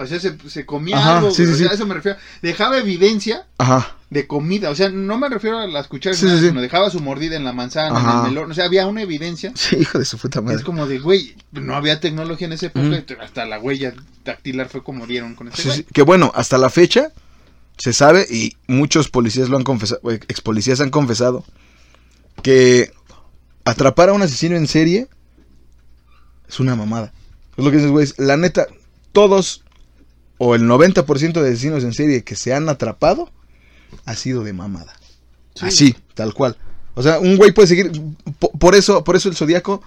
O 0.01 0.07
sea, 0.07 0.21
se, 0.21 0.39
se 0.49 0.65
comía 0.65 0.97
Ajá, 0.97 1.19
algo, 1.19 1.33
sí, 1.33 1.43
güey, 1.45 1.57
sí, 1.57 1.65
o 1.65 1.67
sea, 1.67 1.67
sí. 1.69 1.73
a 1.73 1.75
eso 1.75 1.87
me 1.87 1.95
refiero. 1.95 2.17
Dejaba 2.41 2.79
evidencia 2.79 3.47
Ajá. 3.59 3.97
de 4.11 4.29
comida, 4.29 4.71
o 4.71 4.75
sea, 4.77 4.91
no 4.91 5.19
me 5.19 5.29
refiero 5.29 5.59
a 5.59 5.67
las 5.67 5.89
cucharas, 5.89 6.23
nada, 6.23 6.39
sino 6.41 6.61
dejaba 6.61 6.89
su 6.89 7.01
mordida 7.01 7.35
en 7.35 7.43
la 7.43 7.53
manzana, 7.53 7.99
en 7.99 8.07
el 8.19 8.23
melón, 8.33 8.49
o 8.53 8.55
sea, 8.55 8.67
había 8.67 8.87
una 8.87 9.03
evidencia. 9.03 9.51
Sí, 9.57 9.75
hijo 9.81 9.99
de 9.99 10.05
su 10.05 10.17
puta 10.17 10.41
madre. 10.41 10.59
Es 10.59 10.63
como 10.63 10.87
de, 10.87 11.01
güey, 11.01 11.35
no 11.51 11.75
había 11.75 11.99
tecnología 11.99 12.47
en 12.47 12.53
esa 12.53 12.67
época, 12.67 13.03
hasta 13.21 13.45
la 13.45 13.59
huella 13.59 13.93
dactilar 14.25 14.69
fue 14.69 14.85
como 14.85 15.05
dieron 15.05 15.35
con 15.35 15.49
este 15.49 15.65
güey. 15.65 15.83
Que 15.93 16.03
bueno, 16.03 16.31
hasta 16.33 16.59
la 16.59 16.71
fecha 16.71 17.11
se 17.79 17.93
sabe 17.93 18.27
y 18.31 18.57
muchos 18.67 19.09
policías 19.09 19.49
lo 19.49 19.57
han 19.57 19.65
confesado, 19.65 20.01
eh, 20.11 20.21
ex 20.29 20.41
policías 20.41 20.81
han 20.81 20.91
confesado 20.91 21.45
que 22.43 22.93
atrapar 23.65 24.09
a 24.09 24.13
un 24.13 24.23
asesino 24.23 24.57
en 24.57 24.67
serie 24.67 25.09
es 26.49 26.61
una 26.61 26.77
mamada. 26.77 27.13
Es 27.57 27.65
lo 27.65 27.71
que 27.71 27.77
dices, 27.77 27.91
güey. 27.91 28.07
La 28.17 28.37
neta, 28.37 28.67
todos 29.13 29.65
o 30.39 30.55
el 30.55 30.63
90% 30.63 31.33
de 31.43 31.49
asesinos 31.51 31.83
en 31.85 31.93
serie 31.93 32.23
que 32.25 32.37
se 32.37 32.55
han 32.55 32.69
atrapado 32.69 33.31
ha 34.05 34.15
sido 34.15 34.45
de 34.45 34.53
mamada. 34.53 34.95
Sí. 35.55 35.65
Así, 35.67 35.97
tal 36.15 36.35
cual. 36.35 36.57
O 36.95 37.03
sea, 37.03 37.19
un 37.19 37.37
güey 37.37 37.53
puede 37.53 37.69
seguir. 37.69 37.91
po- 38.39 38.53
Por 38.53 38.75
eso, 38.75 39.03
por 39.05 39.17
eso 39.17 39.29
el 39.29 39.37
Zodíaco 39.37 39.83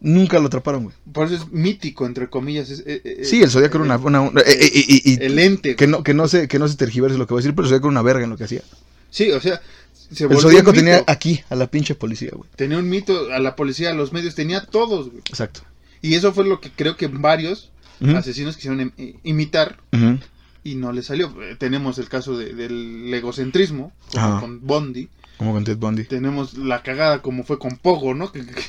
nunca 0.00 0.38
lo 0.38 0.46
atraparon, 0.46 0.84
güey. 0.84 0.96
Por 1.12 1.26
eso 1.26 1.34
es 1.36 1.52
mítico, 1.52 2.06
entre 2.06 2.28
comillas. 2.28 2.70
es- 2.70 2.80
eh, 2.86 3.00
eh, 3.04 3.24
Sí, 3.24 3.42
el 3.42 3.50
Zodíaco 3.50 3.78
era 3.78 3.84
una. 3.84 3.96
una- 3.98 4.40
eh, 4.42 4.44
eh, 4.46 4.70
y- 5.04 5.22
El 5.22 5.38
ente. 5.38 5.76
que 5.76 5.86
no, 5.86 6.02
que 6.02 6.14
no 6.14 6.28
se, 6.28 6.48
que 6.48 6.58
no 6.58 6.68
se 6.68 6.76
tergiverse 6.76 7.18
lo 7.18 7.26
que 7.26 7.34
voy 7.34 7.40
a 7.40 7.42
decir, 7.42 7.54
pero 7.54 7.64
el 7.66 7.68
Zodíaco 7.70 7.86
era 7.88 7.92
una 7.92 8.02
verga 8.02 8.24
en 8.24 8.30
lo 8.30 8.36
que 8.36 8.44
hacía. 8.44 8.62
Sí, 9.10 9.30
o 9.30 9.40
sea, 9.40 9.60
se 10.12 10.24
El 10.24 10.38
Zodíaco 10.38 10.72
tenía 10.72 11.04
aquí 11.06 11.40
a 11.50 11.54
la 11.54 11.66
pinche 11.66 11.94
policía, 11.94 12.30
güey. 12.32 12.48
Tenía 12.56 12.78
un 12.78 12.88
mito 12.88 13.32
a 13.32 13.38
la 13.38 13.56
policía, 13.56 13.90
a 13.90 13.94
los 13.94 14.12
medios, 14.12 14.34
tenía 14.34 14.64
todos, 14.64 15.06
güey. 15.10 15.18
Exacto. 15.28 15.60
Y 16.02 16.14
eso 16.14 16.32
fue 16.32 16.44
lo 16.46 16.60
que 16.60 16.70
creo 16.70 16.96
que 16.96 17.08
varios 17.08 17.70
asesinos 18.16 18.54
quisieron 18.56 18.80
im- 18.96 19.16
imitar 19.24 19.78
y 20.64 20.74
no 20.76 20.92
les 20.92 21.06
salió. 21.06 21.34
Eh, 21.42 21.56
Tenemos 21.58 21.98
el 21.98 22.08
caso 22.08 22.36
de- 22.38 22.52
del 22.54 23.12
egocentrismo, 23.12 23.92
como 24.12 24.40
con 24.40 24.66
Bondi. 24.66 25.08
Como 25.38 25.52
con 25.52 25.64
Ted 25.64 25.76
Bundy. 25.78 26.04
Tenemos 26.04 26.54
la 26.58 26.82
cagada 26.82 27.22
como 27.22 27.44
fue 27.44 27.58
con 27.58 27.76
Pogo, 27.76 28.12
¿no? 28.14 28.30
Que, 28.32 28.44
que- 28.44 28.62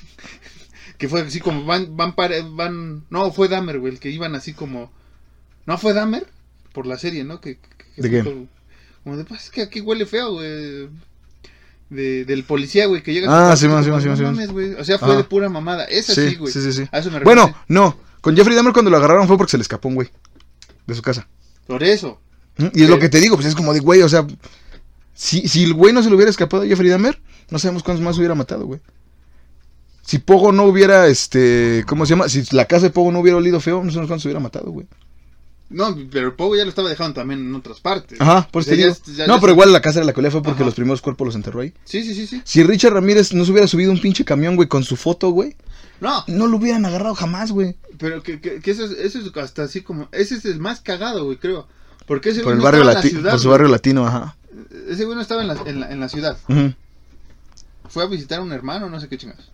que 0.99 1.09
fue 1.09 1.21
así 1.21 1.39
como 1.39 1.65
van, 1.65 1.97
van, 1.97 2.13
pare- 2.13 2.43
van, 2.47 3.05
no, 3.09 3.31
fue 3.31 3.47
Dahmer, 3.47 3.79
güey, 3.79 3.93
el 3.93 3.99
que 3.99 4.11
iban 4.11 4.35
así 4.35 4.53
como, 4.53 4.91
no 5.65 5.77
fue 5.79 5.93
Dahmer 5.93 6.27
por 6.73 6.85
la 6.85 6.99
serie, 6.99 7.23
¿no? 7.23 7.41
Que, 7.41 7.57
que- 7.95 8.01
¿De 8.03 8.09
qué? 8.11 8.23
Como, 8.23 8.47
como 9.03 9.17
de, 9.17 9.23
pues 9.25 9.45
es 9.45 9.49
que 9.49 9.63
aquí 9.63 9.81
huele 9.81 10.05
feo, 10.05 10.33
güey. 10.33 10.89
De, 11.89 12.23
del 12.25 12.43
policía, 12.43 12.85
güey, 12.85 13.01
que 13.01 13.11
llega 13.13 13.51
Ah, 13.51 13.55
sí, 13.57 13.67
man, 13.67 13.83
sí, 13.83 13.89
man, 13.89 13.99
sí, 14.01 14.07
man, 14.09 14.21
mames, 14.21 14.51
güey. 14.51 14.73
O 14.75 14.83
sea, 14.85 14.99
fue 14.99 15.07
Ajá. 15.07 15.17
de 15.17 15.23
pura 15.23 15.49
mamada. 15.49 15.85
Es 15.85 16.07
así, 16.11 16.29
Sí, 16.29 16.35
güey. 16.35 16.53
sí, 16.53 16.61
sí, 16.61 16.71
sí. 16.71 16.87
A 16.91 16.99
eso 16.99 17.09
me 17.09 17.19
Bueno, 17.21 17.51
no. 17.67 17.97
Con 18.21 18.35
Jeffrey 18.35 18.55
Dahmer 18.55 18.73
cuando 18.73 18.91
lo 18.91 18.97
agarraron 18.97 19.25
fue 19.27 19.37
porque 19.37 19.49
se 19.51 19.57
le 19.57 19.63
escapó 19.63 19.87
un 19.87 19.95
güey 19.95 20.09
de 20.85 20.93
su 20.93 21.01
casa. 21.01 21.27
Por 21.65 21.81
eso. 21.83 22.21
Ujú. 22.59 22.69
Y 22.75 22.83
es 22.83 22.89
lo 22.89 22.99
que 22.99 23.09
te 23.09 23.19
digo, 23.19 23.35
pues 23.37 23.47
es 23.47 23.55
como 23.55 23.73
de 23.73 23.79
güey, 23.79 24.03
o 24.03 24.09
sea, 24.09 24.27
si, 25.15 25.47
si 25.47 25.63
el 25.63 25.73
güey 25.73 25.91
no 25.93 26.03
se 26.03 26.09
le 26.09 26.15
hubiera 26.15 26.29
escapado 26.29 26.61
a 26.61 26.67
Jeffrey 26.67 26.89
Dahmer, 26.89 27.19
no 27.49 27.57
sabemos 27.57 27.81
cuántos 27.81 28.03
más 28.05 28.17
hubiera 28.19 28.35
matado, 28.35 28.65
güey. 28.67 28.81
Si 30.09 30.17
Pogo 30.17 30.51
no 30.51 30.63
hubiera, 30.63 31.05
este, 31.05 31.83
¿cómo 31.87 32.03
se 32.03 32.09
llama? 32.11 32.27
Si 32.29 32.43
la 32.55 32.65
casa 32.65 32.87
de 32.87 32.89
Pogo 32.89 33.11
no 33.11 33.19
hubiera 33.19 33.37
olido 33.37 33.59
feo, 33.59 33.83
no 33.83 33.91
sabemos 33.91 34.07
cuántos 34.07 34.25
hubiera 34.25 34.39
matado, 34.39 34.71
güey. 34.71 34.87
No, 35.69 35.95
pero 36.11 36.35
Pogo 36.35 36.55
ya 36.55 36.63
lo 36.63 36.69
estaba 36.69 36.89
dejando 36.89 37.13
también 37.13 37.41
en 37.41 37.53
otras 37.53 37.79
partes. 37.79 38.19
Ajá, 38.19 38.47
por 38.49 38.63
eso 38.63 38.71
no, 39.27 39.35
pero 39.39 39.47
se- 39.47 39.51
igual 39.51 39.71
la 39.71 39.81
casa 39.83 39.99
de 39.99 40.07
la 40.07 40.13
colea 40.13 40.31
fue 40.31 40.41
porque 40.41 40.61
Ajá. 40.63 40.65
los 40.65 40.73
primeros 40.73 40.99
cuerpos 41.03 41.27
los 41.27 41.35
enterró 41.35 41.59
ahí. 41.61 41.75
Sí, 41.85 42.01
sí, 42.01 42.15
sí, 42.15 42.25
sí. 42.25 42.41
Si 42.43 42.63
Richard 42.63 42.93
Ramírez 42.93 43.33
no 43.33 43.45
se 43.45 43.51
hubiera 43.51 43.67
subido 43.67 43.91
un 43.91 44.01
pinche 44.01 44.25
camión, 44.25 44.55
güey, 44.55 44.67
con 44.67 44.83
su 44.83 44.95
foto, 44.95 45.29
güey, 45.29 45.55
No, 46.01 46.23
no 46.25 46.47
lo 46.47 46.57
hubieran 46.57 46.87
agarrado 46.87 47.13
jamás, 47.13 47.51
güey. 47.51 47.75
pero 47.99 48.23
que, 48.23 48.41
que, 48.41 48.61
que 48.61 48.71
eso, 48.71 48.85
es, 48.85 48.93
eso 48.93 49.19
es 49.19 49.37
hasta 49.37 49.61
así 49.61 49.81
como... 49.81 50.07
Ese 50.11 50.37
es 50.37 50.45
el 50.45 50.59
más 50.59 50.81
cagado, 50.81 51.25
güey, 51.25 51.37
creo. 51.37 51.67
Porque 52.07 52.29
ese 52.31 52.41
Por 52.41 52.53
el 52.53 52.61
barrio 52.61 52.83
latino, 52.83 53.29
por 53.29 53.39
su 53.39 53.49
barrio 53.49 53.67
latino, 53.67 54.07
ajá. 54.07 54.35
Ese 54.89 55.05
güey 55.05 55.15
no 55.15 55.21
estaba 55.21 55.43
en 55.43 55.49
la, 55.49 55.61
en 55.67 55.79
la, 55.81 55.91
en 55.91 55.99
la 55.99 56.09
ciudad. 56.09 56.35
Fue 57.89 58.01
a 58.03 58.07
visitar 58.07 58.39
a 58.39 58.41
un 58.41 58.51
hermano, 58.53 58.89
no 58.89 58.99
sé 58.99 59.07
qué 59.07 59.19
chingados. 59.19 59.51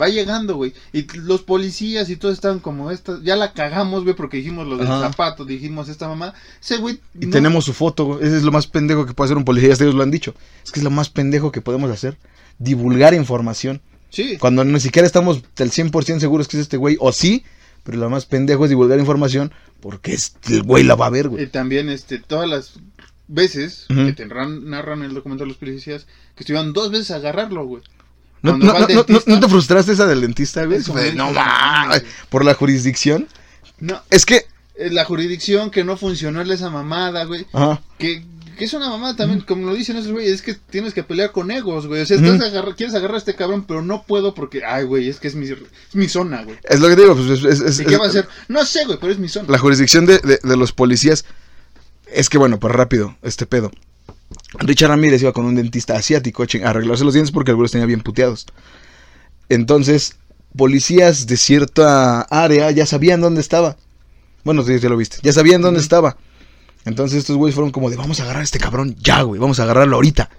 Va 0.00 0.08
llegando, 0.08 0.56
güey. 0.56 0.72
Y 0.92 1.06
los 1.18 1.42
policías 1.42 2.10
y 2.10 2.16
todos 2.16 2.34
estaban 2.34 2.60
como 2.60 2.90
esta. 2.90 3.18
Ya 3.22 3.34
la 3.36 3.52
cagamos, 3.52 4.04
güey, 4.04 4.14
porque 4.14 4.36
dijimos 4.36 4.66
lo 4.68 4.76
del 4.76 4.86
Ajá. 4.86 5.10
zapato, 5.10 5.44
dijimos 5.44 5.88
esta 5.88 6.06
mamá. 6.08 6.34
Ese 6.62 6.76
güey. 6.76 7.00
Y 7.20 7.26
no- 7.26 7.32
tenemos 7.32 7.64
su 7.64 7.72
foto, 7.72 8.04
güey. 8.04 8.18
Ese 8.24 8.36
es 8.36 8.42
lo 8.44 8.52
más 8.52 8.66
pendejo 8.66 9.04
que 9.06 9.14
puede 9.14 9.26
hacer 9.28 9.36
un 9.36 9.44
policía, 9.44 9.72
ellos 9.72 9.94
lo 9.94 10.02
han 10.02 10.10
dicho. 10.10 10.34
Es 10.64 10.70
que 10.70 10.80
es 10.80 10.84
lo 10.84 10.90
más 10.90 11.08
pendejo 11.10 11.50
que 11.50 11.60
podemos 11.60 11.90
hacer. 11.90 12.18
Divulgar 12.58 13.14
información. 13.14 13.80
Sí. 14.10 14.36
Cuando 14.38 14.64
ni 14.64 14.78
siquiera 14.80 15.06
estamos 15.06 15.42
del 15.56 15.70
100% 15.70 16.20
seguros 16.20 16.46
que 16.48 16.56
es 16.56 16.62
este 16.62 16.76
güey, 16.76 16.96
o 17.00 17.12
sí, 17.12 17.44
pero 17.84 17.98
lo 17.98 18.10
más 18.10 18.26
pendejo 18.26 18.64
es 18.64 18.70
divulgar 18.70 18.98
información 18.98 19.52
porque 19.80 20.12
es, 20.14 20.36
el 20.48 20.62
güey 20.62 20.84
la 20.84 20.94
va 20.94 21.06
a 21.06 21.10
ver, 21.10 21.26
Y 21.26 21.28
güey. 21.28 21.46
también, 21.46 21.88
este, 21.88 22.18
todas 22.18 22.48
las 22.48 22.74
veces 23.28 23.86
que 23.88 24.12
te 24.12 24.26
narran, 24.26 24.68
narran 24.68 25.02
el 25.02 25.14
documental 25.14 25.48
los 25.48 25.56
policías, 25.56 26.06
que 26.34 26.42
estuvieron 26.42 26.72
dos 26.72 26.90
veces 26.90 27.12
a 27.12 27.16
agarrarlo, 27.16 27.64
güey. 27.64 27.82
¿No, 28.42 28.56
no, 28.56 28.72
no, 28.72 29.04
no- 29.26 29.40
te 29.40 29.48
frustraste 29.48 29.92
esa 29.92 30.06
del 30.06 30.20
dentista, 30.22 30.64
güey? 30.64 30.80
No 30.80 30.94
"No 31.26 31.32
mames, 31.32 31.34
mames". 31.34 32.04
por 32.28 32.44
la 32.44 32.54
jurisdicción. 32.54 33.28
No, 33.80 34.00
Es 34.10 34.24
que, 34.26 34.46
eh, 34.76 34.90
la 34.90 35.04
jurisdicción 35.04 35.70
que 35.70 35.84
no 35.84 35.96
funcionó 35.96 36.40
es 36.42 36.48
esa 36.50 36.70
mamada, 36.70 37.24
güey. 37.24 37.46
ajá, 37.52 37.80
Que, 37.98 38.22
que 38.58 38.64
es 38.66 38.72
una 38.74 38.90
mamada 38.90 39.16
también, 39.16 39.40
como 39.40 39.66
lo 39.66 39.74
dicen 39.74 39.96
esos 39.96 40.12
güeyes, 40.12 40.32
es 40.34 40.42
que 40.42 40.54
tienes 40.54 40.92
que 40.92 41.02
pelear 41.02 41.32
con 41.32 41.50
egos, 41.50 41.86
güey. 41.86 42.02
O 42.02 42.06
sea, 42.06 42.18
agarra- 42.18 42.74
quieres 42.74 42.94
agarrar 42.94 43.14
a 43.14 43.18
este 43.18 43.34
cabrón, 43.34 43.64
pero 43.66 43.80
no 43.82 44.02
puedo 44.02 44.34
porque, 44.34 44.62
ay, 44.64 44.84
güey, 44.84 45.08
es 45.08 45.18
que 45.18 45.28
es 45.28 45.34
mi, 45.34 45.46
es 45.46 45.56
mi 45.94 46.08
zona, 46.08 46.42
güey. 46.44 46.58
es 46.64 46.78
lo 46.80 46.88
que 46.88 46.96
te 46.96 47.02
digo, 47.02 47.16
pues 47.16 47.42
es, 47.62 47.80
¿Y 47.80 47.84
qué 47.86 47.96
va 47.96 48.06
a 48.06 48.08
hacer? 48.08 48.28
No 48.48 48.64
sé, 48.66 48.84
güey, 48.84 48.98
pero 49.00 49.12
es 49.12 49.18
mi 49.18 49.28
zona. 49.28 49.48
la 49.50 49.58
jurisdicción 49.58 50.04
de, 50.06 50.18
de- 50.18 50.40
de 50.42 50.56
los 50.56 50.72
policías 50.72 51.24
es 52.12 52.28
que, 52.28 52.36
bueno, 52.38 52.58
pues 52.60 52.74
rápido, 52.74 53.16
este 53.22 53.46
pedo. 53.46 53.70
Richard 54.58 54.90
Ramírez 54.90 55.22
iba 55.22 55.32
con 55.32 55.44
un 55.44 55.54
dentista 55.54 55.94
asiático 55.96 56.42
a 56.42 56.68
arreglarse 56.68 57.04
los 57.04 57.14
dientes 57.14 57.32
porque 57.32 57.52
algunos 57.52 57.70
tenía 57.70 57.86
bien 57.86 58.00
puteados. 58.00 58.46
Entonces, 59.48 60.16
policías 60.56 61.26
de 61.26 61.36
cierta 61.36 62.22
área 62.22 62.70
ya 62.70 62.86
sabían 62.86 63.20
dónde 63.20 63.40
estaba. 63.40 63.76
Bueno, 64.44 64.64
tú 64.64 64.72
ya 64.76 64.88
lo 64.88 64.96
viste, 64.96 65.18
ya 65.22 65.32
sabían 65.32 65.62
dónde 65.62 65.80
estaba. 65.80 66.16
Entonces 66.84 67.18
estos 67.18 67.36
güeyes 67.36 67.54
fueron 67.54 67.72
como 67.72 67.90
de, 67.90 67.96
vamos 67.96 68.20
a 68.20 68.22
agarrar 68.22 68.40
a 68.40 68.44
este 68.44 68.58
cabrón 68.58 68.96
ya, 69.00 69.22
güey, 69.22 69.40
vamos 69.40 69.60
a 69.60 69.64
agarrarlo 69.64 69.96
ahorita. 69.96 70.30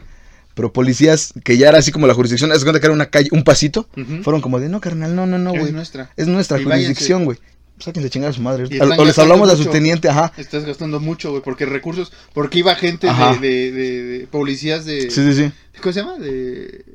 Pero 0.56 0.74
policías 0.74 1.34
que 1.44 1.58
ya 1.58 1.70
era 1.70 1.78
así 1.78 1.92
como 1.92 2.08
la 2.08 2.14
jurisdicción, 2.14 2.50
de 2.50 2.60
cuenta 2.60 2.80
que 2.80 2.86
era 2.86 2.94
una 2.94 3.10
calle, 3.10 3.30
un 3.32 3.44
pasito, 3.44 3.88
fueron 4.24 4.42
como 4.42 4.60
de, 4.60 4.68
no, 4.68 4.82
carnal, 4.82 5.16
no, 5.16 5.26
no, 5.26 5.38
no, 5.38 5.54
es 5.54 5.60
güey. 5.60 5.72
nuestra. 5.72 6.12
Es 6.18 6.28
nuestra 6.28 6.60
Y 6.60 6.64
jurisdicción, 6.64 7.26
güey. 7.26 7.38
Sáquense 7.82 8.08
a 8.08 8.10
chingar 8.10 8.30
a 8.30 8.34
su 8.34 8.42
madre. 8.42 8.64
O- 8.66 9.06
les 9.06 9.18
hablamos 9.20 9.50
a 9.50 9.54
su 9.54 9.60
mucho. 9.60 9.72
teniente, 9.72 10.08
ajá. 10.10 10.32
Estás 10.38 10.66
gastando 10.66 11.00
mucho, 11.00 11.32
güey, 11.32 11.42
porque 11.44 11.66
recursos, 11.66 12.12
porque 12.34 12.60
iba 12.60 12.74
gente 12.76 13.08
de, 13.08 13.38
de, 13.40 13.72
de- 13.72 14.04
de 14.20 14.28
policías 14.28 14.86
de, 14.86 15.10
Sí, 15.12 15.24
sí, 15.24 15.34
sí. 15.34 15.52
¿cómo 15.82 15.94
se 15.94 16.00
llama? 16.02 16.18
De, 16.18 16.86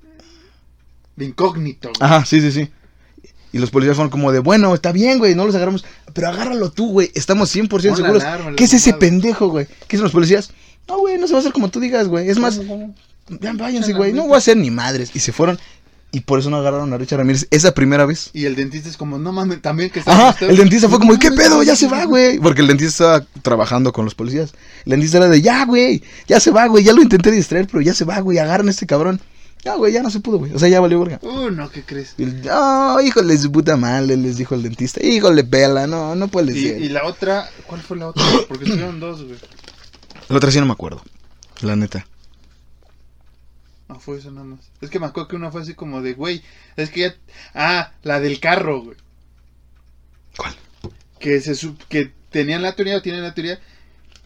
de 1.16 1.24
incógnito, 1.24 1.88
güey. 1.88 1.98
Ajá, 2.00 2.24
sí, 2.24 2.40
sí, 2.40 2.52
sí. 2.52 2.70
Y 3.52 3.58
los 3.58 3.70
policías 3.70 3.96
fueron 3.96 4.10
como 4.10 4.32
de, 4.32 4.40
bueno, 4.40 4.74
está 4.74 4.92
bien, 4.92 5.18
güey, 5.18 5.34
no 5.34 5.46
los 5.46 5.54
agarramos. 5.54 5.84
Pero 6.12 6.28
agárralo 6.28 6.70
tú, 6.70 6.90
güey. 6.92 7.10
Estamos 7.14 7.54
100% 7.54 7.68
Pon 7.68 7.82
la 7.82 7.96
seguros. 7.96 8.22
alarma, 8.24 8.50
la 8.50 8.56
¿Qué 8.56 8.64
es 8.64 8.74
ese 8.74 8.92
pendejo, 8.92 9.48
güey? 9.48 9.66
¿Qué 9.66 9.74
dicen 9.96 10.02
los 10.02 10.12
policías? 10.12 10.50
No, 10.88 10.98
güey, 10.98 11.16
no 11.18 11.26
se 11.26 11.32
va 11.32 11.38
a 11.38 11.40
hacer 11.40 11.52
como 11.52 11.68
tú 11.70 11.80
digas, 11.80 12.06
güey. 12.08 12.28
Es 12.28 12.38
más, 12.38 12.60
ya 13.40 13.52
váyanse, 13.54 13.92
güey. 13.94 14.12
No 14.12 14.24
voy 14.24 14.34
a 14.34 14.38
hacer 14.38 14.56
ni 14.56 14.70
madres. 14.70 15.10
Y 15.14 15.20
se 15.20 15.32
fueron. 15.32 15.58
Y 16.16 16.20
por 16.20 16.38
eso 16.38 16.48
no 16.48 16.56
agarraron 16.56 16.90
a 16.94 16.96
Richard 16.96 17.18
Ramírez 17.18 17.46
esa 17.50 17.74
primera 17.74 18.06
vez. 18.06 18.30
Y 18.32 18.46
el 18.46 18.56
dentista 18.56 18.88
es 18.88 18.96
como, 18.96 19.18
no 19.18 19.32
mames, 19.32 19.60
también 19.60 19.90
que 19.90 19.98
está 19.98 20.30
Ajá, 20.30 20.46
el 20.46 20.56
dentista 20.56 20.88
fue 20.88 20.98
No 20.98 21.04
como, 21.06 21.18
¿qué 21.18 21.30
pedo? 21.30 21.62
Ya 21.62 21.76
se 21.76 21.88
va, 21.88 22.06
güey. 22.06 22.38
Porque 22.38 22.62
el 22.62 22.68
dentista 22.68 23.16
estaba 23.16 23.26
trabajando 23.42 23.92
con 23.92 24.06
los 24.06 24.14
policías. 24.14 24.54
El 24.86 24.92
dentista 24.92 25.18
era 25.18 25.28
de, 25.28 25.42
ya, 25.42 25.66
güey, 25.66 26.02
ya 26.26 26.40
se 26.40 26.50
va, 26.50 26.68
güey. 26.68 26.84
Ya 26.84 26.94
lo 26.94 27.02
intenté 27.02 27.30
distraer, 27.30 27.66
pero 27.66 27.82
ya 27.82 27.92
se 27.92 28.06
va, 28.06 28.18
güey. 28.20 28.38
Agarran 28.38 28.68
a 28.68 28.70
este 28.70 28.86
cabrón. 28.86 29.20
Ya, 29.62 29.74
güey, 29.74 29.92
ya 29.92 30.02
no 30.02 30.08
se 30.08 30.20
pudo, 30.20 30.38
güey. 30.38 30.54
O 30.54 30.58
sea, 30.58 30.70
ya 30.70 30.80
valió 30.80 30.98
verga. 31.00 31.18
Uh, 31.20 31.50
no, 31.50 31.68
¿qué 31.70 31.82
crees? 31.82 32.14
Oh, 32.50 32.98
híjole, 33.04 33.36
su 33.36 33.52
puta 33.52 33.76
madre, 33.76 34.16
les 34.16 34.38
dijo 34.38 34.54
el 34.54 34.62
dentista. 34.62 35.04
Híjole, 35.04 35.44
pela, 35.44 35.86
no, 35.86 36.14
no 36.14 36.28
puede 36.28 36.56
Y, 36.58 36.62
ser. 36.62 36.80
y 36.80 36.88
la 36.88 37.04
otra, 37.04 37.50
¿cuál 37.66 37.82
fue 37.82 37.98
la 37.98 38.08
otra? 38.08 38.24
Porque 38.48 38.64
estuvieron 38.64 39.00
dos, 39.00 39.22
güey. 39.22 39.36
La 40.30 40.36
otra 40.38 40.50
sí 40.50 40.60
no 40.60 40.64
me 40.66 40.72
acuerdo. 40.72 41.02
La 41.60 41.76
neta. 41.76 42.06
No, 43.88 44.00
fue 44.00 44.18
eso 44.18 44.30
nada 44.30 44.46
más. 44.46 44.60
Es 44.80 44.90
que 44.90 44.98
me 44.98 45.06
acuerdo 45.06 45.28
que 45.28 45.36
una 45.36 45.50
fue 45.52 45.62
así 45.62 45.74
como 45.74 46.02
de, 46.02 46.14
güey, 46.14 46.42
es 46.76 46.90
que 46.90 47.00
ya... 47.00 47.14
Ah, 47.54 47.92
la 48.02 48.18
del 48.20 48.40
carro, 48.40 48.82
güey. 48.82 48.96
¿Cuál? 50.36 50.54
Que 51.20 51.40
se 51.40 51.52
sup- 51.52 51.84
que 51.88 52.12
tenían 52.30 52.62
la 52.62 52.74
teoría, 52.74 52.96
o 52.96 53.02
tienen 53.02 53.22
la 53.22 53.32
teoría, 53.34 53.60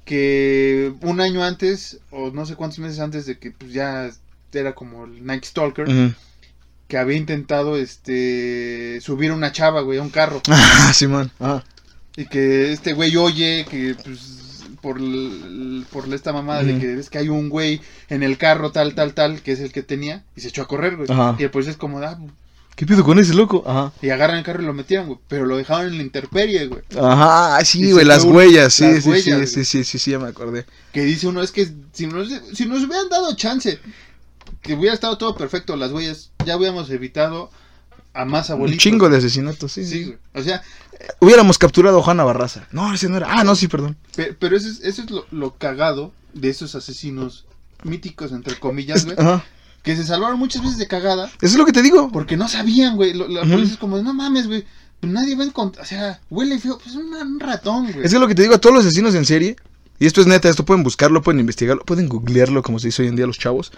que 0.04 0.92
un 1.02 1.20
año 1.20 1.44
antes, 1.44 1.98
o 2.10 2.30
no 2.30 2.46
sé 2.46 2.56
cuántos 2.56 2.78
meses 2.80 3.00
antes 3.00 3.26
de 3.26 3.38
que 3.38 3.50
pues 3.52 3.72
ya 3.72 4.10
era 4.52 4.74
como 4.74 5.04
el 5.04 5.24
Night 5.24 5.44
Stalker, 5.44 5.86
que 6.88 6.98
había 6.98 7.16
intentado 7.16 7.76
este 7.76 8.98
subir 9.00 9.30
una 9.30 9.52
chava, 9.52 9.82
güey, 9.82 9.98
a 9.98 10.02
un 10.02 10.10
carro. 10.10 10.42
Ah, 10.48 10.92
Simón. 10.94 11.30
Ah. 11.38 11.62
Y 12.16 12.26
que 12.26 12.72
este 12.72 12.92
güey 12.94 13.16
oye 13.16 13.64
que 13.70 13.94
pues 14.02 14.49
por, 14.80 15.00
por 15.90 16.12
esta 16.14 16.32
mamada 16.32 16.62
de 16.62 16.78
que 16.78 16.94
es 16.98 17.10
que 17.10 17.18
hay 17.18 17.28
un 17.28 17.48
güey 17.48 17.80
en 18.08 18.22
el 18.22 18.38
carro 18.38 18.72
tal, 18.72 18.94
tal, 18.94 19.14
tal, 19.14 19.42
que 19.42 19.52
es 19.52 19.60
el 19.60 19.72
que 19.72 19.82
tenía, 19.82 20.24
y 20.36 20.40
se 20.40 20.48
echó 20.48 20.62
a 20.62 20.68
correr, 20.68 20.96
güey. 20.96 21.10
Ajá. 21.10 21.36
Y 21.38 21.42
el 21.42 21.50
policía 21.50 21.72
es 21.72 21.76
como, 21.76 21.98
ah, 21.98 22.18
¿Qué 22.76 22.86
pido 22.86 23.04
con 23.04 23.18
ese 23.18 23.34
loco? 23.34 23.62
Ajá. 23.66 23.92
y 24.00 24.08
agarran 24.08 24.38
el 24.38 24.44
carro 24.44 24.62
y 24.62 24.66
lo 24.66 24.72
metieron, 24.72 25.06
güey. 25.06 25.18
Pero 25.28 25.44
lo 25.44 25.58
dejaron 25.58 25.88
en 25.88 25.98
la 25.98 26.02
intemperie, 26.02 26.66
güey. 26.66 26.82
Ajá, 26.98 27.60
Y 27.60 27.64
sí, 27.66 27.92
güey, 27.92 28.06
las 28.06 28.24
huellas, 28.24 28.72
sí, 28.72 28.84
las 28.84 29.04
sí, 29.04 29.10
huellas, 29.10 29.24
sí, 29.24 29.32
güey. 29.32 29.46
sí, 29.46 29.64
sí, 29.64 29.84
sí, 29.84 29.98
sí, 29.98 30.10
ya 30.12 30.18
me 30.18 30.28
acordé. 30.28 30.64
Que 30.92 31.04
dice 31.04 31.26
uno, 31.26 31.42
es 31.42 31.52
que 31.52 31.68
si 31.92 32.06
nos, 32.06 32.28
si 32.54 32.64
nos 32.64 32.82
hubieran 32.82 33.10
dado 33.10 33.34
chance, 33.36 33.78
que 34.62 34.74
hubiera 34.74 34.94
estado 34.94 35.18
todo 35.18 35.36
perfecto, 35.36 35.76
las 35.76 35.92
huellas, 35.92 36.30
ya 36.46 36.56
hubiéramos 36.56 36.88
evitado 36.90 37.50
a 38.14 38.24
más 38.24 38.48
Un 38.50 38.54
abuelitos. 38.56 38.82
chingo 38.82 39.08
de 39.08 39.18
asesinatos, 39.18 39.72
sí, 39.72 39.84
Sí, 39.84 40.04
güey. 40.04 40.18
O 40.34 40.42
sea, 40.42 40.62
Hubiéramos 41.18 41.56
capturado 41.56 41.98
a 41.98 42.02
Juana 42.02 42.24
Barraza. 42.24 42.66
No, 42.72 42.92
ese 42.92 43.08
no 43.08 43.16
era. 43.16 43.26
Ah, 43.30 43.42
no, 43.42 43.54
sí, 43.56 43.68
perdón. 43.68 43.96
pe- 44.14 44.34
pero 44.38 44.54
eso 44.56 44.68
es, 44.68 44.80
eso 44.82 45.02
es 45.02 45.10
lo, 45.10 45.24
lo 45.30 45.54
cagado 45.56 46.12
de 46.34 46.50
esos 46.50 46.74
asesinos 46.74 47.46
míticos, 47.84 48.32
entre 48.32 48.56
comillas, 48.58 48.98
Es- 48.98 49.04
güey. 49.06 49.16
Ajá. 49.18 49.42
Que 49.82 49.96
se 49.96 50.04
salvaron 50.04 50.38
muchas 50.38 50.60
veces 50.62 50.76
de 50.76 50.86
cagada 50.86 51.28
Eso 51.28 51.36
es 51.40 51.54
lo 51.56 51.64
que 51.64 51.72
te 51.72 51.80
digo. 51.80 52.10
porque 52.12 52.36
no 52.36 52.48
sabían, 52.48 52.96
güey. 52.96 53.14
La 53.14 53.24
Ujú. 53.42 53.50
policía 53.52 53.72
es 53.74 53.78
como, 53.78 53.96
no 54.02 54.12
mames, 54.12 54.46
güey. 54.46 54.66
Nadie 55.00 55.34
va 55.36 55.44
a 55.44 55.46
encontrar, 55.46 55.82
o 55.86 55.88
sea, 55.88 56.20
huele 56.28 56.58
feo, 56.58 56.78
pues 56.78 56.94
un, 56.96 57.14
un 57.14 57.40
ratón, 57.40 57.90
güey. 57.90 58.04
Es 58.04 58.12
que 58.12 58.18
lo 58.18 58.28
que 58.28 58.34
te 58.34 58.42
digo 58.42 58.54
a 58.54 58.58
todos 58.60 58.76
los 58.76 58.84
asesinos 58.84 59.14
en 59.14 59.24
serie, 59.24 59.56
y 59.98 60.04
esto 60.04 60.20
es 60.20 60.26
neta, 60.26 60.50
esto 60.50 60.66
pueden 60.66 60.82
buscarlo, 60.82 61.22
pueden 61.22 61.40
investigarlo, 61.40 61.82
pueden 61.86 62.10
googlearlo 62.10 62.62
como 62.62 62.78
se 62.78 62.88
dice 62.88 63.00
hoy 63.00 63.08
en 63.08 63.16
día 63.16 63.26
los 63.26 63.38
chavos. 63.38 63.72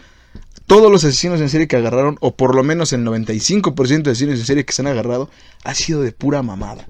Todos 0.72 0.90
los 0.90 1.04
asesinos 1.04 1.38
en 1.42 1.50
serie 1.50 1.68
que 1.68 1.76
agarraron, 1.76 2.16
o 2.20 2.34
por 2.34 2.54
lo 2.54 2.62
menos 2.62 2.94
el 2.94 3.04
95% 3.04 4.04
de 4.04 4.10
asesinos 4.12 4.38
en 4.38 4.46
serie 4.46 4.64
que 4.64 4.72
se 4.72 4.80
han 4.80 4.88
agarrado, 4.88 5.28
ha 5.64 5.74
sido 5.74 6.00
de 6.00 6.12
pura 6.12 6.42
mamada. 6.42 6.88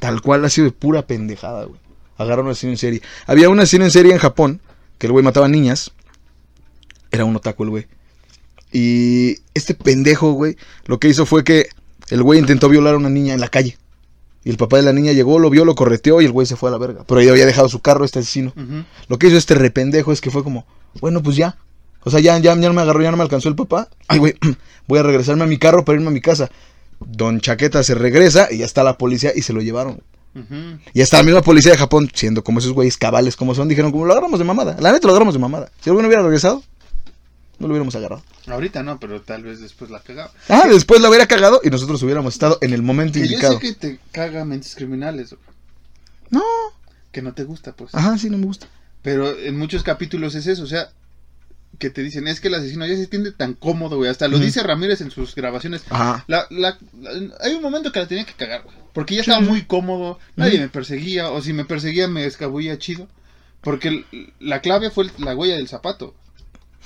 Tal 0.00 0.20
cual 0.20 0.44
ha 0.44 0.50
sido 0.50 0.64
de 0.64 0.72
pura 0.72 1.06
pendejada, 1.06 1.66
güey. 1.66 1.78
Agarraron 2.16 2.46
un 2.46 2.50
asesino 2.50 2.72
en 2.72 2.78
serie. 2.78 3.02
Había 3.28 3.48
un 3.48 3.60
asesino 3.60 3.84
en 3.84 3.92
serie 3.92 4.12
en 4.12 4.18
Japón, 4.18 4.60
que 4.98 5.06
el 5.06 5.12
güey 5.12 5.24
mataba 5.24 5.46
niñas. 5.46 5.92
Era 7.12 7.24
un 7.24 7.36
otaku 7.36 7.62
el 7.62 7.70
güey. 7.70 7.86
Y 8.72 9.38
este 9.54 9.74
pendejo, 9.74 10.32
güey, 10.32 10.56
lo 10.86 10.98
que 10.98 11.06
hizo 11.06 11.26
fue 11.26 11.44
que 11.44 11.68
el 12.10 12.24
güey 12.24 12.40
intentó 12.40 12.68
violar 12.68 12.94
a 12.94 12.96
una 12.96 13.08
niña 13.08 13.34
en 13.34 13.40
la 13.40 13.48
calle. 13.48 13.78
Y 14.42 14.50
el 14.50 14.56
papá 14.56 14.78
de 14.78 14.82
la 14.82 14.92
niña 14.92 15.12
llegó, 15.12 15.38
lo 15.38 15.48
vio, 15.48 15.64
lo 15.64 15.76
correteó 15.76 16.20
y 16.20 16.24
el 16.24 16.32
güey 16.32 16.48
se 16.48 16.56
fue 16.56 16.70
a 16.70 16.72
la 16.72 16.78
verga. 16.78 17.04
Pero 17.06 17.20
ahí 17.20 17.28
había 17.28 17.46
dejado 17.46 17.68
su 17.68 17.78
carro 17.78 18.04
este 18.04 18.18
asesino. 18.18 18.52
Lo 19.06 19.16
que 19.20 19.28
hizo 19.28 19.36
este 19.36 19.54
rependejo 19.54 20.10
es 20.10 20.20
que 20.20 20.32
fue 20.32 20.42
como, 20.42 20.66
bueno, 21.00 21.22
pues 21.22 21.36
ya. 21.36 21.56
O 22.06 22.10
sea, 22.10 22.20
ya, 22.20 22.38
ya, 22.38 22.54
ya 22.54 22.68
no 22.68 22.72
me 22.72 22.82
agarró, 22.82 23.02
ya 23.02 23.10
no 23.10 23.16
me 23.16 23.24
alcanzó 23.24 23.48
el 23.48 23.56
papá. 23.56 23.88
Ay, 24.08 24.18
güey, 24.20 24.34
voy 24.86 24.98
a 25.00 25.02
regresarme 25.02 25.42
a 25.42 25.46
mi 25.48 25.58
carro 25.58 25.84
para 25.84 25.96
irme 25.96 26.08
a 26.08 26.12
mi 26.12 26.20
casa. 26.20 26.48
Don 27.00 27.40
Chaqueta 27.40 27.82
se 27.82 27.94
regresa 27.94 28.48
y 28.50 28.58
ya 28.58 28.64
está 28.64 28.84
la 28.84 28.96
policía 28.96 29.32
y 29.34 29.42
se 29.42 29.52
lo 29.52 29.60
llevaron. 29.60 30.00
Ujú. 30.34 30.78
Y 30.94 31.00
hasta 31.02 31.16
la 31.16 31.22
misma 31.24 31.42
policía 31.42 31.72
de 31.72 31.78
Japón, 31.78 32.10
siendo 32.14 32.44
como 32.44 32.58
esos 32.60 32.72
güeyes 32.72 32.96
cabales 32.96 33.36
como 33.36 33.54
son, 33.54 33.68
dijeron, 33.68 33.90
como 33.90 34.04
lo 34.06 34.12
agarramos 34.12 34.38
de 34.38 34.44
mamada. 34.44 34.76
La 34.80 34.92
neta 34.92 35.06
lo 35.08 35.12
agarramos 35.14 35.34
de 35.34 35.40
mamada. 35.40 35.70
Si 35.80 35.88
el 35.90 35.94
güey 35.94 36.02
no 36.02 36.08
hubiera 36.08 36.22
regresado, 36.22 36.62
no 37.58 37.66
lo 37.66 37.72
hubiéramos 37.72 37.96
agarrado. 37.96 38.22
Ahorita 38.46 38.82
no, 38.82 39.00
pero 39.00 39.20
tal 39.22 39.42
vez 39.42 39.60
después 39.60 39.90
la 39.90 40.00
cagaba. 40.00 40.30
Ah, 40.48 40.64
después 40.68 41.00
lo 41.00 41.08
hubiera 41.08 41.26
cagado 41.26 41.60
y 41.64 41.70
nosotros 41.70 42.02
hubiéramos 42.02 42.34
estado 42.34 42.58
en 42.60 42.72
el 42.72 42.82
momento 42.82 43.14
Que 43.14 43.20
yo 43.20 43.24
indicado. 43.26 43.54
sé 43.54 43.60
que 43.60 43.72
te 43.72 43.98
caga 44.12 44.44
mentes 44.44 44.74
criminales. 44.74 45.34
No, 46.30 46.42
Que 47.12 47.22
no 47.22 47.32
te 47.32 47.44
gusta, 47.44 47.72
pues. 47.72 47.94
ajá, 47.94 48.16
sí, 48.18 48.28
no 48.30 48.38
me 48.38 48.46
gusta. 48.46 48.68
Pero 49.02 49.38
en 49.38 49.58
muchos 49.58 49.82
capítulos 49.82 50.34
es 50.34 50.46
eso, 50.46 50.64
o 50.64 50.66
sea, 50.66 50.90
que 51.78 51.90
te 51.90 52.02
dicen, 52.02 52.26
es 52.28 52.40
que 52.40 52.48
el 52.48 52.54
asesino 52.54 52.86
ya 52.86 52.96
se 52.96 53.06
siente 53.06 53.32
tan 53.32 53.54
cómodo, 53.54 53.96
güey. 53.96 54.10
Hasta 54.10 54.28
lo 54.28 54.38
dice 54.38 54.62
Ramírez 54.62 55.00
en 55.00 55.10
sus 55.10 55.34
grabaciones. 55.34 55.82
Ajá. 55.90 56.24
La, 56.28 56.46
la, 56.50 56.78
la- 57.00 57.34
hay 57.40 57.54
un 57.54 57.62
momento 57.62 57.92
que 57.92 58.00
la 58.00 58.06
tenía 58.08 58.24
que 58.24 58.34
cagar, 58.34 58.62
güey. 58.64 58.76
Porque 58.92 59.14
ya 59.14 59.20
estaba 59.20 59.40
Sí. 59.40 59.46
muy 59.48 59.62
cómodo, 59.64 60.18
nadie 60.36 60.58
me 60.58 60.68
perseguía, 60.68 61.30
o 61.30 61.42
si 61.42 61.52
me 61.52 61.64
perseguía 61.64 62.08
me 62.08 62.24
escabullía 62.26 62.78
chido. 62.78 63.08
Porque 63.60 63.88
el- 63.88 64.32
la 64.40 64.60
clave 64.60 64.90
fue 64.90 65.04
el- 65.04 65.12
la 65.18 65.34
huella 65.34 65.56
del 65.56 65.68
zapato. 65.68 66.14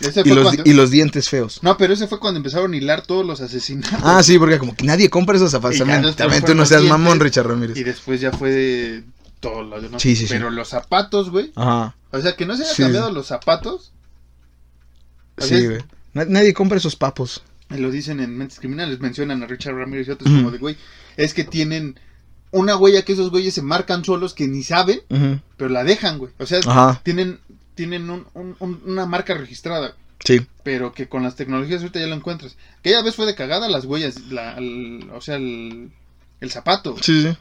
Ese 0.01 0.23
Y 0.25 0.31
los, 0.31 0.45
cuando- 0.45 0.63
y 0.65 0.73
los 0.73 0.91
dientes 0.91 1.29
feos. 1.29 1.59
No, 1.63 1.77
pero 1.77 1.93
ese 1.93 2.07
fue 2.09 2.19
cuando 2.19 2.39
empezaron 2.39 2.73
a 2.73 2.77
hilar 2.77 3.03
todos 3.03 3.27
los 3.27 3.43
asesinatos. 3.43 4.01
Ah, 4.03 4.23
sí, 4.23 4.39
porque 4.39 4.59
como 4.59 4.75
que 4.75 4.85
nadie 4.85 5.11
compra 5.11 5.37
esos 5.37 5.51
zapatos. 5.51 5.77
También, 5.79 6.03
tú 6.45 6.55
no 6.55 6.65
seas 6.65 6.81
dientes, 6.81 6.89
mamón, 6.99 7.21
Richard 7.21 7.47
Ramírez. 7.47 7.77
Y 7.77 7.85
después 7.85 8.19
ya 8.21 8.33
fue 8.33 8.51
de 8.51 9.05
todo 9.41 9.63
lo 9.63 9.79
demás. 9.81 10.01
Sí, 10.01 10.17
sí, 10.17 10.27
sí. 10.27 10.33
Pero 10.33 10.49
los 10.51 10.69
zapatos, 10.69 11.29
güey. 11.31 11.53
Ajá. 11.55 11.95
O 12.13 12.21
sea, 12.21 12.35
que 12.35 12.47
no 12.47 12.57
se 12.57 12.63
haya 12.65 12.73
Sí. 12.73 12.83
cambiado 12.83 13.11
los 13.13 13.27
zapatos. 13.27 13.93
Sí, 15.47 15.67
güey. 15.67 15.81
Nadie 16.13 16.53
compra 16.55 16.79
esos 16.79 16.97
papos. 16.97 17.43
Lo 17.71 17.91
dicen 17.91 18.19
en 18.21 18.37
Mentes 18.37 18.59
Criminales, 18.59 18.99
mencionan 19.01 19.43
a 19.43 19.47
Richard 19.47 19.75
Ramírez 19.77 20.09
y 20.09 20.11
otros 20.11 20.29
como 20.33 20.51
de, 20.51 20.59
güey, 20.59 20.77
es 21.17 21.35
que 21.35 21.45
tienen 21.45 21.99
una 22.51 22.77
huella 22.77 23.05
que 23.05 23.13
esos 23.13 23.31
güeyes 23.31 23.55
se 23.55 23.63
marcan 23.63 24.05
solos 24.05 24.35
que 24.35 24.49
ni 24.49 24.63
saben, 24.65 25.01
pero 25.57 25.71
la 25.71 25.85
dejan, 25.85 26.19
güey. 26.19 26.33
O 26.39 26.47
sea, 26.47 26.59
Ajá. 26.67 27.01
tienen 27.05 27.39
tienen 27.77 28.11
un- 28.11 28.27
un- 28.35 28.57
un- 28.59 28.83
una 28.85 29.07
marca 29.07 29.33
registrada, 29.35 29.95
Sí. 30.23 30.45
pero 30.65 30.93
que 30.93 31.09
con 31.09 31.23
las 31.23 31.37
tecnologías 31.37 31.81
ahorita 31.81 32.01
ya 32.01 32.09
lo 32.09 32.17
encuentras. 32.17 32.57
Aquella 32.81 33.03
vez 33.03 33.15
fue 33.15 33.25
de 33.25 33.35
cagada 33.37 33.69
las 33.71 33.87
huellas, 33.87 34.21
la, 34.31 34.59
el- 34.59 35.09
o 35.15 35.21
sea, 35.23 35.37
el, 35.37 35.91
el 36.41 36.51
zapato. 36.51 36.97
Sí, 37.01 37.23
sí. 37.23 37.37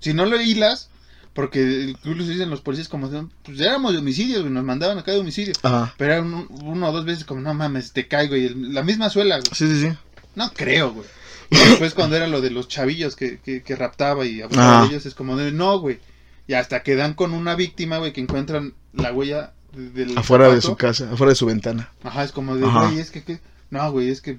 Si 0.00 0.14
no 0.14 0.24
lo 0.26 0.40
hilas, 0.40 0.88
porque 1.34 1.86
incluso 1.90 2.30
dicen 2.30 2.48
los 2.50 2.60
policías 2.60 2.88
como, 2.88 3.10
pues 3.42 3.60
éramos 3.60 3.92
de 3.92 3.98
homicidios, 3.98 4.40
güey, 4.42 4.52
nos 4.52 4.64
mandaban 4.64 4.98
acá 4.98 5.12
de 5.12 5.18
homicidio. 5.18 5.52
Ajá. 5.62 5.92
Pero 5.98 6.12
eran 6.14 6.32
un- 6.32 6.48
uno 6.62 6.88
o 6.88 6.92
dos 6.92 7.04
veces 7.04 7.24
como, 7.24 7.40
no 7.40 7.52
mames, 7.54 7.92
te 7.92 8.06
caigo 8.08 8.36
y 8.36 8.46
el- 8.46 8.72
la 8.72 8.82
misma 8.82 9.10
suela, 9.10 9.36
güey. 9.38 9.50
Sí, 9.52 9.66
sí, 9.66 9.80
sí. 9.88 9.96
No 10.36 10.50
creo, 10.52 10.92
güey. 10.92 11.06
Y 11.50 11.56
después 11.82 11.94
cuando 11.94 12.16
era 12.16 12.26
lo 12.28 12.40
de 12.40 12.50
los 12.50 12.68
chavillos 12.68 13.16
que, 13.16 13.38
que, 13.40 13.62
que 13.62 13.76
raptaba 13.76 14.24
y 14.24 14.40
abusaba 14.42 14.82
de 14.82 14.86
ellos, 14.88 15.06
es 15.06 15.14
como 15.14 15.36
de, 15.36 15.52
no, 15.52 15.78
güey. 15.78 15.98
Y 16.46 16.54
hasta 16.54 16.82
que 16.82 16.94
dan 16.96 17.14
con 17.14 17.32
una 17.32 17.54
víctima, 17.54 17.98
güey, 17.98 18.12
que 18.12 18.20
encuentran 18.20 18.74
la 18.92 19.12
huella 19.12 19.52
de- 19.72 19.90
del 19.90 20.16
Afuera 20.18 20.48
de 20.54 20.60
su 20.62 20.76
casa, 20.76 21.10
afuera 21.12 21.30
de 21.30 21.36
su 21.36 21.46
ventana. 21.46 21.90
Ajá, 22.04 22.22
es 22.24 22.32
como 22.32 22.54
de, 22.56 22.64
güey, 22.64 22.98
es 23.00 23.10
que, 23.10 23.22
que- 23.24 23.40
no, 23.70 23.90
güey, 23.90 24.08
es 24.10 24.20
que, 24.20 24.38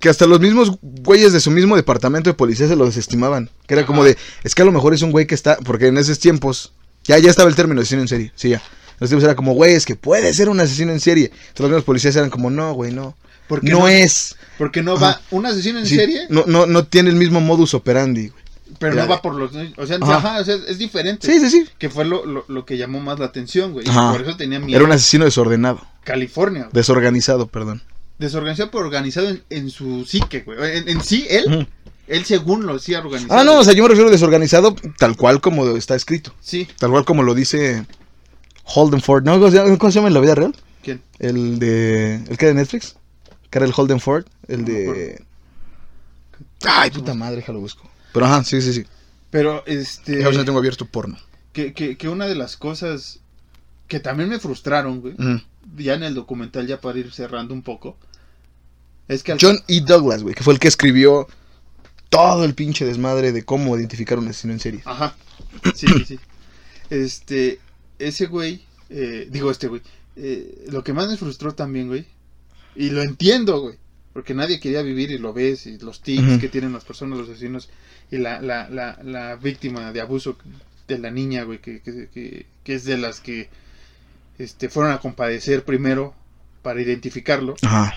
Que 0.00 0.08
hasta 0.08 0.26
los 0.26 0.40
mismos 0.40 0.78
güeyes 0.82 1.32
de 1.32 1.40
su 1.40 1.50
mismo 1.50 1.76
departamento 1.76 2.28
de 2.30 2.34
policía 2.34 2.66
se 2.68 2.76
lo 2.76 2.84
desestimaban. 2.86 3.50
Que 3.66 3.74
era 3.74 3.86
como 3.86 4.04
de, 4.04 4.16
es 4.42 4.54
que 4.54 4.62
a 4.62 4.64
lo 4.64 4.72
mejor 4.72 4.92
es 4.94 5.02
un 5.02 5.12
güey 5.12 5.26
que 5.26 5.34
está, 5.34 5.56
porque 5.58 5.86
en 5.86 5.98
esos 5.98 6.18
tiempos, 6.18 6.72
ya, 7.04 7.18
ya 7.18 7.30
estaba 7.30 7.48
el 7.48 7.54
término 7.54 7.80
asesino 7.80 8.02
en 8.02 8.08
serie, 8.08 8.32
sí, 8.34 8.48
ya. 8.50 8.56
En 8.56 8.96
esos 8.98 9.08
tiempos 9.10 9.24
era 9.24 9.34
como, 9.36 9.54
güey, 9.54 9.74
es 9.74 9.84
que 9.86 9.96
puede 9.96 10.32
ser 10.34 10.48
un 10.48 10.58
asesino 10.60 10.92
en 10.92 11.00
serie. 11.00 11.26
Entonces 11.26 11.60
los 11.60 11.68
mismos 11.70 11.84
policías 11.84 12.16
eran 12.16 12.30
como, 12.30 12.50
no, 12.50 12.72
güey, 12.74 12.92
no. 12.92 13.16
porque 13.48 13.70
No, 13.70 13.86
es. 13.88 14.36
Porque 14.58 14.82
no 14.82 14.94
Ajá. 14.94 15.04
va, 15.06 15.20
un 15.30 15.46
asesino 15.46 15.78
en 15.78 15.86
Sí, 15.86 15.96
serie, 15.96 16.26
No, 16.28 16.44
no, 16.46 16.66
no 16.66 16.84
tiene 16.86 17.10
el 17.10 17.16
mismo 17.16 17.40
modus 17.40 17.74
operandi, 17.74 18.28
güey. 18.28 18.42
pero 18.78 18.94
no 18.96 19.06
va 19.08 19.20
por 19.22 19.34
los, 19.34 19.52
o 19.76 19.86
sea, 19.86 19.98
Ajá. 20.00 20.16
ajá, 20.16 20.40
o 20.40 20.44
sea, 20.44 20.56
es 20.68 20.78
diferente. 20.78 21.26
Sí, 21.26 21.38
sí, 21.40 21.50
sí. 21.50 21.68
Que 21.78 21.88
fue 21.90 22.04
lo, 22.04 22.24
lo, 22.26 22.44
lo 22.48 22.64
que 22.66 22.76
llamó 22.76 23.00
más 23.00 23.18
la 23.20 23.26
atención, 23.26 23.72
güey. 23.72 23.86
y. 23.86 23.90
Por 23.90 24.22
eso 24.22 24.36
tenía 24.36 24.58
miedo. 24.60 24.76
Era 24.76 24.84
un 24.84 24.92
asesino 24.92 25.24
desordenado. 25.24 25.80
California, 26.04 26.62
güey. 26.62 26.72
Desorganizado, 26.72 27.46
perdón. 27.46 27.82
Desorganizado, 28.18 28.70
pero 28.70 28.84
organizado 28.84 29.28
en, 29.28 29.42
en 29.50 29.70
su 29.70 30.04
psique, 30.04 30.40
güey. 30.42 30.78
En, 30.78 30.88
en 30.88 31.00
sí, 31.02 31.26
él. 31.28 31.66
Él 32.06 32.24
según 32.26 32.66
lo 32.66 32.74
hacía 32.76 32.98
organizado. 33.00 33.40
Ah, 33.40 33.44
no, 33.44 33.58
o 33.60 33.64
sea, 33.64 33.72
yo 33.72 33.82
me 33.82 33.88
refiero 33.88 34.08
a 34.08 34.12
desorganizado 34.12 34.76
tal 34.98 35.16
cual 35.16 35.40
como 35.40 35.66
está 35.76 35.94
escrito. 35.94 36.34
Sí, 36.40 36.68
Tal 36.78 36.90
cual 36.90 37.04
como 37.06 37.22
lo 37.22 37.34
dice 37.34 37.86
Holden 38.64 39.00
Ford. 39.00 39.24
¿No? 39.24 39.38
¿Cómo 39.40 39.50
se 39.50 39.96
llama, 39.96 40.08
en 40.08 40.14
la 40.14 40.20
vida 40.20 40.34
real? 40.34 40.54
¿quién? 40.82 41.00
El 41.18 41.58
de. 41.58 42.16
¿El 42.28 42.36
que 42.36 42.46
de 42.46 42.54
Netflix? 42.54 42.96
Que 43.50 43.58
era 43.58 43.66
el 43.66 43.72
Holden 43.74 44.00
Ford. 44.00 44.26
El 44.48 44.60
No 44.60 44.66
de. 44.66 45.24
Ay, 46.66 46.90
puta 46.90 47.14
madre, 47.14 47.36
déjalo 47.36 47.60
busco. 47.60 47.88
Pero 48.12 48.26
ajá, 48.26 48.44
sí, 48.44 48.60
sí, 48.60 48.72
sí. 48.72 48.84
Pero, 49.30 49.64
este... 49.66 50.20
Ya 50.20 50.26
ahorita 50.26 50.44
tengo 50.44 50.58
abierto 50.58 50.86
porno. 50.86 51.18
que, 51.52 51.72
que, 51.72 51.96
que 51.96 52.08
una 52.08 52.26
de 52.26 52.34
las 52.36 52.56
cosas 52.56 53.18
que 53.88 53.98
también 54.00 54.28
me 54.28 54.38
frustraron, 54.38 55.00
güey, 55.00 55.14
Ujú. 55.14 55.40
Ya 55.76 55.94
en 55.94 56.02
el 56.02 56.14
documental, 56.14 56.66
ya 56.66 56.80
para 56.80 56.98
ir 56.98 57.12
cerrando 57.12 57.54
un 57.54 57.62
poco, 57.62 57.96
es 59.08 59.22
que 59.22 59.32
al 59.32 59.38
John 59.40 59.58
E. 59.68 59.80
Douglas, 59.80 60.22
güey, 60.22 60.34
que 60.34 60.42
fue 60.42 60.54
el 60.54 60.60
que 60.60 60.68
escribió 60.68 61.28
todo 62.08 62.44
el 62.44 62.54
pinche 62.54 62.84
desmadre 62.84 63.32
de 63.32 63.44
cómo 63.44 63.76
identificar 63.76 64.18
un 64.18 64.28
asesino 64.28 64.52
en 64.52 64.60
serie. 64.60 64.82
Ajá. 64.84 65.16
Sí, 65.74 65.86
sí, 65.86 66.04
sí. 66.04 66.20
Este, 66.90 67.58
ese 67.98 68.26
güey, 68.26 68.64
eh, 68.90 69.28
digo 69.30 69.50
este 69.50 69.68
güey, 69.68 69.82
eh, 70.16 70.66
lo 70.68 70.84
que 70.84 70.92
más 70.92 71.08
me 71.08 71.16
frustró 71.16 71.54
también, 71.54 71.88
güey, 71.88 72.06
y 72.76 72.90
lo 72.90 73.02
entiendo, 73.02 73.60
güey, 73.60 73.76
porque 74.12 74.34
nadie 74.34 74.60
quería 74.60 74.82
vivir 74.82 75.10
y 75.10 75.18
lo 75.18 75.32
ves, 75.32 75.66
y 75.66 75.78
los 75.78 76.00
tics 76.02 76.38
que 76.38 76.48
tienen 76.48 76.72
las 76.72 76.84
personas, 76.84 77.18
los 77.18 77.28
asesinos, 77.28 77.68
y 78.10 78.18
la, 78.18 78.40
la, 78.40 78.68
la, 78.68 78.98
la 79.02 79.36
víctima 79.36 79.92
de 79.92 80.00
abuso 80.00 80.36
de 80.86 80.98
la 80.98 81.10
niña, 81.10 81.42
güey, 81.44 81.58
que, 81.58 81.80
que, 81.80 82.08
que, 82.12 82.46
que 82.62 82.74
es 82.74 82.84
de 82.84 82.98
las 82.98 83.20
que 83.20 83.48
este, 84.38 84.68
fueron 84.68 84.92
a 84.92 84.98
compadecer 85.00 85.64
primero 85.64 86.14
para 86.62 86.80
identificarlo, 86.80 87.54
Ajá. 87.62 87.94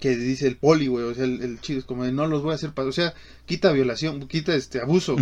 que 0.00 0.16
dice 0.16 0.46
el 0.46 0.56
poli, 0.56 0.86
güey, 0.86 1.04
o 1.04 1.14
sea, 1.14 1.24
el, 1.24 1.42
el 1.42 1.60
chido 1.60 1.80
es 1.80 1.84
como 1.84 2.04
de 2.04 2.12
no 2.12 2.26
los 2.26 2.42
voy 2.42 2.52
a 2.52 2.54
hacer, 2.54 2.72
pa-", 2.72 2.82
o 2.84 2.92
sea, 2.92 3.14
quita 3.46 3.72
violación, 3.72 4.26
quita 4.28 4.54
este 4.54 4.80
abuso, 4.80 5.16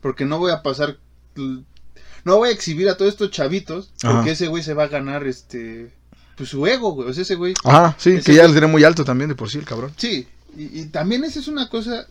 porque 0.00 0.24
no 0.24 0.38
voy 0.38 0.52
a 0.52 0.62
pasar 0.62 0.98
no 2.24 2.36
voy 2.36 2.48
a 2.48 2.52
exhibir 2.52 2.88
a 2.88 2.96
todos 2.96 3.12
estos 3.12 3.30
chavitos 3.30 3.92
porque 4.02 4.32
ese 4.32 4.48
güey 4.48 4.62
se 4.62 4.74
va 4.74 4.84
a 4.84 4.88
ganar 4.88 5.26
este 5.26 5.90
pues 6.36 6.48
su 6.50 6.66
ego 6.66 6.92
güey. 6.92 7.08
O 7.08 7.12
sea 7.12 7.22
ese 7.22 7.36
güey 7.36 7.54
Ajá, 7.64 7.94
sí, 7.98 8.18
que 8.24 8.34
ya 8.34 8.44
lo 8.46 8.52
tiene 8.52 8.66
muy 8.66 8.84
alto 8.84 9.04
también 9.04 9.28
de 9.28 9.34
por 9.36 9.48
sí 9.50 9.58
el 9.58 9.64
cabrón. 9.64 9.92
sí 9.96 10.26
y, 10.56 10.80
y 10.80 10.86
también 10.86 11.24
esa 11.24 11.38
es 11.40 11.46
una 11.48 11.68
cosa 11.68 12.06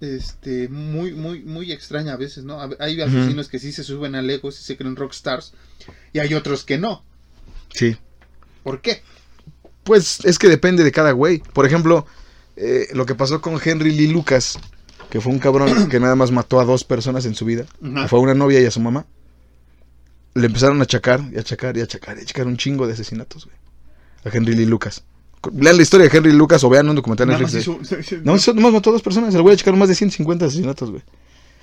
este 0.00 0.68
muy 0.68 1.12
muy 1.12 1.40
muy 1.42 1.72
extraña 1.72 2.12
a 2.12 2.16
veces 2.16 2.44
no 2.44 2.60
A- 2.60 2.68
hay 2.80 3.00
asesinos 3.00 3.48
que 3.48 3.58
sí 3.58 3.72
se 3.72 3.82
suben 3.82 4.14
al 4.14 4.28
ego 4.28 4.52
sí 4.52 4.62
se 4.62 4.76
creen 4.76 4.94
rockstars 4.96 5.54
y 6.12 6.18
hay 6.18 6.34
otros 6.34 6.64
que 6.64 6.76
no 6.78 7.04
Sí. 7.74 7.96
¿por 8.62 8.80
qué? 8.80 9.02
Pues 9.84 10.24
es 10.24 10.38
que 10.38 10.48
depende 10.48 10.82
de 10.82 10.90
cada 10.92 11.12
güey. 11.12 11.38
Por 11.52 11.66
ejemplo, 11.66 12.06
eh, 12.56 12.88
lo 12.94 13.06
que 13.06 13.14
pasó 13.14 13.40
con 13.40 13.60
Henry 13.62 13.92
Lee 13.92 14.08
Lucas, 14.08 14.58
que 15.10 15.20
fue 15.20 15.32
un 15.32 15.38
cabrón 15.38 15.88
que 15.90 16.00
nada 16.00 16.16
más 16.16 16.30
mató 16.32 16.58
a 16.58 16.64
dos 16.64 16.84
personas 16.84 17.24
en 17.26 17.34
su 17.34 17.44
vida. 17.44 17.66
Que 17.80 18.08
fue 18.08 18.18
a 18.18 18.22
una 18.22 18.34
novia 18.34 18.60
y 18.60 18.64
a 18.64 18.70
su 18.70 18.80
mamá. 18.80 19.06
Le 20.34 20.46
empezaron 20.46 20.80
a 20.80 20.84
achacar 20.84 21.20
y 21.32 21.36
a 21.36 21.40
achacar 21.40 21.76
y 21.76 21.80
a 21.80 21.84
achacar 21.84 22.16
y 22.16 22.20
a 22.20 22.22
achacar 22.22 22.46
un 22.46 22.56
chingo 22.56 22.86
de 22.86 22.94
asesinatos, 22.94 23.44
güey. 23.46 23.56
A 24.24 24.36
Henry 24.36 24.54
Lee 24.56 24.66
Lucas. 24.66 25.04
Lean 25.54 25.76
la 25.76 25.82
historia 25.82 26.08
de 26.08 26.16
Henry 26.16 26.32
Lucas 26.32 26.62
o 26.64 26.68
vean 26.68 26.88
un 26.88 26.96
documental 26.96 27.26
en 27.28 27.32
Nada 27.32 27.42
más 27.42 27.52
Netflix. 27.54 27.90
de- 27.90 28.00
hizo- 28.00 28.16
No, 28.24 28.54
nomás 28.54 28.72
mató 28.72 28.90
a 28.90 28.92
dos 28.94 29.02
personas. 29.02 29.34
El 29.34 29.42
güey 29.42 29.54
achacaron 29.54 29.78
más 29.78 29.88
de 29.88 29.94
150 29.94 30.46
asesinatos, 30.46 30.90
güey. 30.90 31.02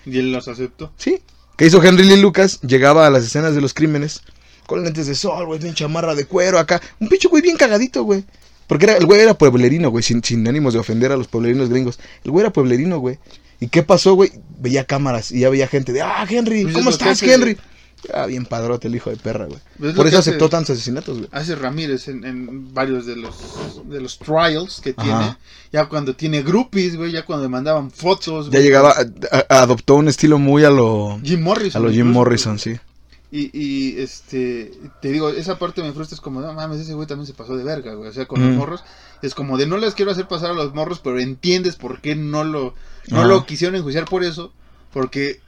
y 0.05 0.19
él 0.19 0.31
los 0.33 0.47
aceptó 0.47 0.91
Sí. 0.97 1.19
¿Qué 1.57 1.65
hizo 1.67 1.81
Henry 1.83 2.03
Lee 2.03 2.17
Lucas? 2.21 2.59
Llegaba 2.61 3.05
a 3.07 3.09
las 3.09 3.23
escenas 3.25 3.53
de 3.55 3.61
los 3.61 3.73
crímenes 3.73 4.21
con 4.65 4.83
lentes 4.83 5.07
de 5.07 5.15
sol, 5.15 5.45
güey, 5.45 5.59
bien 5.59 5.73
chamarra 5.75 6.15
de 6.15 6.25
cuero 6.25 6.57
acá. 6.59 6.81
Un 6.99 7.09
pinche 7.09 7.27
güey 7.27 7.41
bien 7.43 7.57
cagadito, 7.57 8.03
güey. 8.03 8.23
Porque 8.67 8.85
era, 8.85 8.97
el 8.97 9.05
güey 9.05 9.21
era 9.21 9.33
pueblerino, 9.37 9.89
güey, 9.91 10.03
sin, 10.03 10.23
sin 10.23 10.47
ánimos 10.47 10.73
de 10.73 10.79
ofender 10.79 11.11
a 11.11 11.17
los 11.17 11.27
pueblerinos 11.27 11.69
gringos. 11.69 11.99
El 12.23 12.31
güey 12.31 12.41
era 12.43 12.51
pueblerino, 12.53 12.97
güey. 12.99 13.19
¿Y 13.59 13.67
qué 13.67 13.83
pasó, 13.83 14.13
güey? 14.15 14.31
Veía 14.59 14.85
cámaras 14.85 15.31
y 15.31 15.41
ya 15.41 15.49
veía 15.49 15.67
gente 15.67 15.93
de, 15.93 16.01
ah, 16.01 16.25
Henry, 16.27 16.63
Pues 16.63 16.73
es 16.73 16.77
¿cómo 16.79 16.89
estás, 16.89 17.21
Henry? 17.21 17.57
Ah, 18.13 18.25
bien 18.25 18.45
padrote 18.45 18.87
el 18.87 18.95
hijo 18.95 19.09
de 19.09 19.17
perra, 19.17 19.45
güey. 19.45 19.59
Pues 19.77 19.91
es 19.91 19.95
Por 19.95 20.07
eso 20.07 20.17
hace- 20.17 20.31
aceptó 20.31 20.49
tantos 20.49 20.71
asesinatos, 20.75 21.17
güey. 21.19 21.29
hace 21.31 21.55
Ramírez 21.55 22.07
en, 22.07 22.23
en 22.25 22.73
varios 22.73 23.05
de 23.05 23.15
los 23.15 23.35
de 23.89 24.01
los 24.01 24.17
trials 24.19 24.81
que 24.81 24.93
Ajá. 24.97 25.03
tiene 25.19 25.37
ya 25.71 25.85
cuando 25.87 26.15
tiene 26.15 26.41
groupies 26.41 26.95
güey 26.97 27.11
ya 27.11 27.23
cuando 27.25 27.43
le 27.43 27.49
mandaban 27.49 27.91
fotos 27.91 28.49
Ya 28.49 28.59
llegaba, 28.59 28.91
a- 28.91 29.37
a- 29.55 29.61
adoptó 29.63 29.95
un 29.95 30.07
estilo 30.07 30.37
muy 30.39 30.63
a 30.63 30.69
lo, 30.69 31.19
Jim 31.23 31.41
Morrison. 31.41 31.81
a 31.81 31.85
lo 31.85 31.91
Jim 31.91 32.07
Morrison, 32.11 32.59
sí. 32.59 32.77
Y, 33.31 33.49
y 33.57 33.99
este, 33.99 34.71
te 35.01 35.09
digo, 35.11 35.29
esa 35.29 35.57
parte 35.57 35.81
me 35.81 35.91
frustra, 35.91 36.13
es 36.13 36.21
como, 36.21 36.39
no 36.41 36.53
mames, 36.53 36.81
ese 36.81 36.93
güey 36.93 37.07
también 37.07 37.25
se 37.25 37.33
pasó 37.33 37.55
de 37.57 37.63
verga, 37.63 37.95
güey. 37.95 38.07
O 38.09 38.13
sea, 38.13 38.27
con 38.27 38.45
los 38.45 38.55
morros, 38.55 38.83
es 39.23 39.33
como 39.33 39.57
de 39.57 39.65
no 39.65 39.77
les 39.77 39.95
quiero 39.95 40.11
hacer 40.11 40.27
pasar 40.27 40.51
a 40.51 40.53
los 40.53 40.75
morros, 40.75 40.99
pero 41.03 41.19
entiendes 41.19 41.75
por 41.75 41.99
qué 41.99 42.15
no 42.15 42.43
lo, 42.43 42.75
no 43.07 43.19
Ajá. 43.21 43.27
lo 43.27 43.45
quisieron 43.47 43.75
enjuiciar 43.75 44.05
por 44.05 44.23
eso, 44.23 44.53
porque 44.91 45.39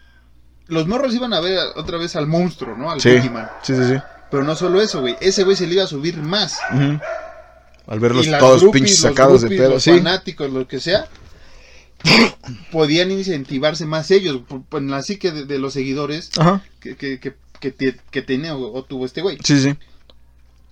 los 0.68 0.88
morros 0.88 1.14
iban 1.14 1.34
a 1.34 1.40
ver 1.40 1.60
otra 1.76 1.98
vez 1.98 2.16
al 2.16 2.28
monstruo, 2.28 2.76
¿no? 2.78 2.90
Al 2.92 3.00
Sí, 3.02 3.12
Boogeyman. 3.16 3.50
sí, 3.64 3.76
sí, 3.76 3.84
sí. 3.94 3.96
Pero 4.32 4.44
no 4.44 4.56
solo 4.56 4.82
eso, 4.82 5.02
güey, 5.02 5.16
ese 5.22 5.44
güey 5.44 5.56
se 5.56 5.68
le 5.68 5.76
iba 5.76 5.84
a 5.84 5.88
subir 5.88 6.18
más. 6.18 6.58
Ujú. 6.74 7.00
Al 7.88 8.00
verlos 8.00 8.28
todos 8.40 8.62
groupies, 8.62 8.82
pinches 8.82 9.00
sacados 9.00 9.42
de 9.44 9.50
pedo, 9.50 9.70
los 9.72 9.84
sí. 9.84 9.92
fanáticos, 9.92 10.52
lo 10.52 10.68
que 10.68 10.80
sea, 10.80 11.08
podían 12.72 13.12
incentivarse 13.12 13.86
más 13.86 14.10
ellos, 14.12 14.42
por 14.70 14.82
la 14.82 15.02
psique 15.02 15.32
de, 15.32 15.46
de 15.46 15.60
los 15.60 15.74
seguidores 15.74 16.32
Ajá. 16.38 16.64
que, 16.80 16.96
que, 16.96 17.20
que, 17.20 17.36
que, 17.60 17.72
te- 17.72 18.00
que 18.12 18.22
tenía 18.22 18.56
o, 18.56 18.74
o 18.78 18.84
tuvo 18.84 19.06
este 19.06 19.22
güey. 19.22 19.38
Sí, 19.44 19.60
sí. 19.60 19.76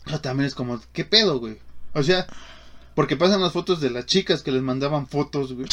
Pero 0.06 0.20
también 0.22 0.48
es 0.48 0.56
como, 0.56 0.82
¿qué 0.92 1.06
pedo, 1.06 1.40
güey? 1.40 1.58
O 1.94 2.04
sea, 2.04 2.26
porque 2.96 3.16
pasan 3.16 3.42
las 3.42 3.54
fotos 3.54 3.80
de 3.80 3.90
las 3.90 4.06
chicas 4.06 4.42
que 4.44 4.52
les 4.52 4.62
mandaban 4.62 5.08
fotos, 5.08 5.54
güey. 5.54 5.68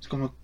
Es 0.00 0.08
como... 0.08 0.34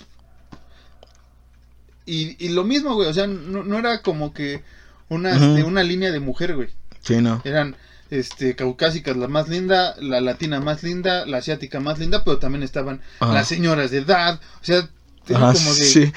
Y, 2.07 2.37
y 2.45 2.49
lo 2.51 2.65
mismo, 2.65 2.95
güey, 2.95 3.09
o 3.09 3.15
sea, 3.15 3.27
no, 3.27 3.63
no 3.65 3.79
era 3.79 4.03
como 4.03 4.33
que 4.35 4.63
una, 5.09 5.37
Ujú. 5.37 5.45
este, 5.45 5.65
una 5.65 5.83
línea 5.83 6.11
de 6.11 6.21
mujer, 6.21 6.55
güey. 6.57 6.69
Sí, 7.01 7.17
no. 7.17 7.41
Eran 7.45 7.77
este 8.11 8.55
caucásicas 8.57 9.17
la 9.17 9.29
más 9.29 9.49
linda, 9.49 9.95
la 9.99 10.21
latina 10.21 10.61
más 10.61 10.83
linda, 10.83 11.25
la 11.27 11.39
asiática 11.39 11.81
más 11.81 11.99
linda, 11.99 12.25
pero 12.25 12.39
también 12.39 12.63
estaban 12.63 13.01
Ajá. 13.21 13.33
las 13.33 13.49
señoras 13.49 13.91
de 13.91 13.99
edad. 13.99 14.41
O 14.61 14.65
sea, 14.65 14.89
Ajá, 15.35 15.53
como 15.53 15.75
de... 15.75 15.85
sí. 15.85 16.13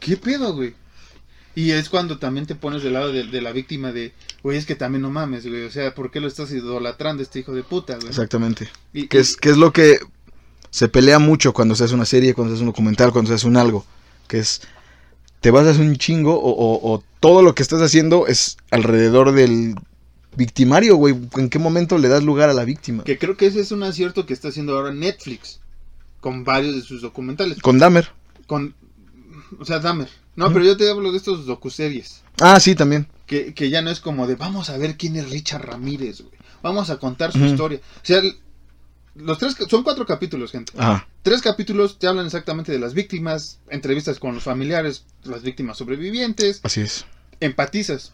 ¿Qué 0.00 0.16
pedo, 0.16 0.54
güey? 0.54 0.74
Y 1.54 1.70
es 1.70 1.88
cuando 1.88 2.18
también 2.18 2.46
te 2.46 2.56
pones 2.56 2.82
del 2.82 2.94
lado 2.94 3.12
de, 3.12 3.24
de 3.24 3.40
la 3.40 3.52
víctima 3.52 3.92
de, 3.92 4.12
güey, 4.42 4.58
es 4.58 4.66
que 4.66 4.74
también 4.74 5.02
no 5.02 5.10
mames, 5.10 5.46
güey. 5.46 5.62
O 5.64 5.70
sea, 5.70 5.94
¿por 5.94 6.10
qué 6.10 6.18
lo 6.20 6.26
estás 6.26 6.50
idolatrando 6.50 7.20
a 7.20 7.24
este 7.24 7.38
hijo 7.38 7.52
de 7.52 7.62
puta, 7.62 7.94
güey? 7.94 8.08
Exactamente. 8.08 8.68
Y- 8.92 9.06
Que 9.06 9.20
es, 9.20 9.36
que 9.36 9.50
es 9.50 9.56
lo 9.56 9.72
que 9.72 9.98
se 10.70 10.88
pelea 10.88 11.20
mucho 11.20 11.52
cuando 11.52 11.76
se 11.76 11.84
hace 11.84 11.94
una 11.94 12.06
serie, 12.06 12.34
cuando 12.34 12.50
se 12.52 12.56
hace 12.56 12.62
un 12.64 12.70
documental, 12.70 13.12
cuando 13.12 13.28
se 13.28 13.36
hace 13.36 13.46
un 13.46 13.56
algo. 13.56 13.86
Que 14.26 14.40
es, 14.40 14.62
te 15.44 15.50
vas 15.50 15.66
a 15.66 15.70
hacer 15.72 15.82
un 15.86 15.96
chingo 15.96 16.34
o, 16.40 16.50
o- 16.52 16.94
o 16.94 17.04
todo 17.20 17.42
lo 17.42 17.54
que 17.54 17.62
estás 17.62 17.82
haciendo 17.82 18.26
es 18.26 18.56
alrededor 18.70 19.32
del 19.32 19.74
victimario, 20.36 20.96
güey. 20.96 21.14
¿En 21.36 21.50
qué 21.50 21.58
momento 21.58 21.98
le 21.98 22.08
das 22.08 22.22
lugar 22.24 22.48
a 22.48 22.54
la 22.54 22.64
víctima? 22.64 23.04
Que 23.04 23.18
creo 23.18 23.36
que 23.36 23.44
ese 23.44 23.60
es 23.60 23.70
un 23.70 23.82
acierto 23.82 24.24
que 24.24 24.32
está 24.32 24.48
haciendo 24.48 24.74
ahora 24.74 24.94
Netflix 24.94 25.60
con 26.20 26.44
varios 26.44 26.74
de 26.74 26.80
sus 26.80 27.02
documentales. 27.02 27.60
Con 27.60 27.78
Dahmer. 27.78 28.08
Con, 28.46 28.74
o 29.58 29.66
sea, 29.66 29.80
Dahmer. 29.80 30.08
No, 30.34 30.50
pero 30.50 30.64
yo 30.64 30.78
te 30.78 30.88
hablo 30.90 31.12
de 31.12 31.18
estos 31.18 31.44
docuseries. 31.44 32.22
Ah, 32.40 32.58
sí, 32.58 32.74
también. 32.74 33.06
Que, 33.26 33.52
que 33.52 33.68
ya 33.68 33.82
no 33.82 33.90
es 33.90 34.00
como 34.00 34.26
de 34.26 34.36
vamos 34.36 34.70
a 34.70 34.78
ver 34.78 34.96
quién 34.96 35.14
es 35.16 35.28
Richard 35.28 35.66
Ramírez, 35.66 36.22
güey. 36.22 36.32
Vamos 36.62 36.88
a 36.88 36.96
contar 36.96 37.32
su 37.32 37.44
historia. 37.44 37.80
O 37.96 38.00
sea, 38.06 38.22
los 39.14 39.38
tres 39.38 39.56
son 39.68 39.82
cuatro 39.82 40.06
capítulos, 40.06 40.50
gente. 40.52 40.72
Ajá. 40.76 41.06
Tres 41.22 41.40
capítulos 41.42 41.98
te 41.98 42.06
hablan 42.06 42.26
exactamente 42.26 42.72
de 42.72 42.78
las 42.78 42.94
víctimas, 42.94 43.58
entrevistas 43.70 44.18
con 44.18 44.34
los 44.34 44.42
familiares, 44.44 45.04
las 45.24 45.42
víctimas 45.42 45.78
sobrevivientes, 45.78 46.60
Así 46.62 46.80
es. 46.80 47.04
empatizas. 47.40 48.12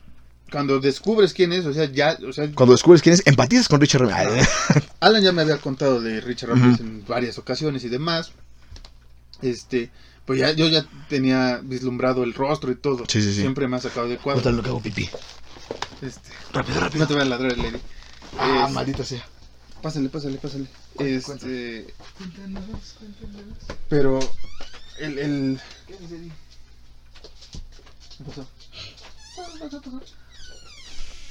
Cuando 0.53 0.81
descubres 0.81 1.33
quién 1.33 1.53
es, 1.53 1.65
o 1.65 1.73
sea, 1.73 1.85
ya, 1.85 2.19
o 2.29 2.33
sea, 2.33 2.51
Cuando 2.55 2.73
descubres 2.75 3.03
quién 3.03 3.15
es, 3.15 3.23
empatizas 3.27 3.69
con 3.69 3.81
Richard 3.81 4.03
Ramírez. 4.09 4.49
Alan 5.01 5.23
ya 5.23 5.31
me 5.33 5.43
había 5.43 5.59
contado 5.59 6.01
de 6.01 6.21
Richard 6.21 6.51
Ramírez 6.51 6.81
en 6.81 7.05
varias 7.07 7.39
ocasiones 7.39 7.85
y 7.85 7.89
demás. 7.89 8.33
Este, 9.43 9.91
pues 10.27 10.41
ya 10.41 10.51
yo 10.53 10.67
ya 10.69 10.85
tenía 11.09 11.61
vislumbrado 11.63 12.25
el 12.25 12.35
rostro 12.35 12.71
y 12.73 12.75
todo. 12.77 13.05
Sí, 13.09 13.23
sí, 13.23 13.33
sí. 13.33 13.41
Siempre 13.41 13.69
me 13.69 13.77
ha 13.77 13.81
sacado 13.81 14.09
de 14.09 14.19
cuadro. 14.19 14.51
lo 14.53 14.63
que 14.63 14.69
hago 14.69 14.81
pipí. 14.83 15.09
Este, 16.03 16.31
Rápido, 16.53 16.81
rápido. 16.81 17.01
no 17.05 17.07
te 17.09 17.15
voy 17.15 17.23
a 17.23 17.27
ladrar, 17.27 17.57
Lady. 17.57 17.79
Ah, 18.39 18.65
Es- 18.69 18.75
maldita 18.75 19.05
sea. 19.05 19.25
Pásale, 19.83 20.09
pásale, 20.09 20.37
pásale. 20.39 20.67
Este. 20.99 21.87
Pero. 23.89 24.19
El. 24.99 25.19
el... 25.19 25.61
¿Qué 28.19 28.25
pasó? 28.25 28.47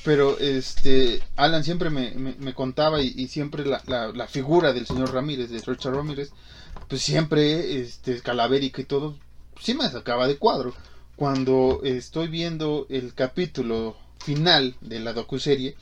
Pero 0.04 0.40
este. 0.40 1.22
Alan 1.36 1.64
siempre 1.64 1.90
me, 1.90 2.12
me- 2.12 2.36
me 2.40 2.54
contaba 2.54 3.02
y, 3.02 3.14
y 3.16 3.28
siempre 3.28 3.66
la, 3.66 3.82
la- 3.86 4.08
la 4.12 4.28
figura 4.28 4.74
del 4.74 4.88
señor 4.88 5.14
Ramírez, 5.14 5.50
de 5.52 5.60
Richard 5.62 5.94
Ramírez, 5.96 6.30
pues 6.88 7.02
siempre 7.02 7.80
este, 7.82 8.22
calavérica 8.22 8.82
y 8.82 8.86
todo, 8.86 9.16
sí 9.62 9.74
me 9.76 9.90
sacaba 9.90 10.28
de 10.28 10.38
cuadro. 10.38 10.74
Cuando 11.16 11.82
estoy 11.84 12.30
viendo 12.30 12.88
el 12.90 13.14
capítulo 13.14 13.98
final 14.24 14.76
de 14.82 15.00
la 15.00 15.12
docuserie, 15.14 15.76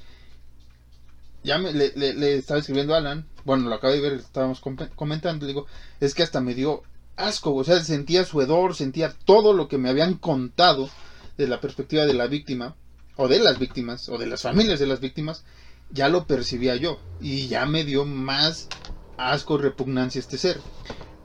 ya 1.47 1.57
me, 1.57 1.71
le, 1.73 2.37
estaba 2.37 2.59
escribiendo 2.59 2.93
a 2.93 2.97
Alan, 2.97 3.25
bueno, 3.45 3.69
lo 3.69 3.75
acabo 3.75 3.93
de 3.93 4.01
ver, 4.01 4.13
estábamos 4.13 4.59
com- 4.59 4.77
comentando, 4.95 5.47
digo, 5.47 5.65
es 5.99 6.13
que 6.13 6.21
hasta 6.23 6.41
me 6.41 6.53
dio 6.53 6.83
asco, 7.15 7.55
o 7.55 7.63
sea, 7.63 7.79
sentía 7.83 8.25
su 8.25 8.41
hedor, 8.41 8.75
sentía 8.75 9.15
todo 9.25 9.53
lo 9.53 9.67
que 9.67 9.77
me 9.77 9.89
habían 9.89 10.15
contado 10.15 10.89
de 11.37 11.47
la 11.47 11.61
perspectiva 11.61 12.05
de 12.05 12.13
la 12.13 12.27
víctima, 12.27 12.75
o 13.15 13.27
de 13.27 13.39
las 13.39 13.57
víctimas, 13.57 14.09
o 14.09 14.17
de 14.17 14.27
las 14.27 14.41
familias 14.43 14.79
de 14.79 14.85
las 14.85 14.99
víctimas, 14.99 15.43
ya 15.89 16.09
lo 16.09 16.27
percibía 16.27 16.75
yo, 16.75 16.99
y 17.19 17.47
ya 17.47 17.65
me 17.65 17.83
dio 17.83 18.05
más 18.05 18.67
asco, 19.17 19.57
repugnancia 19.57 20.19
este 20.19 20.37
ser. 20.37 20.59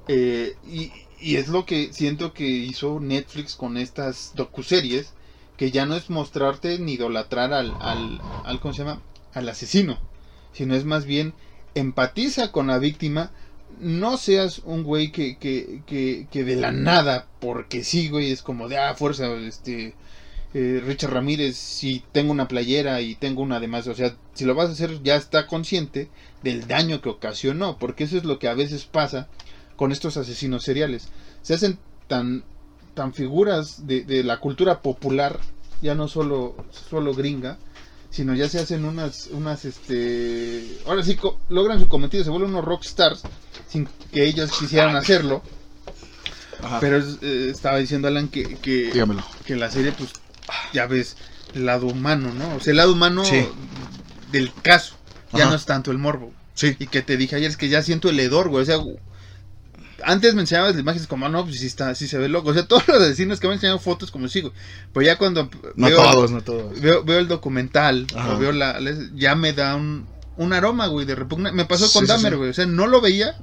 Eh, 0.09 0.57
y, 0.65 0.91
y 1.21 1.37
es 1.37 1.49
lo 1.49 1.67
que 1.67 1.93
siento 1.93 2.33
que 2.33 2.47
hizo 2.47 3.01
Netflix 3.01 3.57
con 3.57 3.77
estas 3.77 4.33
docuseries, 4.35 5.13
que 5.57 5.71
ya 5.71 5.85
no 5.85 5.97
es 5.97 6.09
mostrarte 6.11 6.79
ni 6.79 6.95
idolatrar 6.95 7.53
al, 7.53 7.77
al, 7.81 8.21
al 8.45 8.61
¿cómo 8.61 8.73
se 8.73 8.85
llama? 8.85 9.03
al 9.35 9.49
asesino, 9.49 9.99
sino 10.53 10.75
es 10.75 10.85
más 10.85 11.05
bien 11.05 11.35
empatiza 11.75 12.53
con 12.53 12.67
la 12.69 12.79
víctima, 12.79 13.31
no 13.81 14.17
seas 14.17 14.61
un 14.65 14.85
güey 14.85 15.11
que, 15.11 15.37
que, 15.39 15.83
que, 15.87 16.27
que 16.31 16.45
de 16.45 16.57
la 16.57 16.73
nada, 16.73 17.27
porque 17.41 17.85
sí, 17.85 18.09
güey, 18.09 18.31
es 18.31 18.43
como 18.43 18.69
de, 18.69 18.79
ah, 18.79 18.95
fuerza, 18.95 19.33
este, 19.35 19.95
eh, 20.55 20.83
Richard 20.85 21.13
Ramírez, 21.13 21.57
si 21.57 22.05
tengo 22.13 22.31
una 22.31 22.49
playera 22.49 23.01
y 23.01 23.15
tengo 23.15 23.43
una 23.43 23.57
además, 23.57 23.87
o 23.87 23.95
sea, 23.95 24.15
si 24.35 24.45
lo 24.45 24.55
vas 24.55 24.69
a 24.69 24.73
hacer 24.73 25.03
ya 25.03 25.17
está 25.17 25.47
consciente 25.47 26.11
del 26.43 26.67
daño 26.67 27.01
que 27.01 27.09
ocasionó, 27.09 27.79
porque 27.79 28.05
eso 28.05 28.19
es 28.19 28.25
lo 28.25 28.39
que 28.39 28.49
a 28.49 28.55
veces 28.55 28.85
pasa 28.85 29.29
con 29.77 29.93
estos 29.93 30.17
asesinos 30.17 30.63
seriales. 30.63 31.09
Se 31.41 31.55
hacen 31.55 31.79
tan, 32.07 32.45
tan 32.95 33.15
figuras 33.15 33.87
de, 33.87 34.05
de 34.05 34.23
la 34.23 34.41
cultura 34.41 34.83
popular, 34.83 35.41
ya 35.81 35.95
no 35.95 36.07
solo, 36.07 36.55
solo 36.71 37.15
gringa, 37.15 37.59
sino 38.13 38.35
ya 38.35 38.49
se 38.49 38.61
hacen 38.61 38.85
unas, 38.85 39.27
unas, 39.33 39.65
este, 39.65 40.79
ahora 40.87 41.03
sí 41.03 41.17
co- 41.17 41.41
logran 41.49 41.81
su 41.81 41.89
cometido, 41.89 42.23
se 42.23 42.31
vuelven 42.31 42.51
unos 42.51 42.65
rockstars 42.65 43.23
sin 43.69 43.89
que 44.13 44.25
ellos 44.25 44.53
quisieran 44.57 44.95
hacerlo. 44.95 45.43
Ajá. 46.63 46.79
Pero 46.79 46.99
eh, 47.23 47.49
estaba 47.51 47.79
diciendo 47.79 48.07
Alan 48.07 48.29
que, 48.29 48.57
que, 48.59 48.93
Dígamelo. 48.93 49.25
que 49.45 49.57
la 49.57 49.69
serie, 49.71 49.91
pues, 49.93 50.11
ya 50.73 50.87
ves 50.87 51.17
el 51.55 51.67
lado 51.67 51.87
humano, 51.89 52.33
¿no? 52.33 52.55
O 52.57 52.61
sea, 52.61 52.71
el 52.71 52.77
lado 52.77 52.93
humano 52.93 53.25
Sí. 53.25 53.45
del 54.31 54.53
caso, 54.63 54.95
ya 55.33 55.41
Ajá. 55.45 55.51
no 55.51 55.57
es 55.57 55.65
tanto 55.65 55.91
el 55.91 55.99
morbo. 55.99 56.33
Sí. 56.55 56.77
Y 56.79 56.87
que 56.87 57.03
te 57.03 57.17
dije 57.17 57.35
ayer 57.37 57.51
es 57.51 57.57
que 57.57 57.69
ya 57.69 57.83
siento 57.83 58.11
el 58.11 58.21
hedor, 58.21 58.49
güey. 58.51 58.63
O 58.63 58.67
sea, 58.67 58.77
antes 60.05 60.35
me 60.35 60.41
enseñabas 60.43 60.79
imágenes 60.79 61.07
como, 61.07 61.27
"Ah, 61.27 61.29
no, 61.29 61.45
pues 61.45 61.59
sí, 61.61 61.67
está, 61.67 61.95
sí 61.95 62.07
se 62.09 62.19
ve 62.19 62.29
loco. 62.29 62.51
O 62.51 62.55
sea, 62.55 62.67
todos 62.69 62.87
los 62.89 62.99
asesinos 63.03 63.41
que 63.41 63.47
me 63.47 63.53
han 63.53 63.57
enseñado 63.59 63.79
fotos 63.79 64.11
como 64.11 64.29
sigo. 64.29 64.53
Pero 64.93 65.07
ya 65.07 65.19
cuando 65.19 65.49
No 65.77 65.87
veo, 65.87 65.97
todos, 66.03 66.31
no 66.31 66.41
todos. 66.43 66.81
veo, 66.81 67.03
veo 67.05 67.19
el 67.19 67.29
documental 67.29 68.07
o 68.33 68.39
veo 68.39 68.53
la, 68.53 68.79
ya 69.15 69.35
me 69.35 69.53
da 69.53 69.77
un, 69.77 70.07
un 70.37 70.53
aroma, 70.53 70.87
güey, 70.87 71.07
de 71.07 71.15
repugna. 71.15 71.53
Me 71.53 71.65
pasó 71.65 71.87
Sí, 71.87 71.93
con 71.95 72.07
sí, 72.07 72.09
Dahmer, 72.13 72.33
sí. 72.33 72.37
güey. 72.39 72.51
O 72.51 72.55
sea, 72.55 72.67
no 72.67 72.87
lo 72.87 73.01
veía, 73.01 73.37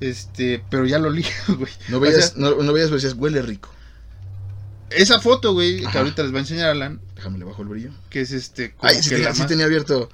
este, 0.00 0.62
pero 0.70 0.86
ya 0.86 0.98
lo 0.98 1.08
olía, 1.08 1.26
güey. 1.48 1.72
No 1.88 1.96
O 1.96 2.00
veías, 2.00 2.30
sea, 2.30 2.32
no, 2.36 2.50
no 2.62 2.72
veías, 2.72 2.88
pero 2.88 2.96
decías, 3.00 3.14
huele 3.14 3.42
rico. 3.42 3.70
esa 4.90 5.20
foto, 5.20 5.52
güey, 5.52 5.80
que 5.84 5.98
ahorita 5.98 6.22
les 6.22 6.32
va 6.32 6.36
a 6.38 6.40
enseñar 6.40 6.70
Alan, 6.70 7.00
Déjame 7.16 7.38
le 7.38 7.44
bajo 7.44 7.62
el 7.62 7.68
brillo. 7.68 7.90
que 8.10 8.20
es 8.20 8.30
este, 8.32 8.72
como 8.74 8.88
Ay, 8.90 8.96
sí, 9.02 9.08
que, 9.10 9.16
tenía, 9.16 9.28
la 9.30 9.34
sí 9.34 9.40
más- 9.40 9.48
tenía 9.48 9.64
abierto. 9.66 10.08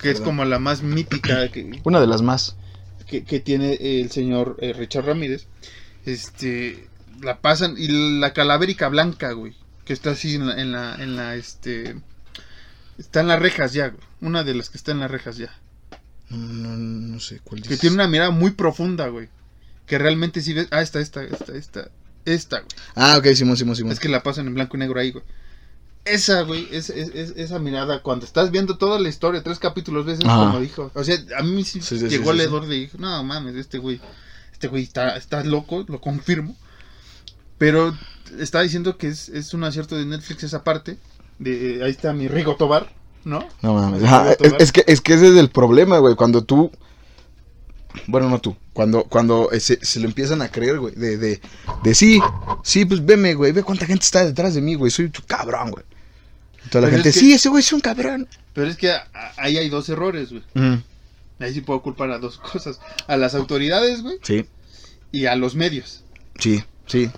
que 0.00 0.10
es 0.12 0.20
como 0.20 0.44
la 0.44 0.58
más 0.60 0.82
mítica 0.82 1.48
que, 1.50 1.80
Una 1.84 2.00
de 2.00 2.06
las 2.06 2.22
más. 2.22 2.56
Que, 3.08 3.24
que 3.24 3.40
tiene 3.40 3.74
el 3.80 4.10
señor 4.10 4.56
eh, 4.60 4.72
Richard 4.72 5.06
Ramírez, 5.06 5.46
este, 6.06 6.86
la 7.22 7.40
pasan 7.40 7.74
y 7.78 8.18
la 8.20 8.32
calavérica 8.32 8.88
blanca, 8.88 9.32
güey, 9.32 9.54
que 9.84 9.92
está 9.92 10.10
así 10.10 10.34
en 10.36 10.46
la, 10.46 10.60
en 10.60 10.72
la, 10.72 10.94
en 10.96 11.16
la, 11.16 11.34
este, 11.36 11.96
está 12.98 13.20
en 13.20 13.28
las 13.28 13.40
rejas 13.40 13.72
ya, 13.72 13.88
güey, 13.88 14.02
una 14.20 14.44
de 14.44 14.54
las 14.54 14.70
que 14.70 14.76
está 14.78 14.92
en 14.92 15.00
las 15.00 15.10
rejas 15.10 15.36
ya, 15.38 15.52
No, 16.30 16.36
no, 16.36 16.76
no 16.76 17.20
sé 17.20 17.40
cuál 17.42 17.62
que 17.62 17.68
dices. 17.70 17.80
tiene 17.80 17.94
una 17.94 18.08
mirada 18.08 18.30
muy 18.30 18.50
profunda, 18.52 19.08
güey, 19.08 19.28
que 19.86 19.98
realmente 19.98 20.40
si 20.42 20.52
ves, 20.54 20.68
ah, 20.70 20.82
esta, 20.82 21.00
esta, 21.00 21.22
esta, 21.24 21.56
esta, 21.56 21.88
esta, 22.24 22.58
güey, 22.60 22.70
Ah, 22.94 23.16
ok, 23.18 23.26
Simón, 23.34 23.56
Simón, 23.56 23.74
Simón. 23.76 23.92
es 23.92 24.00
que 24.00 24.08
la 24.08 24.22
pasan 24.22 24.46
en 24.46 24.54
blanco 24.54 24.76
y 24.76 24.80
negro 24.80 25.00
ahí, 25.00 25.10
güey. 25.12 25.24
Esa, 26.04 26.42
güey, 26.42 26.68
es, 26.72 26.88
es- 26.90 27.14
es- 27.14 27.34
esa 27.36 27.58
mirada, 27.58 28.02
cuando 28.02 28.24
estás 28.24 28.50
viendo 28.50 28.78
toda 28.78 28.98
la 28.98 29.08
historia, 29.08 29.42
tres 29.42 29.58
capítulos 29.58 30.06
veces, 30.06 30.24
como 30.24 30.58
dijo. 30.60 30.90
O 30.94 31.04
sea, 31.04 31.16
a 31.38 31.42
mí 31.42 31.64
sí, 31.64 31.80
Sí, 31.82 31.98
sí, 31.98 32.00
sí, 32.00 32.08
llegó 32.08 32.30
el 32.30 32.38
sí. 32.38 32.44
hedor 32.44 32.66
de, 32.66 32.74
dije, 32.76 32.96
no 32.98 33.22
mames, 33.24 33.56
este 33.56 33.78
güey, 33.78 34.00
este 34.52 34.68
güey 34.68 34.84
está, 34.84 35.16
está 35.16 35.44
loco, 35.44 35.84
lo 35.86 36.00
confirmo. 36.00 36.56
Pero 37.58 37.94
estaba 38.38 38.62
diciendo 38.62 38.96
que 38.96 39.08
es, 39.08 39.28
es 39.28 39.52
un 39.52 39.64
acierto 39.64 39.96
de 39.96 40.06
Netflix 40.06 40.44
esa 40.44 40.64
parte. 40.64 40.96
De, 41.38 41.82
ahí 41.84 41.90
está 41.90 42.12
mi 42.12 42.28
Rigo 42.28 42.56
Tobar, 42.56 42.88
¿no? 43.24 43.46
No 43.62 43.74
mames. 43.74 44.02
Ajá, 44.04 44.32
es 44.58 44.72
que, 44.72 44.84
es 44.86 45.00
que 45.00 45.14
ese 45.14 45.28
es 45.28 45.36
el 45.36 45.50
problema, 45.50 45.98
güey. 45.98 46.14
Cuando 46.14 46.42
tú. 46.44 46.70
Bueno, 48.06 48.28
no 48.30 48.38
tú. 48.40 48.56
Cuando, 48.72 49.04
cuando 49.04 49.50
eh, 49.52 49.60
se, 49.60 49.84
se 49.84 50.00
lo 50.00 50.06
empiezan 50.06 50.40
a 50.42 50.48
creer, 50.50 50.78
güey. 50.78 50.94
De, 50.94 51.16
de, 51.16 51.40
de 51.82 51.94
sí, 51.94 52.20
sí, 52.62 52.84
pues 52.84 53.04
veme, 53.04 53.34
güey. 53.34 53.52
Ve 53.52 53.62
cuánta 53.62 53.86
gente 53.86 54.04
está 54.04 54.24
detrás 54.24 54.54
de 54.54 54.60
mí, 54.60 54.74
güey. 54.74 54.90
Soy 54.90 55.08
tu 55.10 55.22
cabrón, 55.22 55.70
güey. 55.72 55.84
Y 56.66 56.68
toda 56.70 56.82
la 56.82 56.86
Pero 56.88 56.96
gente, 56.98 57.08
es 57.10 57.14
que- 57.14 57.20
sí, 57.20 57.32
ese 57.32 57.48
güey 57.48 57.60
es 57.60 57.72
un 57.72 57.80
cabrón. 57.80 58.28
Pero 58.54 58.68
es 58.68 58.76
que 58.76 58.92
ahí 59.36 59.56
hay 59.58 59.68
dos 59.68 59.88
errores, 59.88 60.30
güey. 60.30 60.42
Ahí 61.40 61.54
sí 61.54 61.60
puedo 61.60 61.82
culpar 61.82 62.10
a 62.10 62.18
dos 62.18 62.38
cosas. 62.52 62.80
A 63.06 63.16
las 63.16 63.34
autoridades, 63.34 64.02
güey, 64.02 64.18
Sí, 64.22 64.44
y 65.12 65.26
a 65.26 65.36
los 65.36 65.54
medios. 65.54 66.02
sí, 66.38 66.62
sí. 66.86 67.10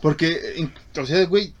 Porque, 0.00 0.68
o 0.98 1.06
sea, 1.06 1.24
güey, 1.26 1.54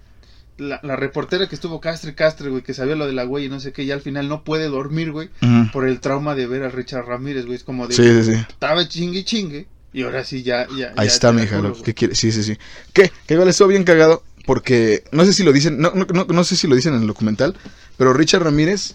la, 0.58 0.80
la 0.82 0.96
reportera 0.96 1.48
que 1.48 1.54
estuvo 1.54 1.80
castre, 1.80 2.14
castre, 2.14 2.50
güey, 2.50 2.62
que 2.62 2.74
sabía 2.74 2.94
lo 2.96 3.06
de 3.06 3.12
la 3.12 3.24
güey 3.24 3.46
y 3.46 3.48
no 3.48 3.58
sé 3.60 3.72
qué, 3.72 3.82
y 3.82 3.90
al 3.90 4.00
final 4.00 4.28
no 4.28 4.44
puede 4.44 4.68
dormir, 4.68 5.10
güey, 5.12 5.30
por 5.72 5.86
el 5.88 6.00
trauma 6.00 6.34
de 6.34 6.46
ver 6.46 6.62
a 6.62 6.68
Richard 6.68 7.06
Ramírez, 7.06 7.44
güey. 7.46 7.56
Es 7.56 7.64
como 7.64 7.86
de, 7.88 7.94
Sí, 7.94 8.02
sí, 8.04 8.34
sí. 8.34 8.40
estaba 8.48 8.86
chingue 8.86 9.20
y 9.20 9.24
chingue, 9.24 9.66
y 9.92 10.02
ahora 10.02 10.24
sí 10.24 10.42
ya, 10.42 10.66
ya. 10.76 10.88
Ahí 10.96 11.06
ya 11.08 11.12
está, 11.14 11.32
mija, 11.32 11.58
lo 11.60 11.74
que 11.80 11.94
quiere. 11.94 12.14
Sí, 12.14 12.30
sí, 12.32 12.42
sí. 12.42 12.56
¿Qué? 12.92 13.10
Que 13.26 13.34
igual 13.34 13.48
estuvo 13.48 13.68
bien 13.68 13.84
cagado 13.84 14.22
porque 14.46 15.04
no 15.12 15.24
sé 15.24 15.32
si 15.32 15.42
lo 15.44 15.52
dicen, 15.52 15.78
no, 15.78 15.92
no, 15.94 16.04
no, 16.12 16.24
no 16.24 16.44
sé 16.44 16.56
si 16.56 16.66
lo 16.66 16.74
dicen 16.76 16.94
en 16.94 17.02
el 17.02 17.06
documental, 17.06 17.56
pero 17.96 18.12
Richard 18.12 18.42
Ramírez, 18.42 18.94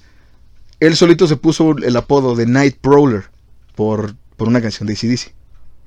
él 0.80 0.96
solito 0.96 1.28
se 1.28 1.38
puso 1.38 1.76
el 1.78 1.96
apodo 1.96 2.36
de 2.36 2.46
Night 2.46 2.78
Prowler 2.82 3.26
por, 3.76 4.14
por 4.36 4.48
una 4.48 4.62
canción 4.62 4.88
de 4.88 4.94
ACDC. 4.94 5.34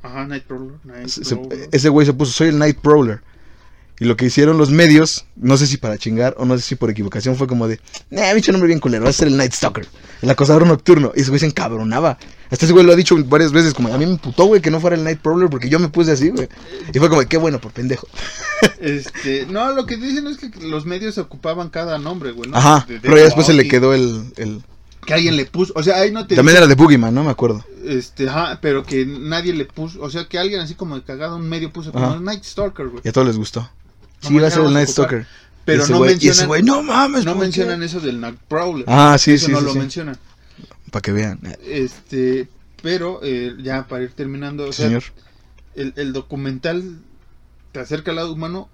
Ajá, 0.03 0.27
Nightcrawler. 0.27 0.75
Se- 1.07 1.25
se- 1.25 1.39
ese 1.73 1.89
güey 1.91 2.07
se 2.07 2.15
puso, 2.15 2.33
soy 2.33 2.49
el 2.49 2.59
Night 2.59 2.79
Prowler. 2.79 3.21
Y 4.01 4.07
lo 4.07 4.17
que 4.17 4.25
hicieron 4.25 4.57
los 4.57 4.71
medios, 4.71 5.27
no 5.37 5.59
sé 5.59 5.67
si 5.67 5.77
para 5.77 5.99
chingar 5.99 6.35
o 6.39 6.47
no 6.47 6.57
sé 6.57 6.63
si 6.65 6.75
por 6.75 6.89
equivocación, 6.89 7.37
fue 7.37 7.47
como 7.47 7.69
de, 7.69 7.79
nah, 8.09 8.33
bicho 8.33 8.51
nombre 8.51 8.67
bien 8.69 8.81
culero, 8.81 9.05
va 9.05 9.11
a 9.11 9.13
ser 9.13 9.29
el 9.29 9.37
Night 9.37 9.53
Stalker, 9.53 9.87
el 10.23 10.31
acosador 10.31 10.67
nocturno. 10.67 11.13
Y 11.15 11.21
ese 11.21 11.29
güey 11.29 11.39
se 11.39 11.45
encabronaba. 11.47 12.17
Hasta 12.51 12.65
ese 12.65 12.73
güey 12.73 12.85
lo 12.85 12.93
ha 12.93 12.97
dicho 12.97 13.15
varias 13.27 13.53
veces, 13.53 13.75
como 13.75 13.93
a 13.95 13.99
mí 13.99 14.07
me 14.07 14.17
putó, 14.17 14.47
güey, 14.47 14.63
que 14.63 14.71
no 14.71 14.81
fuera 14.81 14.97
el 14.97 15.05
Night 15.05 15.21
Prowler 15.21 15.51
porque 15.51 15.69
yo 15.69 15.79
me 15.79 15.89
puse 15.89 16.13
así, 16.13 16.31
güey. 16.31 16.49
Y 16.95 16.99
fue 16.99 17.09
como, 17.11 17.21
qué 17.29 17.37
bueno, 17.37 17.61
por 17.61 17.73
pendejo. 17.73 18.09
Este, 18.81 19.47
no, 19.47 19.73
lo 19.73 19.85
que 19.87 19.97
dicen 19.99 20.27
es 20.27 20.39
que 20.39 20.51
los 20.67 20.87
medios 20.87 21.19
ocupaban 21.19 21.69
cada 21.69 21.99
nombre, 21.99 22.33
güey, 22.33 22.51
¿no? 22.51 22.57
Ajá, 22.57 22.85
De- 22.89 22.95
de 22.95 23.01
pero 23.01 23.17
ya 23.19 23.25
después 23.25 23.47
se 23.47 23.53
le 23.53 23.69
quedó 23.69 23.93
el... 23.95 24.33
el... 24.37 24.63
Que 25.07 25.15
alguien 25.15 25.37
le 25.37 25.47
puso, 25.47 25.73
o 25.77 25.83
sea, 25.83 25.97
ahí 25.97 26.13
no 26.13 26.27
te. 26.27 26.37
También 26.37 26.59
era 26.59 26.67
de 26.67 26.75
Boogeyman, 26.75 27.15
¿no? 27.15 27.25
Me 27.25 27.31
acuerdo. 27.31 27.65
Este, 27.87 28.29
ajá, 28.29 28.59
pero 28.61 28.85
que 28.85 29.07
nadie 29.07 29.55
le 29.55 29.65
puso, 29.65 29.99
o 30.03 30.11
sea, 30.11 30.27
que 30.29 30.39
alguien 30.39 30.61
así 30.61 30.75
como 30.75 30.95
de 30.95 31.03
cagado, 31.03 31.37
un 31.37 31.49
medio 31.49 31.73
puso 31.73 31.91
como 31.91 32.05
Ajá. 32.05 32.21
Night 32.21 32.45
Stalker, 32.45 32.89
güey. 32.89 33.01
Y 33.05 33.09
a 33.09 33.13
todos 33.13 33.27
les 33.27 33.39
gustó. 33.39 33.67
Sí, 34.21 34.39
va 34.39 34.47
a 34.49 34.51
ser 34.51 34.65
el 34.65 34.73
Night. 34.75 34.89
Stalker. 34.89 35.27
Pero 35.65 35.87
no 35.89 35.99
güey- 35.99 36.09
Y 36.11 36.13
mencionan, 36.27 36.47
güey, 36.49 36.63
no 36.63 36.83
mames, 36.83 37.25
no 37.25 37.33
¿por 37.33 37.41
qué?". 37.41 37.45
mencionan 37.47 37.83
eso 37.83 38.01
del 38.01 38.21
Nightcrawler. 38.21 38.85
Ah, 38.89 39.17
sí, 39.19 39.33
eso 39.33 39.47
sí, 39.47 39.53
no 39.53 39.59
sí, 39.61 39.65
lo 39.67 39.73
sí. 39.73 39.79
mencionan. 39.79 40.19
Para 40.91 41.03
que 41.03 41.13
vean. 41.13 41.39
Este, 41.65 42.49
pero 42.83 43.21
eh, 43.23 43.55
ya 43.63 43.87
para 43.87 44.03
ir 44.05 44.11
terminando, 44.13 44.67
o 44.69 44.73
sea, 44.73 44.87
Señor. 44.87 45.05
el, 45.75 45.93
el 45.97 46.13
documental 46.13 46.99
te 47.73 47.81
acerca 47.81 48.11
al 48.11 48.17
lado 48.17 48.33
humano 48.33 48.69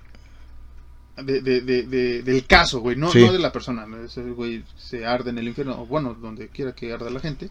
de, 1.23 1.41
de, 1.43 1.61
de, 1.61 1.83
de- 1.83 2.23
del 2.23 2.47
caso, 2.47 2.81
güey, 2.81 2.97
no, 2.97 3.11
Sí. 3.13 3.21
no 3.25 3.33
de 3.33 3.39
la 3.39 3.53
persona. 3.53 3.87
Ese 4.05 4.23
güey 4.23 4.65
se 4.79 5.05
arde 5.07 5.31
en 5.31 5.39
el 5.39 5.49
infierno, 5.49 5.81
o 5.81 5.87
bueno, 5.87 6.15
donde 6.15 6.49
quiera 6.49 6.75
que 6.75 6.93
arda 6.93 7.11
la 7.11 7.21
gente. 7.21 7.51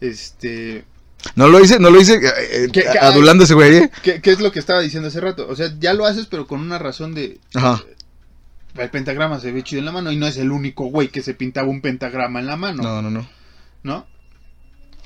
Este, 0.00 0.84
No 1.36 1.48
lo 1.48 1.60
hice, 1.60 1.78
no 1.78 1.90
lo 1.90 2.00
hice 2.00 2.14
eh, 2.14 2.20
eh, 2.26 2.68
¿Qué- 2.72 2.84
qué- 2.92 2.98
adulando 2.98 3.44
ese 3.44 3.54
güey, 3.54 3.76
¿eh? 3.76 3.90
¿qué, 4.02 4.20
qué 4.20 4.30
es 4.32 4.40
lo 4.40 4.50
que 4.52 4.58
estaba 4.58 4.80
diciendo 4.80 5.08
hace 5.08 5.20
rato? 5.20 5.46
O 5.48 5.54
sea, 5.56 5.72
ya 5.78 5.94
lo 5.94 6.04
haces, 6.06 6.26
pero 6.26 6.46
con 6.46 6.60
una 6.60 6.78
razón 6.78 7.14
de. 7.14 7.38
Ajá. 7.54 7.82
El 8.76 8.90
pentagrama 8.90 9.38
se 9.38 9.52
ve 9.52 9.62
chido 9.62 9.80
en 9.80 9.84
la 9.86 9.92
mano 9.92 10.10
y 10.10 10.16
no 10.16 10.26
es 10.26 10.36
el 10.38 10.50
único 10.50 10.86
güey 10.86 11.08
que 11.08 11.22
se 11.22 11.34
pintaba 11.34 11.68
un 11.68 11.80
pentagrama 11.82 12.40
en 12.40 12.46
la 12.46 12.56
mano. 12.56 12.82
No, 12.82 13.02
no, 13.02 13.10
no. 13.10 13.28
¿no? 13.82 14.06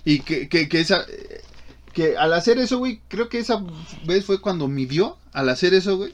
Y 0.04 0.20
que, 0.20 0.48
que, 0.48 0.68
que 0.68 0.80
esa. 0.80 1.04
Que 1.92 2.16
al 2.16 2.32
hacer 2.34 2.58
eso, 2.58 2.78
güey, 2.78 3.00
creo 3.08 3.28
que 3.30 3.38
esa 3.38 3.62
vez 4.04 4.24
fue 4.26 4.40
cuando 4.40 4.68
midió, 4.68 5.16
al 5.32 5.48
hacer 5.48 5.72
eso, 5.74 5.96
güey, 5.96 6.12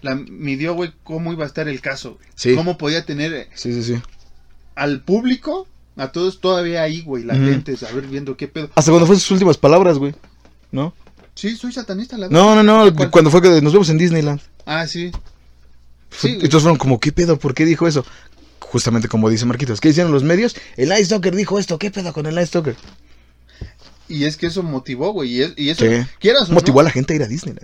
la 0.00 0.14
midió, 0.14 0.72
güey, 0.74 0.92
cómo 1.04 1.32
iba 1.34 1.44
a 1.44 1.46
estar 1.46 1.68
el 1.68 1.80
caso, 1.82 2.14
güey. 2.14 2.26
Sí. 2.34 2.54
Cómo 2.54 2.78
podía 2.78 3.04
tener 3.04 3.32
eh, 3.34 3.48
Sí, 3.54 3.72
sí, 3.74 3.82
sí. 3.82 4.02
al 4.74 5.02
público, 5.02 5.68
a 5.98 6.10
todos 6.12 6.40
todavía 6.40 6.82
ahí, 6.82 7.02
güey, 7.02 7.24
latentes, 7.24 7.82
a 7.82 7.92
ver 7.92 8.06
viendo 8.06 8.36
qué 8.36 8.48
pedo. 8.48 8.70
Hasta 8.74 8.90
cuando 8.90 9.06
fue 9.06 9.16
sus 9.16 9.30
últimas 9.32 9.56
palabras, 9.58 9.98
güey. 9.98 10.14
¿No? 10.72 10.94
Sí, 11.34 11.56
soy 11.56 11.72
satanista, 11.72 12.16
la 12.18 12.28
No, 12.28 12.54
no, 12.54 12.62
no. 12.62 12.94
¿Cuál? 12.94 13.10
Cuando 13.10 13.30
fue 13.30 13.42
que 13.42 13.60
nos 13.60 13.72
vemos 13.72 13.88
en 13.90 13.98
Disneyland. 13.98 14.40
Ah, 14.66 14.86
sí. 14.86 15.10
Fue- 16.10 16.30
Sí. 16.30 16.34
Entonces 16.36 16.62
fueron 16.62 16.78
como, 16.78 16.98
¿qué 16.98 17.12
pedo? 17.12 17.38
¿Por 17.38 17.54
qué 17.54 17.64
dijo 17.64 17.86
eso? 17.86 18.04
Justamente 18.60 19.08
como 19.08 19.30
dice 19.30 19.44
Marquitos. 19.46 19.80
¿Qué 19.80 19.90
hicieron 19.90 20.10
los 20.12 20.22
medios? 20.24 20.56
El 20.76 20.88
Night 20.88 21.04
Stalker 21.06 21.34
dijo 21.36 21.58
esto. 21.58 21.78
¿Qué 21.78 21.90
pedo 21.90 22.12
con 22.12 22.26
el 22.26 22.34
Night 22.34 22.48
Stalker? 22.48 22.76
Y 24.08 24.24
es 24.24 24.36
que 24.36 24.46
eso 24.46 24.62
motivó, 24.62 25.12
güey. 25.12 25.30
Y, 25.32 25.42
es- 25.42 25.52
y 25.56 25.70
eso, 25.70 25.84
Sí. 25.84 26.06
quieras 26.18 26.48
o 26.50 26.52
Motivó 26.54 26.76
no, 26.76 26.80
a 26.80 26.84
la 26.84 26.90
gente 26.90 27.12
a 27.12 27.16
ir 27.16 27.22
a 27.22 27.26
Disney. 27.26 27.54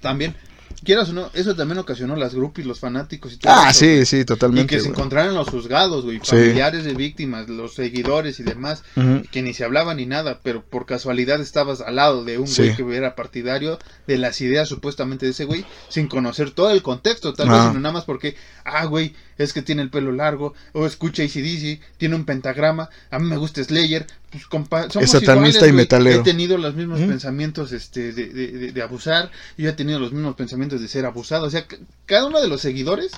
también. 0.00 0.34
Quieras 0.84 1.08
o 1.08 1.12
no, 1.12 1.30
eso 1.34 1.56
también 1.56 1.78
ocasionó 1.78 2.14
las 2.14 2.34
groupies, 2.34 2.66
los 2.66 2.78
fanáticos 2.78 3.32
y 3.32 3.36
todo 3.38 3.52
Ah, 3.52 3.70
eso, 3.70 3.80
sí, 3.80 3.86
güey. 3.86 4.06
sí, 4.06 4.16
Y 4.18 4.24
totalmente. 4.24 4.76
que 4.76 4.80
se 4.80 4.88
encontraran 4.88 5.34
los 5.34 5.48
juzgados, 5.48 6.04
güey, 6.04 6.18
Sí. 6.22 6.30
familiares 6.36 6.84
de 6.84 6.94
víctimas, 6.94 7.48
los 7.48 7.74
seguidores 7.74 8.38
y 8.38 8.44
demás, 8.44 8.84
que 9.32 9.42
ni 9.42 9.54
se 9.54 9.64
hablaba 9.64 9.94
ni 9.94 10.06
nada, 10.06 10.38
pero 10.42 10.62
por 10.64 10.86
casualidad 10.86 11.40
estabas 11.40 11.80
al 11.80 11.96
lado 11.96 12.24
de 12.24 12.38
un 12.38 12.46
Sí. 12.46 12.62
güey 12.70 12.76
que 12.76 12.96
era 12.96 13.16
partidario 13.16 13.78
de 14.06 14.18
las 14.18 14.40
ideas 14.40 14.68
supuestamente 14.68 15.26
de 15.26 15.32
ese 15.32 15.44
güey, 15.46 15.64
sin 15.88 16.06
conocer 16.06 16.52
todo 16.52 16.70
el 16.70 16.82
contexto, 16.82 17.32
tal 17.32 17.48
Ah. 17.48 17.52
vez 17.54 17.62
sino 17.68 17.80
nada 17.80 17.92
más 17.94 18.04
porque, 18.04 18.36
ah, 18.64 18.84
güey, 18.84 19.14
es 19.38 19.52
que 19.52 19.62
tiene 19.62 19.82
el 19.82 19.90
pelo 19.90 20.12
largo, 20.12 20.52
o 20.72 20.84
escucha 20.86 21.22
ACDC, 21.22 21.80
tiene 21.96 22.14
un 22.16 22.24
pentagrama, 22.24 22.90
a 23.10 23.18
mí 23.18 23.26
me 23.28 23.36
gusta 23.36 23.62
Slayer, 23.64 24.06
pues 24.30 24.46
compa, 24.46 24.90
somos 24.90 25.04
Es 25.04 25.10
satanista 25.12 25.58
iguales, 25.60 25.70
y 25.70 25.72
metalero. 25.76 26.20
He 26.20 26.24
tenido 26.24 26.58
los 26.58 26.74
mismos 26.74 27.00
pensamientos 27.00 27.72
este, 27.72 28.12
de, 28.12 28.26
de- 28.26 28.48
de- 28.52 28.72
de 28.72 28.82
abusar, 28.82 29.30
yo 29.56 29.70
he 29.70 29.72
tenido 29.72 29.98
los 29.98 30.12
mismos 30.12 30.34
pensamientos 30.36 30.80
de 30.80 30.88
ser 30.88 31.06
abusado, 31.06 31.46
o 31.46 31.50
sea, 31.50 31.64
cada 32.06 32.26
uno 32.26 32.40
de 32.40 32.48
los 32.48 32.60
seguidores, 32.60 33.12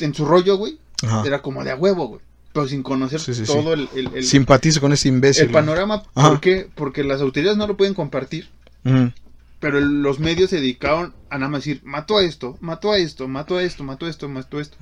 en 0.00 0.14
su 0.14 0.24
rollo, 0.24 0.56
güey, 0.56 0.78
Ajá. 1.02 1.22
era 1.26 1.42
como 1.42 1.64
de 1.64 1.70
a 1.72 1.76
huevo, 1.76 2.06
güey. 2.08 2.20
Pero 2.52 2.66
sin 2.66 2.82
conocer 2.82 3.20
Sí, 3.20 3.34
sí, 3.34 3.44
sí. 3.44 3.52
todo 3.52 3.74
el, 3.74 3.88
el, 3.94 4.10
el- 4.14 4.24
Simpatizo 4.24 4.80
con 4.80 4.92
ese 4.92 5.08
imbécil. 5.08 5.44
el 5.44 5.50
panorama. 5.50 6.02
¿Por 6.14 6.40
qué? 6.40 6.68
Porque 6.74 7.04
las 7.04 7.20
autoridades 7.20 7.58
no 7.58 7.66
lo 7.66 7.76
pueden 7.76 7.94
compartir. 7.94 8.48
Ujú. 8.84 9.12
Pero 9.60 9.78
el- 9.78 10.02
los 10.02 10.20
medios 10.20 10.50
se 10.50 10.56
dedicaron 10.60 11.14
a 11.30 11.38
nada 11.38 11.50
más 11.50 11.64
decir, 11.64 11.80
mató 11.84 12.18
a 12.18 12.24
esto, 12.24 12.56
mató 12.60 12.92
a 12.92 12.98
esto, 12.98 13.26
mató 13.28 13.56
a 13.58 13.62
esto, 13.62 13.82
mató 13.84 14.06
a 14.06 14.10
esto, 14.10 14.28
mató 14.28 14.58
a 14.58 14.62
esto. 14.62 14.76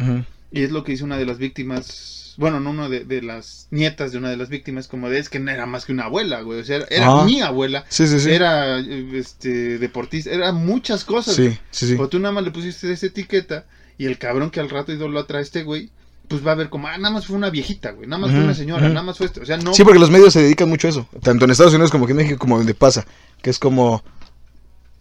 Y 0.53 0.63
es 0.63 0.71
lo 0.71 0.85
que 0.85 0.93
hizo 0.93 1.05
una 1.05 1.17
de 1.19 1.27
las 1.27 1.39
víctimas, 1.39 2.35
bueno, 2.39 2.61
no 2.61 2.71
una 2.71 2.89
de, 2.89 3.05
de 3.05 3.21
las 3.23 3.67
nietas 3.71 4.13
de 4.13 4.19
una 4.19 4.29
de 4.31 4.37
las 4.37 4.49
víctimas, 4.49 4.87
como 4.87 5.09
de, 5.09 5.19
es 5.19 5.29
que 5.31 5.41
no 5.41 5.51
era 5.51 5.67
más 5.67 5.85
que 5.87 5.93
una 5.93 6.05
abuela, 6.05 6.41
güey. 6.43 6.61
O 6.61 6.65
sea, 6.65 6.77
era, 6.77 6.87
era 6.91 7.07
Ah. 7.21 7.25
mi 7.25 7.41
abuela, 7.41 7.85
Sí, 7.89 8.07
sí, 8.07 8.21
sí. 8.21 8.31
era 8.31 8.79
este 8.79 9.79
deportista, 9.79 10.31
era 10.31 10.53
muchas 10.53 11.05
cosas. 11.05 11.35
Sí, 11.37 11.57
sí, 11.71 11.89
sí. 11.89 11.97
O 11.99 12.09
tú 12.09 12.19
nada 12.19 12.33
más 12.33 12.45
le 12.45 12.51
pusiste 12.51 12.93
esa 12.93 13.07
etiqueta 13.07 13.65
y 13.99 14.07
el 14.07 14.19
cabrón 14.19 14.51
que 14.51 14.61
al 14.61 14.69
rato 14.71 14.93
idolatra 14.93 15.39
a 15.39 15.43
este 15.43 15.63
güey, 15.63 15.91
pues 16.29 16.45
va 16.47 16.53
a 16.53 16.57
ver 16.57 16.69
como, 16.69 16.89
ah, 16.89 16.99
nada 16.99 17.15
más 17.15 17.27
fue 17.27 17.37
una 17.37 17.51
viejita, 17.51 17.93
güey, 17.93 18.09
nada 18.09 18.21
más 18.21 18.33
fue 18.33 18.41
una 18.41 18.55
señora, 18.55 18.89
nada 18.89 19.03
más 19.03 19.17
fue 19.17 19.27
esto. 19.27 19.41
O 19.43 19.47
sea, 19.47 19.57
no. 19.59 19.73
Sí, 19.75 19.85
porque 19.85 20.01
los 20.01 20.11
medios 20.11 20.33
se 20.33 20.43
dedican 20.43 20.69
mucho 20.69 20.89
a 20.89 20.91
eso. 20.91 21.09
Tanto 21.23 21.45
en 21.45 21.51
Estados 21.53 21.73
Unidos 21.73 21.91
como 21.91 22.05
aquí 22.05 22.11
en 22.13 22.17
México, 22.19 22.39
como 22.39 22.59
donde 22.59 22.75
pasa. 22.75 23.07
Que 23.43 23.51
es 23.51 23.59
como. 23.59 24.03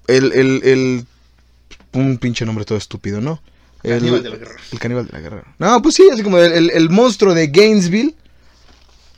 El. 0.07 0.31
el, 0.33 0.61
el 0.63 1.05
un 1.93 2.17
pinche 2.17 2.45
nombre 2.45 2.65
todo 2.65 2.77
estúpido, 2.77 3.21
¿no? 3.21 3.41
El, 3.83 3.99
Caníbal 3.99 4.23
de 4.23 4.29
la 4.29 4.35
guerra. 4.37 4.55
El 4.71 4.79
caníbal 4.79 5.05
de 5.05 5.11
la 5.13 5.19
guerra. 5.21 5.55
No, 5.59 5.81
pues 5.81 5.95
sí, 5.95 6.03
así 6.11 6.23
como 6.23 6.39
el, 6.39 6.69
el- 6.71 6.89
monstruo 6.89 7.33
de 7.33 7.47
Gainesville. 7.47 8.15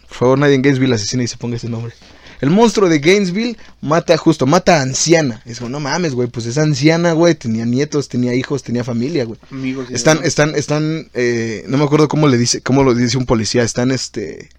Por 0.09 0.18
favor, 0.18 0.38
nadie 0.39 0.55
en 0.55 0.61
Gainesville 0.61 0.93
asesine 0.93 1.23
y 1.23 1.27
se 1.27 1.38
ponga 1.38 1.55
ese 1.55 1.69
nombre. 1.69 1.93
El 2.39 2.51
monstruo 2.51 2.88
de 2.88 2.99
Gainesville 2.99 3.57
mata 3.81 4.15
justo, 4.18 4.45
mata 4.45 4.77
a 4.77 4.81
anciana. 4.84 5.41
Es 5.45 5.57
como, 5.57 5.69
no 5.72 5.80
mames, 5.80 6.14
güey, 6.14 6.27
pues 6.27 6.45
esa 6.45 6.61
anciana, 6.61 7.14
güey, 7.14 7.34
tenía 7.34 7.65
nietos, 7.65 8.09
tenía 8.09 8.35
hijos, 8.35 8.61
tenía 8.61 8.84
familia, 8.84 9.26
güey. 9.26 9.39
Amigos 9.49 9.89
Están, 9.89 10.23
están, 10.23 10.53
están, 10.53 11.09
eh, 11.15 11.64
no 11.68 11.77
me 11.80 11.84
acuerdo 11.85 12.07
cómo 12.07 12.27
le 12.27 12.38
dice, 12.38 12.61
cómo 12.61 12.84
lo 12.84 12.93
dice 12.93 13.18
un 13.18 13.26
policía, 13.26 13.64
están, 13.64 13.89
este, 13.89 14.49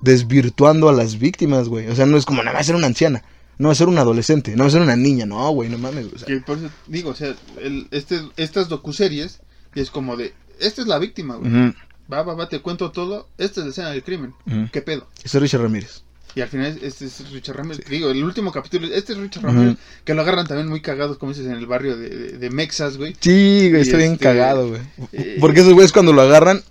desvirtuando 0.00 0.88
a 0.88 0.92
las 0.92 1.18
víctimas, 1.18 1.68
güey. 1.68 1.88
O 1.88 1.96
sea, 1.96 2.06
no 2.06 2.16
es 2.16 2.24
como 2.24 2.42
nada 2.42 2.56
más 2.56 2.66
ser 2.66 2.76
una 2.76 2.86
anciana, 2.86 3.24
no 3.58 3.68
va 3.68 3.72
a 3.72 3.76
ser 3.76 3.88
un 3.88 3.98
adolescente, 3.98 4.54
no 4.56 4.64
va 4.64 4.68
a 4.68 4.72
ser 4.72 4.82
una 4.82 4.96
niña, 4.96 5.26
no, 5.26 5.50
güey, 5.50 5.68
no 5.68 5.78
mames, 5.78 6.06
o 6.14 6.18
sea. 6.18 6.26
Que 6.26 6.40
por 6.40 6.58
eso 6.58 6.68
digo, 6.86 7.10
o 7.10 7.14
sea, 7.14 7.34
el, 7.60 7.88
este, 7.90 8.20
estas 8.36 8.68
docuseries 8.68 9.40
es 9.74 9.90
como 9.90 10.16
de, 10.16 10.34
esta 10.60 10.82
es 10.82 10.88
la 10.88 10.98
víctima, 10.98 11.36
güey. 11.36 11.74
Va, 12.12 12.22
va, 12.22 12.34
va, 12.34 12.48
te 12.48 12.60
cuento 12.60 12.92
todo. 12.92 13.28
Esta 13.36 13.60
es 13.60 13.66
la 13.66 13.70
escena 13.70 13.90
del 13.90 14.04
crimen. 14.04 14.32
ujú. 14.46 14.68
¿Qué 14.72 14.80
pedo? 14.80 15.06
Ese 15.24 15.38
es 15.38 15.42
Richard 15.42 15.62
Ramírez. 15.62 16.02
Y 16.36 16.40
al 16.42 16.48
final 16.48 16.78
este 16.82 17.06
es 17.06 17.30
Richard 17.32 17.56
Ramírez. 17.56 17.84
Digo, 17.88 18.10
el 18.10 18.22
último 18.22 18.52
capítulo, 18.52 18.86
este 18.94 19.14
es 19.14 19.18
Richard 19.18 19.42
Ramírez. 19.44 19.76
Que 20.04 20.14
lo 20.14 20.20
agarran 20.22 20.46
también 20.46 20.68
muy 20.68 20.80
cagados, 20.82 21.16
como 21.18 21.32
dices, 21.32 21.46
en 21.46 21.52
el 21.54 21.66
barrio 21.66 21.96
de, 21.96 22.08
de, 22.10 22.38
de 22.38 22.50
Mexas, 22.50 22.96
güey. 22.98 23.16
Sí, 23.20 23.68
güey, 23.70 23.78
Y 23.80 23.82
está 23.86 23.96
bien 23.96 24.12
este, 24.12 24.24
cagado, 24.24 24.68
güey. 24.68 24.82
eh, 25.12 25.38
Porque 25.40 25.60
esos 25.60 25.72
güeyes 25.72 25.92
cuando 25.92 26.12
lo 26.12 26.20
agarran, 26.22 26.62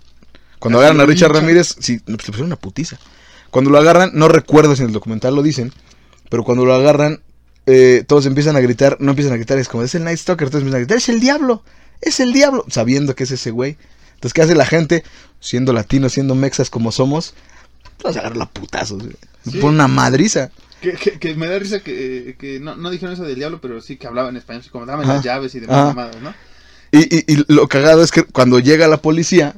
cuando 0.58 0.78
agarran 0.78 1.00
a 1.00 1.04
Richard. 1.06 1.32
Ramírez, 1.32 1.74
sí, 1.80 1.98
pues 1.98 2.10
le 2.12 2.16
pusieron 2.16 2.46
una 2.46 2.56
putiza. 2.56 2.98
Cuando 3.50 3.70
lo 3.70 3.78
agarran, 3.78 4.12
no 4.14 4.28
recuerdo 4.28 4.74
si 4.76 4.82
en 4.82 4.88
el 4.88 4.94
documental 4.94 5.34
lo 5.34 5.42
dicen, 5.42 5.72
pero 6.30 6.44
cuando 6.44 6.64
lo 6.64 6.74
agarran, 6.74 7.20
eh, 7.66 8.04
todos 8.06 8.26
empiezan 8.26 8.56
a 8.56 8.60
gritar, 8.60 8.96
no 9.00 9.10
empiezan 9.10 9.32
a 9.32 9.36
gritar, 9.36 9.58
es 9.58 9.68
como, 9.68 9.82
es 9.82 9.94
el 9.94 10.04
Night 10.04 10.18
Stalker, 10.18 10.48
todos 10.48 10.62
empiezan 10.62 10.76
a 10.76 10.84
gritar, 10.84 10.98
es 10.98 11.08
el 11.08 11.20
diablo, 11.20 11.62
es 12.00 12.20
el 12.20 12.32
diablo, 12.32 12.64
sabiendo 12.68 13.14
que 13.14 13.24
es 13.24 13.30
ese 13.30 13.50
güey. 13.50 13.76
Entonces, 14.14 14.32
¿qué 14.34 14.42
hace 14.42 14.54
la 14.54 14.66
gente? 14.66 15.04
Siendo 15.40 15.72
latinos, 15.72 16.12
siendo 16.12 16.34
mexas 16.34 16.70
como 16.70 16.90
somos, 16.92 17.34
pues 17.98 18.16
agarra 18.16 18.36
la 18.36 18.46
putazos. 18.46 19.02
Sí. 19.50 19.58
Pone 19.58 19.74
una 19.74 19.88
madriza. 19.88 20.50
Que, 20.80 20.92
que, 20.92 21.18
que 21.18 21.34
me 21.34 21.46
da 21.48 21.58
risa 21.58 21.80
que, 21.80 22.36
que 22.38 22.60
no, 22.60 22.76
no 22.76 22.90
dijeron 22.90 23.14
eso 23.14 23.24
del 23.24 23.34
diablo, 23.36 23.60
pero 23.60 23.80
sí 23.80 23.96
que 23.96 24.06
hablaban 24.06 24.36
español, 24.36 24.60
así 24.60 24.70
como 24.70 24.86
daban 24.86 25.06
las 25.08 25.24
llaves 25.24 25.54
y 25.54 25.60
demás 25.60 25.76
Ajá. 25.76 25.86
mamadas, 25.88 26.20
¿no? 26.22 26.34
Y, 26.92 27.16
y, 27.16 27.24
y 27.32 27.44
lo 27.48 27.66
cagado 27.68 28.02
es 28.02 28.10
que 28.12 28.22
cuando 28.24 28.58
llega 28.60 28.86
la 28.88 28.98
policía, 29.02 29.56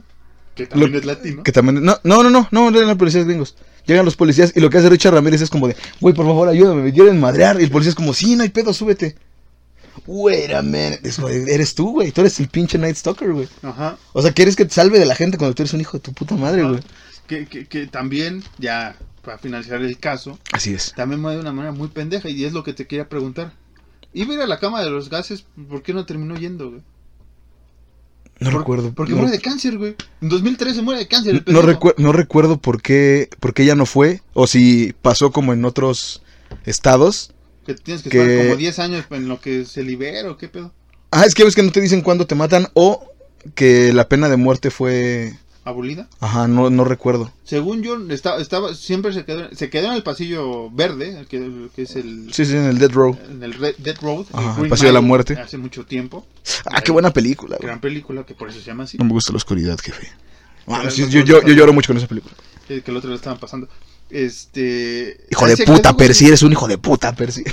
Que 0.54 0.66
también 0.66 0.92
Lo- 0.92 0.98
es 0.98 1.04
latino. 1.04 1.42
Que 1.42 1.52
también. 1.52 1.84
No, 1.84 1.98
no, 2.02 2.22
no, 2.22 2.30
no, 2.30 2.48
no, 2.50 2.70
no 2.70 2.78
eran 2.78 2.96
policías 2.98 3.26
gringos. 3.26 3.56
Llegan 3.88 4.04
los 4.04 4.16
policías 4.16 4.52
y 4.54 4.60
lo 4.60 4.70
que 4.70 4.78
hace 4.78 4.88
Richard 4.90 5.14
Ramírez 5.14 5.40
es 5.40 5.50
como 5.50 5.66
de, 5.66 5.74
güey, 6.00 6.14
por 6.14 6.26
favor, 6.26 6.46
ayúdame, 6.48 6.82
me 6.82 6.92
quieren 6.92 7.18
madrear. 7.18 7.60
Y 7.60 7.64
el 7.64 7.70
policía 7.70 7.88
es 7.90 7.94
como, 7.96 8.12
sí, 8.12 8.36
no 8.36 8.42
hay 8.44 8.50
pedo, 8.50 8.72
súbete. 8.72 9.16
Wait 10.06 10.52
a 10.52 10.62
minute. 10.62 11.00
Es 11.02 11.18
eres 11.18 11.74
tú, 11.74 11.92
güey. 11.92 12.12
Tú 12.12 12.20
eres 12.20 12.38
el 12.38 12.48
pinche 12.48 12.78
Night 12.78 12.96
Stalker, 12.96 13.32
güey. 13.32 13.48
Ajá. 13.62 13.96
O 14.12 14.22
sea, 14.22 14.32
¿quieres 14.32 14.56
que 14.56 14.64
te 14.64 14.74
salve 14.74 14.98
de 14.98 15.06
la 15.06 15.14
gente 15.14 15.38
cuando 15.38 15.54
tú 15.54 15.62
eres 15.62 15.72
un 15.72 15.80
hijo 15.80 15.96
de 15.98 16.02
tu 16.02 16.12
puta 16.12 16.34
madre, 16.36 16.62
güey? 16.62 16.80
Que, 17.26 17.46
que, 17.46 17.66
que 17.66 17.86
también, 17.86 18.44
ya 18.58 18.96
para 19.22 19.38
finalizar 19.38 19.82
el 19.82 19.98
caso, 19.98 20.38
Así 20.52 20.72
es. 20.72 20.94
también 20.94 21.20
muere 21.20 21.36
de 21.36 21.42
una 21.42 21.52
manera 21.52 21.72
muy 21.72 21.88
pendeja 21.88 22.30
y 22.30 22.44
es 22.44 22.52
lo 22.52 22.64
que 22.64 22.72
te 22.72 22.86
quería 22.86 23.08
preguntar. 23.08 23.52
Iba 24.14 24.32
a 24.32 24.34
ir 24.36 24.40
a 24.42 24.46
la 24.46 24.58
cama 24.58 24.82
de 24.82 24.88
los 24.90 25.10
gases, 25.10 25.44
¿por 25.68 25.82
qué 25.82 25.92
no 25.92 26.06
terminó 26.06 26.36
yendo, 26.36 26.70
güey? 26.70 26.82
No 28.40 28.50
Por- 28.50 28.60
recuerdo. 28.60 28.92
Porque 28.94 29.12
no, 29.12 29.18
muere 29.18 29.32
de 29.32 29.40
cáncer, 29.42 29.78
güey. 29.78 29.96
En 30.20 30.28
2013 30.28 30.82
muere 30.82 31.00
de 31.00 31.08
cáncer. 31.08 31.42
el 31.44 31.52
no, 31.52 31.62
recuer- 31.62 31.94
no 31.98 32.12
recuerdo 32.12 32.58
por 32.58 32.80
qué, 32.80 33.28
por 33.40 33.52
qué 33.52 33.64
ella 33.64 33.74
no 33.74 33.84
fue. 33.86 34.22
O 34.32 34.46
si 34.46 34.94
pasó 35.02 35.32
como 35.32 35.52
en 35.52 35.64
otros 35.64 36.22
estados. 36.64 37.32
Que 37.66 37.74
tienes 37.74 38.02
que, 38.02 38.10
que- 38.10 38.32
estar 38.34 38.46
como 38.46 38.56
10 38.56 38.78
años 38.78 39.04
en 39.10 39.28
lo 39.28 39.40
que 39.40 39.64
se 39.64 39.82
libera 39.82 40.30
o 40.30 40.36
qué 40.36 40.48
pedo. 40.48 40.72
Ah, 41.10 41.24
es 41.26 41.34
que 41.34 41.44
ves 41.44 41.54
que 41.54 41.62
no 41.62 41.72
te 41.72 41.80
dicen 41.80 42.02
cuándo 42.02 42.26
te 42.26 42.34
matan 42.34 42.68
o 42.74 43.02
que 43.54 43.92
la 43.92 44.08
pena 44.08 44.28
de 44.28 44.36
muerte 44.36 44.70
fue... 44.70 45.32
Abolida. 45.68 46.08
Ajá, 46.20 46.48
no, 46.48 46.70
no 46.70 46.84
recuerdo. 46.84 47.32
Según 47.44 47.82
yo, 47.82 47.96
estaba, 48.10 48.40
estaba 48.40 48.74
siempre 48.74 49.12
se 49.12 49.24
quedó, 49.24 49.48
se 49.54 49.70
quedó 49.70 49.86
en 49.88 49.92
el 49.94 50.02
pasillo 50.02 50.70
verde, 50.70 51.20
el 51.20 51.26
que, 51.26 51.36
el 51.38 51.70
que 51.74 51.82
es 51.82 51.96
el, 51.96 52.32
Sí, 52.32 52.44
sí, 52.44 52.52
en 52.52 52.64
el 52.64 52.78
Dead 52.78 52.90
Row. 52.90 53.16
en 53.30 53.42
el 53.42 53.54
Red, 53.54 53.76
Dead 53.78 53.96
Road. 54.00 54.26
Ajá, 54.32 54.50
el 54.50 54.56
Green 54.56 54.70
pasillo 54.70 54.88
de 54.88 54.92
la 54.94 55.00
Mile, 55.00 55.08
muerte. 55.08 55.34
Hace 55.38 55.58
mucho 55.58 55.84
tiempo. 55.86 56.26
Ah, 56.66 56.80
qué 56.80 56.92
buena 56.92 57.12
película, 57.12 57.56
güey. 57.56 57.66
Gran 57.66 57.80
película, 57.80 58.24
que 58.24 58.34
por 58.34 58.48
eso 58.48 58.58
se 58.60 58.64
llama 58.66 58.84
así. 58.84 58.98
No 58.98 59.04
me 59.04 59.12
gusta 59.12 59.32
la 59.32 59.36
oscuridad, 59.36 59.78
jefe. 59.78 60.08
Ah, 60.66 60.78
Pero 60.80 60.90
sí, 60.90 61.08
yo, 61.08 61.20
yo, 61.24 61.42
yo 61.42 61.54
lloro 61.54 61.72
mucho 61.72 61.88
con 61.88 61.96
esa 61.96 62.06
película. 62.06 62.34
eh, 62.68 62.82
que 62.84 62.90
el 62.90 62.96
otro 62.96 63.10
lo 63.10 63.16
estaban 63.16 63.38
pasando. 63.38 63.68
Este. 64.10 65.18
Hijo 65.30 65.46
de 65.46 65.56
puta, 65.64 65.96
Percy, 65.96 66.26
eres 66.26 66.42
un 66.42 66.52
hijo 66.52 66.68
de 66.68 66.78
puta, 66.78 67.14
Percy. 67.14 67.44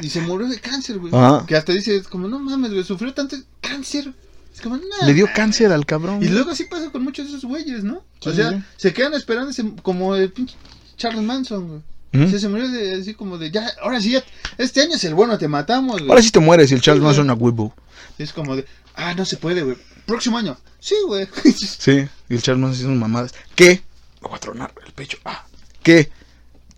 Y 0.00 0.10
se 0.10 0.20
murió 0.20 0.48
de 0.48 0.60
cáncer, 0.60 0.98
güey. 0.98 1.12
Ajá. 1.14 1.44
Que 1.46 1.56
hasta 1.56 1.72
dice, 1.72 2.02
como, 2.04 2.28
no 2.28 2.38
mames, 2.38 2.70
güey, 2.72 2.84
sufrió 2.84 3.12
tanto 3.14 3.36
cáncer. 3.60 4.12
Es 4.58 4.64
como, 4.64 4.76
nah, 4.76 5.06
Le 5.06 5.14
dio 5.14 5.28
cáncer 5.32 5.70
al 5.70 5.86
cabrón. 5.86 6.20
Y 6.20 6.26
luego 6.26 6.50
así 6.50 6.64
pasa 6.64 6.90
con 6.90 7.04
muchos 7.04 7.26
de 7.30 7.36
esos 7.38 7.44
güeyes, 7.48 7.84
¿no? 7.84 8.02
Sí, 8.20 8.28
o 8.30 8.32
sea, 8.34 8.50
sí. 8.50 8.62
se 8.76 8.92
quedan 8.92 9.14
esperando 9.14 9.50
ese- 9.52 9.72
como 9.82 10.16
el 10.16 10.32
pinche 10.32 10.56
Charles 10.96 11.22
Manson, 11.22 11.68
güey. 11.68 11.80
Ujú. 12.14 12.24
O 12.24 12.28
sea, 12.28 12.40
se 12.40 12.48
murió 12.48 12.68
de, 12.68 12.94
así 13.00 13.14
como 13.14 13.38
de, 13.38 13.52
ya, 13.52 13.70
ahora 13.82 14.00
sí, 14.00 14.10
ya, 14.10 14.24
este 14.56 14.80
año 14.82 14.96
es 14.96 15.04
el 15.04 15.14
bueno, 15.14 15.38
te 15.38 15.46
matamos, 15.46 15.98
güey. 15.98 16.10
Ahora 16.10 16.22
sí 16.22 16.32
te 16.32 16.40
mueres 16.40 16.72
y 16.72 16.74
el 16.74 16.80
Charles 16.80 17.02
Sí, 17.02 17.06
Manson 17.06 17.30
a 17.30 17.34
Weibo. 17.34 17.72
Es 18.18 18.32
como 18.32 18.56
de, 18.56 18.66
ah, 18.96 19.14
no 19.14 19.24
se 19.24 19.36
puede, 19.36 19.62
güey. 19.62 19.76
Próximo 20.06 20.38
año. 20.38 20.58
Sí, 20.80 20.96
güey. 21.06 21.28
Sí, 21.54 22.08
y 22.28 22.34
el 22.34 22.42
Charles 22.42 22.60
Manson 22.62 22.86
unas 22.86 22.98
mamadas. 22.98 23.34
¿Qué? 23.54 23.82
Me 24.22 24.28
voy 24.28 24.36
a 24.36 24.40
tronar 24.40 24.74
el 24.84 24.92
pecho. 24.92 25.18
Ah. 25.24 25.46
¿Qué? 25.84 26.10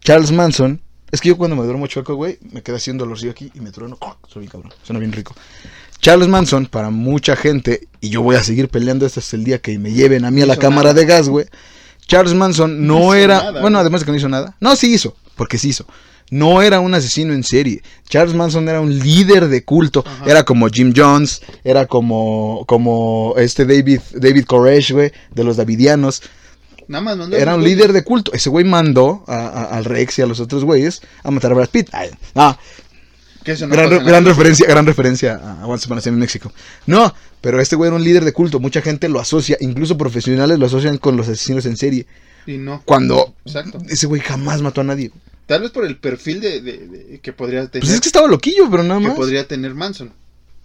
Charles 0.02 0.32
Manson. 0.32 0.82
Es 1.12 1.20
que 1.20 1.28
yo 1.28 1.36
cuando 1.36 1.56
me 1.56 1.64
duermo 1.64 1.86
chueco, 1.88 2.14
güey, 2.14 2.38
me 2.52 2.62
queda 2.62 2.76
haciendo 2.76 3.04
dolorcillo 3.04 3.32
aquí 3.32 3.50
y 3.54 3.60
me 3.60 3.72
trueno. 3.72 3.96
Oh, 4.00 4.16
soy 4.28 4.40
bien 4.42 4.50
cabrón. 4.52 4.72
Suena 4.84 5.00
bien 5.00 5.10
rico. 5.12 5.34
Charles 6.00 6.28
Manson, 6.28 6.66
para 6.66 6.90
mucha 6.90 7.36
gente, 7.36 7.88
y 8.00 8.08
yo 8.10 8.22
voy 8.22 8.36
a 8.36 8.42
seguir 8.42 8.68
peleando 8.68 9.04
hasta 9.06 9.20
el 9.36 9.44
día 9.44 9.58
que 9.60 9.78
me 9.78 9.92
lleven 9.92 10.24
a 10.24 10.30
mí 10.30 10.40
a 10.42 10.46
la 10.46 10.56
cámara 10.56 10.90
nada. 10.90 10.94
de 11.00 11.06
gas, 11.06 11.28
güey. 11.28 11.46
Charles 12.06 12.34
Manson 12.34 12.86
no, 12.86 13.14
era. 13.14 13.38
nada, 13.42 13.60
bueno, 13.60 13.78
además 13.78 14.00
de 14.00 14.06
que 14.06 14.10
no 14.12 14.16
hizo 14.18 14.28
nada. 14.28 14.56
No, 14.60 14.74
sí 14.76 14.92
hizo, 14.92 15.14
porque 15.36 15.58
sí 15.58 15.68
hizo. 15.68 15.86
No 16.30 16.62
era 16.62 16.80
un 16.80 16.94
asesino 16.94 17.32
en 17.34 17.42
serie. 17.44 17.82
Charles 18.08 18.34
Manson 18.34 18.68
era 18.68 18.80
un 18.80 18.96
líder 18.98 19.48
de 19.48 19.64
culto. 19.64 20.04
Ajá. 20.06 20.24
Era 20.26 20.44
como 20.44 20.68
Jim 20.68 20.92
Jones, 20.96 21.42
era 21.64 21.86
como, 21.86 22.64
como 22.66 23.34
este 23.36 23.64
David, 23.66 24.00
David 24.14 24.44
Koresh, 24.44 24.92
güey, 24.92 25.12
de 25.34 25.44
los 25.44 25.56
Davidianos. 25.56 26.22
Nada 26.88 27.02
más 27.02 27.16
mandó 27.18 27.36
Era 27.36 27.54
un 27.54 27.62
líder 27.62 27.92
de 27.92 28.02
culto. 28.04 28.32
Ese 28.32 28.48
güey 28.50 28.64
mandó 28.64 29.22
a- 29.28 29.46
a- 29.46 29.64
al 29.76 29.84
Rex 29.84 30.18
y 30.18 30.22
a 30.22 30.26
los 30.26 30.40
otros 30.40 30.64
güeyes 30.64 31.02
a 31.22 31.30
matar 31.30 31.52
a 31.52 31.54
Brad 31.54 31.68
Pitt. 31.68 31.88
Ay, 31.92 32.10
ah, 32.34 32.58
Que 33.44 33.52
eso 33.52 33.66
no 33.66 33.74
gran, 33.74 33.90
en 33.92 34.24
referencia, 34.26 34.66
gran 34.66 34.84
referencia 34.86 35.36
a 35.36 35.66
Once 35.66 35.86
Upon 35.86 35.98
a 35.98 36.00
Time 36.00 36.14
in 36.16 36.20
México. 36.20 36.52
No, 36.86 37.14
pero 37.40 37.60
este 37.60 37.74
güey 37.76 37.88
era 37.88 37.96
un 37.96 38.04
líder 38.04 38.24
de 38.24 38.32
culto. 38.32 38.60
Mucha 38.60 38.82
gente 38.82 39.08
lo 39.08 39.18
asocia, 39.20 39.56
incluso 39.60 39.96
profesionales 39.96 40.58
lo 40.58 40.66
asocian 40.66 40.98
con 40.98 41.16
los 41.16 41.26
asesinos 41.28 41.64
en 41.66 41.76
serie. 41.76 42.06
Y 42.46 42.58
no. 42.58 42.82
Cuando 42.84 43.34
Exacto. 43.44 43.78
ese 43.88 44.06
güey 44.06 44.20
jamás 44.20 44.60
mató 44.62 44.80
a 44.82 44.84
nadie. 44.84 45.10
Tal 45.46 45.62
vez 45.62 45.70
por 45.70 45.84
el 45.84 45.96
perfil 45.96 46.40
de, 46.40 46.60
de- 46.60 46.86
de- 46.86 47.20
que 47.20 47.32
podría 47.32 47.66
tener. 47.66 47.80
Pues 47.82 47.92
es 47.94 48.00
que 48.00 48.08
estaba 48.08 48.28
loquillo, 48.28 48.70
pero 48.70 48.82
nada 48.82 49.00
que 49.00 49.08
más. 49.08 49.16
podría 49.16 49.46
tener 49.48 49.74
Manson. 49.74 50.12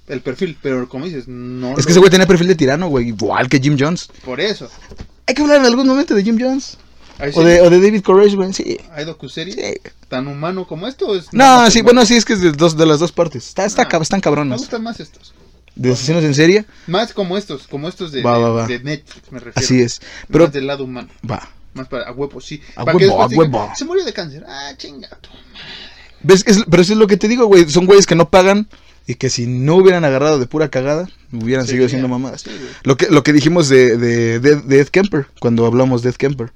El 0.08 0.22
perfil, 0.22 0.56
pero 0.62 0.88
como 0.88 1.06
dices, 1.06 1.28
no. 1.28 1.72
Es 1.72 1.78
lo- 1.80 1.84
que 1.86 1.92
ese 1.92 2.00
güey 2.00 2.12
tenía 2.12 2.28
perfil 2.28 2.48
de 2.48 2.56
tirano, 2.56 2.88
güey, 2.90 3.08
igual 3.08 3.50
que 3.50 3.60
Jim 3.60 3.76
Jones. 3.80 4.10
Por 4.24 4.40
eso. 4.40 4.70
Hay 5.28 5.34
que 5.34 5.42
hablar 5.42 5.60
en 5.62 5.66
algún 5.66 5.88
momento 5.88 6.14
de 6.14 6.24
Jim 6.24 6.38
Jones. 6.40 6.78
O 7.34 7.44
de, 7.44 7.62
o 7.62 7.70
de 7.70 7.80
David 7.80 8.02
Koresh, 8.04 8.36
güey, 8.36 8.52
sí. 8.54 8.78
hay 8.94 9.06
docuseries 9.06 9.56
sí. 9.56 9.62
tan 10.10 10.28
humano 10.28 10.68
como 10.68 10.88
esto. 10.88 11.08
o 11.08 11.16
es 11.16 11.32
No, 11.32 11.70
sí, 11.72 11.82
bueno, 11.82 12.06
sí, 12.06 12.16
es 12.16 12.26
que 12.26 12.34
es 12.34 12.42
de, 12.42 12.52
dos, 12.52 12.76
de 12.78 12.86
las 12.86 13.00
dos 13.00 13.12
partes. 13.12 13.48
Está, 13.48 13.66
está, 13.66 13.84
Ah, 13.92 13.98
están 14.02 14.18
Me 14.18 14.22
cabronas. 14.24 14.60
gustan 14.60 14.84
más 14.84 15.00
estos. 15.00 15.34
De 15.76 15.92
asesinos 15.92 16.24
en 16.24 16.34
serie, 16.34 16.66
Más 16.88 17.14
como 17.14 17.38
estos, 17.38 17.68
como 17.68 17.88
estos 17.90 18.12
de, 18.14 18.22
Va, 18.22 18.38
de- 18.38 18.44
va, 18.44 18.50
va. 18.50 18.68
de 18.68 18.80
Netflix, 18.80 19.32
me 19.32 19.40
refiero. 19.40 19.54
así 19.66 19.82
es. 19.82 20.02
Pero, 20.32 20.46
Más 20.46 20.54
del 20.54 20.68
lado 20.68 20.84
humano. 20.86 21.10
va. 21.30 21.50
Más 21.74 21.88
para 21.90 22.08
a 22.08 22.12
huevo, 22.14 22.40
sí. 22.40 22.62
A 22.78 22.86
Para 22.86 22.98
huevo, 22.98 23.22
a 23.24 23.28
digan, 23.28 23.54
huevo. 23.54 23.72
Se 23.76 23.84
murió 23.84 24.06
de 24.06 24.14
cáncer. 24.14 24.46
Ah, 24.48 24.72
chinga. 24.78 25.10
tú. 25.22 25.30
¿Ves? 26.24 26.44
Es- 26.48 26.64
pero 26.70 26.82
eso 26.82 26.94
es 26.94 27.00
lo 27.00 27.08
que 27.08 27.18
te 27.18 27.28
digo, 27.28 27.46
güey. 27.48 27.70
Son 27.70 27.86
güeyes 27.86 28.06
que 28.06 28.16
no 28.16 28.30
pagan 28.30 28.68
y 29.08 29.16
que 29.16 29.30
si 29.30 29.48
no 29.48 29.76
hubieran 29.76 30.06
agarrado 30.06 30.40
de 30.40 30.48
pura 30.48 30.70
cagada, 30.70 31.10
hubieran 31.34 31.66
Sí, 31.66 31.72
seguido 31.72 31.88
ya. 31.88 31.90
siendo 31.92 32.08
mamadas. 32.08 32.42
Sí. 32.42 32.52
Lo 32.84 32.96
que, 32.98 33.08
lo 33.10 33.24
que 33.24 33.34
dijimos 33.34 33.68
de, 33.70 33.98
de, 33.98 34.40
de, 34.40 34.56
de 34.58 34.80
Ed 34.80 34.88
Kemper, 34.88 35.28
cuando 35.40 35.66
hablamos 35.66 36.02
de 36.02 36.10
Ed 36.12 36.16
Kemper. 36.16 36.52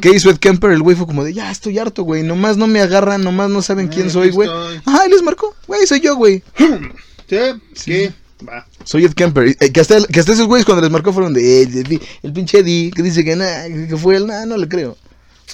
¿Qué 0.00 0.10
hizo 0.10 0.30
Ed 0.30 0.38
Kemper? 0.38 0.70
El 0.72 0.82
güey 0.82 0.96
fue 0.96 1.06
como 1.06 1.22
de, 1.24 1.32
ya 1.34 1.50
estoy 1.50 1.78
harto, 1.78 2.02
güey. 2.02 2.22
Nomás 2.22 2.56
no 2.56 2.66
me 2.66 2.80
agarran, 2.80 3.22
nomás 3.22 3.50
no 3.50 3.62
saben 3.62 3.88
quién 3.88 4.08
Eh, 4.08 4.10
soy, 4.10 4.30
güey. 4.30 4.48
Ajá, 4.84 5.06
y 5.06 5.10
les 5.10 5.22
marcó. 5.22 5.54
Güey, 5.66 5.86
soy 5.86 6.00
yo, 6.00 6.16
güey. 6.16 6.42
Sí, 7.28 7.36
Sí. 7.74 7.90
¿qué? 7.92 8.12
Va. 8.48 8.66
Soy 8.84 9.04
Ed 9.04 9.12
Kemper. 9.12 9.54
Eh, 9.60 9.70
que, 9.72 9.80
hasta, 9.80 10.02
que 10.06 10.20
hasta 10.20 10.32
esos 10.32 10.46
güeyes 10.46 10.64
cuando 10.64 10.80
les 10.82 10.90
marcó 10.90 11.12
fueron 11.12 11.34
de, 11.34 11.62
eh, 11.62 11.62
el, 11.62 12.00
el 12.22 12.32
pinche 12.32 12.60
Eddie, 12.60 12.90
que 12.90 13.02
dice 13.02 13.22
que 13.24 13.36
nada, 13.36 13.66
que 13.68 13.96
fue 13.96 14.16
él, 14.16 14.26
nada, 14.26 14.46
no 14.46 14.56
le 14.56 14.66
creo. 14.68 14.96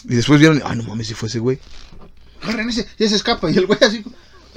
Y 0.05 0.15
después 0.15 0.39
vieron, 0.39 0.63
ay, 0.65 0.77
no 0.77 0.85
mames, 0.85 1.09
si 1.09 1.15
fue 1.15 1.29
ese 1.29 1.39
güey. 1.41 1.59
Agarren 2.43 2.69
ese, 2.69 2.87
ya 2.99 3.09
se 3.09 3.17
escapa. 3.17 3.51
Y 3.51 3.57
el 3.57 3.67
güey 3.67 3.79
así. 3.83 4.03
¿qué 4.03 4.11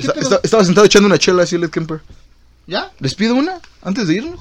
Está- 0.03 0.19
está- 0.19 0.39
estaba 0.44 0.64
sentado 0.65 0.85
echando 0.85 1.07
una 1.07 1.18
chela 1.18 1.44
así 1.44 1.56
el 1.56 1.64
Ed 1.64 1.69
Kemper. 1.72 2.02
¿Ya? 2.68 2.91
¿Les 2.99 3.15
pido 3.15 3.34
una 3.34 3.60
antes 3.81 4.07
de 4.07 4.15
irnos? 4.15 4.39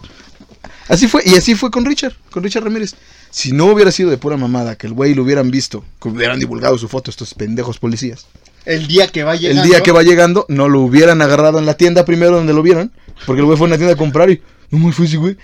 Así 0.88 1.08
fue, 1.08 1.22
y 1.24 1.34
así 1.36 1.54
fue 1.54 1.70
con 1.70 1.84
Richard, 1.84 2.14
con 2.30 2.42
Richard 2.42 2.64
Ramírez. 2.64 2.94
Si 3.30 3.52
no 3.52 3.66
hubiera 3.66 3.90
sido 3.90 4.10
de 4.10 4.18
pura 4.18 4.36
mamada, 4.36 4.76
que 4.76 4.86
el 4.86 4.92
güey 4.92 5.14
lo 5.14 5.22
hubieran 5.22 5.50
visto, 5.50 5.84
que 6.00 6.08
hubieran 6.08 6.38
divulgado 6.38 6.78
su 6.78 6.88
foto 6.88 7.10
estos 7.10 7.34
pendejos 7.34 7.78
policías. 7.78 8.26
El 8.64 8.86
día 8.88 9.06
que 9.08 9.22
va 9.22 9.36
llegando. 9.36 9.62
El 9.62 9.68
día 9.68 9.80
que 9.82 9.92
va 9.92 10.02
llegando, 10.02 10.46
no 10.48 10.68
lo 10.68 10.80
hubieran 10.80 11.22
agarrado 11.22 11.58
en 11.58 11.66
la 11.66 11.74
tienda 11.74 12.04
primero 12.04 12.36
donde 12.36 12.52
lo 12.52 12.62
vieron, 12.62 12.92
porque 13.26 13.40
el 13.40 13.46
güey 13.46 13.56
fue 13.56 13.66
a 13.66 13.68
una 13.68 13.76
tienda 13.76 13.94
a 13.94 13.98
comprar 13.98 14.30
y 14.30 14.42
no 14.70 14.78
me 14.78 14.92
fue 14.92 15.06
ese 15.06 15.18
güey. 15.18 15.36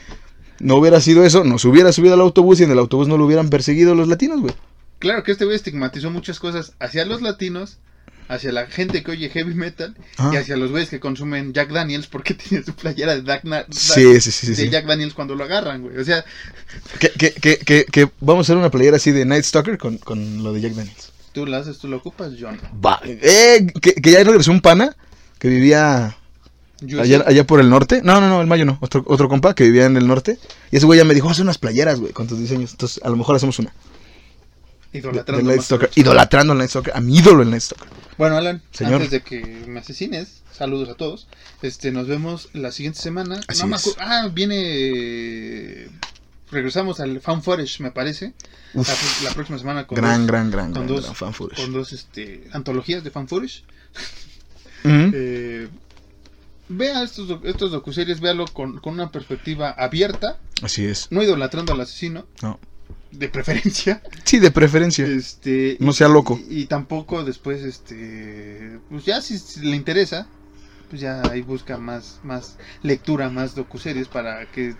No 0.58 0.76
hubiera 0.76 1.00
sido 1.00 1.24
eso, 1.24 1.44
nos 1.44 1.64
hubiera 1.64 1.92
subido 1.92 2.14
al 2.14 2.20
autobús 2.20 2.60
y 2.60 2.64
en 2.64 2.70
el 2.70 2.78
autobús 2.78 3.08
no 3.08 3.16
lo 3.16 3.26
hubieran 3.26 3.50
perseguido 3.50 3.94
los 3.94 4.08
latinos, 4.08 4.40
güey. 4.40 4.54
Claro 4.98 5.24
que 5.24 5.32
este 5.32 5.44
güey 5.44 5.56
estigmatizó 5.56 6.10
muchas 6.10 6.38
cosas 6.38 6.74
hacia 6.78 7.04
los 7.04 7.22
latinos, 7.22 7.78
hacia 8.28 8.52
la 8.52 8.66
gente 8.66 9.02
que 9.02 9.10
oye 9.10 9.28
heavy 9.28 9.54
metal 9.54 9.94
Ah. 10.16 10.30
y 10.32 10.36
hacia 10.36 10.56
los 10.56 10.70
güeyes 10.70 10.88
que 10.88 11.00
consumen 11.00 11.52
Jack 11.52 11.70
Daniels 11.70 12.06
porque 12.06 12.34
tiene 12.48 12.64
su 12.64 12.74
playera 12.74 13.14
de, 13.16 13.22
Jack 13.24 13.44
Na- 13.44 13.66
Sí, 13.70 14.20
sí, 14.20 14.30
sí, 14.32 14.54
de. 14.54 14.70
Jack 14.70 14.86
Daniels 14.86 15.14
cuando 15.14 15.34
lo 15.34 15.44
agarran, 15.44 15.82
güey. 15.82 15.98
O 15.98 16.04
sea, 16.04 16.24
Que, 16.98 17.10
que, 17.10 17.84
que, 17.84 18.08
vamos 18.20 18.44
a 18.44 18.46
hacer 18.46 18.56
una 18.56 18.70
playera 18.70 18.96
así 18.96 19.10
de 19.12 19.24
Night 19.24 19.44
Stalker 19.44 19.76
con, 19.78 19.98
con 19.98 20.42
lo 20.42 20.52
de 20.52 20.60
Jack 20.62 20.72
Daniels. 20.72 21.12
tú 21.32 21.46
lo 21.46 21.56
haces, 21.56 21.78
tú 21.78 21.88
lo 21.88 21.96
ocupas, 21.98 22.32
John. 22.40 22.58
Va. 22.84 23.00
Eh, 23.04 23.66
que, 23.80 23.94
que 23.94 24.10
ya 24.10 24.22
regresó 24.24 24.50
un 24.52 24.60
pana 24.60 24.96
que 25.38 25.48
vivía 25.48 26.16
allá, 27.00 27.24
allá 27.26 27.46
por 27.46 27.60
el 27.60 27.68
norte. 27.68 28.00
No, 28.02 28.20
no, 28.20 28.28
no, 28.28 28.40
el 28.40 28.46
mayo 28.46 28.64
no. 28.64 28.78
Otro, 28.80 29.04
otro 29.06 29.28
compa 29.28 29.54
que 29.54 29.64
vivía 29.64 29.86
en 29.86 29.96
el 29.96 30.06
norte. 30.06 30.38
Y 30.70 30.76
ese 30.76 30.86
güey 30.86 30.98
ya 30.98 31.04
me 31.04 31.14
dijo, 31.14 31.28
haz 31.28 31.38
unas 31.40 31.58
playeras, 31.58 32.00
güey, 32.00 32.12
con 32.12 32.26
tus 32.28 32.38
diseños. 32.38 32.70
Entonces, 32.72 33.00
a 33.04 33.08
lo 33.10 33.16
mejor 33.16 33.36
hacemos 33.36 33.58
una. 33.58 33.72
De, 34.92 34.98
idolatrando 34.98 35.38
del 35.38 35.46
Night 35.46 35.62
Stalker. 35.62 35.88
a 35.88 36.00
Idolatrando 36.00 36.52
al 36.52 36.58
Night 36.58 36.70
Stalker. 36.70 36.96
A 36.96 37.00
mi 37.00 37.16
ídolo 37.16 37.42
el 37.42 37.50
Night 37.50 37.62
Stalker. 37.62 37.88
Bueno, 38.18 38.36
Alan, 38.36 38.62
Señor. 38.72 38.94
antes 38.94 39.10
de 39.10 39.22
que 39.22 39.64
me 39.66 39.80
asesines, 39.80 40.42
saludos 40.52 40.88
a 40.90 40.94
todos. 40.94 41.28
Este, 41.62 41.90
nos 41.92 42.06
vemos 42.08 42.48
la 42.52 42.72
siguiente 42.72 43.00
semana. 43.00 43.40
Así 43.48 43.62
No 43.62 43.68
me 43.68 43.76
es. 43.76 43.86
acu- 43.86 43.96
Ah, 43.98 44.28
viene. 44.32 45.88
Regresamos 46.50 47.00
al 47.00 47.20
Fan 47.22 47.42
me 47.80 47.90
parece. 47.92 48.34
Uf. 48.74 48.88
La, 49.22 49.28
la 49.30 49.34
próxima 49.34 49.58
semana 49.58 49.86
con 49.86 49.96
Gran, 49.96 50.20
dos, 50.20 50.26
gran, 50.26 50.50
gran, 50.50 50.64
con 50.66 50.74
gran, 50.74 50.86
dos, 50.86 51.02
gran 51.04 51.14
fan 51.14 51.32
footage. 51.34 51.62
con 51.62 51.72
dos 51.72 51.92
este, 51.94 52.44
antologías 52.52 53.02
de 53.04 53.10
Fan. 53.10 53.26
Eh, 54.84 55.68
vea 56.68 57.02
estos, 57.04 57.38
estos 57.44 57.70
docuseries, 57.70 58.20
véalo 58.20 58.46
con, 58.46 58.80
con 58.80 58.94
una 58.94 59.10
perspectiva 59.12 59.70
abierta, 59.70 60.38
Así 60.60 60.84
es. 60.84 61.06
no 61.10 61.22
idolatrando 61.22 61.72
al 61.72 61.80
asesino, 61.80 62.26
No. 62.42 62.58
De 63.12 63.28
preferencia. 63.28 64.02
Sí, 64.24 64.38
de 64.38 64.50
preferencia. 64.50 65.06
Este, 65.06 65.76
No 65.80 65.92
sea 65.92 66.08
loco. 66.08 66.40
Y, 66.48 66.62
y 66.62 66.66
tampoco 66.66 67.24
después, 67.24 67.62
este, 67.62 68.78
pues 68.88 69.04
ya 69.04 69.20
si, 69.20 69.38
si 69.38 69.60
le 69.60 69.76
interesa, 69.76 70.26
pues 70.88 71.00
ya 71.02 71.22
ahí 71.30 71.42
busca 71.42 71.78
más, 71.78 72.20
más 72.22 72.56
lectura, 72.82 73.28
más 73.28 73.54
docuseries 73.54 74.08
para 74.08 74.50
que 74.50 74.74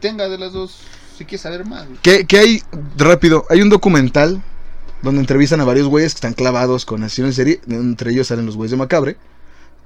tenga 0.00 0.28
de 0.28 0.38
las 0.38 0.52
dos, 0.52 0.82
si 1.16 1.24
quiere 1.24 1.42
saber 1.42 1.64
más. 1.64 1.86
Que, 2.02 2.26
que 2.26 2.38
hay, 2.38 2.62
rápido, 2.96 3.44
hay 3.50 3.62
un 3.62 3.68
documental 3.68 4.42
donde 5.02 5.20
entrevistan 5.20 5.60
a 5.60 5.64
varios 5.64 5.86
güeyes 5.86 6.12
que 6.12 6.18
están 6.18 6.34
clavados 6.34 6.84
con 6.84 7.02
asesinos 7.02 7.30
en 7.30 7.34
serie. 7.34 7.60
Entre 7.68 8.12
ellos 8.12 8.26
salen 8.26 8.46
los 8.46 8.56
güeyes 8.56 8.72
de 8.72 8.76
Macabre. 8.76 9.16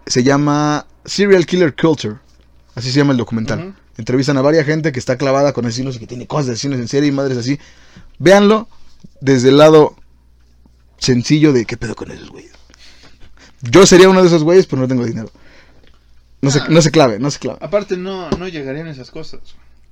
Se 0.06 0.22
llama 0.22 0.86
Serial 1.04 1.46
Killer 1.46 1.74
Culture. 1.74 2.16
Así 2.74 2.90
se 2.90 2.98
llama 2.98 3.12
el 3.12 3.18
documental. 3.18 3.58
Ujú. 3.60 3.74
Entrevistan 3.98 4.36
a 4.38 4.42
varias 4.42 4.64
gente 4.66 4.92
que 4.92 4.98
está 4.98 5.16
clavada 5.18 5.52
con 5.52 5.66
asesinos 5.66 5.96
y 5.96 5.98
que 5.98 6.06
tiene 6.06 6.26
cosas 6.26 6.46
de 6.46 6.52
asesinos 6.52 6.78
en 6.78 6.88
serie 6.88 7.08
y 7.08 7.12
madres 7.12 7.36
así. 7.38 7.58
Véanlo 8.18 8.68
desde 9.20 9.50
el 9.50 9.58
lado 9.58 9.94
sencillo 10.98 11.52
de 11.52 11.64
qué 11.64 11.76
pedo 11.76 11.94
con 11.94 12.10
esos 12.10 12.30
güeyes. 12.30 12.52
Yo 13.62 13.86
sería 13.86 14.08
uno 14.08 14.20
de 14.22 14.28
esos 14.28 14.42
güeyes, 14.42 14.66
pero 14.66 14.82
no 14.82 14.88
tengo 14.88 15.04
dinero. 15.04 15.30
No 16.40 16.50
se, 16.50 16.60
Ah. 16.60 16.66
no 16.68 16.82
se 16.82 16.90
clave, 16.90 17.18
no 17.18 17.30
se 17.30 17.38
clave. 17.38 17.58
Aparte 17.60 17.96
no, 17.96 18.28
no 18.30 18.48
llegarían 18.48 18.88
esas 18.88 19.10
cosas. 19.10 19.40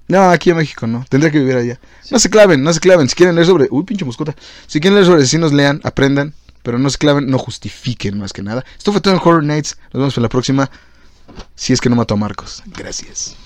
No, 0.08 0.30
aquí 0.30 0.50
en 0.50 0.56
México 0.56 0.88
no. 0.88 1.04
Tendría 1.08 1.30
que 1.30 1.38
vivir 1.38 1.54
allá. 1.56 1.78
No 2.10 2.18
se 2.18 2.30
claven, 2.30 2.64
no 2.64 2.72
se 2.72 2.80
claven. 2.80 3.08
Si 3.08 3.14
quieren 3.14 3.36
leer 3.36 3.46
sobre. 3.46 3.68
Uy, 3.70 3.84
pinche 3.84 4.04
moscota. 4.04 4.34
Si 4.66 4.80
quieren 4.80 4.94
leer 4.96 5.06
sobre 5.06 5.20
asesinos, 5.22 5.52
lean, 5.52 5.80
aprendan. 5.84 6.34
Pero 6.64 6.78
no 6.78 6.90
se 6.90 6.98
claven, 6.98 7.26
no 7.28 7.38
justifiquen 7.38 8.18
más 8.18 8.32
que 8.32 8.42
nada. 8.42 8.64
Esto 8.76 8.90
fue 8.92 9.00
todo 9.00 9.14
en 9.14 9.20
Horror 9.22 9.44
Nights. 9.44 9.78
Nos 9.92 10.00
vemos 10.00 10.16
en 10.16 10.22
la 10.24 10.28
próxima. 10.28 10.70
Si 11.54 11.72
es 11.72 11.80
que 11.80 11.90
no 11.90 11.96
mató 11.96 12.14
a 12.14 12.16
Marcos. 12.16 12.62
Gracias. 12.66 13.36